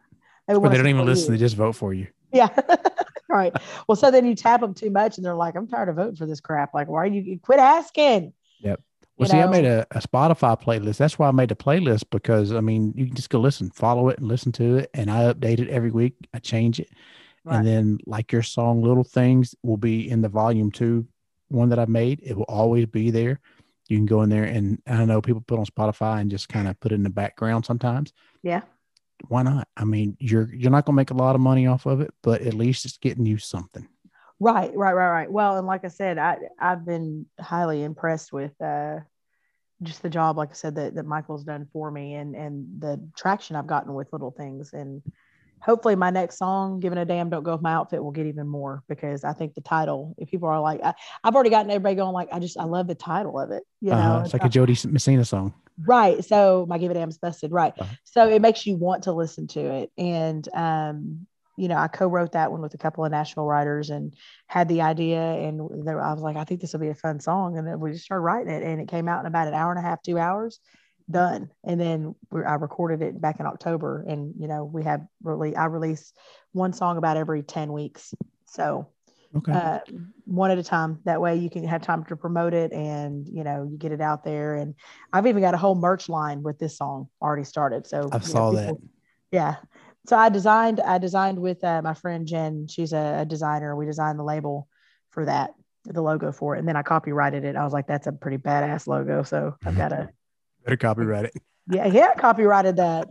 They 0.48 0.54
or 0.54 0.68
they 0.68 0.76
don't 0.76 0.88
even 0.88 1.06
listen, 1.06 1.32
you. 1.32 1.38
they 1.38 1.44
just 1.44 1.56
vote 1.56 1.76
for 1.76 1.94
you. 1.94 2.08
Yeah. 2.32 2.48
right. 3.32 3.52
Well, 3.88 3.96
so 3.96 4.10
then 4.10 4.26
you 4.26 4.34
tap 4.34 4.60
them 4.60 4.74
too 4.74 4.90
much 4.90 5.16
and 5.16 5.24
they're 5.24 5.34
like, 5.34 5.56
I'm 5.56 5.66
tired 5.66 5.88
of 5.88 5.96
voting 5.96 6.16
for 6.16 6.26
this 6.26 6.40
crap. 6.40 6.74
Like, 6.74 6.88
why 6.88 7.02
are 7.02 7.06
you 7.06 7.38
quit 7.40 7.58
asking? 7.58 8.32
Yep. 8.60 8.80
Well, 9.16 9.28
You 9.28 9.32
see, 9.32 9.40
I 9.40 9.46
made 9.46 9.64
a, 9.64 9.86
a 9.90 10.00
Spotify 10.00 10.60
playlist. 10.60 10.96
That's 10.96 11.18
why 11.18 11.28
I 11.28 11.32
made 11.32 11.50
a 11.50 11.54
playlist 11.56 12.04
because 12.10 12.52
I 12.52 12.60
mean, 12.60 12.92
you 12.96 13.06
can 13.06 13.14
just 13.14 13.30
go 13.30 13.40
listen, 13.40 13.70
follow 13.70 14.08
it, 14.08 14.18
and 14.18 14.28
listen 14.28 14.52
to 14.52 14.78
it. 14.78 14.90
And 14.94 15.10
I 15.10 15.32
update 15.32 15.60
it 15.60 15.68
every 15.68 15.90
week. 15.90 16.14
I 16.32 16.38
change 16.38 16.80
it, 16.80 16.88
Right. 17.44 17.56
and 17.56 17.66
then 17.66 17.98
like 18.06 18.32
your 18.32 18.42
song, 18.42 18.82
"Little 18.82 19.04
Things" 19.04 19.54
will 19.62 19.76
be 19.76 20.08
in 20.08 20.22
the 20.22 20.28
volume 20.28 20.70
two 20.70 21.06
one 21.48 21.68
that 21.68 21.78
I 21.78 21.84
made. 21.84 22.20
It 22.22 22.36
will 22.36 22.44
always 22.44 22.86
be 22.86 23.10
there. 23.10 23.40
You 23.88 23.98
can 23.98 24.06
go 24.06 24.22
in 24.22 24.30
there, 24.30 24.44
and 24.44 24.80
I 24.86 25.04
know 25.04 25.20
people 25.20 25.42
put 25.42 25.58
on 25.58 25.66
Spotify 25.66 26.20
and 26.20 26.30
just 26.30 26.48
kind 26.48 26.66
of 26.66 26.80
put 26.80 26.92
it 26.92 26.94
in 26.94 27.02
the 27.02 27.10
background 27.10 27.66
sometimes. 27.66 28.12
Yeah. 28.42 28.62
Why 29.28 29.42
not? 29.42 29.68
I 29.76 29.84
mean, 29.84 30.16
you're 30.18 30.52
you're 30.54 30.70
not 30.70 30.84
gonna 30.84 30.96
make 30.96 31.10
a 31.10 31.14
lot 31.14 31.34
of 31.34 31.40
money 31.40 31.66
off 31.66 31.86
of 31.86 32.00
it, 32.00 32.12
but 32.22 32.42
at 32.42 32.54
least 32.54 32.84
it's 32.84 32.98
getting 32.98 33.26
you 33.26 33.38
something. 33.38 33.88
Right, 34.40 34.74
right, 34.74 34.92
right, 34.92 35.10
right. 35.10 35.30
Well, 35.30 35.56
and 35.58 35.66
like 35.66 35.84
I 35.84 35.88
said, 35.88 36.18
I 36.18 36.38
I've 36.58 36.84
been 36.84 37.26
highly 37.40 37.82
impressed 37.82 38.32
with 38.32 38.60
uh 38.60 39.00
just 39.82 40.02
the 40.02 40.10
job, 40.10 40.36
like 40.36 40.50
I 40.50 40.54
said, 40.54 40.76
that, 40.76 40.94
that 40.94 41.06
Michael's 41.06 41.44
done 41.44 41.66
for 41.72 41.90
me 41.90 42.14
and 42.14 42.34
and 42.34 42.66
the 42.80 43.00
traction 43.16 43.56
I've 43.56 43.66
gotten 43.66 43.94
with 43.94 44.12
little 44.12 44.30
things. 44.30 44.72
And 44.72 45.02
hopefully 45.60 45.96
my 45.96 46.10
next 46.10 46.38
song, 46.38 46.80
Giving 46.80 46.98
a 46.98 47.04
Damn 47.04 47.30
Don't 47.30 47.42
Go 47.42 47.52
With 47.52 47.62
My 47.62 47.72
Outfit, 47.72 48.02
will 48.02 48.10
get 48.10 48.26
even 48.26 48.48
more 48.48 48.82
because 48.88 49.24
I 49.24 49.32
think 49.32 49.54
the 49.54 49.60
title, 49.60 50.14
if 50.18 50.30
people 50.30 50.48
are 50.48 50.60
like, 50.60 50.80
I, 50.82 50.94
I've 51.22 51.34
already 51.34 51.50
gotten 51.50 51.70
everybody 51.70 51.96
going, 51.96 52.12
like, 52.12 52.28
I 52.32 52.38
just 52.38 52.58
I 52.58 52.64
love 52.64 52.86
the 52.86 52.94
title 52.94 53.38
of 53.38 53.50
it. 53.50 53.62
You 53.80 53.90
know, 53.90 53.96
uh, 53.96 54.22
it's 54.24 54.32
like 54.32 54.44
a 54.44 54.48
Jo 54.48 54.66
Dee 54.66 54.76
Messina 54.88 55.24
song. 55.24 55.54
Right 55.78 56.24
so 56.24 56.66
my 56.68 56.78
give 56.78 56.90
a 56.90 56.94
damn's 56.94 57.18
busted 57.18 57.52
right 57.52 57.72
Uh-huh. 57.78 57.94
so 58.04 58.28
it 58.28 58.42
makes 58.42 58.66
you 58.66 58.76
want 58.76 59.04
to 59.04 59.12
listen 59.12 59.46
to 59.48 59.60
it 59.60 59.90
and 59.98 60.48
um 60.54 61.26
you 61.56 61.68
know 61.68 61.76
i 61.76 61.88
co-wrote 61.88 62.32
that 62.32 62.50
one 62.50 62.60
with 62.62 62.74
a 62.74 62.78
couple 62.78 63.04
of 63.04 63.10
national 63.10 63.46
writers 63.46 63.90
and 63.90 64.14
had 64.46 64.68
the 64.68 64.82
idea 64.82 65.20
and 65.20 65.86
there, 65.86 66.00
i 66.00 66.12
was 66.12 66.22
like 66.22 66.36
i 66.36 66.44
think 66.44 66.60
this 66.60 66.72
will 66.72 66.80
be 66.80 66.88
a 66.88 66.94
fun 66.94 67.20
song 67.20 67.58
and 67.58 67.66
then 67.66 67.78
we 67.80 67.92
just 67.92 68.04
started 68.04 68.22
writing 68.22 68.52
it 68.52 68.62
and 68.62 68.80
it 68.80 68.88
came 68.88 69.08
out 69.08 69.20
in 69.20 69.26
about 69.26 69.48
an 69.48 69.54
hour 69.54 69.70
and 69.70 69.78
a 69.78 69.82
half 69.88 70.02
two 70.02 70.18
hours 70.18 70.60
done 71.10 71.50
and 71.64 71.80
then 71.80 72.14
i 72.46 72.54
recorded 72.54 73.02
it 73.02 73.20
back 73.20 73.40
in 73.40 73.46
october 73.46 74.04
and 74.08 74.34
you 74.38 74.48
know 74.48 74.64
we 74.64 74.84
have 74.84 75.02
really 75.22 75.54
i 75.56 75.64
release 75.66 76.12
one 76.52 76.72
song 76.72 76.96
about 76.96 77.16
every 77.16 77.42
10 77.42 77.72
weeks 77.72 78.14
so 78.46 78.88
Okay. 79.34 79.52
uh, 79.52 79.78
one 80.24 80.50
at 80.50 80.58
a 80.58 80.62
time. 80.62 80.98
That 81.04 81.20
way 81.20 81.36
you 81.36 81.48
can 81.48 81.64
have 81.64 81.82
time 81.82 82.04
to 82.04 82.16
promote 82.16 82.54
it 82.54 82.72
and, 82.72 83.26
you 83.28 83.44
know, 83.44 83.68
you 83.70 83.78
get 83.78 83.92
it 83.92 84.00
out 84.00 84.24
there. 84.24 84.56
And 84.56 84.74
I've 85.12 85.26
even 85.26 85.42
got 85.42 85.54
a 85.54 85.58
whole 85.58 85.74
merch 85.74 86.08
line 86.08 86.42
with 86.42 86.58
this 86.58 86.76
song 86.76 87.08
already 87.20 87.44
started. 87.44 87.86
So 87.86 87.98
I 87.98 88.02
you 88.02 88.10
know, 88.10 88.18
saw 88.18 88.50
that. 88.52 88.76
Yeah. 89.30 89.56
So 90.06 90.16
I 90.16 90.28
designed, 90.28 90.80
I 90.80 90.98
designed 90.98 91.38
with 91.38 91.62
uh, 91.64 91.80
my 91.82 91.94
friend 91.94 92.26
Jen. 92.26 92.66
She's 92.68 92.92
a, 92.92 93.20
a 93.20 93.24
designer. 93.24 93.74
We 93.74 93.86
designed 93.86 94.18
the 94.18 94.24
label 94.24 94.68
for 95.10 95.24
that, 95.24 95.54
the 95.84 96.02
logo 96.02 96.32
for 96.32 96.54
it. 96.56 96.58
And 96.58 96.68
then 96.68 96.76
I 96.76 96.82
copyrighted 96.82 97.44
it. 97.44 97.56
I 97.56 97.64
was 97.64 97.72
like, 97.72 97.86
that's 97.86 98.06
a 98.06 98.12
pretty 98.12 98.38
badass 98.38 98.86
logo. 98.86 99.22
So 99.22 99.56
I've 99.64 99.76
got 99.76 99.88
to, 99.88 100.10
Better 100.64 100.76
copyright 100.76 101.24
it. 101.24 101.34
yeah, 101.70 101.86
yeah, 101.86 102.14
copyrighted 102.14 102.76
that. 102.76 103.08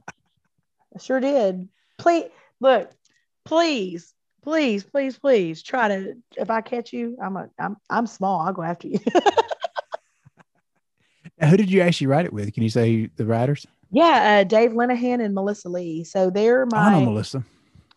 I 0.96 1.00
sure 1.00 1.20
did. 1.20 1.68
Please 1.98 2.30
look, 2.62 2.90
please, 3.44 4.14
please, 4.44 4.84
please, 4.84 5.18
please 5.18 5.62
try 5.64 5.88
to. 5.88 6.14
If 6.38 6.50
I 6.50 6.62
catch 6.62 6.94
you, 6.94 7.18
I'm 7.22 7.38
a, 7.38 7.48
I'm, 7.60 7.78
I'm 7.90 8.08
small. 8.08 8.42
I'll 8.42 8.54
go 8.54 8.64
after 8.64 8.88
you. 8.88 9.00
Who 11.40 11.58
did 11.58 11.72
you 11.72 11.82
actually 11.82 12.08
write 12.08 12.26
it 12.26 12.34
with? 12.34 12.54
Can 12.54 12.64
you 12.64 12.70
say 12.70 13.08
the 13.16 13.26
writers? 13.26 13.66
yeah, 13.92 14.40
uh, 14.42 14.44
Dave 14.44 14.72
Linehan 14.72 15.24
and 15.24 15.34
Melissa 15.34 15.70
Lee. 15.70 16.04
So 16.04 16.30
they're 16.30 16.66
my. 16.68 16.78
I 16.78 17.00
know 17.00 17.06
Melissa. 17.12 17.44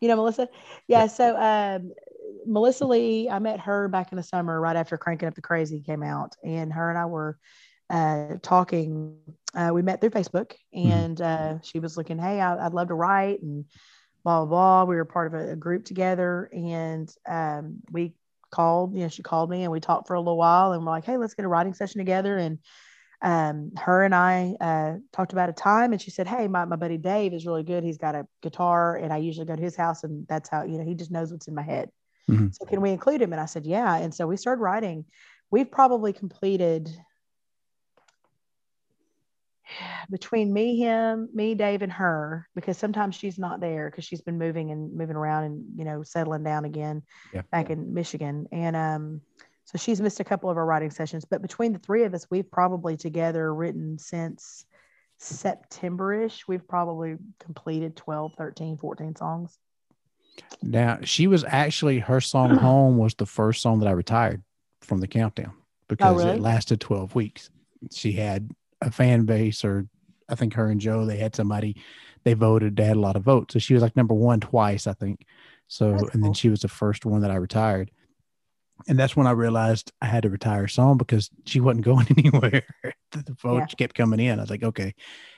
you 0.00 0.08
know, 0.08 0.16
Melissa. 0.16 0.48
Yeah. 0.88 1.06
So 1.08 1.36
um, 1.36 1.92
Melissa 2.46 2.86
Lee, 2.86 3.28
I 3.28 3.38
met 3.38 3.60
her 3.60 3.88
back 3.88 4.12
in 4.12 4.16
the 4.16 4.22
summer, 4.22 4.58
right 4.60 4.76
after 4.76 4.96
Cranking 4.96 5.28
Up 5.28 5.34
the 5.34 5.42
Crazy 5.42 5.80
came 5.82 6.02
out, 6.02 6.34
and 6.42 6.72
her 6.72 6.88
and 6.88 6.98
I 6.98 7.04
were 7.06 7.38
uh, 7.90 8.36
talking. 8.42 9.18
Uh, 9.54 9.70
we 9.74 9.82
met 9.82 10.00
through 10.00 10.10
Facebook, 10.10 10.52
Mhm. 10.74 10.90
and 10.90 11.20
uh, 11.20 11.60
she 11.62 11.78
was 11.80 11.96
looking, 11.98 12.18
"Hey, 12.18 12.40
I, 12.40 12.64
I'd 12.66 12.72
love 12.74 12.88
to 12.88 12.94
write," 12.94 13.42
and 13.42 13.66
blah 14.24 14.44
blah 14.44 14.46
blah. 14.46 14.84
We 14.84 14.96
were 14.96 15.05
part 15.05 15.32
of 15.32 15.34
a, 15.40 15.52
a 15.52 15.56
group 15.56 15.84
together, 15.84 16.51
and 16.52 17.14
um, 17.28 17.80
we 17.92 18.14
called. 18.51 18.94
You 18.94 19.02
know, 19.02 19.09
she 19.09 19.22
called 19.22 19.51
me, 19.51 19.62
and 19.62 19.72
we 19.72 19.80
talked 19.80 20.09
for 20.09 20.14
a 20.14 20.20
little 20.20 20.36
while, 20.38 20.72
and 20.72 20.84
we're 20.84 20.92
like, 20.92 21.05
"Hey, 21.05 21.16
let's 21.16 21.34
get 21.34 21.44
a 21.44 21.48
writing 21.48 21.74
session 21.74 21.98
together." 21.98 22.36
And 22.38 22.59
um, 23.22 23.72
her 23.76 24.02
and 24.02 24.14
I 24.14 24.56
uh, 24.60 24.94
talked 25.12 25.32
about 25.32 25.48
a 25.48 25.52
time, 25.52 25.92
and 25.92 26.01
she 26.01 26.10
said, 26.10 26.26
"Hey, 26.26 26.48
my, 26.48 26.64
my 26.64 26.76
buddy 26.76 26.98
Dave 26.98 27.32
is 27.34 27.46
really 27.46 27.62
good. 27.62 27.84
He's 27.84 27.98
got 27.98 28.14
a 28.14 28.26
guitar, 28.42 28.96
and 28.96 29.12
I 29.12 29.18
usually 29.18 29.46
go 29.46 29.56
to 29.56 29.62
his 29.62 29.76
house, 29.76 30.05
and 30.05 30.26
that's 30.28 30.48
how 30.48 30.64
you 30.64 30.78
know 30.78 30.84
he 30.84 30.94
just 30.94 31.10
knows 31.10 31.30
what's 31.30 31.48
in 31.48 31.55
my 31.55 31.62
head. 31.62 31.90
Mhm. 32.30 32.55
So 32.55 32.64
can 32.64 32.80
we 32.80 32.90
include 32.90 33.22
him?" 33.22 33.32
And 33.32 33.40
I 33.40 33.46
said, 33.46 33.66
"Yeah." 33.66 33.96
And 33.96 34.14
so 34.14 34.26
we 34.26 34.36
started 34.36 34.62
writing. 34.62 35.05
We've 35.51 35.70
probably 35.70 36.12
completed 36.12 36.90
between 40.10 40.52
me, 40.52 40.76
him, 40.78 41.28
me, 41.32 41.54
Dave, 41.54 41.82
and 41.82 41.92
her, 41.92 42.48
because 42.54 42.78
sometimes 42.78 43.14
she's 43.14 43.38
not 43.38 43.60
there 43.60 43.90
because 43.90 44.04
she's 44.04 44.20
been 44.20 44.38
moving 44.38 44.70
and 44.70 44.92
moving 44.94 45.16
around 45.16 45.44
and 45.44 45.64
you 45.76 45.84
know 45.84 46.02
settling 46.02 46.44
down 46.44 46.64
again 46.64 47.02
Yeah. 47.32 47.42
back 47.50 47.70
in 47.70 47.94
Michigan, 47.94 48.46
and 48.52 48.76
um, 48.76 49.20
so 49.64 49.78
she's 49.78 50.00
missed 50.00 50.20
a 50.20 50.24
couple 50.24 50.50
of 50.50 50.56
our 50.56 50.66
writing 50.66 50.90
sessions. 50.90 51.24
But 51.24 51.42
between 51.42 51.72
the 51.72 51.78
three 51.78 52.04
of 52.04 52.14
us, 52.14 52.26
we've 52.30 52.50
probably 52.50 52.96
together 52.96 53.54
written 53.54 53.98
since 53.98 54.66
September-ish. 55.18 56.46
We've 56.46 56.66
probably 56.66 57.16
completed 57.38 57.96
12, 57.96 58.34
13, 58.36 58.76
14 58.76 59.16
songs. 59.16 59.58
Now 60.62 60.98
she 61.02 61.26
was 61.26 61.44
actually 61.44 62.00
her 62.00 62.20
song 62.20 62.54
"Home" 62.58 62.98
was 62.98 63.14
the 63.14 63.26
first 63.26 63.62
song 63.62 63.80
that 63.80 63.88
I 63.88 63.92
retired 63.92 64.42
from 64.80 64.98
the 65.00 65.08
countdown 65.08 65.54
because 65.88 66.24
really? 66.24 66.36
it 66.36 66.40
lasted 66.40 66.80
twelve 66.80 67.14
weeks. 67.14 67.50
She 67.92 68.12
had 68.12 68.50
a 68.80 68.90
fan 68.90 69.24
base, 69.24 69.64
or 69.64 69.86
I 70.28 70.34
think 70.34 70.55
her 70.55 70.68
and 70.68 70.80
Joe 70.80 71.05
they 71.05 71.16
had 71.16 71.34
somebody 71.34 71.76
they 72.24 72.34
voted. 72.34 72.76
They 72.76 72.84
had 72.84 72.96
a 72.96 73.01
lot 73.01 73.16
of 73.16 73.22
votes, 73.22 73.55
so 73.55 73.59
she 73.59 73.74
was 73.74 73.82
like 73.82 73.96
number 73.96 74.14
one 74.14 74.40
twice, 74.40 74.86
I 74.86 74.94
think. 74.94 75.26
So 75.68 75.92
That's 75.92 76.14
and 76.14 76.24
then 76.24 76.34
she 76.34 76.48
was 76.48 76.60
the 76.60 76.68
first 76.68 77.05
one 77.05 77.22
that 77.22 77.30
I 77.30 77.36
retired, 77.36 77.90
and 78.88 78.98
that's 78.98 79.16
when 79.16 79.26
I 79.26 79.32
realized 79.32 79.92
I 80.01 80.06
had 80.06 80.22
to 80.24 80.30
retire 80.30 80.64
a 80.64 80.68
song 80.68 80.98
because 80.98 81.30
she 81.46 81.60
wasn't 81.60 81.84
going 81.86 82.06
anywhere. 82.16 82.64
the 83.12 83.36
votes 83.40 83.74
kept 83.74 83.94
coming 83.94 84.20
in. 84.20 84.38
I 84.38 84.42
was 84.42 84.51
like, 84.51 84.62
okay, 84.62 84.94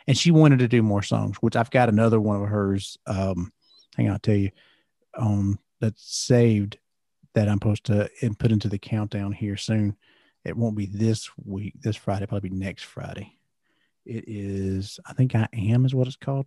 and 0.07 0.17
she 0.17 0.31
wanted 0.31 0.61
to 0.61 0.69
do 0.69 0.83
more 0.83 1.03
songs, 1.03 1.37
which 1.39 1.57
I've 1.57 1.71
got 1.71 1.89
another 1.89 2.21
one 2.21 2.43
of 2.43 2.49
hers. 2.49 2.99
Um, 3.07 3.53
hang 3.97 4.07
on, 4.07 4.15
I'll 4.15 4.19
tell 4.19 4.37
you 4.37 4.51
um 5.19 5.59
that's 5.81 6.03
saved 6.05 6.79
that 7.35 7.49
I'm 7.49 7.57
supposed 7.57 7.85
to 7.87 8.09
and 8.23 8.39
put 8.39 8.53
into 8.53 8.69
the 8.69 8.79
countdown 8.79 9.33
here 9.33 9.57
soon. 9.57 9.97
It 10.47 10.57
won't 10.57 10.77
be 10.77 10.87
this 10.87 11.29
week, 11.45 11.75
this 11.81 11.97
Friday, 11.97 12.25
probably 12.27 12.51
be 12.51 12.57
next 12.57 12.85
Friday. 12.85 13.33
It 14.05 14.25
is, 14.29 15.01
I 15.05 15.13
think 15.13 15.35
I 15.35 15.49
am 15.53 15.85
is 15.85 15.95
what 15.95 16.07
it's 16.07 16.15
called. 16.15 16.47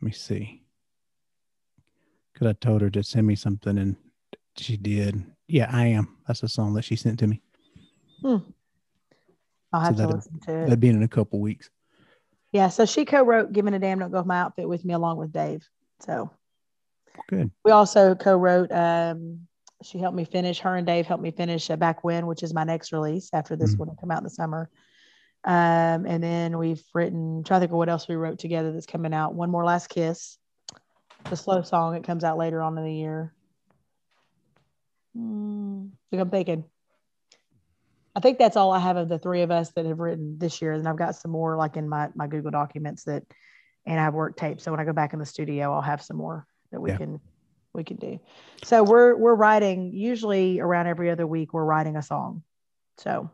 Let 0.00 0.06
me 0.06 0.12
see. 0.12 0.62
Cause 2.38 2.46
I 2.46 2.52
told 2.52 2.80
her 2.82 2.90
to 2.90 3.02
send 3.02 3.26
me 3.26 3.34
something 3.34 3.76
and 3.76 3.96
she 4.56 4.76
did. 4.76 5.22
Yeah, 5.48 5.68
I 5.70 5.86
am. 5.88 6.16
That's 6.26 6.44
a 6.44 6.48
song 6.48 6.74
that 6.74 6.82
she 6.82 6.94
sent 6.94 7.18
to 7.18 7.26
me. 7.26 7.42
Hmm. 8.22 8.36
I'll 9.72 9.80
have 9.80 9.96
to 9.96 10.06
listen 10.06 10.38
to 10.46 10.52
it. 10.52 10.64
That'd 10.64 10.80
be 10.80 10.88
in 10.88 11.02
a 11.02 11.08
couple 11.08 11.40
weeks. 11.40 11.70
Yeah, 12.52 12.68
so 12.68 12.84
she 12.86 13.04
co-wrote 13.04 13.52
"Giving 13.52 13.74
a 13.74 13.78
Damn 13.78 13.98
Don't 13.98 14.10
Go 14.10 14.18
With 14.18 14.26
My 14.26 14.40
Outfit" 14.40 14.68
with 14.68 14.84
me 14.84 14.94
along 14.94 15.18
with 15.18 15.32
Dave. 15.32 15.68
So 16.00 16.30
Good. 17.28 17.50
we 17.64 17.72
also 17.72 18.14
co-wrote. 18.14 18.72
Um, 18.72 19.46
she 19.82 19.98
helped 19.98 20.16
me 20.16 20.24
finish. 20.24 20.60
Her 20.60 20.76
and 20.76 20.86
Dave 20.86 21.06
helped 21.06 21.22
me 21.22 21.30
finish 21.30 21.70
uh, 21.70 21.76
"Back 21.76 22.04
When," 22.04 22.26
which 22.26 22.42
is 22.42 22.54
my 22.54 22.64
next 22.64 22.92
release 22.92 23.30
after 23.32 23.56
this 23.56 23.74
Mhm. 23.74 23.78
one 23.78 23.88
will 23.88 23.96
come 23.96 24.10
out 24.10 24.18
in 24.18 24.24
the 24.24 24.30
summer. 24.30 24.70
Um, 25.44 26.04
and 26.06 26.22
then 26.22 26.58
we've 26.58 26.82
written. 26.94 27.42
Try 27.44 27.56
to 27.56 27.60
think 27.60 27.72
of 27.72 27.78
what 27.78 27.88
else 27.88 28.06
we 28.08 28.14
wrote 28.14 28.38
together 28.38 28.72
that's 28.72 28.86
coming 28.86 29.14
out. 29.14 29.34
One 29.34 29.50
more 29.50 29.64
last 29.64 29.88
kiss, 29.88 30.38
the 31.30 31.36
slow 31.36 31.62
song. 31.62 31.94
It 31.96 32.04
comes 32.04 32.24
out 32.24 32.36
later 32.38 32.60
on 32.60 32.76
in 32.76 32.84
the 32.84 32.92
year. 32.92 33.34
I 35.16 35.20
think 36.10 36.20
I'm 36.20 36.30
thinking. 36.30 36.64
I 38.14 38.20
think 38.20 38.38
that's 38.38 38.56
all 38.56 38.72
I 38.72 38.80
have 38.80 38.96
of 38.96 39.08
the 39.08 39.18
three 39.18 39.42
of 39.42 39.50
us 39.50 39.70
that 39.72 39.86
have 39.86 40.00
written 40.00 40.36
this 40.38 40.60
year. 40.60 40.72
And 40.72 40.86
I've 40.86 40.96
got 40.96 41.14
some 41.14 41.30
more 41.30 41.56
like 41.56 41.76
in 41.76 41.88
my, 41.88 42.08
my 42.14 42.26
Google 42.26 42.50
documents 42.50 43.04
that, 43.04 43.22
and 43.86 43.98
I 43.98 44.02
have 44.02 44.14
work 44.14 44.36
tapes. 44.36 44.64
So 44.64 44.72
when 44.72 44.80
I 44.80 44.84
go 44.84 44.92
back 44.92 45.12
in 45.12 45.20
the 45.20 45.26
studio, 45.26 45.72
I'll 45.72 45.80
have 45.80 46.02
some 46.02 46.16
more 46.16 46.44
that 46.72 46.80
we 46.80 46.90
Yeah. 46.90 46.96
can, 46.96 47.20
we 47.74 47.84
can 47.84 47.96
do. 47.96 48.20
So 48.64 48.82
we're, 48.82 49.16
we're 49.16 49.34
writing 49.34 49.92
usually 49.92 50.60
around 50.60 50.86
every 50.86 51.10
other 51.10 51.26
week, 51.26 51.52
we're 51.52 51.64
writing 51.64 51.96
a 51.96 52.02
song. 52.02 52.42
So 52.98 53.30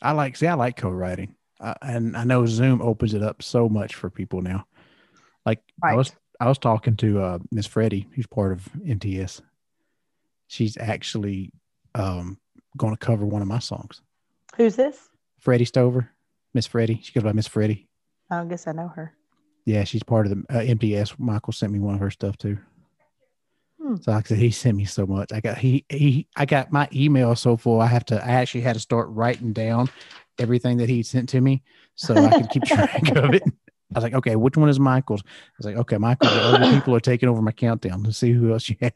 I 0.00 0.12
like, 0.12 0.36
see, 0.36 0.46
I 0.46 0.54
like 0.54 0.76
co-writing. 0.76 1.34
Uh, 1.60 1.74
and 1.80 2.16
I 2.16 2.24
know 2.24 2.44
Zoom 2.46 2.82
opens 2.82 3.14
it 3.14 3.22
up 3.22 3.42
so 3.42 3.68
much 3.68 3.94
for 3.94 4.10
people 4.10 4.42
now. 4.42 4.66
Like 5.46 5.60
I 5.82 5.94
was, 5.94 6.12
I 6.40 6.48
was 6.48 6.58
talking 6.58 6.96
to 6.96 7.20
uh, 7.20 7.38
Miss 7.50 7.66
Freddie, 7.66 8.08
who's 8.14 8.26
part 8.26 8.52
of 8.52 8.68
MTS. 8.84 9.42
She's 10.48 10.76
actually 10.76 11.52
um, 11.94 12.38
going 12.76 12.94
to 12.94 12.98
cover 12.98 13.24
one 13.24 13.42
of 13.42 13.48
my 13.48 13.58
songs. 13.60 14.02
who's 14.56 14.76
this? 14.76 15.08
Freddie 15.38 15.64
Stover, 15.64 16.10
Miss 16.54 16.66
Freddie. 16.66 17.00
She 17.02 17.12
goes 17.12 17.24
by 17.24 17.32
Miss 17.32 17.48
Freddie. 17.48 17.88
I 18.30 18.44
guess 18.44 18.66
I 18.66 18.72
know 18.72 18.88
her. 18.88 19.14
Yeah, 19.64 19.84
she's 19.84 20.02
part 20.02 20.26
of 20.26 20.32
the 20.32 20.56
uh, 20.56 20.62
MTS. 20.62 21.18
Michael 21.18 21.52
sent 21.52 21.72
me 21.72 21.78
one 21.78 21.94
of 21.94 22.00
her 22.00 22.10
stuff 22.10 22.36
too. 22.36 22.58
Hmm. 23.92 24.02
So 24.02 24.12
like 24.12 24.26
I 24.26 24.28
said, 24.28 24.38
he 24.38 24.50
sent 24.50 24.76
me 24.76 24.84
so 24.84 25.06
much. 25.06 25.32
I 25.32 25.40
got 25.40 25.58
he 25.58 25.84
he 25.88 26.26
I 26.36 26.46
got 26.46 26.72
my 26.72 26.88
email 26.94 27.34
so 27.36 27.56
full. 27.56 27.80
I 27.80 27.86
have 27.86 28.04
to 28.06 28.24
I 28.24 28.32
actually 28.32 28.62
had 28.62 28.74
to 28.74 28.80
start 28.80 29.08
writing 29.10 29.52
down 29.52 29.90
everything 30.38 30.78
that 30.78 30.88
he 30.88 31.02
sent 31.02 31.28
to 31.30 31.40
me 31.40 31.62
so 31.94 32.14
I 32.14 32.30
could 32.30 32.50
keep 32.50 32.64
track 32.64 33.14
of 33.16 33.34
it. 33.34 33.42
I 33.94 33.98
was 33.98 34.04
like, 34.04 34.14
okay, 34.14 34.36
which 34.36 34.56
one 34.56 34.70
is 34.70 34.80
Michael's? 34.80 35.22
I 35.22 35.52
was 35.58 35.66
like, 35.66 35.76
okay, 35.76 35.98
Michael, 35.98 36.28
other 36.28 36.72
people 36.72 36.94
are 36.94 37.00
taking 37.00 37.28
over 37.28 37.42
my 37.42 37.52
countdown. 37.52 38.02
Let's 38.02 38.16
see 38.16 38.32
who 38.32 38.50
else 38.52 38.66
you 38.70 38.76
have. 38.80 38.94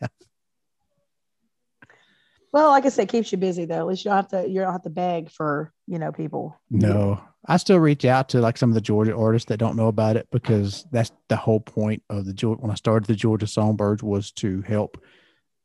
Well, 2.56 2.70
like 2.70 2.86
I 2.86 2.88
said, 2.88 3.02
it 3.02 3.10
keeps 3.10 3.30
you 3.32 3.36
busy 3.36 3.66
though. 3.66 3.80
At 3.80 3.86
least 3.86 4.06
you 4.06 4.08
don't 4.08 4.16
have 4.16 4.28
to 4.28 4.48
you 4.48 4.62
don't 4.62 4.72
have 4.72 4.84
to 4.84 4.88
beg 4.88 5.30
for, 5.30 5.74
you 5.86 5.98
know, 5.98 6.10
people. 6.10 6.58
No, 6.70 7.20
I 7.44 7.58
still 7.58 7.78
reach 7.78 8.06
out 8.06 8.30
to 8.30 8.40
like 8.40 8.56
some 8.56 8.70
of 8.70 8.74
the 8.74 8.80
Georgia 8.80 9.14
artists 9.14 9.50
that 9.50 9.58
don't 9.58 9.76
know 9.76 9.88
about 9.88 10.16
it 10.16 10.26
because 10.32 10.86
that's 10.90 11.12
the 11.28 11.36
whole 11.36 11.60
point 11.60 12.02
of 12.08 12.24
the 12.24 12.32
Georgia. 12.32 12.62
When 12.62 12.70
I 12.70 12.74
started 12.76 13.08
the 13.08 13.14
Georgia 13.14 13.46
Songbirds 13.46 14.02
was 14.02 14.32
to 14.36 14.62
help 14.62 14.96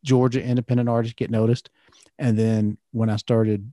Georgia 0.04 0.44
independent 0.44 0.90
artists 0.90 1.16
get 1.16 1.32
noticed. 1.32 1.70
And 2.20 2.38
then 2.38 2.78
when 2.92 3.10
I 3.10 3.16
started, 3.16 3.72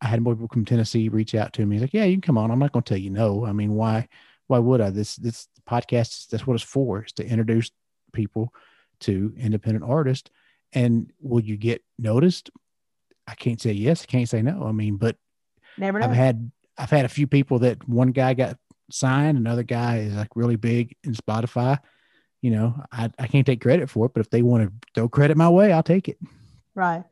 I 0.00 0.06
had 0.06 0.22
more 0.22 0.34
people 0.34 0.48
from 0.50 0.64
Tennessee 0.64 1.10
reach 1.10 1.34
out 1.34 1.52
to 1.52 1.66
me. 1.66 1.76
He's 1.76 1.82
like, 1.82 1.92
yeah, 1.92 2.04
you 2.04 2.14
can 2.14 2.22
come 2.22 2.38
on. 2.38 2.50
I'm 2.50 2.58
not 2.58 2.72
going 2.72 2.84
to 2.84 2.88
tell 2.88 2.96
you 2.96 3.10
no. 3.10 3.44
I 3.44 3.52
mean, 3.52 3.74
why, 3.74 4.08
why 4.46 4.60
would 4.60 4.80
I? 4.80 4.88
This, 4.88 5.16
this 5.16 5.46
podcast, 5.68 6.30
that's 6.30 6.46
what 6.46 6.54
it's 6.54 6.64
for, 6.64 7.04
is 7.04 7.12
to 7.12 7.26
introduce 7.26 7.70
people 8.14 8.54
to 9.00 9.34
independent 9.36 9.84
artists. 9.84 10.30
And 10.72 11.12
will 11.20 11.40
you 11.40 11.56
get 11.56 11.82
noticed? 11.98 12.50
I 13.26 13.34
can't 13.34 13.60
say 13.60 13.72
yes. 13.72 14.02
I 14.02 14.06
can't 14.06 14.28
say 14.28 14.42
no. 14.42 14.64
I 14.64 14.72
mean, 14.72 14.96
but 14.96 15.16
Never 15.78 15.98
know. 15.98 16.06
I've 16.06 16.14
had 16.14 16.50
I've 16.78 16.90
had 16.90 17.04
a 17.04 17.08
few 17.08 17.26
people 17.26 17.60
that 17.60 17.86
one 17.88 18.12
guy 18.12 18.34
got 18.34 18.56
signed, 18.90 19.38
another 19.38 19.62
guy 19.62 19.98
is 19.98 20.14
like 20.14 20.34
really 20.34 20.56
big 20.56 20.96
in 21.04 21.14
Spotify. 21.14 21.78
You 22.42 22.50
know, 22.50 22.82
I, 22.90 23.10
I 23.18 23.26
can't 23.26 23.46
take 23.46 23.60
credit 23.60 23.90
for 23.90 24.06
it, 24.06 24.12
but 24.14 24.20
if 24.20 24.30
they 24.30 24.42
want 24.42 24.64
to 24.64 24.72
throw 24.94 25.08
credit 25.08 25.36
my 25.36 25.48
way, 25.48 25.72
I'll 25.72 25.82
take 25.82 26.08
it. 26.08 26.18
Right. 26.74 27.04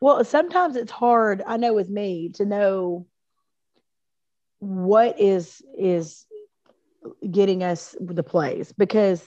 Well, 0.00 0.24
sometimes 0.24 0.76
it's 0.76 0.92
hard, 0.92 1.42
I 1.46 1.56
know 1.56 1.74
with 1.74 1.88
me 1.88 2.28
to 2.34 2.44
know 2.44 3.06
what 4.60 5.18
is 5.20 5.62
is 5.76 6.26
getting 7.30 7.62
us 7.62 7.96
the 8.00 8.22
plays 8.22 8.72
because 8.72 9.26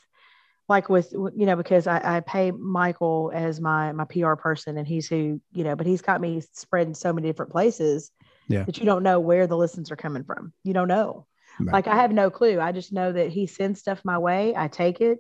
like 0.72 0.90
with 0.90 1.12
you 1.12 1.46
know 1.46 1.56
because 1.56 1.86
I, 1.86 2.18
I 2.18 2.20
pay 2.22 2.50
Michael 2.52 3.32
as 3.34 3.60
my 3.62 3.92
my 3.92 4.06
PR 4.06 4.34
person 4.34 4.78
and 4.78 4.88
he's 4.88 5.08
who 5.08 5.40
you 5.52 5.64
know 5.64 5.76
but 5.76 5.86
he's 5.86 6.02
got 6.02 6.22
me 6.22 6.42
spread 6.54 6.88
in 6.88 6.94
so 6.96 7.14
many 7.14 7.28
different 7.28 7.52
places 7.52 8.10
Yeah. 8.48 8.64
that 8.64 8.78
you 8.80 8.86
don't 8.86 9.04
know 9.04 9.20
where 9.20 9.46
the 9.48 9.58
listens 9.58 9.92
are 9.92 9.96
coming 9.98 10.24
from. 10.24 10.54
You 10.64 10.74
don't 10.74 10.88
know. 10.88 11.28
Right. 11.60 11.74
like 11.74 11.88
I 11.88 11.98
have 11.98 12.12
no 12.12 12.30
clue. 12.32 12.60
I 12.60 12.72
just 12.72 12.92
know 12.94 13.12
that 13.12 13.30
he 13.30 13.46
sends 13.46 13.80
stuff 13.82 14.00
my 14.04 14.18
way. 14.18 14.56
I 14.56 14.68
take 14.70 15.02
it. 15.02 15.20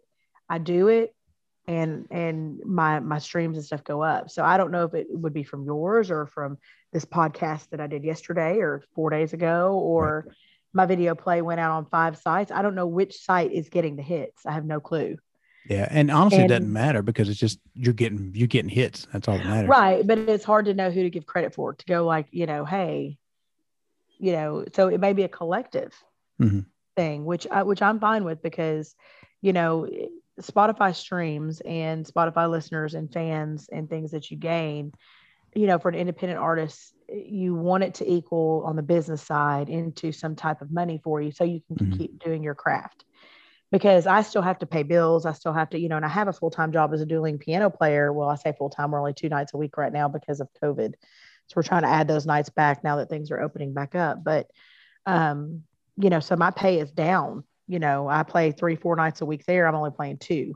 I 0.49 0.57
do 0.57 0.87
it. 0.87 1.13
And 1.67 2.07
and 2.09 2.59
my 2.65 2.99
my 2.99 3.19
streams 3.19 3.57
and 3.57 3.65
stuff 3.65 3.83
go 3.83 4.01
up. 4.01 4.31
So 4.31 4.43
i 4.43 4.57
don't 4.57 4.71
know 4.71 4.85
if 4.85 4.93
it 4.93 5.07
would 5.11 5.33
be 5.33 5.43
from 5.43 5.65
yours 5.65 6.09
or 6.09 6.25
from 6.25 6.57
this 6.93 7.05
podcast 7.05 7.69
that 7.69 7.79
i 7.79 7.87
did 7.87 8.03
yesterday 8.03 8.57
or 8.59 8.83
four 8.95 9.09
days 9.09 9.33
ago 9.33 9.77
or 9.77 10.27
my 10.73 10.85
video 10.85 11.13
play 11.15 11.41
went 11.41 11.59
out 11.59 11.71
on 11.71 11.85
five 11.85 12.17
sites. 12.17 12.51
I 12.51 12.61
don't 12.61 12.75
know 12.75 12.87
which 12.87 13.13
site 13.17 13.51
is 13.51 13.67
getting 13.69 13.97
the 13.97 14.01
hits. 14.13 14.45
I 14.45 14.53
have 14.53 14.65
no 14.65 14.79
clue 14.79 15.17
Yeah, 15.69 15.87
and 15.91 16.09
honestly, 16.09 16.43
it 16.43 16.47
doesn't 16.47 16.71
matter 16.73 17.01
because 17.01 17.29
it's 17.29 17.39
just 17.39 17.59
you're 17.75 17.93
getting 17.93 18.31
you're 18.35 18.47
getting 18.47 18.69
hits. 18.69 19.07
That's 19.13 19.27
all 19.27 19.37
that 19.37 19.45
matters. 19.45 19.69
right 19.69 20.05
but 20.07 20.17
it's 20.17 20.43
hard 20.43 20.65
to 20.65 20.73
know 20.73 20.89
who 20.89 21.03
to 21.03 21.09
give 21.09 21.25
credit 21.25 21.53
for 21.53 21.73
to 21.73 21.85
go 21.85 22.03
like 22.05 22.27
you 22.31 22.45
know 22.47 22.65
hey 22.65 23.17
you 24.17 24.31
know 24.31 24.65
so 24.73 24.87
it 24.87 24.99
may 24.99 25.13
be 25.13 25.23
a 25.23 25.27
collective 25.29 25.93
Mhm. 26.39 26.65
thing 26.95 27.25
which 27.25 27.47
I, 27.49 27.63
which 27.63 27.81
i'm 27.81 27.99
fine 27.99 28.23
with 28.23 28.41
because 28.41 28.95
you 29.41 29.53
know 29.53 29.87
spotify 30.39 30.95
streams 30.95 31.61
and 31.61 32.05
spotify 32.05 32.49
listeners 32.49 32.93
and 32.95 33.11
fans 33.11 33.69
and 33.71 33.89
things 33.89 34.11
that 34.11 34.31
you 34.31 34.37
gain 34.37 34.93
you 35.53 35.67
know 35.67 35.77
for 35.79 35.89
an 35.89 35.95
independent 35.95 36.39
artist 36.39 36.93
you 37.07 37.53
want 37.55 37.83
it 37.83 37.93
to 37.95 38.09
equal 38.11 38.63
on 38.65 38.75
the 38.75 38.81
business 38.83 39.21
side 39.21 39.69
into 39.69 40.11
some 40.11 40.35
type 40.35 40.61
of 40.61 40.71
money 40.71 40.99
for 41.03 41.21
you 41.21 41.31
so 41.31 41.43
you 41.43 41.61
can 41.67 41.75
Mhm. 41.91 41.97
keep 41.97 42.19
doing 42.23 42.41
your 42.43 42.55
craft 42.55 43.05
because 43.71 44.05
I 44.05 44.21
still 44.21 44.41
have 44.41 44.59
to 44.59 44.65
pay 44.65 44.83
bills. 44.83 45.25
I 45.25 45.33
still 45.33 45.53
have 45.53 45.69
to, 45.71 45.79
you 45.79 45.87
know, 45.87 45.95
and 45.95 46.05
I 46.05 46.09
have 46.09 46.27
a 46.27 46.33
full 46.33 46.51
time 46.51 46.71
job 46.71 46.93
as 46.93 47.01
a 47.01 47.05
dueling 47.05 47.37
piano 47.37 47.69
player. 47.69 48.11
Well, 48.11 48.29
I 48.29 48.35
say 48.35 48.53
full 48.57 48.69
time, 48.69 48.91
we're 48.91 48.99
only 48.99 49.13
two 49.13 49.29
nights 49.29 49.53
a 49.53 49.57
week 49.57 49.77
right 49.77 49.93
now 49.93 50.07
because 50.07 50.41
of 50.41 50.49
COVID. 50.61 50.93
So 51.47 51.53
we're 51.55 51.63
trying 51.63 51.83
to 51.83 51.89
add 51.89 52.07
those 52.07 52.25
nights 52.25 52.49
back 52.49 52.83
now 52.83 52.97
that 52.97 53.09
things 53.09 53.31
are 53.31 53.41
opening 53.41 53.73
back 53.73 53.95
up. 53.95 54.23
But, 54.23 54.47
um, 55.05 55.63
you 55.97 56.09
know, 56.09 56.19
so 56.19 56.35
my 56.35 56.51
pay 56.51 56.79
is 56.79 56.91
down. 56.91 57.43
You 57.67 57.79
know, 57.79 58.07
I 58.07 58.23
play 58.23 58.51
three, 58.51 58.75
four 58.75 58.95
nights 58.95 59.21
a 59.21 59.25
week 59.25 59.45
there. 59.45 59.67
I'm 59.67 59.75
only 59.75 59.91
playing 59.91 60.17
two. 60.17 60.55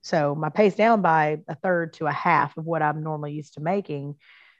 So 0.00 0.34
my 0.34 0.48
pay's 0.48 0.76
down 0.76 1.02
by 1.02 1.40
a 1.48 1.56
third 1.56 1.94
to 1.94 2.06
a 2.06 2.12
half 2.12 2.56
of 2.56 2.64
what 2.64 2.82
I'm 2.82 3.02
normally 3.02 3.32
used 3.32 3.54
to 3.54 3.60
making. 3.60 4.14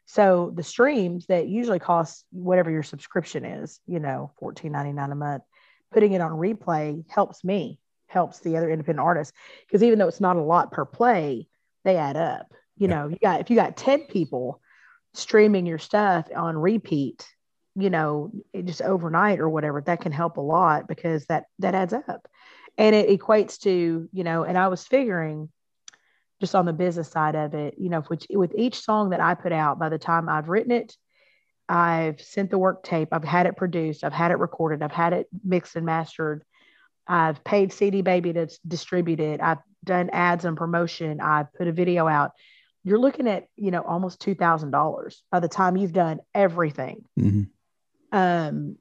So 0.07 0.53
the 0.55 0.63
streams 0.63 1.27
that 1.27 1.49
usually 1.49 1.79
cost 1.79 2.25
whatever 2.31 2.71
your 2.71 2.83
subscription 2.83 3.45
is, 3.45 3.81
you 3.87 4.01
know, 4.01 4.33
$14.99 4.43 5.13
a 5.13 5.15
month, 5.15 5.43
putting 5.93 6.13
it 6.13 6.21
on 6.21 6.33
replay 6.33 7.05
helps 7.09 7.45
me, 7.45 7.79
helps 8.07 8.41
the 8.41 8.57
other 8.57 8.71
independent 8.71 9.05
artists. 9.05 9.37
Because 9.67 9.83
even 9.83 9.99
though 9.99 10.09
it's 10.09 10.21
not 10.21 10.37
a 10.37 10.43
lot 10.43 10.73
per 10.73 10.85
play, 10.85 11.49
they 11.85 11.97
add 11.97 12.17
up. 12.17 12.53
You 12.77 12.89
Yeah. 12.89 12.95
know, 12.97 13.09
you 13.09 13.17
got 13.23 13.41
if 13.41 13.51
you 13.51 13.57
got 13.57 13.77
10 13.77 14.05
people 14.05 14.61
streaming 15.15 15.67
your 15.67 15.79
stuff 15.79 16.29
on 16.35 16.57
repeat, 16.57 17.27
you 17.75 17.91
know, 17.91 18.31
it 18.53 18.67
just 18.67 18.83
overnight 18.83 19.41
or 19.41 19.49
whatever, 19.49 19.81
that 19.81 20.01
can 20.01 20.13
help 20.13 20.37
a 20.37 20.41
lot 20.41 20.87
because 20.89 21.27
that 21.27 21.47
that 21.59 21.75
adds 21.75 21.93
up. 21.93 22.29
And 22.77 22.95
it 22.95 23.09
equates 23.09 23.59
to, 23.63 24.09
you 24.13 24.25
know, 24.25 24.45
and 24.45 24.57
I 24.57 24.69
was 24.69 24.87
figuring 24.87 25.51
just 26.41 26.55
on 26.55 26.67
the 26.67 26.73
business 26.73 27.09
side 27.09 27.35
of 27.35 27.55
it, 27.55 27.75
you 27.79 27.89
know, 27.89 28.03
which 28.03 28.27
with 28.31 28.53
each 28.57 28.81
song 28.81 29.11
that 29.11 29.21
I 29.21 29.35
put 29.35 29.53
out, 29.53 29.79
by 29.79 29.89
the 29.89 29.99
time 29.99 30.29
I've 30.29 30.49
written 30.49 30.71
it, 30.71 30.97
I've 31.69 32.21
sent 32.21 32.51
the 32.51 32.59
work 32.59 32.83
tape, 32.83 33.09
I've 33.13 33.25
had 33.25 33.47
it 33.47 33.57
produced, 33.57 34.05
I've 34.05 34.13
had 34.13 34.31
it 34.31 34.39
recorded, 34.39 34.83
I've 34.83 34.93
had 34.93 35.13
it 35.13 35.29
mixed 35.45 35.77
and 35.77 35.85
mastered. 35.85 36.43
I've 37.07 37.43
paid 37.45 37.73
CD 37.73 38.03
Baby 38.03 38.33
to 38.35 38.49
distribute 38.67 39.21
it. 39.21 39.41
I've 39.41 39.59
done 39.85 40.11
ads 40.11 40.45
and 40.45 40.57
promotion. 40.57 41.21
I've 41.21 41.53
put 41.55 41.67
a 41.67 41.73
video 41.73 42.07
out. 42.07 42.33
You're 42.85 42.99
looking 42.99 43.27
at, 43.29 43.47
you 43.57 43.71
know, 43.71 43.83
almost 43.83 44.21
$2,000 44.21 45.23
by 45.31 45.41
the 45.41 45.49
time 45.49 45.77
you've 45.77 45.93
done 45.93 46.21
everything 46.35 47.05
Mhm. 47.19 47.49
um, 48.13 48.77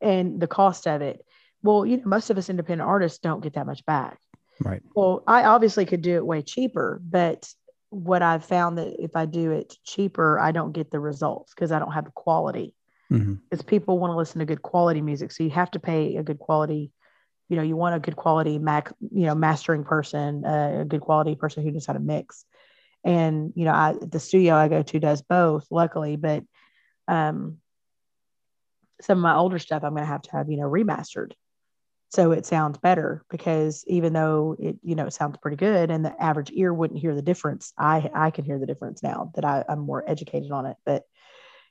and 0.00 0.40
the 0.40 0.46
cost 0.46 0.86
of 0.86 1.02
it. 1.02 1.24
Well, 1.62 1.84
you 1.86 1.98
know, 1.98 2.02
most 2.06 2.30
of 2.30 2.38
us 2.38 2.48
independent 2.50 2.88
artists 2.88 3.18
don't 3.18 3.42
get 3.42 3.54
that 3.54 3.66
much 3.66 3.84
back. 3.86 4.18
Right. 4.64 4.82
Well, 4.94 5.22
I 5.26 5.44
obviously 5.44 5.84
could 5.84 6.02
do 6.02 6.16
it 6.16 6.26
way 6.26 6.42
cheaper, 6.42 7.00
but 7.04 7.52
what 7.90 8.22
I've 8.22 8.44
found 8.44 8.78
that 8.78 9.02
if 9.02 9.16
I 9.16 9.26
do 9.26 9.52
it 9.52 9.74
cheaper, 9.84 10.38
I 10.38 10.52
don't 10.52 10.72
get 10.72 10.90
the 10.90 11.00
results 11.00 11.54
because 11.54 11.72
I 11.72 11.78
don't 11.78 11.92
have 11.92 12.04
the 12.04 12.10
quality. 12.12 12.74
Because 13.48 13.64
people 13.64 13.98
want 13.98 14.12
to 14.12 14.16
listen 14.16 14.40
to 14.40 14.44
good 14.44 14.62
quality 14.62 15.00
music, 15.00 15.30
so 15.30 15.44
you 15.44 15.50
have 15.50 15.70
to 15.72 15.78
pay 15.78 16.16
a 16.16 16.22
good 16.22 16.38
quality. 16.38 16.90
You 17.48 17.56
know, 17.56 17.62
you 17.62 17.76
want 17.76 17.94
a 17.94 18.00
good 18.00 18.16
quality 18.16 18.58
mac, 18.58 18.92
you 19.00 19.26
know, 19.26 19.34
mastering 19.36 19.84
person, 19.84 20.44
uh, 20.44 20.78
a 20.80 20.84
good 20.84 21.00
quality 21.00 21.36
person 21.36 21.62
who 21.62 21.70
knows 21.70 21.86
how 21.86 21.92
to 21.92 22.00
mix. 22.00 22.44
And 23.04 23.52
you 23.54 23.64
know, 23.64 23.72
I, 23.72 23.94
the 24.00 24.18
studio 24.18 24.54
I 24.56 24.66
go 24.66 24.82
to 24.82 24.98
does 24.98 25.22
both, 25.22 25.66
luckily, 25.70 26.16
but 26.16 26.42
um, 27.06 27.58
some 29.00 29.18
of 29.18 29.22
my 29.22 29.36
older 29.36 29.60
stuff 29.60 29.84
I'm 29.84 29.92
going 29.92 30.02
to 30.02 30.06
have 30.06 30.22
to 30.22 30.32
have, 30.32 30.50
you 30.50 30.56
know, 30.56 30.68
remastered. 30.68 31.32
So 32.08 32.32
it 32.32 32.46
sounds 32.46 32.78
better 32.78 33.24
because 33.30 33.84
even 33.88 34.12
though 34.12 34.56
it, 34.58 34.76
you 34.82 34.94
know, 34.94 35.06
it 35.06 35.12
sounds 35.12 35.36
pretty 35.38 35.56
good 35.56 35.90
and 35.90 36.04
the 36.04 36.22
average 36.22 36.50
ear 36.54 36.72
wouldn't 36.72 37.00
hear 37.00 37.14
the 37.14 37.22
difference, 37.22 37.72
I, 37.76 38.08
I 38.14 38.30
can 38.30 38.44
hear 38.44 38.58
the 38.58 38.66
difference 38.66 39.02
now 39.02 39.32
that 39.34 39.44
I, 39.44 39.64
I'm 39.68 39.80
more 39.80 40.08
educated 40.08 40.52
on 40.52 40.66
it. 40.66 40.76
But, 40.84 41.02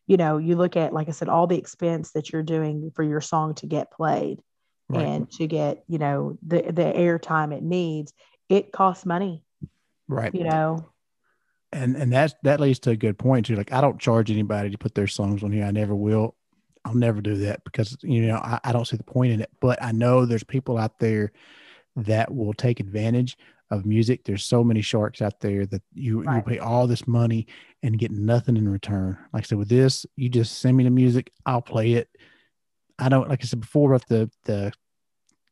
you 0.08 0.18
know, 0.18 0.38
you 0.38 0.56
look 0.56 0.76
at, 0.76 0.94
like 0.94 1.08
I 1.08 1.14
said, 1.14 1.30
all 1.30 1.48
the 1.48 1.58
expense 1.58 2.12
that 2.12 2.32
you're 2.32 2.44
doing 2.44 2.92
for 2.96 3.04
your 3.04 3.22
song 3.22 3.56
to 3.56 3.66
get 3.66 3.92
played 3.92 4.42
Right. 4.90 5.08
and 5.08 5.32
to 5.32 5.48
get, 5.48 5.84
you 5.88 5.98
know, 5.98 6.38
the, 6.46 6.62
the 6.62 6.94
airtime 6.94 7.56
it 7.56 7.64
needs, 7.64 8.14
it 8.50 8.72
costs 8.72 9.06
money, 9.06 9.44
Right. 10.08 10.34
you 10.34 10.44
know? 10.44 10.92
and 11.72 11.96
and 11.96 12.12
that's 12.12 12.34
that 12.44 12.60
leads 12.60 12.80
to 12.80 12.92
a 12.92 12.96
good 12.96 13.18
point 13.18 13.46
too. 13.46 13.56
Like 13.56 13.72
I 13.74 13.82
don't 13.82 14.00
charge 14.00 14.32
anybody 14.32 14.70
to 14.70 14.78
put 14.78 14.96
their 14.96 15.08
songs 15.08 15.44
on 15.44 15.52
here. 15.52 15.66
I 15.66 15.72
never 15.72 15.94
will. 15.94 16.36
I'll 16.86 16.94
never 16.94 17.20
do 17.20 17.36
that 17.38 17.64
because 17.64 17.98
you 18.02 18.22
know 18.22 18.38
I, 18.38 18.60
I 18.64 18.72
don't 18.72 18.86
see 18.88 18.96
the 18.96 19.04
point 19.04 19.34
in 19.34 19.42
it. 19.42 19.50
But 19.60 19.82
I 19.84 19.92
know 19.92 20.26
there's 20.26 20.44
people 20.44 20.78
out 20.78 21.00
there 21.00 21.32
that 21.96 22.34
will 22.34 22.54
take 22.54 22.80
advantage 22.80 23.38
of 23.72 23.86
music. 23.86 24.24
There's 24.24 24.46
so 24.46 24.64
many 24.64 24.82
sharks 24.82 25.22
out 25.22 25.40
there 25.40 25.66
that 25.66 25.82
you 25.94 26.24
you 26.24 26.42
pay 26.46 26.60
all 26.60 26.86
this 26.86 27.08
money 27.08 27.48
and 27.82 27.98
get 27.98 28.12
nothing 28.12 28.56
in 28.56 28.70
return. 28.70 29.18
Like 29.34 29.44
I 29.44 29.48
said, 29.48 29.58
with 29.58 29.70
this, 29.70 30.06
you 30.16 30.30
just 30.30 30.60
send 30.60 30.78
me 30.78 30.84
the 30.84 30.92
music, 30.92 31.32
I'll 31.46 31.62
play 31.62 31.94
it. 31.94 32.08
I 33.00 33.10
don't 33.10 33.28
like 33.28 33.42
I 33.42 33.46
said 33.46 33.62
before 33.62 33.92
about 33.92 34.08
the 34.08 34.30
the 34.46 34.72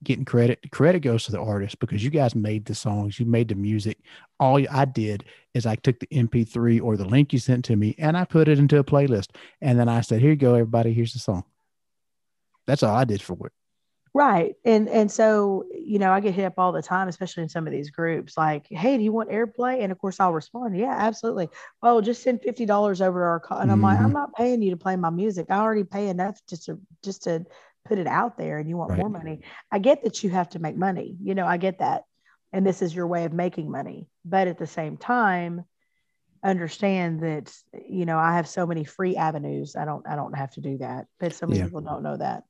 getting 0.04 0.26
credit. 0.26 0.60
Credit 0.72 1.00
goes 1.00 1.26
to 1.26 1.32
the 1.32 1.42
artist 1.42 1.80
because 1.80 2.04
you 2.04 2.10
guys 2.10 2.36
made 2.36 2.66
the 2.66 2.76
songs, 2.76 3.20
you 3.20 3.26
made 3.26 3.48
the 3.48 3.56
music. 3.56 4.00
All 4.40 4.60
I 4.70 4.86
did 4.86 5.26
is 5.54 5.66
I 5.66 5.76
took 5.76 6.00
the 6.00 6.08
MP3 6.08 6.82
or 6.82 6.98
the 6.98 7.06
link 7.06 7.34
you 7.34 7.40
sent 7.40 7.66
to 7.66 7.76
me 7.76 7.96
and 7.98 8.18
I 8.18 8.26
put 8.26 8.48
it 8.48 8.60
into 8.60 8.80
a 8.80 8.84
playlist. 8.84 9.30
And 9.62 9.80
then 9.80 9.90
I 9.90 10.02
said, 10.02 10.22
Here 10.22 10.32
you 10.32 10.36
go, 10.36 10.54
everybody, 10.54 10.94
here's 10.94 11.14
the 11.14 11.20
song. 11.20 11.44
That's 12.68 12.84
all 12.84 12.96
I 12.96 13.06
did 13.06 13.22
for 13.22 13.48
it. 13.48 13.54
Right. 14.16 14.54
And 14.64 14.88
and 14.90 15.12
so, 15.12 15.66
you 15.74 15.98
know, 15.98 16.12
I 16.12 16.20
get 16.20 16.36
hit 16.36 16.46
up 16.46 16.54
all 16.60 16.72
the 16.72 16.84
time, 16.84 17.08
especially 17.08 17.42
in 17.42 17.50
some 17.50 17.66
of 17.66 17.74
these 17.74 17.90
groups, 17.90 18.38
like, 18.38 18.68
hey, 18.70 18.96
do 18.96 19.04
you 19.04 19.12
want 19.12 19.32
airplay? 19.32 19.82
And 19.82 19.92
of 19.92 19.98
course 19.98 20.20
I'll 20.20 20.34
respond, 20.34 20.78
yeah, 20.78 20.96
absolutely. 20.96 21.50
Well, 21.82 22.00
just 22.00 22.22
send 22.22 22.44
fifty 22.44 22.68
dollars 22.68 23.02
over 23.02 23.22
to 23.22 23.26
our 23.26 23.40
call. 23.40 23.58
And 23.58 23.72
I'm 23.72 23.82
like, 23.82 23.98
Mhm. 23.98 24.04
I'm 24.04 24.14
not 24.14 24.36
paying 24.36 24.62
you 24.62 24.70
to 24.70 24.78
play 24.78 24.96
my 24.98 25.10
music. 25.10 25.48
I 25.50 25.58
already 25.58 25.84
pay 25.84 26.10
enough 26.10 26.40
just 26.48 26.66
to 26.66 26.80
just 27.04 27.24
to 27.24 27.44
put 27.86 27.98
it 27.98 28.08
out 28.08 28.38
there 28.38 28.58
and 28.60 28.70
you 28.70 28.78
want 28.78 28.92
Right. 28.92 29.00
more 29.00 29.10
money. 29.10 29.42
I 29.72 29.80
get 29.80 30.04
that 30.04 30.24
you 30.24 30.30
have 30.30 30.50
to 30.50 30.60
make 30.60 30.78
money. 30.78 31.18
You 31.22 31.36
know, 31.36 31.46
I 31.46 31.58
get 31.58 31.80
that. 31.80 32.04
And 32.52 32.66
this 32.66 32.82
is 32.82 32.96
your 32.96 33.08
way 33.08 33.26
of 33.26 33.34
making 33.34 33.70
money. 33.70 34.08
But 34.24 34.48
at 34.48 34.58
the 34.58 34.68
same 34.68 34.96
time, 34.98 35.66
understand 36.44 37.22
that, 37.22 37.54
you 37.88 38.06
know, 38.06 38.18
I 38.18 38.36
have 38.36 38.48
so 38.48 38.66
many 38.66 38.84
free 38.84 39.16
avenues. 39.16 39.76
I 39.76 39.86
don't 39.86 40.08
I 40.08 40.16
don't 40.16 40.36
have 40.36 40.52
to 40.52 40.62
do 40.62 40.78
that. 40.80 41.08
But 41.20 41.34
so 41.34 41.46
many 41.48 41.60
Yeah. 41.60 41.66
people 41.66 41.82
don't 41.82 42.04
know 42.04 42.18
that. 42.18 42.44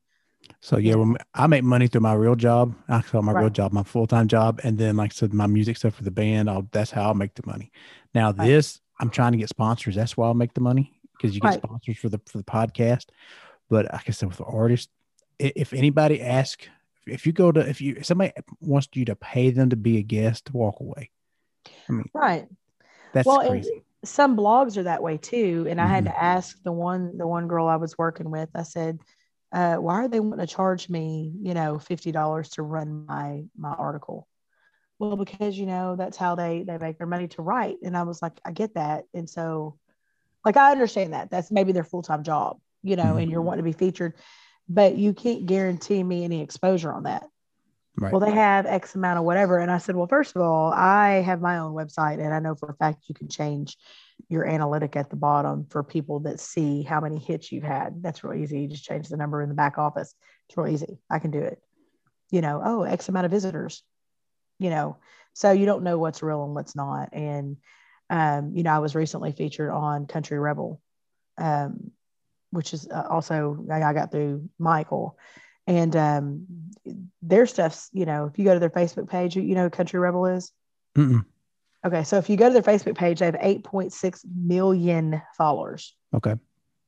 So 0.60 0.78
yeah, 0.78 0.96
when 0.96 1.16
I 1.34 1.48
make 1.48 1.64
money 1.64 1.88
through 1.88 2.02
my 2.02 2.14
real 2.14 2.36
job, 2.36 2.76
I 2.90 3.02
call 3.02 3.22
my 3.22 3.32
real 3.32 3.50
job 3.50 3.72
my 3.72 3.84
full 3.84 4.08
time 4.08 4.28
job, 4.28 4.60
and 4.64 4.78
then 4.78 4.98
like 4.98 5.14
I 5.14 5.16
said, 5.16 5.34
my 5.34 5.48
music 5.48 5.78
stuff 5.78 5.96
for 5.96 6.04
the 6.04 6.12
band. 6.12 6.50
I'll 6.50 6.68
that's 6.72 6.92
how 6.92 7.04
I'll 7.04 7.14
make 7.14 7.34
the 7.36 7.44
money. 7.46 7.72
Now 8.14 8.32
Right. 8.32 8.48
this, 8.48 8.82
I'm 9.00 9.10
trying 9.10 9.32
to 9.34 9.38
get 9.38 9.50
sponsors. 9.50 9.96
That's 9.96 10.18
why 10.18 10.28
I'll 10.28 10.34
make 10.34 10.54
the 10.54 10.62
money 10.62 11.00
because 11.18 11.34
you 11.34 11.40
get 11.42 11.48
Right. 11.50 11.62
sponsors 11.64 11.98
for 11.98 12.10
the 12.10 12.20
for 12.28 12.40
the 12.40 12.44
podcast. 12.44 13.06
But 13.70 13.86
like 13.94 14.10
I 14.10 14.12
said, 14.12 14.28
with 14.30 14.38
the 14.38 14.44
artists, 14.44 14.92
i- 14.92 15.03
if 15.40 15.74
anybody 15.74 16.22
asks, 16.22 16.68
if 17.06 17.26
you 17.26 17.34
go 17.34 17.52
to 17.52 17.60
if 17.68 17.82
you 17.82 17.96
if 17.98 18.06
somebody 18.06 18.32
wants 18.62 18.88
you 18.94 19.06
to 19.06 19.16
pay 19.16 19.52
them 19.52 19.70
to 19.70 19.76
be 19.76 19.98
a 19.98 20.04
guest, 20.04 20.54
walk 20.54 20.80
away. 20.80 21.12
I 21.90 21.94
mean, 21.94 22.12
Right. 22.14 22.48
that's 23.14 23.28
well, 23.28 23.40
crazy. 23.40 23.84
some 24.06 24.38
blogs 24.38 24.78
are 24.78 24.84
that 24.84 25.04
way 25.04 25.18
too. 25.18 25.68
And 25.70 25.82
I 25.82 25.88
had 25.88 26.06
Mhm. 26.06 26.08
to 26.08 26.24
ask 26.24 26.62
the 26.64 26.72
one 26.72 27.18
the 27.18 27.28
one 27.28 27.48
girl 27.48 27.68
I 27.68 27.78
was 27.78 27.98
working 27.98 28.32
with. 28.32 28.50
I 28.56 28.64
said, 28.64 29.00
uh, 29.54 29.78
"Why 29.78 29.96
are 30.06 30.08
they 30.08 30.20
wanting 30.20 30.46
to 30.46 30.54
charge 30.54 30.90
me, 30.90 31.34
you 31.42 31.54
know, 31.54 31.80
fifty 31.80 32.12
dollars 32.12 32.50
to 32.52 32.64
run 32.64 33.06
my 33.08 33.46
my 33.58 33.72
article?" 33.72 34.28
Well, 35.00 35.18
because 35.18 35.58
you 35.58 35.66
know 35.68 35.96
that's 35.98 36.18
how 36.18 36.36
they 36.36 36.64
they 36.64 36.78
make 36.78 36.98
their 37.00 37.08
money 37.08 37.28
to 37.30 37.42
write. 37.44 37.78
And 37.84 37.98
I 37.98 38.04
was 38.04 38.22
like, 38.22 38.40
I 38.46 38.52
get 38.54 38.76
that. 38.76 39.06
And 39.14 39.30
so, 39.30 39.80
like, 40.46 40.58
I 40.58 40.72
understand 40.72 41.14
that 41.14 41.30
that's 41.32 41.52
maybe 41.52 41.72
their 41.72 41.84
full 41.84 42.02
time 42.04 42.24
job, 42.24 42.60
you 42.84 42.96
know, 42.96 43.16
Mhm. 43.16 43.18
and 43.18 43.32
you're 43.32 43.42
wanting 43.42 43.66
to 43.66 43.72
be 43.72 43.78
featured, 43.78 44.16
but 44.68 44.98
you 44.98 45.14
can't 45.14 45.45
guarantee 45.45 46.02
me 46.03 46.23
any 46.23 46.41
exposure 46.41 46.91
on 46.91 47.03
that 47.03 47.23
Right. 47.95 48.11
well, 48.11 48.19
they 48.19 48.31
have 48.31 48.65
X 48.65 48.95
amount 48.95 49.19
of 49.19 49.26
whatever. 49.26 49.60
And 49.60 49.69
I 49.69 49.77
said, 49.77 49.95
well, 49.95 50.07
first 50.07 50.35
of 50.35 50.41
all, 50.41 50.73
I 50.73 51.22
have 51.22 51.41
my 51.41 51.60
own 51.60 51.73
website, 51.73 52.19
and 52.19 52.34
I 52.34 52.40
know 52.40 52.56
for 52.56 52.69
a 52.69 52.76
fact 52.76 53.03
you 53.07 53.14
can 53.14 53.30
change 53.30 53.77
your 54.30 54.48
analytic 54.48 54.95
at 54.95 55.11
the 55.11 55.15
bottom 55.15 55.68
for 55.69 55.84
people 55.84 56.22
that 56.22 56.40
see 56.40 56.81
how 56.81 56.99
many 57.02 57.19
hits 57.19 57.52
you've 57.52 57.64
had. 57.64 58.02
That's 58.02 58.23
real 58.23 58.41
easy. 58.41 58.61
You 58.61 58.68
just 58.68 58.84
change 58.84 59.10
the 59.10 59.18
number 59.18 59.44
in 59.44 59.49
the 59.49 59.56
back 59.56 59.77
office. 59.77 60.15
It's 60.48 60.57
real 60.57 60.73
easy. 60.73 60.98
I 61.10 61.19
can 61.19 61.30
do 61.30 61.40
it. 61.40 61.61
You 62.31 62.41
know, 62.41 62.61
oh, 62.65 62.84
X 62.84 63.10
amount 63.10 63.26
of 63.26 63.31
visitors, 63.31 63.84
you 64.57 64.72
know, 64.72 64.98
so 65.34 65.52
you 65.52 65.68
don't 65.68 65.84
know 65.84 65.99
what's 65.99 66.23
real 66.23 66.44
and 66.44 66.56
what's 66.56 66.76
not. 66.76 67.10
And, 67.14 67.57
um, 68.10 68.53
you 68.56 68.64
know, 68.64 68.72
I 68.72 68.80
was 68.80 68.95
recently 68.95 69.34
featured 69.34 69.69
on 69.69 70.07
Country 70.07 70.40
Rebel, 70.40 70.81
um, 71.38 71.91
which 72.54 72.74
is 72.74 72.88
uh, 72.88 73.08
also, 73.10 73.66
I 73.72 73.94
got 73.94 74.12
through 74.12 74.50
Michael. 74.60 75.18
And 75.66 75.96
um, 75.96 76.46
their 77.22 77.46
stuff's 77.46 77.90
you 77.94 78.06
know 78.06 78.26
if 78.26 78.38
you 78.38 78.46
go 78.46 78.54
to 78.54 78.60
their 78.60 78.70
facebook 78.70 79.10
page 79.10 79.36
you, 79.36 79.42
you 79.42 79.56
know 79.56 79.70
country 79.70 80.00
rebel 80.00 80.26
is? 80.26 80.52
Mm-mm. 80.96 81.26
okay 81.86 82.04
so 82.04 82.18
if 82.18 82.30
you 82.30 82.38
go 82.38 82.50
to 82.50 82.54
their 82.54 82.62
facebook 82.62 82.96
page 82.98 83.20
they 83.20 83.26
have 83.26 83.36
8.6 83.36 84.22
million 84.36 85.22
followers. 85.38 85.96
Okay. 86.14 86.36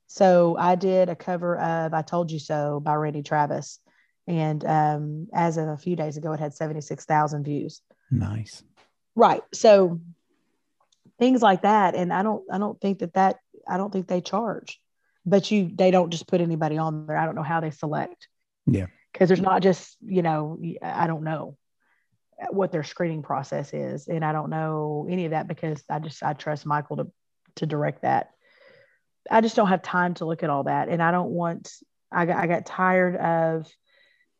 so 0.07 0.55
i 0.59 0.75
did 0.75 1.09
a 1.09 1.15
cover 1.15 1.57
of 1.57 1.93
i 1.93 2.01
told 2.01 2.31
you 2.31 2.39
so 2.39 2.79
by 2.79 2.95
randy 2.95 3.23
travis. 3.23 3.79
And 4.27 4.65
um, 4.65 5.27
as 5.33 5.57
of 5.57 5.67
a 5.67 5.77
few 5.77 5.95
days 5.95 6.17
ago 6.17 6.33
it 6.33 6.39
had 6.39 6.53
76000 6.53 7.43
views. 7.43 7.81
Nice. 8.09 8.63
right. 9.15 9.43
So 9.53 10.01
things 11.19 11.41
like 11.41 11.61
that. 11.61 11.95
And 11.95 12.11
i 12.11 12.23
don't 12.23 12.43
i 12.51 12.57
don't 12.57 12.79
think 12.81 12.99
that 12.99 13.13
that 13.13 13.37
i 13.67 13.77
don't 13.77 13.93
think 13.93 14.07
they 14.07 14.21
charge 14.21 14.81
but 15.25 15.49
you 15.51 15.71
they 15.73 15.91
don't 15.91 16.11
just 16.11 16.27
put 16.27 16.41
anybody 16.41 16.77
on 16.77 17.07
there. 17.07 17.17
I 17.17 17.25
don't 17.25 17.35
know 17.35 17.43
how 17.43 17.59
they 17.61 17.71
select. 17.71 18.27
Yeah. 18.67 18.87
because 19.13 19.29
there's 19.29 19.41
not 19.41 19.61
just 19.61 19.95
you 20.05 20.21
know 20.23 20.57
i 20.81 21.05
don't 21.07 21.23
know 21.23 21.55
what 22.49 22.71
their 22.71 22.83
screening 22.83 23.21
process 23.23 23.73
is. 23.73 24.07
And 24.07 24.25
i 24.25 24.31
don't 24.31 24.49
know 24.49 25.07
any 25.09 25.25
of 25.25 25.31
that 25.31 25.47
because 25.47 25.83
i 25.89 25.99
just 25.99 26.21
i 26.23 26.33
trust 26.33 26.65
michael 26.65 26.97
to 26.97 27.11
to 27.57 27.65
direct 27.65 28.01
that. 28.01 28.31
I 29.31 29.41
just 29.41 29.55
don't 29.55 29.69
have 29.69 29.81
time 29.81 30.13
to 30.15 30.25
look 30.25 30.43
at 30.43 30.49
all 30.49 30.63
that. 30.63 30.89
And 30.89 31.01
i 31.01 31.11
don't 31.11 31.29
want 31.31 31.71
i 32.11 32.25
got, 32.25 32.37
I 32.37 32.47
got 32.47 32.65
tired 32.65 33.15
of 33.15 33.67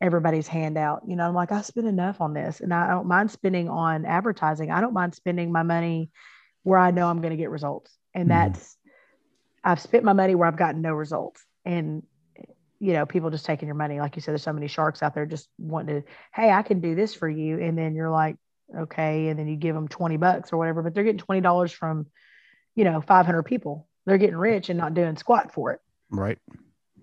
everybody's 0.00 0.46
handout. 0.48 1.02
You 1.08 1.16
know 1.16 1.26
i'm 1.28 1.34
like 1.34 1.52
i 1.52 1.62
spend 1.62 1.86
enough 1.88 2.20
on 2.20 2.34
this 2.34 2.60
and 2.60 2.74
i 2.74 2.88
don't 2.88 3.06
mind 3.06 3.30
spending 3.30 3.68
on 3.68 4.04
advertising. 4.04 4.70
I 4.70 4.80
don't 4.80 4.92
mind 4.94 5.14
spending 5.14 5.50
my 5.52 5.62
money 5.62 6.10
where 6.64 6.78
i 6.78 6.90
know 6.90 7.08
i'm 7.08 7.20
going 7.22 7.30
to 7.30 7.36
get 7.36 7.50
results. 7.50 7.96
And 8.14 8.26
Mhm. 8.26 8.30
that's 8.30 8.75
i've 9.66 9.80
spent 9.80 10.04
my 10.04 10.14
money 10.14 10.34
where 10.34 10.48
i've 10.48 10.56
gotten 10.56 10.80
no 10.80 10.94
results 10.94 11.44
and 11.64 12.02
you 12.78 12.92
know, 12.92 13.06
people 13.06 13.30
just 13.30 13.46
taking 13.46 13.66
your 13.66 13.74
money. 13.74 14.00
Like 14.00 14.16
you 14.16 14.22
said, 14.22 14.32
there's 14.32 14.42
so 14.42 14.52
many 14.52 14.68
sharks 14.68 15.02
out 15.02 15.14
there 15.14 15.26
just 15.26 15.48
wanting 15.58 16.02
to, 16.02 16.08
hey, 16.34 16.50
I 16.50 16.62
can 16.62 16.80
do 16.80 16.94
this 16.94 17.14
for 17.14 17.28
you. 17.28 17.58
And 17.60 17.76
then 17.76 17.94
you're 17.94 18.10
like, 18.10 18.36
okay. 18.76 19.28
And 19.28 19.38
then 19.38 19.48
you 19.48 19.56
give 19.56 19.74
them 19.74 19.88
20 19.88 20.16
bucks 20.16 20.52
or 20.52 20.58
whatever, 20.58 20.82
but 20.82 20.94
they're 20.94 21.04
getting 21.04 21.20
$20 21.20 21.72
from, 21.72 22.06
you 22.74 22.84
know, 22.84 23.00
500 23.00 23.42
people. 23.44 23.88
They're 24.04 24.18
getting 24.18 24.36
rich 24.36 24.68
and 24.68 24.78
not 24.78 24.94
doing 24.94 25.16
squat 25.16 25.52
for 25.52 25.72
it. 25.72 25.80
Right. 26.10 26.38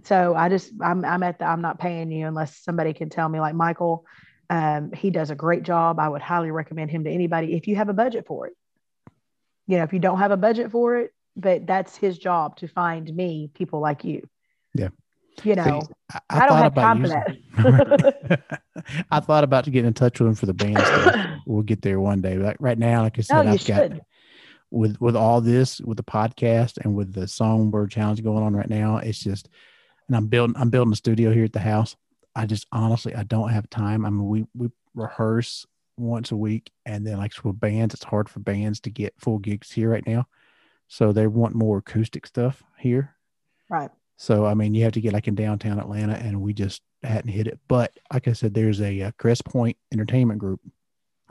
So 0.04 0.36
I 0.36 0.50
just, 0.50 0.72
I'm, 0.82 1.04
I'm 1.06 1.24
at 1.24 1.40
the, 1.40 1.46
I'm 1.46 1.62
not 1.62 1.80
paying 1.80 2.12
you 2.12 2.28
unless 2.28 2.58
somebody 2.64 2.94
can 2.94 3.10
tell 3.10 3.28
me, 3.28 3.40
like 3.40 3.56
Michael, 3.56 4.06
um, 4.50 4.92
he 4.92 5.10
does 5.10 5.32
a 5.32 5.36
great 5.36 5.64
job. 5.64 6.00
I 6.00 6.08
would 6.08 6.22
highly 6.22 6.52
recommend 6.52 6.92
him 6.92 7.06
to 7.06 7.10
anybody 7.10 7.56
if 7.56 7.68
you 7.68 7.76
have 7.78 7.90
a 7.90 7.94
budget 7.94 8.28
for 8.28 8.48
it. 8.48 8.54
You 9.66 9.78
know, 9.78 9.84
if 9.84 9.94
you 9.94 10.00
don't 10.00 10.20
have 10.20 10.32
a 10.32 10.38
budget 10.38 10.72
for 10.72 10.98
it, 10.98 11.12
but 11.36 11.66
that's 11.66 11.96
his 11.96 12.18
job 12.18 12.58
to 12.58 12.68
find 12.68 13.14
me 13.14 13.50
people 13.54 13.80
like 13.80 14.04
you. 14.04 14.28
Yeah. 14.74 14.90
You 15.44 15.56
See, 15.56 15.62
know, 15.62 15.82
I, 16.12 16.20
I, 16.30 16.40
don't 16.42 16.50
thought 16.50 16.64
have 16.64 16.72
about 16.74 16.82
time 16.82 17.02
for 17.02 17.08
that. 18.28 18.64
I 19.12 19.20
thought 19.20 19.44
about 19.44 19.66
getting 19.66 19.86
in 19.88 19.94
touch 19.94 20.20
with 20.20 20.30
him 20.30 20.36
for 20.36 20.46
the 20.46 20.54
band 20.54 20.78
stuff. 20.78 21.30
We'll 21.46 21.64
get 21.64 21.82
there 21.82 22.00
one 22.00 22.22
day. 22.22 22.38
Like 22.38 22.56
right 22.62 22.78
now, 22.78 23.02
like 23.02 23.20
I 23.20 23.22
no, 23.22 23.24
said, 23.24 23.46
you 23.46 23.52
I've 23.52 23.66
got 23.66 23.76
should. 23.76 24.02
with 24.72 25.02
with 25.02 25.16
all 25.18 25.42
this 25.42 25.82
with 25.82 25.98
the 25.98 26.04
podcast 26.04 26.78
and 26.78 26.96
with 26.96 27.12
the 27.12 27.28
songbird 27.28 27.92
challenge 27.92 28.24
going 28.24 28.44
on 28.44 28.56
right 28.56 28.70
now. 28.70 28.98
It's 28.98 29.20
just, 29.20 29.50
and 30.08 30.16
I'm 30.16 30.28
building 30.28 30.56
I'm 30.58 30.70
building 30.70 30.94
a 30.94 30.96
studio 30.96 31.34
here 31.34 31.44
at 31.44 31.52
the 31.52 31.60
house. 31.60 31.98
I 32.34 32.46
just 32.46 32.66
honestly 32.72 33.14
I 33.14 33.24
don't 33.24 33.50
have 33.50 33.70
time. 33.70 34.06
I 34.06 34.10
mean, 34.10 34.26
we 34.26 34.46
we 34.56 34.70
rehearse 34.96 35.66
once 35.98 36.32
a 36.32 36.38
week, 36.38 36.72
and 36.86 37.06
then 37.06 37.18
like 37.18 37.34
with 37.44 37.60
bands, 37.60 37.94
it's 37.94 38.06
hard 38.06 38.30
for 38.30 38.40
bands 38.40 38.80
to 38.82 38.90
get 38.90 39.20
full 39.20 39.40
gigs 39.40 39.70
here 39.70 39.90
right 39.90 40.08
now. 40.08 40.28
So 40.88 41.12
they 41.12 41.28
want 41.28 41.56
more 41.56 41.80
acoustic 41.80 42.28
stuff 42.28 42.64
here. 42.78 43.16
Right. 43.70 43.90
So 44.18 44.46
I 44.46 44.54
mean, 44.54 44.74
you 44.76 44.84
have 44.84 44.94
to 44.94 45.02
get 45.02 45.14
like 45.14 45.28
in 45.28 45.36
downtown 45.36 45.80
Atlanta, 45.80 46.14
and 46.14 46.42
we 46.42 46.54
just 46.54 46.82
hadn't 47.02 47.32
hit 47.32 47.48
it. 47.48 47.60
But 47.68 47.98
like 48.12 48.28
I 48.28 48.34
said, 48.34 48.54
there's 48.54 48.80
a, 48.82 49.02
uh 49.02 49.12
Crest 49.18 49.46
Point 49.46 49.78
Entertainment 49.92 50.40
Group 50.40 50.62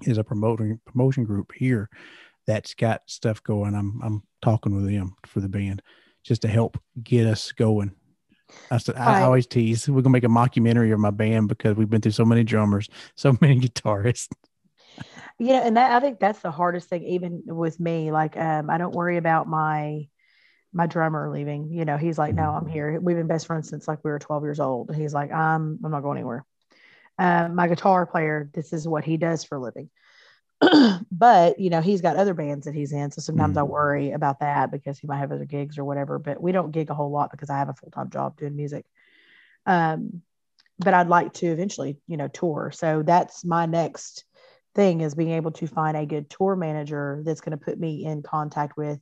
is 0.03 0.19
a 0.19 0.25
promoting 0.25 0.81
promotion 0.85 1.25
group 1.25 1.53
here 1.57 1.89
that's 2.47 2.75
got 2.75 3.03
stuff 3.07 3.43
going. 3.43 3.75
I'm 3.75 4.01
I'm 4.03 4.23
talking 4.43 4.75
with 4.75 4.91
them 4.91 5.15
for 5.27 5.41
the 5.41 5.49
band 5.49 5.81
just 6.25 6.43
to 6.43 6.49
help 6.49 6.77
get 7.03 7.27
us 7.27 7.53
going. 7.53 7.93
I 8.71 8.79
said 8.79 8.97
I 8.97 9.13
Right. 9.13 9.23
always 9.23 9.47
tease 9.47 9.89
we're 9.89 10.03
gonna 10.03 10.13
make 10.13 10.25
a 10.25 10.29
mockumentary 10.29 10.93
of 10.93 10.99
my 10.99 11.11
band 11.11 11.49
because 11.49 11.77
we've 11.77 11.91
been 11.91 12.01
through 12.01 12.13
so 12.13 12.25
many 12.25 12.43
drummers, 12.43 12.89
so 13.15 13.37
many 13.41 13.61
guitarists. 13.69 14.29
You 15.39 15.49
know 15.49 15.63
and 15.63 15.77
that 15.77 15.93
i 15.93 16.01
think 16.01 16.19
that's 16.21 16.41
the 16.41 16.51
hardest 16.51 16.89
thing 16.89 17.03
even 17.05 17.43
with 17.47 17.79
me 17.81 18.13
like 18.13 18.37
um 18.37 18.71
i 18.71 18.79
don't 18.79 18.95
worry 18.95 19.17
about 19.17 19.49
my 19.49 20.07
my 20.73 20.87
drummer 20.87 21.31
leaving 21.31 21.71
you 21.73 21.85
know 21.85 21.97
he's 21.97 22.19
like 22.19 22.35
no 22.35 22.51
i'm 22.51 22.67
here. 22.67 22.99
We've 23.01 23.17
been 23.17 23.27
best 23.27 23.47
friends 23.47 23.69
since 23.69 23.87
like 23.89 24.05
we 24.05 24.11
were 24.11 24.19
12 24.19 24.43
years 24.45 24.61
old 24.61 24.95
he's 24.95 25.15
like 25.15 25.33
i'm 25.33 25.79
i'm 25.85 25.91
not 25.91 26.03
going 26.03 26.19
anywhere. 26.19 26.45
Um 27.19 27.55
my 27.55 27.69
guitar 27.69 28.07
player 28.07 28.51
this 28.55 28.73
is 28.73 28.89
what 28.89 29.05
he 29.05 29.17
does 29.17 29.45
for 29.45 29.57
a 29.57 29.61
living. 29.61 29.91
But 31.11 31.59
you 31.59 31.71
know 31.71 31.81
he's 31.81 32.01
got 32.01 32.17
other 32.17 32.35
bands 32.35 32.67
that 32.67 32.75
he's 32.75 32.93
in 32.93 33.11
so 33.11 33.21
sometimes 33.21 33.57
i 33.57 33.63
Mhm. 33.63 33.69
worry 33.69 34.13
about 34.13 34.41
that 34.41 34.71
because 34.71 34.99
he 34.99 35.07
might 35.07 35.19
have 35.19 35.33
other 35.33 35.45
gigs 35.45 35.79
or 35.79 35.85
whatever 35.85 36.19
but 36.19 36.41
we 36.43 36.53
don't 36.53 36.73
gig 36.73 36.91
a 36.91 36.95
whole 36.95 37.11
lot 37.11 37.31
because 37.31 37.51
i 37.51 37.59
have 37.59 37.69
a 37.69 37.75
full-time 37.75 38.11
job 38.11 38.37
doing 38.37 38.57
music. 38.57 38.85
Um 39.67 40.23
but 40.79 40.95
i'd 40.95 41.09
like 41.09 41.33
to 41.35 41.47
eventually 41.47 41.99
you 42.09 42.17
know 42.17 42.29
tour 42.29 42.71
so 42.75 43.03
that's 43.03 43.45
my 43.45 43.67
next 43.67 44.25
thing 44.75 45.01
is 45.01 45.15
being 45.15 45.31
able 45.31 45.51
to 45.53 45.67
find 45.67 45.97
a 45.97 46.07
good 46.07 46.31
tour 46.31 46.57
manager 46.57 47.23
that's 47.25 47.41
going 47.41 47.57
to 47.57 47.65
put 47.65 47.79
me 47.79 48.05
in 48.05 48.23
contact 48.23 48.77
with 48.77 48.99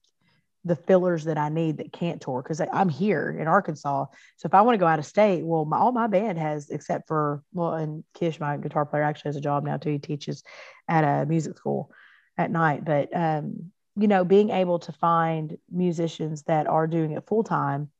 the 0.65 0.77
fillers 0.77 1.25
that 1.25 1.39
I 1.39 1.49
need 1.49 1.79
that 1.79 1.93
can't 1.93 2.21
tour 2.21 2.43
because 2.43 2.61
I'm 2.61 2.89
here 2.89 3.35
in 3.39 3.49
Arkansas. 3.49 4.07
So 4.37 4.47
if 4.47 4.55
I 4.55 4.61
want 4.61 4.75
to 4.75 4.79
go 4.79 4.87
out 4.87 4.99
of 4.99 5.07
state, 5.07 5.43
well, 5.45 5.65
my, 5.65 5.79
all 5.79 5.93
my 5.93 6.07
band 6.07 6.39
has, 6.39 6.69
except 6.69 7.09
for 7.09 7.43
well, 7.53 7.75
and 7.75 8.05
Kish, 8.15 8.39
my 8.39 8.57
guitar 8.59 8.85
player, 8.85 9.03
actually 9.03 9.31
has 9.31 9.37
a 9.37 9.41
job 9.41 9.65
now 9.65 9.79
too. 9.79 9.91
He 9.91 9.99
teaches 9.99 10.43
at 10.87 11.05
a 11.05 11.25
music 11.27 11.57
school 11.57 11.91
at 12.37 12.51
night. 12.51 12.85
But 12.85 13.15
um, 13.17 13.73
you 13.97 14.09
know, 14.09 14.25
being 14.25 14.51
able 14.51 14.81
to 14.81 14.93
find 14.93 15.57
musicians 15.71 16.43
that 16.43 16.67
are 16.67 16.87
doing 16.87 17.13
it 17.13 17.27
full 17.27 17.45
time, 17.45 17.91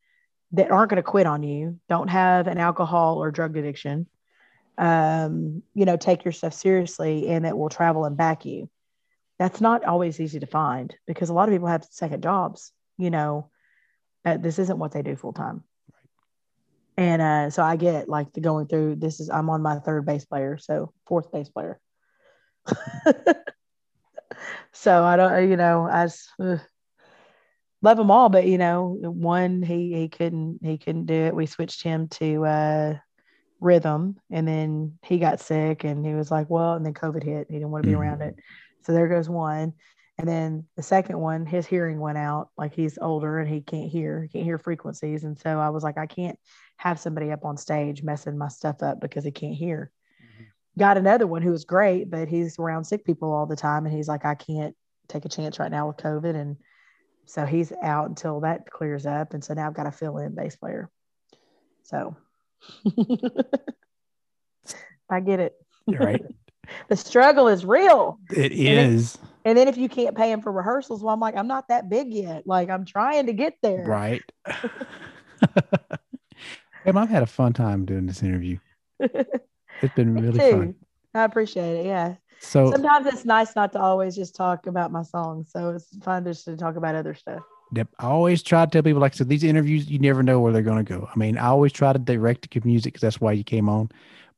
that 0.53 0.71
aren't 0.71 0.91
going 0.91 0.97
to 0.97 1.03
quit 1.03 1.27
on 1.27 1.43
you, 1.43 1.79
don't 1.89 2.09
have 2.09 2.47
an 2.47 2.59
alcohol 2.59 3.23
or 3.23 3.31
drug 3.31 3.57
addiction, 3.57 4.07
um, 4.79 5.63
you 5.75 5.85
know, 5.85 5.97
take 5.97 6.25
your 6.25 6.33
stuff 6.33 6.55
seriously 6.55 7.29
and 7.29 7.45
that 7.45 7.57
will 7.57 7.69
travel 7.69 8.05
and 8.05 8.17
back 8.17 8.45
you. 8.45 8.71
That's 9.39 9.61
not 9.61 9.85
always 9.85 10.21
easy 10.21 10.41
to 10.41 10.47
find 10.47 10.95
because 11.07 11.29
a 11.29 11.35
lot 11.35 11.49
of 11.49 11.55
people 11.55 11.69
have 11.69 11.85
second 11.91 12.23
jobs, 12.23 12.73
you 12.99 13.11
know, 13.11 13.51
uh, 14.25 14.37
this 14.37 14.59
isn't 14.59 14.79
what 14.79 14.93
they 14.93 15.03
do 15.03 15.17
full 15.17 15.33
time. 15.33 15.65
And 16.97 17.23
uh, 17.23 17.51
so 17.51 17.63
I 17.63 17.77
get 17.77 18.09
like 18.09 18.33
the 18.33 18.41
going 18.41 18.67
through 18.67 18.97
this 18.97 19.21
is 19.21 19.31
I'm 19.31 19.49
on 19.49 19.63
my 19.63 19.79
third 19.79 20.05
bass 20.05 20.27
player, 20.27 20.59
so 20.59 20.93
fourth 21.07 21.33
bass 21.33 21.49
player. 21.49 21.81
so 24.73 25.03
I 25.03 25.17
don't, 25.17 25.49
you 25.49 25.57
know, 25.57 25.89
I 25.89 26.09
ugh. 26.43 26.61
love 27.81 27.97
them 27.97 28.11
all, 28.11 28.29
but 28.29 28.47
you 28.47 28.59
know, 28.59 28.99
one 29.01 29.63
he 29.63 29.95
he 29.95 30.09
couldn't 30.11 30.59
he 30.63 30.77
couldn't 30.77 31.07
do 31.07 31.15
it. 31.15 31.35
We 31.35 31.47
switched 31.47 31.83
him 31.83 32.09
to 32.09 32.45
uh, 32.45 32.99
rhythm, 33.61 34.17
and 34.31 34.47
then 34.47 34.99
he 35.05 35.19
got 35.19 35.41
sick, 35.41 35.85
and 35.85 36.05
he 36.05 36.15
was 36.15 36.31
like, 36.31 36.49
well, 36.51 36.75
and 36.75 36.85
then 36.85 36.95
COVID 36.95 37.23
hit. 37.23 37.47
He 37.49 37.57
didn't 37.57 37.71
want 37.71 37.85
to 37.85 37.91
be 37.91 37.95
Mhm. 37.95 38.01
around 38.01 38.23
it. 38.23 38.39
So 38.83 38.93
there 38.93 39.09
goes 39.09 39.29
one. 39.29 39.75
And 40.19 40.29
then 40.29 40.67
the 40.77 40.83
second 40.83 41.19
one, 41.19 41.47
his 41.47 41.67
hearing 41.67 41.99
went 41.99 42.19
out. 42.19 42.51
Like 42.59 42.75
he's 42.75 42.99
older 42.99 43.39
and 43.39 43.49
he 43.49 43.63
can't 43.63 43.91
hear, 43.91 44.23
he 44.23 44.29
can't 44.29 44.45
hear 44.45 44.59
frequencies. 44.59 45.25
And 45.25 45.39
so 45.39 45.59
I 45.59 45.71
was 45.71 45.83
like, 45.83 45.97
I 45.97 46.05
can't 46.05 46.39
have 46.77 47.01
somebody 47.01 47.31
up 47.31 47.47
on 47.47 47.57
stage 47.57 48.03
messing 48.03 48.37
my 48.37 48.49
stuff 48.49 48.83
up 48.83 49.01
because 49.01 49.25
he 49.25 49.31
can't 49.31 49.55
hear. 49.55 49.91
Got 50.79 50.99
another 50.99 51.27
one 51.27 51.41
who 51.41 51.53
was 51.53 51.65
great, 51.65 52.11
but 52.11 52.29
he's 52.29 52.59
around 52.59 52.85
sick 52.85 53.05
people 53.05 53.33
all 53.33 53.47
the 53.47 53.57
time. 53.57 53.87
And 53.87 53.95
he's 53.95 54.09
like, 54.09 54.27
I 54.27 54.35
can't 54.35 54.77
take 55.09 55.25
a 55.25 55.31
chance 55.31 55.59
right 55.59 55.71
now 55.71 55.89
with 55.89 55.97
COVID. 55.97 56.35
And 56.35 56.59
so 57.25 57.47
he's 57.47 57.73
out 57.83 58.09
until 58.11 58.41
that 58.41 58.71
clears 58.71 59.07
up. 59.07 59.33
And 59.33 59.43
so 59.43 59.55
now 59.55 59.67
I've 59.67 59.75
got 59.75 59.85
to 59.85 59.93
fill 59.93 60.19
in 60.19 60.35
bass 60.35 60.57
player. 60.57 60.91
So 61.85 62.15
I 65.11 65.21
get 65.21 65.41
it. 65.41 65.55
You're 65.87 66.01
right. 66.01 66.23
The 66.89 66.95
struggle 66.97 67.49
is 67.49 67.65
real. 67.65 68.21
It 68.31 68.53
it- 68.53 68.61
is 68.61 69.19
And 69.45 69.59
then 69.59 69.67
if 69.67 69.77
you 69.77 69.89
can't 69.89 70.17
pay 70.17 70.31
him 70.31 70.41
for 70.41 70.53
rehearsals, 70.53 71.03
well, 71.03 71.13
I'm 71.13 71.19
like, 71.19 71.37
I'm 71.37 71.49
not 71.49 71.67
that 71.67 71.89
big 71.91 72.13
yet. 72.15 72.47
Like 72.47 72.71
I'm 72.71 72.85
trying 72.85 73.27
to 73.27 73.33
get 73.33 73.55
there. 73.61 73.83
right. 73.85 74.23
Em, 76.87 76.97
I've 76.97 77.09
had 77.11 77.25
a 77.25 77.27
fun 77.27 77.53
time 77.55 77.85
doing 77.87 78.07
this 78.07 78.23
interview. 78.23 78.59
It's 79.83 79.95
been 79.95 80.15
really 80.15 80.39
too. 80.39 80.51
fun. 80.51 80.75
I 81.15 81.25
appreciate 81.25 81.81
it. 81.81 81.87
Yeah. 81.87 82.17
So 82.39 82.71
Sometimes 82.71 83.07
it's 83.07 83.25
nice 83.25 83.57
not 83.57 83.73
to 83.73 83.81
always 83.81 84.15
just 84.15 84.37
talk 84.37 84.67
about 84.67 84.93
my 84.93 85.03
songs. 85.03 85.51
So 85.51 85.71
it's 85.71 85.89
fun 86.05 86.23
just 86.25 86.45
to 86.45 86.57
talk 86.57 86.77
about 86.77 86.95
other 86.95 87.15
stuff. 87.15 87.43
I 87.77 88.07
always 88.07 88.43
try 88.43 88.65
to 88.65 88.71
tell 88.71 88.83
people, 88.83 89.01
like 89.01 89.15
I 89.15 89.17
said, 89.17 89.29
these 89.29 89.45
interviews, 89.45 89.91
you 89.91 89.99
never 89.99 90.23
know 90.23 90.41
where 90.41 90.53
they're 90.53 90.63
going 90.63 90.85
to 90.85 90.99
go. 90.99 91.09
I 91.13 91.19
mean, 91.19 91.39
I 91.39 91.47
always 91.47 91.73
try 91.73 91.93
to 91.93 91.99
direct 91.99 92.51
to 92.51 92.61
music 92.65 92.95
because 92.95 93.03
that's 93.03 93.21
why 93.21 93.33
you 93.33 93.45
came 93.45 93.69
on. 93.69 93.91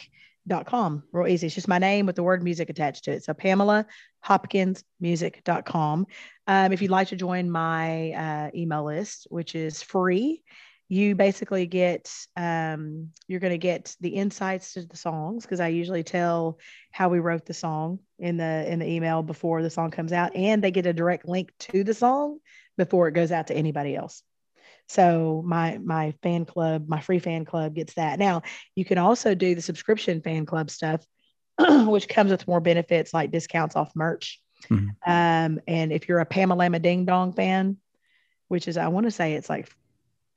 Real 0.47 1.27
easy. 1.27 1.47
It's 1.47 1.55
just 1.55 1.67
my 1.67 1.79
name 1.79 2.05
with 2.05 2.15
the 2.15 2.23
word 2.23 2.43
music 2.43 2.69
attached 2.69 3.03
to 3.05 3.11
it. 3.11 3.23
So 3.23 3.33
pamelahopkinsmusic.com. 3.33 6.05
Um, 6.47 6.71
if 6.71 6.79
you'd 6.81 6.91
like 6.91 7.07
to 7.09 7.15
join 7.15 7.49
my 7.49 8.11
uh, 8.11 8.51
email 8.53 8.85
list, 8.85 9.25
which 9.29 9.55
is 9.55 9.81
free, 9.81 10.43
you 10.87 11.15
basically 11.15 11.65
get 11.65 12.13
um, 12.37 13.09
you're 13.27 13.39
going 13.39 13.53
to 13.53 13.57
get 13.57 13.95
the 14.01 14.09
insights 14.09 14.73
to 14.73 14.85
the 14.85 14.97
songs 14.97 15.43
because 15.43 15.59
I 15.59 15.69
usually 15.69 16.03
tell 16.03 16.59
how 16.91 17.09
we 17.09 17.17
wrote 17.19 17.45
the 17.45 17.55
song 17.55 17.99
in 18.19 18.37
the 18.37 18.71
in 18.71 18.77
the 18.79 18.87
email 18.87 19.23
before 19.23 19.63
the 19.63 19.69
song 19.69 19.89
comes 19.89 20.13
out 20.13 20.35
and 20.35 20.63
they 20.63 20.71
get 20.71 20.85
a 20.85 20.93
direct 20.93 21.27
link 21.27 21.51
to 21.59 21.83
the 21.83 21.95
song 21.95 22.37
before 22.77 23.07
it 23.07 23.13
goes 23.13 23.31
out 23.31 23.47
to 23.47 23.55
anybody 23.55 23.95
else 23.95 24.21
so 24.87 25.43
my 25.45 25.77
my 25.79 26.13
fan 26.21 26.45
club 26.45 26.87
my 26.87 27.01
free 27.01 27.19
fan 27.19 27.45
club 27.45 27.75
gets 27.75 27.95
that. 27.95 28.19
Now 28.19 28.43
you 28.75 28.85
can 28.85 28.97
also 28.97 29.35
do 29.35 29.55
the 29.55 29.61
subscription 29.61 30.21
fan 30.21 30.45
club 30.45 30.69
stuff 30.69 31.05
which 31.59 32.07
comes 32.07 32.31
with 32.31 32.47
more 32.47 32.59
benefits 32.59 33.13
like 33.13 33.31
discounts 33.31 33.75
off 33.75 33.91
merch. 33.95 34.41
Mhm. 34.69 34.95
um, 35.05 35.59
and 35.67 35.91
if 35.91 36.07
you're 36.07 36.19
a 36.21 36.25
pamela 36.25 36.79
ding 36.79 37.05
dong 37.05 37.33
fan 37.33 37.77
which 38.47 38.67
is 38.67 38.77
i 38.77 38.87
want 38.87 39.05
to 39.05 39.11
say 39.11 39.33
it's 39.33 39.49
like 39.49 39.69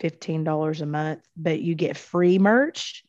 $15 0.01 0.81
a 0.81 0.87
month 0.87 1.21
but 1.37 1.61
you 1.61 1.75
get 1.75 1.97
free 1.97 2.39
merch. 2.39 3.05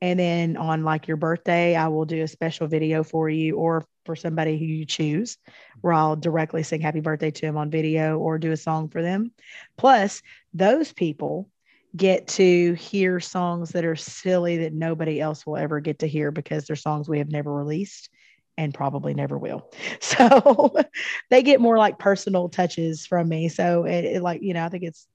And 0.00 0.18
then 0.18 0.56
on 0.56 0.84
like 0.84 1.08
your 1.08 1.16
birthday, 1.16 1.74
I 1.74 1.88
will 1.88 2.04
do 2.04 2.22
a 2.22 2.28
special 2.28 2.66
video 2.66 3.02
for 3.02 3.30
you 3.30 3.56
or 3.56 3.84
for 4.04 4.16
somebody 4.16 4.58
who 4.58 4.64
you 4.64 4.84
choose, 4.84 5.36
mm-hmm. 5.36 5.78
where 5.80 5.92
I'll 5.92 6.16
directly 6.16 6.62
sing 6.62 6.80
happy 6.80 7.00
birthday 7.00 7.30
to 7.30 7.40
them 7.42 7.56
on 7.56 7.70
video 7.70 8.18
or 8.18 8.38
do 8.38 8.52
a 8.52 8.56
song 8.56 8.88
for 8.88 9.02
them. 9.02 9.32
Plus, 9.76 10.22
those 10.52 10.92
people 10.92 11.48
get 11.96 12.26
to 12.26 12.74
hear 12.74 13.20
songs 13.20 13.70
that 13.70 13.84
are 13.84 13.96
silly 13.96 14.58
that 14.58 14.72
nobody 14.72 15.20
else 15.20 15.46
will 15.46 15.56
ever 15.56 15.80
get 15.80 16.00
to 16.00 16.08
hear 16.08 16.30
because 16.30 16.64
they're 16.66 16.76
songs 16.76 17.08
we 17.08 17.18
have 17.18 17.30
never 17.30 17.52
released 17.52 18.10
and 18.56 18.72
probably 18.74 19.14
never 19.14 19.38
will. 19.38 19.70
So 20.00 20.74
they 21.30 21.42
get 21.42 21.60
more 21.60 21.78
like 21.78 21.98
personal 21.98 22.48
touches 22.48 23.06
from 23.06 23.28
me. 23.28 23.48
So 23.48 23.84
it, 23.84 24.04
it 24.04 24.22
like, 24.22 24.42
you 24.42 24.54
know, 24.54 24.64
I 24.64 24.68
think 24.68 24.84
it's 24.84 25.06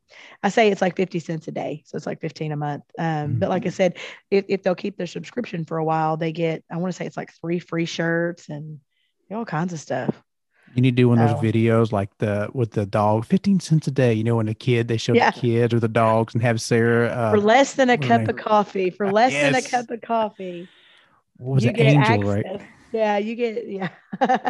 I 0.42 0.50
say 0.50 0.70
it's 0.72 0.82
like 0.82 0.96
50 0.96 1.20
cents 1.20 1.48
a 1.48 1.52
day. 1.52 1.84
So 1.86 1.96
it's 1.96 2.08
like 2.08 2.22
15 2.22 2.52
a 2.52 2.58
month. 2.58 2.84
Um, 2.98 3.36
but 3.36 3.50
like 3.50 3.66
I 3.66 3.70
said, 3.70 3.98
if, 4.32 4.46
if 4.50 4.64
they'll 4.64 4.76
keep 4.76 4.98
their 4.98 5.08
subscription 5.08 5.66
for 5.66 5.78
a 5.78 5.84
while, 5.84 6.18
they 6.18 6.32
get, 6.32 6.64
I 6.72 6.78
want 6.78 6.92
to 6.92 6.98
say 6.98 7.06
it's 7.06 7.18
like 7.18 7.32
three 7.40 7.60
free 7.60 7.86
shirts 7.86 8.50
and 8.50 8.80
all 9.32 9.46
kinds 9.46 9.74
of 9.74 9.80
stuff. 9.80 10.22
You 10.74 10.82
need 10.82 10.92
to 10.92 11.02
do 11.02 11.10
one 11.10 11.20
of 11.20 11.28
those 11.30 11.40
Oh. 11.40 11.44
videos 11.44 11.92
like 11.92 12.16
the 12.20 12.50
with 12.54 12.72
the 12.72 12.86
dog, 12.86 13.26
15 13.26 13.60
cents 13.60 13.88
a 13.88 13.92
day. 13.92 14.14
You 14.14 14.24
know, 14.24 14.36
when 14.36 14.48
a 14.48 14.54
kid, 14.54 14.88
they 14.88 14.98
show 14.98 15.16
Yeah. 15.16 15.32
the 15.32 15.40
kids 15.40 15.74
or 15.74 15.80
the 15.80 15.88
dogs 15.88 16.34
and 16.36 16.44
have 16.44 16.62
Sarah. 16.62 17.08
Uh, 17.10 17.32
for 17.32 17.40
less 17.40 17.74
than 17.74 17.90
a 17.90 17.98
cup 17.98 18.28
of 18.28 18.36
coffee, 18.36 18.90
for 18.92 19.12
less 19.12 19.34
than 19.42 19.56
a 19.56 19.62
cup 19.62 19.90
of 19.90 20.02
coffee, 20.02 20.68
what 21.38 21.56
was 21.56 21.66
you 21.66 21.72
it? 21.72 21.76
get 21.76 21.88
Angel, 21.88 22.18
access. 22.18 22.36
right? 22.36 22.70
Yeah, 22.92 23.18
you 23.18 23.36
get, 23.36 23.68
yeah. 23.68 23.90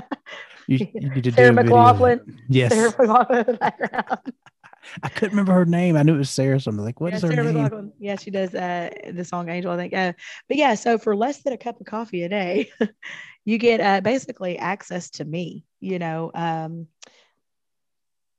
You, 0.69 0.87
you 0.93 1.09
need 1.09 1.23
to 1.23 1.31
Sarah 1.31 1.51
do 1.51 1.59
a 1.59 1.63
video. 1.63 1.77
McLachlan. 1.77 2.37
Yes. 2.47 2.71
Sarah 2.71 2.93
McLachlan 2.93 3.39
in 3.39 3.53
the 3.53 3.57
background. 3.57 4.33
I 5.03 5.09
couldn't 5.09 5.31
remember 5.31 5.53
her 5.53 5.65
name. 5.65 5.97
I 5.97 6.03
knew 6.03 6.13
it 6.13 6.19
was 6.19 6.29
Sarah 6.29 6.59
something. 6.59 6.85
Like, 6.85 7.01
what 7.01 7.09
yeah, 7.09 7.17
is 7.17 7.23
her 7.23 7.31
Sarah 7.31 7.51
name? 7.51 7.55
McLachlan. 7.55 7.91
Yeah, 7.97 8.15
she 8.17 8.29
does 8.29 8.53
uh, 8.53 8.91
the 9.11 9.25
song 9.25 9.49
Angel, 9.49 9.71
I 9.71 9.77
think. 9.77 9.95
Uh, 9.95 10.13
but 10.47 10.57
yeah, 10.57 10.75
so 10.75 10.99
for 10.99 11.15
less 11.15 11.41
than 11.41 11.53
a 11.53 11.57
cup 11.57 11.79
of 11.79 11.87
coffee 11.87 12.21
a 12.21 12.29
day, 12.29 12.69
you 13.45 13.57
get 13.57 13.81
uh, 13.81 14.01
basically 14.01 14.59
access 14.59 15.09
to 15.11 15.25
me, 15.25 15.65
you 15.79 15.97
know. 15.97 16.29
Um, 16.35 16.85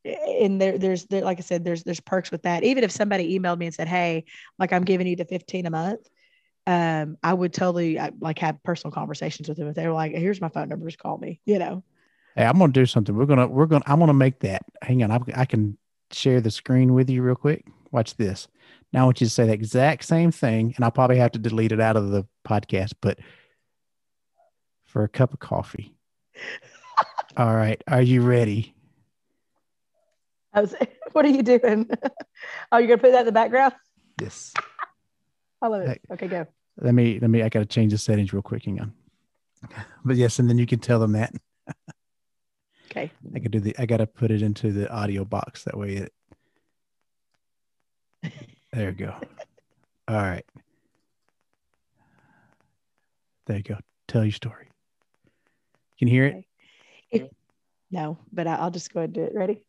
and 0.05 0.61
there, 0.61 0.79
there's 0.79 1.07
there, 1.07 1.23
like 1.23 1.39
I 1.39 1.43
said, 1.43 1.65
there's 1.65 1.83
there's 1.83 2.01
perks 2.01 2.31
with 2.31 2.43
that. 2.43 2.63
Even 2.63 2.85
if 2.85 2.93
somebody 2.93 3.37
emailed 3.37 3.59
me 3.59 3.67
and 3.67 3.75
said, 3.75 3.89
"Hey, 3.89 4.25
like 4.57 4.73
I'm 4.73 4.85
giving 4.85 5.09
you 5.09 5.17
the 5.17 5.25
15 5.25 5.67
a 5.67 5.71
month," 5.71 6.09
um, 6.67 7.17
I 7.23 7.33
would 7.33 7.53
totally 7.53 7.99
uh, 7.99 8.11
like 8.21 8.39
have 8.41 8.63
personal 8.63 8.93
conversations 8.93 9.49
with 9.49 9.59
them. 9.59 9.69
If 9.69 9.75
they 9.75 9.87
were 9.87 9.93
like, 9.93 10.13
"Here's 10.13 10.41
my 10.41 10.49
phone 10.49 10.69
number, 10.69 10.87
just 10.87 10.99
call 10.99 11.19
me," 11.19 11.41
you 11.45 11.59
know. 11.59 11.83
Hey, 12.37 12.45
I'm 12.45 12.59
gonna 12.59 12.73
do 12.73 12.87
something. 12.87 13.15
We're 13.15 13.27
gonna 13.27 13.47
we're 13.47 13.67
gonna 13.67 13.85
I'm 13.87 13.99
gonna 13.99 14.15
make 14.15 14.41
that. 14.41 14.63
Hang 14.83 15.03
on, 15.03 15.11
I, 15.11 15.21
I 15.35 15.45
can 15.45 15.77
share 16.11 16.41
the 16.41 16.51
screen 16.51 16.95
with 16.95 17.11
you 17.11 17.23
real 17.23 17.35
quick. 17.35 17.67
Watch 17.91 18.17
this. 18.17 18.49
Now 18.93 19.03
I 19.03 19.05
want 19.05 19.21
you 19.21 19.27
to 19.27 19.33
say 19.33 19.47
the 19.47 19.53
exact 19.53 20.05
same 20.05 20.31
thing, 20.31 20.73
and 20.77 20.85
I'll 20.85 20.91
probably 20.91 21.19
have 21.19 21.33
to 21.33 21.39
delete 21.39 21.73
it 21.73 21.81
out 21.81 21.97
of 21.97 22.11
the 22.11 22.27
podcast. 22.47 22.93
But 23.01 23.19
for 24.87 25.05
a 25.05 25.09
cup 25.09 25.33
of 25.33 25.39
coffee. 25.39 25.95
All 27.37 27.55
right, 27.55 27.83
are 27.89 28.03
you 28.03 28.23
ready? 28.23 28.75
I 30.53 30.61
was, 30.61 30.75
what 31.13 31.25
are 31.25 31.29
you 31.29 31.43
doing? 31.43 31.89
oh, 32.73 32.79
you're 32.79 32.89
gonna 32.89 32.99
put 32.99 33.13
that 33.13 33.21
in 33.21 33.27
the 33.27 33.33
background? 33.33 33.75
Yes. 34.21 34.53
I 35.63 35.67
love 35.69 35.83
it. 35.83 36.01
Okay, 36.11 36.29
go. 36.29 36.47
Let 36.81 36.95
me 36.95 37.19
let 37.21 37.31
me. 37.31 37.43
I 37.43 37.49
gotta 37.49 37.67
change 37.67 37.93
the 37.93 37.99
settings 37.99 38.33
real 38.33 38.43
quick. 38.43 38.65
Hang 38.65 38.81
on. 38.81 38.93
But 40.05 40.17
yes, 40.17 40.39
and 40.39 40.49
then 40.49 40.57
you 40.59 40.67
can 40.67 40.79
tell 40.79 40.99
them 40.99 41.13
that. 41.13 41.35
Okay. 42.91 43.11
I 43.35 43.39
could 43.39 43.51
do 43.53 43.61
the. 43.61 43.75
I 43.79 43.87
gotta 43.87 44.07
put 44.07 44.31
it 44.31 44.43
into 44.43 44.73
the 44.73 44.91
audio 44.91 45.25
box 45.25 45.65
that 45.65 45.77
way. 45.77 45.97
It. 45.97 46.13
There 48.73 48.91
you 48.91 48.93
go. 48.97 49.15
All 50.09 50.17
right. 50.17 50.45
There 53.47 53.57
you 53.57 53.63
go. 53.63 53.77
Tell 54.09 54.25
your 54.25 54.33
story. 54.33 54.69
Can 55.99 56.09
you 56.09 56.15
hear 56.15 56.27
it? 56.27 56.45
If 57.11 57.29
No, 57.91 58.17
but 58.33 58.47
I- 58.47 58.55
I'll 58.57 58.71
just 58.71 58.93
go 58.95 59.01
ahead 59.01 59.09
and 59.09 59.15
do 59.15 59.23
it. 59.25 59.35
Ready? 59.35 59.63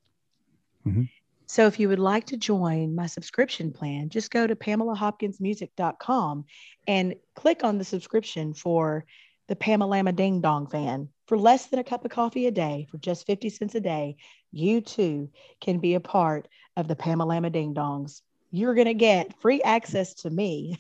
Mhm. 0.86 1.10
So 1.52 1.68
if 1.68 1.82
you 1.82 1.90
would 1.90 2.00
like 2.00 2.28
to 2.28 2.38
join 2.38 2.96
my 2.96 3.08
subscription 3.08 3.74
plan, 3.74 4.08
just 4.08 4.32
go 4.32 4.48
to 4.48 4.56
pamelahopkinsmusic.com 4.56 6.46
and 6.88 7.16
click 7.36 7.66
on 7.66 7.78
the 7.78 7.84
subscription 7.84 8.54
for 8.54 9.04
the 9.50 9.58
Pamalama 9.58 10.16
Ding 10.16 10.40
Dong 10.40 10.68
fan. 10.68 11.10
For 11.28 11.38
less 11.38 11.66
than 11.66 11.80
a 11.80 11.84
cup 11.84 12.06
of 12.06 12.12
coffee 12.12 12.48
a 12.48 12.52
day, 12.52 12.88
for 12.90 13.00
just 13.00 13.28
50 13.28 13.50
cents 13.50 13.76
a 13.76 13.82
day, 13.82 14.16
you 14.54 14.80
too 14.80 15.30
can 15.60 15.80
be 15.80 15.96
a 15.96 16.00
part 16.00 16.48
of 16.78 16.88
the 16.88 16.96
Pamalama 16.96 17.52
Ding 17.52 17.74
Dongs. 17.74 18.22
You're 18.52 18.74
going 18.74 18.88
to 18.88 18.94
get 18.94 19.38
free 19.42 19.62
access 19.62 20.14
to 20.22 20.30
me, 20.30 20.78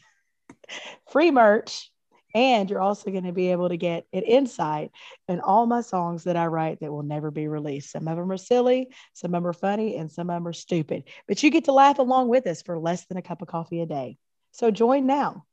free 1.11 1.31
merch, 1.31 1.90
and 2.33 2.69
you're 2.69 2.81
also 2.81 3.11
going 3.11 3.23
to 3.23 3.31
be 3.31 3.51
able 3.51 3.69
to 3.69 3.77
get 3.77 4.05
an 4.13 4.23
insight 4.23 4.91
in 5.27 5.39
all 5.39 5.65
my 5.65 5.81
songs 5.81 6.23
that 6.23 6.37
I 6.37 6.47
write 6.47 6.79
that 6.79 6.91
will 6.91 7.03
never 7.03 7.31
be 7.31 7.47
released. 7.47 7.91
Some 7.91 8.07
of 8.07 8.17
them 8.17 8.31
are 8.31 8.37
silly, 8.37 8.89
some 9.13 9.33
of 9.33 9.43
them 9.43 9.47
are 9.47 9.53
funny, 9.53 9.97
and 9.97 10.11
some 10.11 10.29
of 10.29 10.35
them 10.35 10.47
are 10.47 10.53
stupid. 10.53 11.03
But 11.27 11.41
you 11.43 11.49
get 11.49 11.65
to 11.65 11.71
laugh 11.71 11.99
along 11.99 12.29
with 12.29 12.47
us 12.47 12.61
for 12.61 12.77
less 12.77 13.05
than 13.05 13.17
a 13.17 13.21
cup 13.21 13.41
of 13.41 13.47
coffee 13.47 13.81
a 13.81 13.85
day. 13.85 14.17
So 14.51 14.71
join 14.71 15.05
now. 15.05 15.45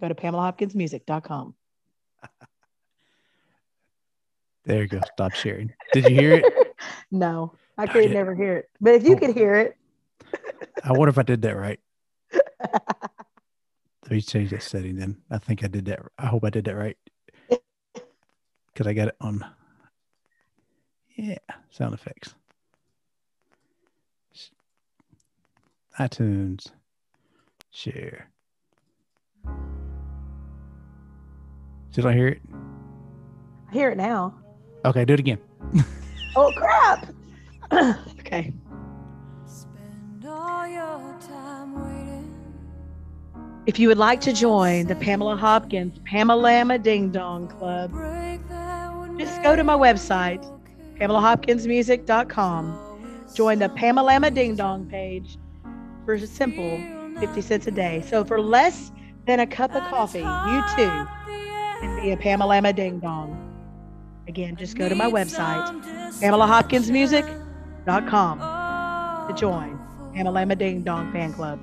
Go 0.00 0.08
to 0.08 0.14
PamelaHopkinsMusic.com. 0.14 1.54
There 4.66 4.82
you 4.82 4.88
go. 4.88 5.00
Stop 5.14 5.32
sharing. 5.32 5.72
Did 5.92 6.04
you 6.04 6.14
hear 6.14 6.34
it? 6.34 6.44
no, 7.10 7.54
I 7.78 7.86
could 7.86 8.10
never 8.10 8.34
hear 8.34 8.58
it. 8.58 8.68
But 8.80 8.94
if 8.94 9.04
you 9.04 9.16
could 9.16 9.34
hear 9.34 9.56
it, 9.56 9.76
I 10.84 10.92
wonder 10.92 11.08
if 11.08 11.18
I 11.18 11.22
did 11.22 11.42
that 11.42 11.56
right. 11.56 11.80
Let 14.10 14.16
me 14.16 14.22
change 14.22 14.50
that 14.50 14.64
setting 14.64 14.96
then. 14.96 15.18
I 15.30 15.38
think 15.38 15.62
I 15.62 15.68
did 15.68 15.84
that. 15.84 16.00
I 16.18 16.26
hope 16.26 16.44
I 16.44 16.50
did 16.50 16.64
that 16.64 16.74
right. 16.74 16.96
Because 18.72 18.86
I 18.86 18.92
got 18.92 19.08
it 19.08 19.16
on. 19.20 19.44
Yeah, 21.16 21.38
sound 21.70 21.92
effects. 21.94 22.34
iTunes. 25.98 26.70
Share. 27.70 28.30
Did 31.92 32.06
I 32.06 32.12
hear 32.12 32.28
it? 32.28 32.40
I 33.68 33.72
hear 33.72 33.90
it 33.90 33.96
now. 33.96 34.34
Okay, 34.84 35.04
do 35.04 35.14
it 35.14 35.20
again. 35.20 35.38
Oh, 36.36 36.52
crap. 36.56 37.12
okay. 38.20 38.52
If 43.70 43.78
you 43.78 43.86
would 43.86 43.98
like 43.98 44.20
to 44.22 44.32
join 44.32 44.88
the 44.88 44.96
Pamela 44.96 45.36
Hopkins 45.36 45.96
Pamalama 46.00 46.82
Ding 46.82 47.12
Dong 47.12 47.46
Club, 47.46 47.92
just 49.16 49.40
go 49.44 49.54
to 49.54 49.62
my 49.62 49.76
website, 49.76 50.44
PamelaHopkinsMusic.com. 50.98 53.28
Join 53.32 53.60
the 53.60 53.68
Pamalama 53.68 54.34
Ding 54.34 54.56
Dong 54.56 54.90
page 54.90 55.38
for 56.04 56.14
a 56.14 56.26
simple 56.26 56.80
50 57.20 57.40
cents 57.40 57.68
a 57.68 57.70
day. 57.70 58.02
So 58.04 58.24
for 58.24 58.40
less 58.40 58.90
than 59.28 59.38
a 59.38 59.46
cup 59.46 59.72
of 59.76 59.84
coffee, 59.84 60.18
you 60.18 60.62
too 60.74 61.06
can 61.80 61.94
be 62.02 62.10
a 62.10 62.16
Pamalama 62.16 62.74
Ding 62.74 62.98
Dong. 62.98 63.36
Again, 64.26 64.56
just 64.56 64.76
go 64.76 64.88
to 64.88 64.96
my 64.96 65.08
website, 65.08 65.80
PamelaHopkinsMusic.com 66.18 68.38
to 69.28 69.34
join 69.40 69.78
Pamalama 70.12 70.58
Ding 70.58 70.82
Dong 70.82 71.12
Fan 71.12 71.32
Club. 71.32 71.60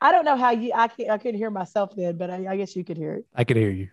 I 0.00 0.12
don't 0.12 0.24
know 0.24 0.36
how 0.36 0.50
you, 0.50 0.72
I, 0.74 0.88
can't, 0.88 1.10
I 1.10 1.18
couldn't 1.18 1.38
hear 1.38 1.50
myself 1.50 1.94
then, 1.96 2.16
but 2.16 2.30
I, 2.30 2.46
I 2.46 2.56
guess 2.56 2.76
you 2.76 2.84
could 2.84 2.96
hear 2.96 3.14
it. 3.14 3.26
I 3.34 3.44
could 3.44 3.56
hear 3.56 3.70
you. 3.70 3.88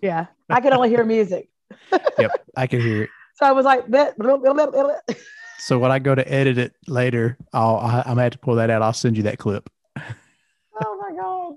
Yeah. 0.00 0.26
I 0.48 0.60
could 0.60 0.72
only 0.72 0.88
hear 0.88 1.04
music. 1.04 1.48
Yep, 2.18 2.32
I 2.56 2.66
could 2.66 2.80
hear 2.80 3.04
it. 3.04 3.10
So 3.36 3.46
I 3.46 3.52
was 3.52 3.64
like, 3.64 3.86
"Bleh, 3.86 4.16
bleh, 4.16 4.42
bleh, 4.42 4.72
bleh, 4.72 4.72
bleh." 5.08 5.16
So 5.58 5.78
when 5.78 5.92
I 5.92 6.00
go 6.00 6.16
to 6.16 6.28
edit 6.32 6.58
it 6.58 6.72
later, 6.88 7.38
I'll 7.52 7.76
I, 7.76 8.02
I'm 8.06 8.18
have 8.18 8.32
to 8.32 8.38
pull 8.38 8.56
that 8.56 8.70
out. 8.70 8.82
I'll 8.82 8.92
send 8.92 9.16
you 9.16 9.22
that 9.24 9.38
clip. 9.38 9.70
oh 9.96 10.98
my 11.00 11.16
God. 11.16 11.54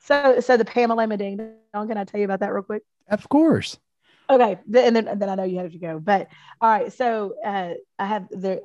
So, 0.00 0.40
so 0.40 0.56
the 0.56 0.64
Pamela 0.64 1.16
Ding 1.16 1.36
Dong, 1.72 1.86
can 1.86 1.98
I 1.98 2.04
tell 2.04 2.18
you 2.18 2.24
about 2.24 2.40
that 2.40 2.52
real 2.52 2.62
quick? 2.62 2.82
Of 3.08 3.28
course. 3.28 3.78
Okay, 4.30 4.58
and 4.74 4.94
then 4.94 5.08
and 5.08 5.22
then 5.22 5.30
I 5.30 5.34
know 5.36 5.44
you 5.44 5.58
have 5.58 5.72
to 5.72 5.78
go. 5.78 5.98
But 5.98 6.28
all 6.60 6.68
right, 6.68 6.92
so 6.92 7.34
uh, 7.42 7.74
I 7.98 8.04
have 8.06 8.28
the 8.28 8.60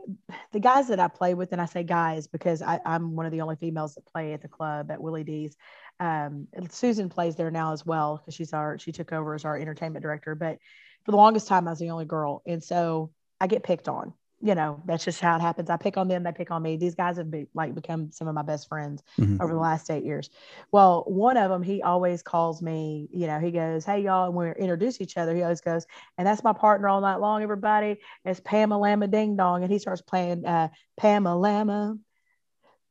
the 0.52 0.60
guys 0.60 0.90
that 0.90 0.99
I 0.99 1.07
play 1.07 1.35
with, 1.35 1.53
and 1.53 1.61
I 1.61 1.65
say 1.65 1.84
guys 1.84 2.27
because 2.27 2.61
I, 2.61 2.81
I'm 2.85 3.15
one 3.15 3.26
of 3.26 3.31
the 3.31 3.40
only 3.40 3.56
females 3.56 3.95
that 3.95 4.06
play 4.06 4.34
at 4.34 4.41
the 4.41 4.49
club 4.49 4.91
at 4.91 5.02
Willy 5.02 5.23
D's. 5.23 5.56
Um, 6.02 6.48
Susan 6.69 7.07
plays 7.07 7.38
there 7.38 7.49
now 7.49 7.72
as 7.72 7.85
well 7.85 8.18
because 8.18 8.34
she's 8.34 8.52
our 8.52 8.77
she 8.77 8.91
took 8.91 9.14
over 9.14 9.35
as 9.35 9.45
our 9.45 9.57
entertainment 9.57 10.03
director. 10.03 10.35
But 10.35 10.60
for 11.06 11.11
the 11.11 11.18
longest 11.18 11.48
time, 11.48 11.65
I 11.68 11.72
was 11.72 11.80
the 11.80 11.91
only 11.91 12.06
girl, 12.06 12.41
and 12.45 12.61
so 12.61 13.11
I 13.40 13.48
get 13.48 13.64
picked 13.64 13.88
on. 13.88 14.14
You 14.45 14.55
know, 14.55 14.81
that's 14.85 15.05
just 15.05 15.21
how 15.21 15.37
it 15.37 15.41
happens. 15.41 15.69
I 15.69 15.77
pick 15.77 15.95
on 15.95 16.09
them, 16.09 16.23
they 16.23 16.33
pick 16.33 16.51
on 16.51 16.61
me. 16.61 16.75
These 16.75 16.95
guys 16.95 17.15
have 17.15 17.31
be, 17.31 17.47
like 17.53 17.73
become 17.73 18.11
some 18.11 18.27
of 18.27 18.35
my 18.35 18.41
best 18.41 18.67
friends 18.67 19.01
Mhm. 19.17 19.41
over 19.41 19.53
the 19.53 19.59
last 19.59 19.89
eight 19.89 20.03
years. 20.03 20.29
Well, 20.69 21.05
one 21.07 21.37
of 21.37 21.49
them, 21.49 21.63
he 21.63 21.81
always 21.81 22.21
calls 22.21 22.61
me, 22.61 23.07
you 23.13 23.25
know, 23.25 23.39
he 23.39 23.51
goes, 23.51 23.85
Hey, 23.85 24.01
y'all, 24.01 24.25
and 24.25 24.35
when 24.35 24.49
we 24.49 24.61
introduce 24.61 24.99
each 24.99 25.15
other, 25.15 25.33
he 25.33 25.43
always 25.43 25.61
goes, 25.61 25.87
and 26.17 26.27
that's 26.27 26.43
my 26.43 26.51
partner 26.51 26.89
all 26.89 26.99
night 26.99 27.21
long, 27.21 27.41
everybody. 27.41 27.99
It's 28.25 28.41
Pamalama 28.41 29.09
Ding 29.09 29.37
Dong. 29.37 29.63
And 29.63 29.71
he 29.71 29.79
starts 29.79 30.01
playing 30.01 30.45
uh, 30.45 30.67
Pamalama, 30.99 31.97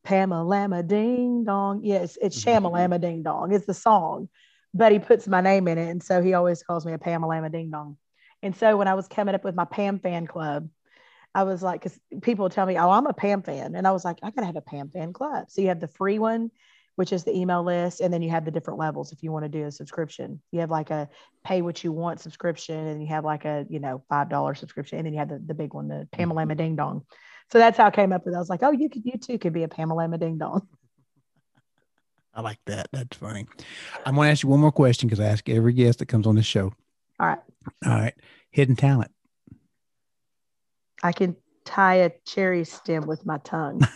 Pamalama 0.06 0.86
Ding 0.86 1.44
Dong. 1.44 1.80
Yes, 1.84 2.16
it's 2.22 2.42
Mhm. 2.42 2.62
Shamalama 2.62 2.98
Ding 2.98 3.22
Dong. 3.22 3.52
It's 3.52 3.66
the 3.66 3.74
song, 3.74 4.30
but 4.74 4.90
he 4.92 4.98
puts 4.98 5.28
my 5.28 5.42
name 5.42 5.68
in 5.68 5.78
it. 5.78 5.90
And 5.90 6.02
so 6.02 6.22
he 6.22 6.34
always 6.34 6.62
calls 6.62 6.86
me 6.86 6.94
a 6.94 6.98
Pamela 6.98 7.34
Pamalama 7.34 7.52
Ding 7.52 7.70
Dong. 7.70 7.98
And 8.42 8.56
so 8.56 8.76
when 8.76 8.88
I 8.88 8.94
was 8.94 9.06
coming 9.06 9.34
up 9.34 9.44
with 9.44 9.54
my 9.54 9.66
Pam 9.66 9.98
fan 10.00 10.26
club, 10.26 10.68
I 11.34 11.44
was 11.44 11.62
like, 11.62 11.82
because 11.82 11.98
people 12.20 12.48
tell 12.50 12.66
me, 12.66 12.78
oh, 12.78 12.90
I'm 12.90 13.06
a 13.06 13.12
Pam 13.12 13.42
fan. 13.42 13.74
And 13.74 13.86
I 13.86 13.92
was 13.92 14.04
like, 14.04 14.18
I 14.22 14.30
got 14.30 14.42
to 14.42 14.46
have 14.46 14.56
a 14.56 14.62
Pam 14.62 14.90
fan 14.90 15.12
club. 15.12 15.50
So 15.50 15.62
you 15.62 15.68
have 15.68 15.80
the 15.80 15.88
free 15.88 16.18
one, 16.18 16.50
which 16.96 17.12
is 17.12 17.24
the 17.24 17.34
email 17.34 17.62
list. 17.62 18.00
And 18.00 18.12
then 18.12 18.20
you 18.20 18.30
have 18.30 18.44
the 18.44 18.50
different 18.50 18.78
levels 18.78 19.12
if 19.12 19.22
you 19.22 19.32
want 19.32 19.44
to 19.44 19.48
do 19.48 19.64
a 19.64 19.72
subscription. 19.72 20.42
You 20.50 20.60
have 20.60 20.70
like 20.70 20.90
a 20.90 21.09
pay 21.44 21.62
what 21.62 21.82
you 21.82 21.90
want 21.90 22.20
subscription, 22.20 22.86
and 22.86 23.00
you 23.00 23.09
have 23.09 23.24
like 23.24 23.46
a, 23.46 23.64
you 23.70 23.80
know, 23.80 24.02
$5 24.10 24.56
subscription. 24.59 24.98
And 24.98 25.06
then 25.06 25.14
you 25.14 25.18
have 25.20 25.30
the, 25.30 25.42
the 25.44 25.54
big 25.54 25.72
one, 25.72 25.88
the 25.88 26.06
Pamela 26.12 26.46
Ding 26.54 26.76
Dong. 26.76 27.06
So 27.50 27.59
that's 27.59 27.78
how 27.78 27.86
I 27.86 27.90
came 27.90 28.12
up 28.12 28.24
with 28.24 28.34
it. 28.34 28.36
I 28.36 28.40
was 28.40 28.50
like, 28.50 28.62
oh, 28.62 28.72
you 28.72 28.88
could, 28.90 29.02
you 29.04 29.18
too 29.18 29.38
could 29.38 29.52
be 29.52 29.62
a 29.62 29.68
Pamela 29.68 30.16
Ding 30.18 30.38
Dong. 30.38 30.66
I 32.34 32.40
like 32.40 32.59
that. 32.66 32.88
That's 32.92 33.16
funny. 33.16 33.46
I'm 34.06 34.14
going 34.14 34.26
to 34.26 34.32
ask 34.32 34.42
you 34.42 34.48
one 34.48 34.60
more 34.60 34.72
question 34.72 35.06
because 35.06 35.20
I 35.20 35.26
ask 35.26 35.48
every 35.48 35.74
guest 35.74 35.98
that 35.98 36.06
comes 36.06 36.26
on 36.26 36.34
the 36.34 36.42
show. 36.42 36.72
All 37.20 37.26
right. 37.26 37.38
All 37.84 37.92
right. 37.92 38.14
Hidden 38.50 38.76
talent. 38.76 39.11
I 41.02 41.12
can 41.12 41.36
tie 41.64 41.96
a 41.96 42.10
cherry 42.26 42.64
stem 42.64 43.06
with 43.06 43.26
my 43.26 43.38
tongue. 43.38 43.80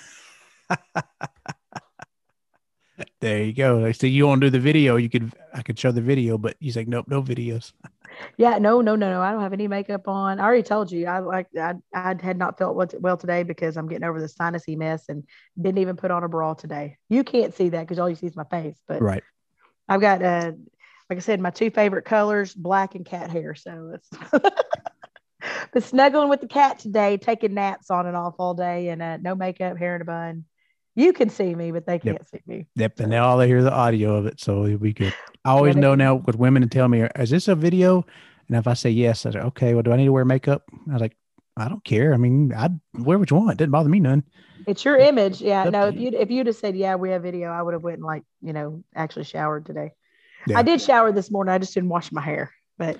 There 3.20 3.42
you 3.42 3.52
go. 3.52 3.84
I 3.84 3.92
see 3.92 4.08
you 4.08 4.26
want 4.26 4.40
to 4.40 4.46
do 4.46 4.50
the 4.50 4.58
video. 4.58 4.96
You 4.96 5.10
could, 5.10 5.32
I 5.52 5.62
could 5.62 5.78
show 5.78 5.92
the 5.92 6.00
video, 6.00 6.38
but 6.38 6.56
he's 6.60 6.76
like, 6.76 6.88
nope, 6.88 7.06
no 7.08 7.22
videos. 7.22 7.72
Yeah, 8.38 8.56
no, 8.56 8.80
no, 8.80 8.96
no, 8.96 9.10
no. 9.10 9.20
I 9.20 9.30
don't 9.30 9.42
have 9.42 9.52
any 9.52 9.68
makeup 9.68 10.08
on. 10.08 10.40
I 10.40 10.44
already 10.44 10.62
told 10.62 10.90
you. 10.90 11.06
I 11.06 11.18
like 11.18 11.48
I, 11.54 11.74
I 11.92 12.14
had 12.18 12.38
not 12.38 12.56
felt 12.56 12.74
well- 12.74 12.88
well 13.00 13.18
today 13.18 13.42
because 13.42 13.76
I'm 13.76 13.88
getting 13.88 14.04
over 14.08 14.22
the 14.22 14.26
sinusy 14.26 14.74
mess 14.74 15.10
and 15.10 15.24
didn't 15.60 15.76
even 15.78 15.96
put 15.96 16.10
on 16.10 16.24
a 16.24 16.28
bra 16.28 16.54
today. 16.54 16.96
You 17.10 17.24
can't 17.24 17.54
see 17.54 17.68
that 17.68 17.80
because 17.82 17.98
all 17.98 18.08
you 18.08 18.14
see 18.16 18.26
is 18.28 18.34
my 18.36 18.44
face. 18.44 18.80
But 18.88 19.02
Right. 19.02 19.22
I've 19.86 20.00
got 20.00 20.22
uh 20.22 20.52
like 21.10 21.18
I 21.18 21.20
said, 21.20 21.40
my 21.40 21.50
two 21.50 21.70
favorite 21.70 22.06
colors, 22.06 22.54
black 22.54 22.94
and 22.94 23.04
cat 23.04 23.30
hair. 23.30 23.54
So 23.54 23.96
it's 23.96 24.08
been 25.72 25.82
snuggling 25.82 26.28
with 26.28 26.40
the 26.40 26.48
cat 26.48 26.78
today, 26.78 27.16
taking 27.16 27.54
naps 27.54 27.90
on 27.90 28.06
and 28.06 28.16
off 28.16 28.34
all 28.38 28.54
day, 28.54 28.88
and 28.88 29.02
uh, 29.02 29.16
no 29.18 29.34
makeup, 29.34 29.76
hair 29.76 29.96
in 29.96 30.02
a 30.02 30.04
bun. 30.04 30.44
You 30.94 31.12
can 31.12 31.28
see 31.28 31.54
me, 31.54 31.72
but 31.72 31.86
they 31.86 31.98
can't 31.98 32.26
see 32.26 32.40
me. 32.46 32.66
Yep. 32.76 33.00
And 33.00 33.10
now 33.10 33.26
all 33.26 33.36
they 33.36 33.46
hear 33.46 33.62
the 33.62 33.72
audio 33.72 34.16
of 34.16 34.24
it. 34.24 34.40
So 34.40 34.64
it'll 34.64 34.78
be 34.78 34.94
good. 34.94 35.12
I 35.44 35.50
always 35.50 35.76
know 35.76 35.94
now 35.94 36.14
with 36.14 36.36
women 36.36 36.62
to 36.62 36.68
tell 36.68 36.88
me, 36.88 37.02
is 37.16 37.28
this 37.28 37.48
a 37.48 37.54
video? 37.54 38.06
And 38.48 38.56
if 38.56 38.66
I 38.66 38.72
say 38.72 38.90
yes, 38.90 39.26
I 39.26 39.32
say, 39.32 39.40
okay, 39.40 39.74
well, 39.74 39.82
do 39.82 39.92
I 39.92 39.96
need 39.96 40.06
to 40.06 40.12
wear 40.12 40.24
makeup? 40.24 40.62
I 40.88 40.94
was 40.94 41.02
like, 41.02 41.16
I 41.54 41.68
don't 41.68 41.84
care. 41.84 42.14
I 42.14 42.16
mean, 42.16 42.52
I'd 42.54 42.80
wear 42.94 43.18
what 43.18 43.30
you 43.30 43.36
want. 43.36 43.52
It 43.52 43.58
didn't 43.58 43.72
bother 43.72 43.90
me 43.90 44.00
none. 44.00 44.24
It's 44.66 44.84
your 44.84 44.96
image. 44.96 45.42
Yeah. 45.42 45.64
No, 45.64 45.88
if 45.88 45.96
you. 45.96 46.10
you 46.10 46.18
if 46.18 46.30
you'd 46.30 46.46
have 46.46 46.56
said, 46.56 46.76
yeah, 46.76 46.94
we 46.94 47.10
have 47.10 47.22
video, 47.22 47.50
I 47.50 47.60
would 47.60 47.74
have 47.74 47.82
went 47.82 47.98
and 47.98 48.04
like, 48.04 48.22
you 48.40 48.54
know, 48.54 48.82
actually 48.94 49.24
showered 49.24 49.66
today. 49.66 49.92
Yeah. 50.46 50.58
I 50.58 50.62
did 50.62 50.80
shower 50.80 51.12
this 51.12 51.30
morning. 51.30 51.52
I 51.52 51.58
just 51.58 51.74
didn't 51.74 51.88
wash 51.88 52.10
my 52.10 52.22
hair. 52.22 52.52
But 52.78 52.98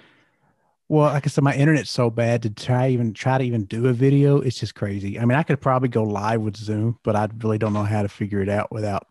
Well, 0.89 1.07
like 1.07 1.27
I 1.27 1.29
said, 1.29 1.43
my 1.43 1.55
internet's 1.55 1.91
so 1.91 2.11
bad 2.11 2.43
to 2.43 2.51
try 2.51 2.91
even 2.91 3.13
try 3.13 3.39
to 3.39 3.45
even 3.45 3.65
do 3.65 3.89
a 3.89 3.93
video. 3.93 4.41
It's 4.41 4.59
just 4.59 4.75
crazy. 4.75 5.19
I 5.19 5.25
mean, 5.25 5.37
I 5.37 5.43
could 5.43 5.61
probably 5.61 5.89
go 5.89 6.05
live 6.05 6.41
with 6.41 6.57
Zoom, 6.57 6.99
but 7.03 7.17
I 7.17 7.29
really 7.39 7.59
don't 7.59 7.73
know 7.73 7.83
how 7.83 8.03
to 8.03 8.09
figure 8.09 8.41
it 8.41 8.49
out 8.49 8.71
without 8.71 9.07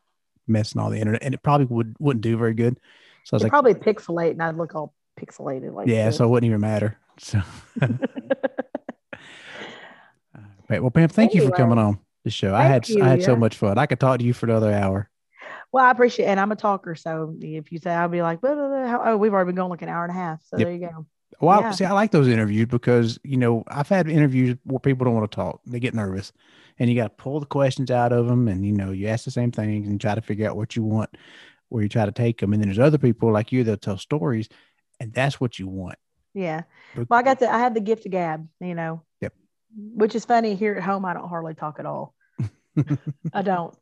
messing 0.47 0.79
all 0.79 0.89
the 0.89 0.99
internet, 0.99 1.23
and 1.23 1.33
it 1.33 1.43
probably 1.43 1.65
would 1.65 1.95
wouldn't 1.99 2.21
do 2.21 2.37
very 2.37 2.53
good. 2.53 2.79
So 3.25 3.33
I 3.33 3.35
was 3.35 3.43
like, 3.43 3.51
probably 3.51 3.73
pixelate 3.73 4.31
and 4.31 4.43
I'd 4.43 4.55
look 4.55 4.73
all 4.73 4.93
pixelated 5.19 5.73
like 5.73 5.87
yeah, 5.87 6.05
this. 6.07 6.17
so 6.17 6.25
it 6.25 6.27
wouldn't 6.29 6.49
even 6.49 6.61
matter. 6.61 6.97
So. 7.17 7.41
Well, 10.67 10.89
Pam, 10.89 11.09
thank 11.09 11.35
you 11.35 11.43
for 11.43 11.51
coming 11.51 11.77
on 11.77 11.99
the 12.23 12.31
show. 12.31 12.55
I 12.55 12.63
had 12.63 12.89
you, 12.89 13.03
I 13.03 13.09
had 13.09 13.23
so 13.23 13.35
much 13.35 13.55
fun. 13.55 13.77
I 13.77 13.85
could 13.85 13.99
talk 13.99 14.19
to 14.19 14.25
you 14.25 14.33
for 14.33 14.47
another 14.47 14.73
hour. 14.73 15.09
Well, 15.71 15.85
I 15.85 15.91
appreciate, 15.91 16.25
it. 16.25 16.29
and 16.29 16.39
I'm 16.39 16.51
a 16.51 16.55
talker, 16.55 16.95
so 16.95 17.35
if 17.39 17.71
you 17.71 17.77
say 17.77 17.91
I'll 17.91 18.09
be 18.09 18.21
like, 18.21 18.41
blah, 18.41 18.55
blah, 18.55 18.67
blah, 18.67 18.99
oh, 19.05 19.17
we've 19.17 19.33
already 19.33 19.49
been 19.49 19.55
going 19.55 19.69
like 19.69 19.83
an 19.83 19.89
hour 19.89 20.03
and 20.03 20.11
a 20.11 20.15
half, 20.15 20.41
so 20.45 20.57
Yep. 20.57 20.65
there 20.65 20.73
you 20.73 20.79
go. 20.79 21.05
Well, 21.41 21.61
Yeah. 21.61 21.71
see, 21.71 21.85
I 21.85 21.91
like 21.91 22.11
those 22.11 22.27
interviews 22.27 22.67
because 22.67 23.19
you 23.23 23.37
know 23.37 23.63
I've 23.67 23.89
had 23.89 24.07
interviews 24.09 24.57
where 24.63 24.79
people 24.79 25.05
don't 25.05 25.15
want 25.15 25.29
to 25.29 25.35
talk; 25.35 25.61
they 25.65 25.79
get 25.79 25.93
nervous, 25.93 26.31
and 26.79 26.89
you 26.89 26.95
got 26.95 27.17
to 27.17 27.23
pull 27.23 27.39
the 27.39 27.45
questions 27.45 27.91
out 27.91 28.11
of 28.11 28.27
them, 28.27 28.47
and 28.47 28.65
you 28.65 28.71
know 28.71 28.91
you 28.91 29.07
ask 29.07 29.25
the 29.25 29.31
same 29.31 29.51
things 29.51 29.87
and 29.87 29.99
try 29.99 30.15
to 30.15 30.21
figure 30.21 30.49
out 30.49 30.55
what 30.57 30.75
you 30.75 30.83
want, 30.83 31.09
where 31.69 31.83
you 31.83 31.89
try 31.89 32.05
to 32.05 32.11
take 32.11 32.39
them, 32.39 32.53
and 32.53 32.61
then 32.61 32.69
there's 32.69 32.79
other 32.79 32.97
people 32.97 33.31
like 33.31 33.51
you 33.51 33.63
that 33.65 33.81
tell 33.81 33.97
stories, 33.97 34.49
and 34.99 35.13
that's 35.13 35.39
what 35.41 35.59
you 35.59 35.67
want. 35.67 35.97
Yeah. 36.33 36.63
Well, 36.95 37.19
I 37.19 37.23
got 37.23 37.39
the 37.39 37.53
I 37.53 37.59
have 37.59 37.73
the 37.73 37.79
gift 37.81 38.05
of 38.05 38.11
gab, 38.11 38.47
you 38.59 38.75
know. 38.75 39.03
Yep. 39.21 39.33
Which 39.77 40.15
is 40.15 40.25
funny 40.25 40.55
here 40.55 40.75
at 40.75 40.83
home. 40.83 41.05
I 41.05 41.13
don't 41.13 41.29
hardly 41.29 41.53
talk 41.53 41.79
at 41.79 41.85
all. 41.85 42.13
I 43.33 43.41
don't. 43.41 43.73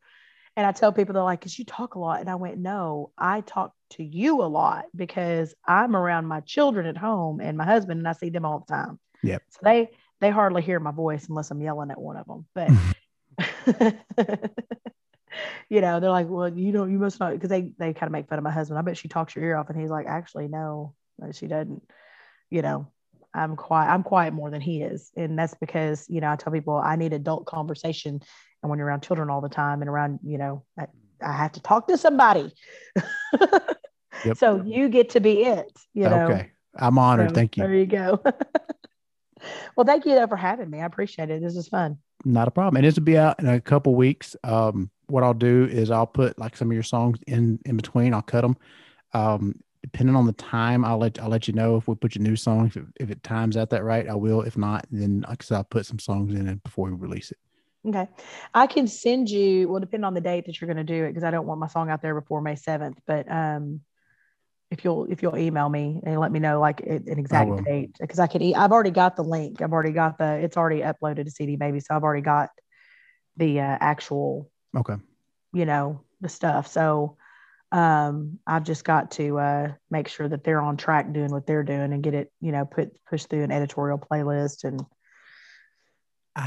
And 0.56 0.66
I 0.66 0.72
tell 0.72 0.92
people 0.92 1.14
they're 1.14 1.22
like, 1.22 1.40
"Cause 1.40 1.58
you 1.58 1.64
talk 1.64 1.96
a 1.96 1.98
lot," 1.98 2.20
and 2.20 2.30
I 2.30 2.36
went, 2.36 2.58
"No, 2.58 3.10
I 3.18 3.40
talk 3.40 3.74
to 3.90 4.04
you 4.04 4.42
a 4.42 4.44
lot 4.44 4.84
because 4.94 5.54
I'm 5.66 5.96
around 5.96 6.26
my 6.26 6.40
children 6.40 6.86
at 6.86 6.96
home 6.96 7.40
and 7.40 7.58
my 7.58 7.64
husband, 7.64 7.98
and 7.98 8.08
I 8.08 8.12
see 8.12 8.30
them 8.30 8.44
all 8.44 8.60
the 8.60 8.72
time. 8.72 9.00
Yep. 9.22 9.42
So 9.48 9.60
they 9.62 9.90
they 10.20 10.30
hardly 10.30 10.62
hear 10.62 10.78
my 10.78 10.92
voice 10.92 11.28
unless 11.28 11.50
I'm 11.50 11.60
yelling 11.60 11.90
at 11.90 12.00
one 12.00 12.16
of 12.16 12.26
them. 12.26 12.46
But 12.54 12.70
you 15.68 15.80
know, 15.80 16.00
they're 16.00 16.10
like, 16.10 16.28
"Well, 16.28 16.48
you 16.48 16.72
don't, 16.72 16.90
you 16.90 16.98
must 16.98 17.20
not," 17.20 17.32
because 17.32 17.50
they 17.50 17.72
they 17.78 17.92
kind 17.92 18.08
of 18.08 18.12
make 18.12 18.28
fun 18.28 18.38
of 18.38 18.44
my 18.44 18.50
husband. 18.50 18.78
I 18.78 18.82
bet 18.82 18.96
she 18.96 19.08
talks 19.08 19.34
your 19.34 19.44
ear 19.44 19.56
off, 19.56 19.70
and 19.70 19.80
he's 19.80 19.90
like, 19.90 20.06
"Actually, 20.06 20.48
no, 20.48 20.94
no, 21.18 21.32
she 21.32 21.46
doesn't." 21.46 21.82
You 22.50 22.62
know, 22.62 22.86
I'm 23.32 23.56
quiet. 23.56 23.90
I'm 23.90 24.02
quiet 24.02 24.34
more 24.34 24.50
than 24.50 24.60
he 24.60 24.82
is, 24.82 25.10
and 25.16 25.38
that's 25.38 25.54
because 25.54 26.06
you 26.08 26.20
know 26.20 26.30
I 26.30 26.36
tell 26.36 26.52
people 26.52 26.76
I 26.76 26.96
need 26.96 27.12
adult 27.12 27.46
conversation, 27.46 28.22
and 28.64 28.70
when 28.70 28.78
you're 28.78 28.88
around 28.88 29.02
children 29.02 29.28
all 29.28 29.42
the 29.42 29.48
time 29.48 29.82
and 29.82 29.90
around, 29.90 30.20
you 30.24 30.38
know, 30.38 30.64
I, 30.78 30.86
I 31.22 31.32
have 31.32 31.52
to 31.52 31.60
talk 31.60 31.86
to 31.88 31.98
somebody. 31.98 32.52
Yep. 34.24 34.38
So 34.38 34.62
you 34.64 34.88
get 34.88 35.10
to 35.10 35.20
be 35.20 35.42
it. 35.42 35.70
You 35.92 36.04
know. 36.04 36.30
okay, 36.30 36.52
I'm 36.76 36.98
honored. 36.98 37.30
So 37.30 37.34
Thank 37.34 37.56
you. 37.58 37.64
There 37.64 37.74
you 37.74 37.84
go. 37.84 38.22
well, 39.76 39.84
thank 39.84 40.06
you 40.06 40.14
though 40.14 40.28
for 40.28 40.36
having 40.36 40.70
me. 40.70 40.80
I 40.80 40.86
appreciate 40.86 41.30
it. 41.30 41.42
This 41.42 41.56
is 41.56 41.68
fun. 41.68 41.98
Not 42.24 42.48
a 42.48 42.50
problem. 42.50 42.76
And 42.76 42.86
this 42.86 42.94
will 42.94 43.02
be 43.02 43.18
out 43.18 43.38
in 43.40 43.48
a 43.48 43.60
couple 43.60 43.94
weeks. 43.94 44.34
Um, 44.44 44.88
what 45.08 45.24
I'll 45.24 45.34
do 45.34 45.68
is 45.70 45.90
I'll 45.90 46.06
put 46.06 46.38
like 46.38 46.56
some 46.56 46.70
of 46.70 46.74
your 46.74 46.84
songs 46.84 47.18
in 47.26 47.58
in 47.66 47.76
between. 47.76 48.14
I'll 48.14 48.22
cut 48.22 48.42
them. 48.42 48.56
Um, 49.12 49.60
depending 49.82 50.16
on 50.16 50.26
the 50.26 50.32
time, 50.32 50.84
I'll 50.84 50.98
let 50.98 51.20
I'll 51.20 51.28
let 51.28 51.46
you 51.46 51.52
know 51.52 51.76
if 51.76 51.86
we 51.86 51.94
put 51.96 52.14
your 52.14 52.22
new 52.22 52.36
song. 52.36 52.66
If 52.66 52.76
it, 52.76 52.86
if 53.00 53.10
it 53.10 53.22
times 53.22 53.56
out 53.56 53.68
that 53.70 53.84
right, 53.84 54.08
I 54.08 54.14
will. 54.14 54.42
If 54.42 54.56
not, 54.56 54.86
then 54.90 55.24
like 55.28 55.42
I 55.42 55.44
said, 55.44 55.56
I'll 55.56 55.64
put 55.64 55.86
some 55.86 55.98
songs 55.98 56.32
in 56.34 56.48
it 56.48 56.62
before 56.62 56.88
we 56.88 56.96
release 56.96 57.30
it. 57.30 57.38
Okay. 57.86 58.08
I 58.54 58.66
can 58.66 58.86
send 58.86 59.28
you, 59.28 59.68
well, 59.68 59.80
depending 59.80 60.04
on 60.04 60.14
the 60.14 60.20
date 60.20 60.46
that 60.46 60.60
you're 60.60 60.72
going 60.72 60.84
to 60.84 60.84
do 60.84 61.04
it, 61.04 61.08
because 61.10 61.24
I 61.24 61.30
don't 61.30 61.46
want 61.46 61.60
my 61.60 61.66
song 61.66 61.90
out 61.90 62.00
there 62.00 62.18
before 62.18 62.40
May 62.40 62.54
7th. 62.54 62.96
But 63.06 63.30
um, 63.30 63.80
if 64.70 64.84
you'll 64.84 65.04
if 65.06 65.22
you'll 65.22 65.36
email 65.36 65.68
me 65.68 66.00
and 66.04 66.18
let 66.18 66.32
me 66.32 66.40
know 66.40 66.60
like 66.60 66.80
it- 66.80 67.06
an 67.06 67.18
exact 67.18 67.64
date, 67.64 67.96
because 68.00 68.18
I 68.18 68.26
could, 68.26 68.42
e- 68.42 68.54
I've 68.54 68.72
already 68.72 68.90
got 68.90 69.16
the 69.16 69.24
link. 69.24 69.60
I've 69.60 69.72
already 69.72 69.92
got 69.92 70.18
the, 70.18 70.34
it's 70.36 70.56
already 70.56 70.80
uploaded 70.80 71.24
to 71.24 71.30
CD 71.30 71.56
Baby, 71.56 71.80
so 71.80 71.94
I've 71.94 72.02
already 72.02 72.22
got 72.22 72.48
the 73.36 73.60
uh, 73.60 73.76
actual, 73.80 74.50
Okay. 74.74 74.96
you 75.52 75.66
know, 75.66 76.00
the 76.20 76.28
stuff. 76.28 76.68
So 76.68 77.18
um, 77.70 78.38
I've 78.46 78.64
just 78.64 78.84
got 78.84 79.10
to 79.12 79.38
uh, 79.38 79.72
make 79.90 80.08
sure 80.08 80.28
that 80.28 80.42
they're 80.42 80.62
on 80.62 80.76
track 80.76 81.12
doing 81.12 81.30
what 81.30 81.46
they're 81.46 81.64
doing 81.64 81.92
and 81.92 82.02
get 82.02 82.14
it, 82.14 82.32
you 82.40 82.52
know, 82.52 82.64
put 82.64 82.96
push 83.04 83.24
through 83.24 83.42
an 83.42 83.52
editorial 83.52 83.98
playlist 83.98 84.64
and 84.64 84.80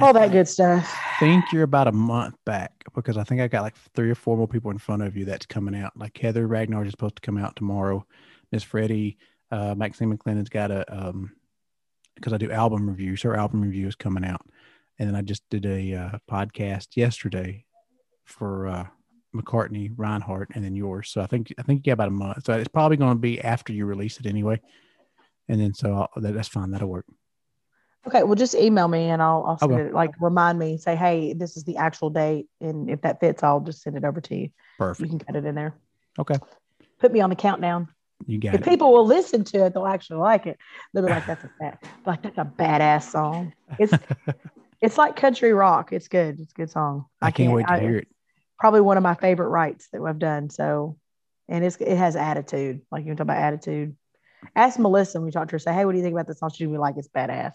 all 0.01 0.13
that 0.13 0.31
good 0.31 0.47
stuff. 0.47 0.93
I 0.95 1.19
think 1.19 1.51
you're 1.51 1.63
about 1.63 1.87
a 1.87 1.91
month 1.91 2.35
back 2.45 2.71
because 2.93 3.17
I 3.17 3.23
think 3.23 3.41
I 3.41 3.47
got 3.47 3.63
like 3.63 3.75
three 3.95 4.09
or 4.09 4.15
four 4.15 4.37
more 4.37 4.47
people 4.47 4.71
in 4.71 4.77
front 4.77 5.01
of 5.01 5.15
you 5.15 5.25
that's 5.25 5.45
coming 5.45 5.75
out. 5.75 5.93
Like 5.95 6.17
Heather 6.17 6.47
Ragnar 6.47 6.83
is 6.83 6.91
supposed 6.91 7.15
to 7.15 7.21
come 7.21 7.37
out 7.37 7.55
tomorrow. 7.55 8.05
Miss 8.51 8.63
Freddie, 8.63 9.17
uh, 9.51 9.75
Maxine 9.75 10.15
McLennan's 10.15 10.49
got 10.49 10.71
a 10.71 10.85
um 10.93 11.31
because 12.15 12.33
I 12.33 12.37
do 12.37 12.51
album 12.51 12.87
reviews. 12.89 13.21
Her 13.21 13.35
album 13.35 13.61
review 13.61 13.87
is 13.87 13.95
coming 13.95 14.25
out, 14.25 14.41
and 14.99 15.07
then 15.07 15.15
I 15.15 15.21
just 15.21 15.43
did 15.49 15.65
a 15.65 15.93
uh, 15.93 16.17
podcast 16.29 16.97
yesterday 16.97 17.63
for 18.25 18.67
uh, 18.67 18.87
McCartney, 19.35 19.91
Reinhardt, 19.95 20.49
and 20.55 20.63
then 20.63 20.75
yours. 20.75 21.09
So 21.09 21.21
I 21.21 21.27
think 21.27 21.53
I 21.57 21.61
think 21.61 21.85
you 21.85 21.91
got 21.91 21.93
about 21.93 22.07
a 22.09 22.11
month. 22.11 22.45
So 22.45 22.53
it's 22.53 22.67
probably 22.67 22.97
going 22.97 23.15
to 23.15 23.19
be 23.19 23.41
after 23.41 23.71
you 23.71 23.85
release 23.85 24.19
it 24.19 24.25
anyway. 24.25 24.59
And 25.47 25.61
then 25.61 25.73
so 25.73 25.93
I'll, 25.93 26.21
that, 26.21 26.33
that's 26.33 26.47
fine. 26.47 26.71
That'll 26.71 26.89
work. 26.89 27.05
Okay, 28.07 28.23
well, 28.23 28.35
just 28.35 28.55
email 28.55 28.87
me 28.87 29.09
and 29.09 29.21
I'll, 29.21 29.43
I'll 29.45 29.57
send 29.57 29.71
will. 29.71 29.79
it. 29.87 29.93
Like, 29.93 30.11
remind 30.21 30.57
me, 30.57 30.77
say, 30.77 30.95
hey, 30.95 31.33
this 31.33 31.57
is 31.57 31.65
the 31.65 31.75
actual 31.77 32.09
date, 32.09 32.47
and 32.61 32.89
if 32.89 33.01
that 33.01 33.19
fits, 33.19 33.43
I'll 33.43 33.59
just 33.59 33.81
send 33.81 33.97
it 33.97 34.05
over 34.05 34.21
to 34.21 34.35
you. 34.35 34.49
Perfect. 34.77 35.01
You 35.11 35.17
can 35.17 35.25
cut 35.25 35.35
it 35.35 35.45
in 35.45 35.55
there. 35.55 35.75
Okay. 36.17 36.35
Put 36.99 37.11
me 37.11 37.19
on 37.19 37.29
the 37.29 37.35
countdown. 37.35 37.89
You 38.25 38.39
got 38.39 38.55
If 38.55 38.61
it. 38.61 38.67
people 38.69 38.93
will 38.93 39.05
listen 39.05 39.43
to 39.45 39.65
it, 39.65 39.73
they'll 39.73 39.85
actually 39.85 40.17
like 40.19 40.47
it. 40.47 40.57
They'll 40.93 41.05
be 41.05 41.11
like, 41.11 41.27
"That's 41.27 41.43
a 41.43 41.51
bad, 41.59 41.77
like 42.05 42.23
that's 42.23 42.37
a 42.39 42.45
badass 42.45 43.11
song." 43.11 43.53
It's 43.77 43.93
it's 44.81 44.97
like 44.97 45.15
country 45.15 45.53
rock. 45.53 45.93
It's 45.93 46.07
good. 46.07 46.39
It's 46.39 46.51
a 46.51 46.55
good 46.55 46.71
song. 46.71 47.05
I 47.21 47.29
can't 47.29 47.53
wait 47.53 47.67
to 47.67 47.73
I- 47.73 47.79
hear 47.79 47.97
it. 47.97 48.07
Probably 48.57 48.81
one 48.81 48.97
of 48.97 49.03
my 49.03 49.13
favorite 49.13 49.49
rights 49.49 49.87
that 49.93 50.01
we've 50.01 50.17
done. 50.17 50.49
So, 50.49 50.97
and 51.47 51.63
it's 51.63 51.75
it 51.75 51.95
has 51.95 52.15
attitude. 52.15 52.81
Like 52.91 53.05
you 53.05 53.13
talk 53.13 53.21
about 53.21 53.37
attitude. 53.37 53.95
Ask 54.55 54.79
Melissa 54.79 55.19
when 55.19 55.27
you 55.27 55.31
talk 55.31 55.49
to 55.49 55.51
her. 55.53 55.59
Say, 55.59 55.73
"Hey, 55.73 55.85
what 55.85 55.91
do 55.91 55.99
you 55.99 56.03
think 56.03 56.13
about 56.15 56.25
this 56.25 56.39
song?" 56.39 56.49
She'll 56.51 56.71
be 56.71 56.77
like, 56.79 56.95
"It's 56.97 57.07
badass." 57.09 57.53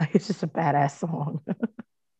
Like 0.00 0.10
it's 0.14 0.26
just 0.26 0.42
a 0.42 0.46
badass 0.46 0.98
song. 0.98 1.40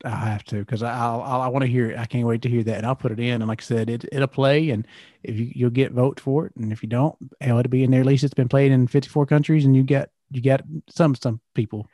I 0.04 0.10
have 0.10 0.44
to 0.44 0.56
because 0.60 0.82
I'll, 0.82 1.22
I'll 1.22 1.40
I 1.40 1.48
want 1.48 1.62
to 1.62 1.70
hear 1.70 1.90
it. 1.90 1.98
I 1.98 2.06
can't 2.06 2.26
wait 2.26 2.42
to 2.42 2.48
hear 2.48 2.62
that, 2.62 2.76
and 2.78 2.86
I'll 2.86 2.94
put 2.94 3.10
it 3.10 3.18
in. 3.18 3.42
And 3.42 3.48
like 3.48 3.62
I 3.62 3.64
said, 3.64 3.90
it 3.90 4.04
it'll 4.12 4.28
play, 4.28 4.70
and 4.70 4.86
if 5.24 5.36
you 5.38 5.50
you'll 5.54 5.70
get 5.70 5.92
vote 5.92 6.20
for 6.20 6.46
it, 6.46 6.52
and 6.56 6.72
if 6.72 6.82
you 6.82 6.88
don't, 6.88 7.16
hell, 7.40 7.58
it'll 7.58 7.70
be 7.70 7.82
in 7.82 7.90
there. 7.90 8.00
At 8.00 8.06
least 8.06 8.22
it's 8.22 8.34
been 8.34 8.48
played 8.48 8.70
in 8.70 8.86
54 8.86 9.26
countries, 9.26 9.64
and 9.64 9.74
you 9.74 9.82
got 9.82 10.10
you 10.30 10.40
got 10.40 10.62
some 10.88 11.14
some 11.16 11.40
people. 11.54 11.88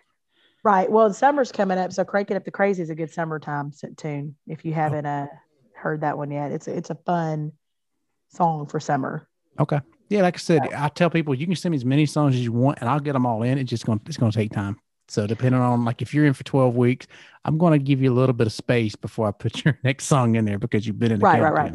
Right. 0.63 0.91
Well, 0.91 1.13
summer's 1.13 1.51
coming 1.53 1.79
up, 1.79 1.93
so 1.93 2.05
"Cranking 2.05 2.37
Up 2.37 2.45
the 2.45 2.51
Crazy" 2.51 2.83
is 2.83 2.91
a 2.91 2.95
good 2.95 3.11
summertime 3.11 3.73
tune. 3.97 4.35
If 4.47 4.65
you 4.65 4.73
Oh. 4.73 4.77
haven't 4.77 5.07
uh, 5.07 5.27
heard 5.75 6.03
that 6.03 6.19
one 6.19 6.31
yet, 6.31 6.53
it's 6.53 6.69
it's 6.69 6.91
a 6.91 6.99
fun 7.07 7.53
song 8.29 8.67
for 8.67 8.81
summer. 8.81 9.29
Okay, 9.59 9.81
yeah, 10.11 10.23
like 10.23 10.35
I 10.35 10.39
said, 10.39 10.63
I 10.75 10.89
tell 10.89 11.09
people 11.09 11.35
you 11.35 11.47
can 11.47 11.57
send 11.57 11.71
me 11.71 11.77
as 11.77 11.85
many 11.85 12.05
songs 12.05 12.35
as 12.35 12.43
you 12.43 12.53
want, 12.53 12.79
and 12.81 12.89
I'll 12.91 13.01
get 13.01 13.13
them 13.15 13.25
all 13.25 13.43
in. 13.43 13.57
It's 13.57 13.71
just 13.71 13.87
gonna 13.87 14.01
it's 14.07 14.17
gonna 14.19 14.33
take 14.33 14.53
time. 14.53 14.79
So 15.09 15.27
depending 15.27 15.61
on 15.61 15.85
like 15.85 16.03
if 16.03 16.15
you're 16.15 16.27
in 16.27 16.33
for 16.33 16.45
12 16.45 16.77
weeks, 16.77 17.07
I'm 17.45 17.59
gonna 17.59 17.79
give 17.79 18.03
you 18.03 18.13
a 18.13 18.15
little 18.15 18.33
bit 18.33 18.47
of 18.47 18.53
space 18.53 18.97
before 18.97 19.29
I 19.29 19.33
put 19.33 19.65
your 19.65 19.79
next 19.85 20.07
song 20.07 20.37
in 20.37 20.45
there 20.45 20.59
because 20.59 20.87
you've 20.87 20.99
been 20.99 21.13
in 21.13 21.21
the 21.21 21.25
Right, 21.25 21.43
right, 21.43 21.53
right. 21.53 21.75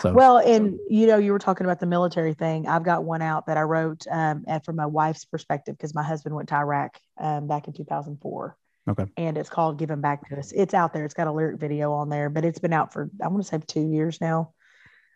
So 0.00 0.12
Well, 0.12 0.38
and 0.38 0.78
you 0.88 1.06
know, 1.06 1.18
you 1.18 1.32
were 1.32 1.38
talking 1.38 1.66
about 1.66 1.80
the 1.80 1.86
military 1.86 2.34
thing. 2.34 2.68
I've 2.68 2.84
got 2.84 3.04
one 3.04 3.22
out 3.22 3.46
that 3.46 3.56
I 3.56 3.62
wrote 3.62 4.06
um, 4.10 4.44
and 4.46 4.64
from 4.64 4.76
my 4.76 4.86
wife's 4.86 5.24
perspective 5.24 5.76
because 5.76 5.94
my 5.94 6.02
husband 6.02 6.34
went 6.34 6.48
to 6.50 6.56
Iraq 6.56 6.98
um, 7.18 7.48
back 7.48 7.66
in 7.66 7.72
2004. 7.72 8.56
Okay. 8.88 9.04
And 9.16 9.36
it's 9.36 9.50
called 9.50 9.78
"Giving 9.78 10.00
Back 10.00 10.28
to 10.28 10.38
Us." 10.38 10.52
It's 10.52 10.74
out 10.74 10.92
there. 10.92 11.04
It's 11.04 11.14
got 11.14 11.26
a 11.26 11.32
lyric 11.32 11.60
video 11.60 11.92
on 11.92 12.08
there, 12.08 12.30
but 12.30 12.44
it's 12.44 12.58
been 12.58 12.72
out 12.72 12.92
for 12.92 13.10
I 13.22 13.28
want 13.28 13.42
to 13.42 13.48
say 13.48 13.58
two 13.66 13.88
years 13.88 14.20
now. 14.20 14.52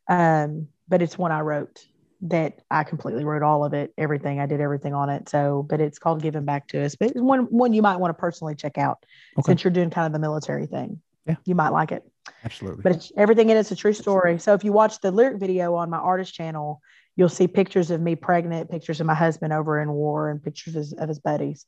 Um, 0.09 0.69
but 0.89 1.03
it's 1.03 1.16
one 1.16 1.33
I 1.33 1.41
wrote 1.41 1.87
that 2.25 2.61
I 2.71 2.85
completely 2.85 3.25
wrote 3.25 3.43
all 3.43 3.65
of 3.65 3.75
it, 3.75 3.93
everything. 3.99 4.41
I 4.41 4.47
did 4.47 4.61
everything 4.61 4.95
on 4.95 5.11
it. 5.11 5.29
So, 5.29 5.65
but 5.69 5.81
it's 5.81 5.99
called 5.99 6.23
"Giving 6.23 6.45
Back 6.45 6.69
to 6.69 6.83
Us." 6.83 6.95
But 6.95 7.11
it's 7.11 7.21
one 7.21 7.41
one 7.51 7.73
you 7.73 7.83
might 7.83 7.97
want 7.97 8.17
to 8.17 8.21
personally 8.21 8.55
check 8.55 8.79
out 8.79 9.05
Okay. 9.39 9.51
since 9.51 9.65
you're 9.65 9.73
doing 9.73 9.91
kind 9.91 10.07
of 10.07 10.13
the 10.13 10.19
military 10.19 10.67
thing. 10.67 11.01
Yeah. 11.27 11.37
You 11.45 11.55
might 11.55 11.71
like 11.71 11.91
it 11.91 12.03
absolutely. 12.45 12.83
but 12.83 12.93
it's, 12.93 13.13
everything 13.17 13.49
in 13.49 13.57
it's 13.57 13.71
a 13.71 13.77
true 13.77 13.95
story. 13.95 14.39
So 14.39 14.53
if 14.53 14.63
you 14.63 14.73
watch 14.73 15.01
the 15.01 15.11
lyric 15.11 15.39
video 15.39 15.75
on 15.75 15.89
my 15.89 15.97
artist 15.97 16.35
channel, 16.35 16.83
you'll 17.17 17.31
see 17.31 17.47
pictures 17.47 17.91
of 17.91 18.01
me 18.01 18.15
pregnant, 18.15 18.71
pictures 18.71 19.01
of 19.01 19.07
my 19.07 19.15
husband 19.15 19.53
over 19.53 19.81
in 19.81 19.91
war, 19.91 20.31
and 20.31 20.43
pictures 20.43 20.75
of 20.75 20.81
his, 20.81 20.93
of 20.93 21.09
his 21.09 21.19
buddies. 21.21 21.65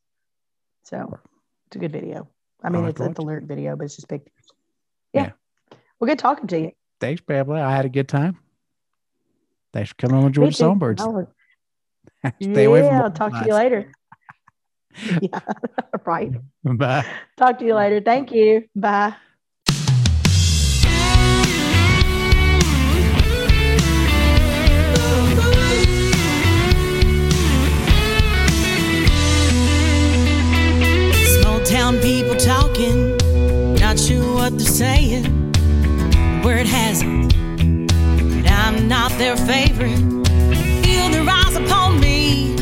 So 0.84 1.18
it's 1.68 1.76
a 1.76 1.78
good 1.78 1.92
video. 1.92 2.28
I 2.62 2.68
mean, 2.68 2.82
have 2.82 2.90
it's 2.90 3.00
to 3.00 3.06
a, 3.06 3.14
the 3.14 3.22
lyric 3.22 3.44
video, 3.44 3.76
but 3.76 3.84
it's 3.84 3.96
just 3.96 4.08
pictures. 4.08 4.32
Yeah. 5.12 5.30
Yeah. 5.70 5.78
Well, 5.98 6.08
good 6.08 6.18
talking 6.18 6.46
to 6.48 6.60
you. 6.60 6.72
Thanks, 7.00 7.22
Pamela. 7.22 7.62
I 7.62 7.74
had 7.74 7.84
a 7.84 7.90
good 7.90 8.08
time. 8.08 8.38
Thanks 9.76 9.90
for 9.90 9.96
coming 9.96 10.16
on 10.16 10.24
with 10.24 10.32
Georgia 10.32 10.48
Me. 10.48 10.54
Songbirds. 10.54 11.02
Oh, 11.02 11.26
Stay 12.40 12.64
away 12.64 12.80
from 12.80 12.94
yeah, 12.94 13.02
I'll 13.02 13.10
talk 13.10 13.32
to 13.32 13.44
you 13.46 13.52
later. 13.52 13.92
yeah, 15.20 15.40
right. 16.06 16.32
Bye. 16.64 17.04
Talk 17.36 17.58
to 17.58 17.66
you 17.66 17.74
later. 17.74 18.00
Thank 18.00 18.32
you. 18.32 18.66
Bye. 18.74 19.14
Small 31.42 31.60
town 31.66 31.98
people 31.98 32.34
talking, 32.36 33.18
not 33.76 33.98
sure 33.98 34.36
what 34.36 34.56
they're 34.56 34.60
saying. 34.60 35.52
Word 36.42 36.66
has 36.66 37.02
it 37.02 37.06
that 37.06 37.34
I'm 37.34 37.45
not 38.86 39.10
their 39.12 39.36
favorite. 39.36 39.98
Feel 40.84 41.08
their 41.10 41.28
eyes 41.28 41.56
upon 41.56 41.98
me, 42.00 42.54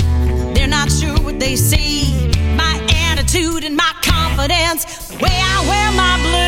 they're 0.55 0.67
not 0.67 0.91
sure 0.91 1.19
what 1.21 1.39
they 1.39 1.57
see. 1.57 2.31
My 2.57 2.81
attitude 3.11 3.65
and 3.65 3.77
my 3.77 3.93
confidence, 4.03 5.09
the 5.09 5.17
way 5.17 5.31
I 5.33 5.67
wear 5.69 5.93
my 5.93 6.17
bling. 6.23 6.44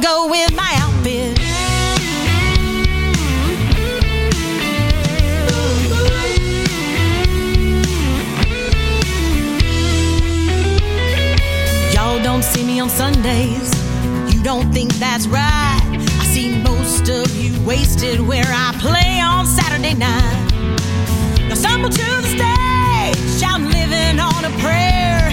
go 0.00 0.28
with 0.28 0.54
my 0.54 0.72
outfit. 0.76 1.38
Y'all 11.94 12.22
don't 12.22 12.44
see 12.44 12.64
me 12.64 12.80
on 12.80 12.88
Sundays. 12.88 13.72
You 14.32 14.42
don't 14.42 14.72
think 14.72 14.92
that's 14.94 15.26
right. 15.26 15.80
I 16.20 16.24
see 16.24 16.62
most 16.62 17.08
of 17.08 17.34
you 17.36 17.60
wasted 17.66 18.20
where 18.20 18.46
I 18.46 18.74
play 18.78 19.20
on 19.20 19.46
Saturday 19.46 19.94
night. 19.94 20.48
Now 21.48 21.54
stumble 21.54 21.90
to 21.90 22.10
the 22.22 22.28
stage. 22.28 23.42
I'm 23.42 23.64
living 23.64 24.20
on 24.20 24.44
a 24.44 24.50
prayer. 24.60 25.28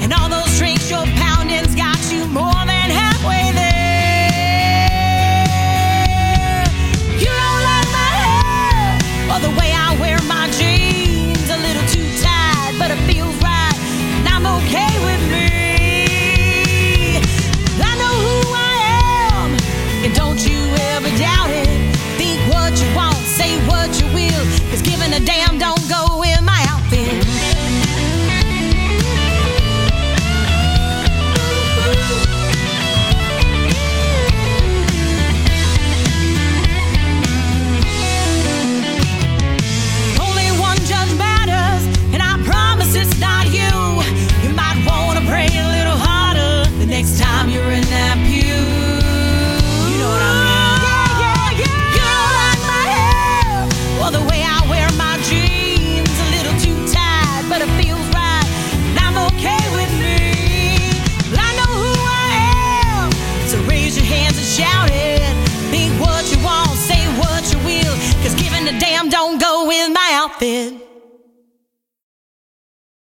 And 0.00 0.12
all 0.12 0.28
those 0.28 0.56
drinks 0.58 0.90
you're 0.90 1.04
pounding's 1.16 1.74
got 1.74 1.98
you 2.10 2.24
more 2.26 2.52
than 2.64 2.90
halfway. 2.90 3.47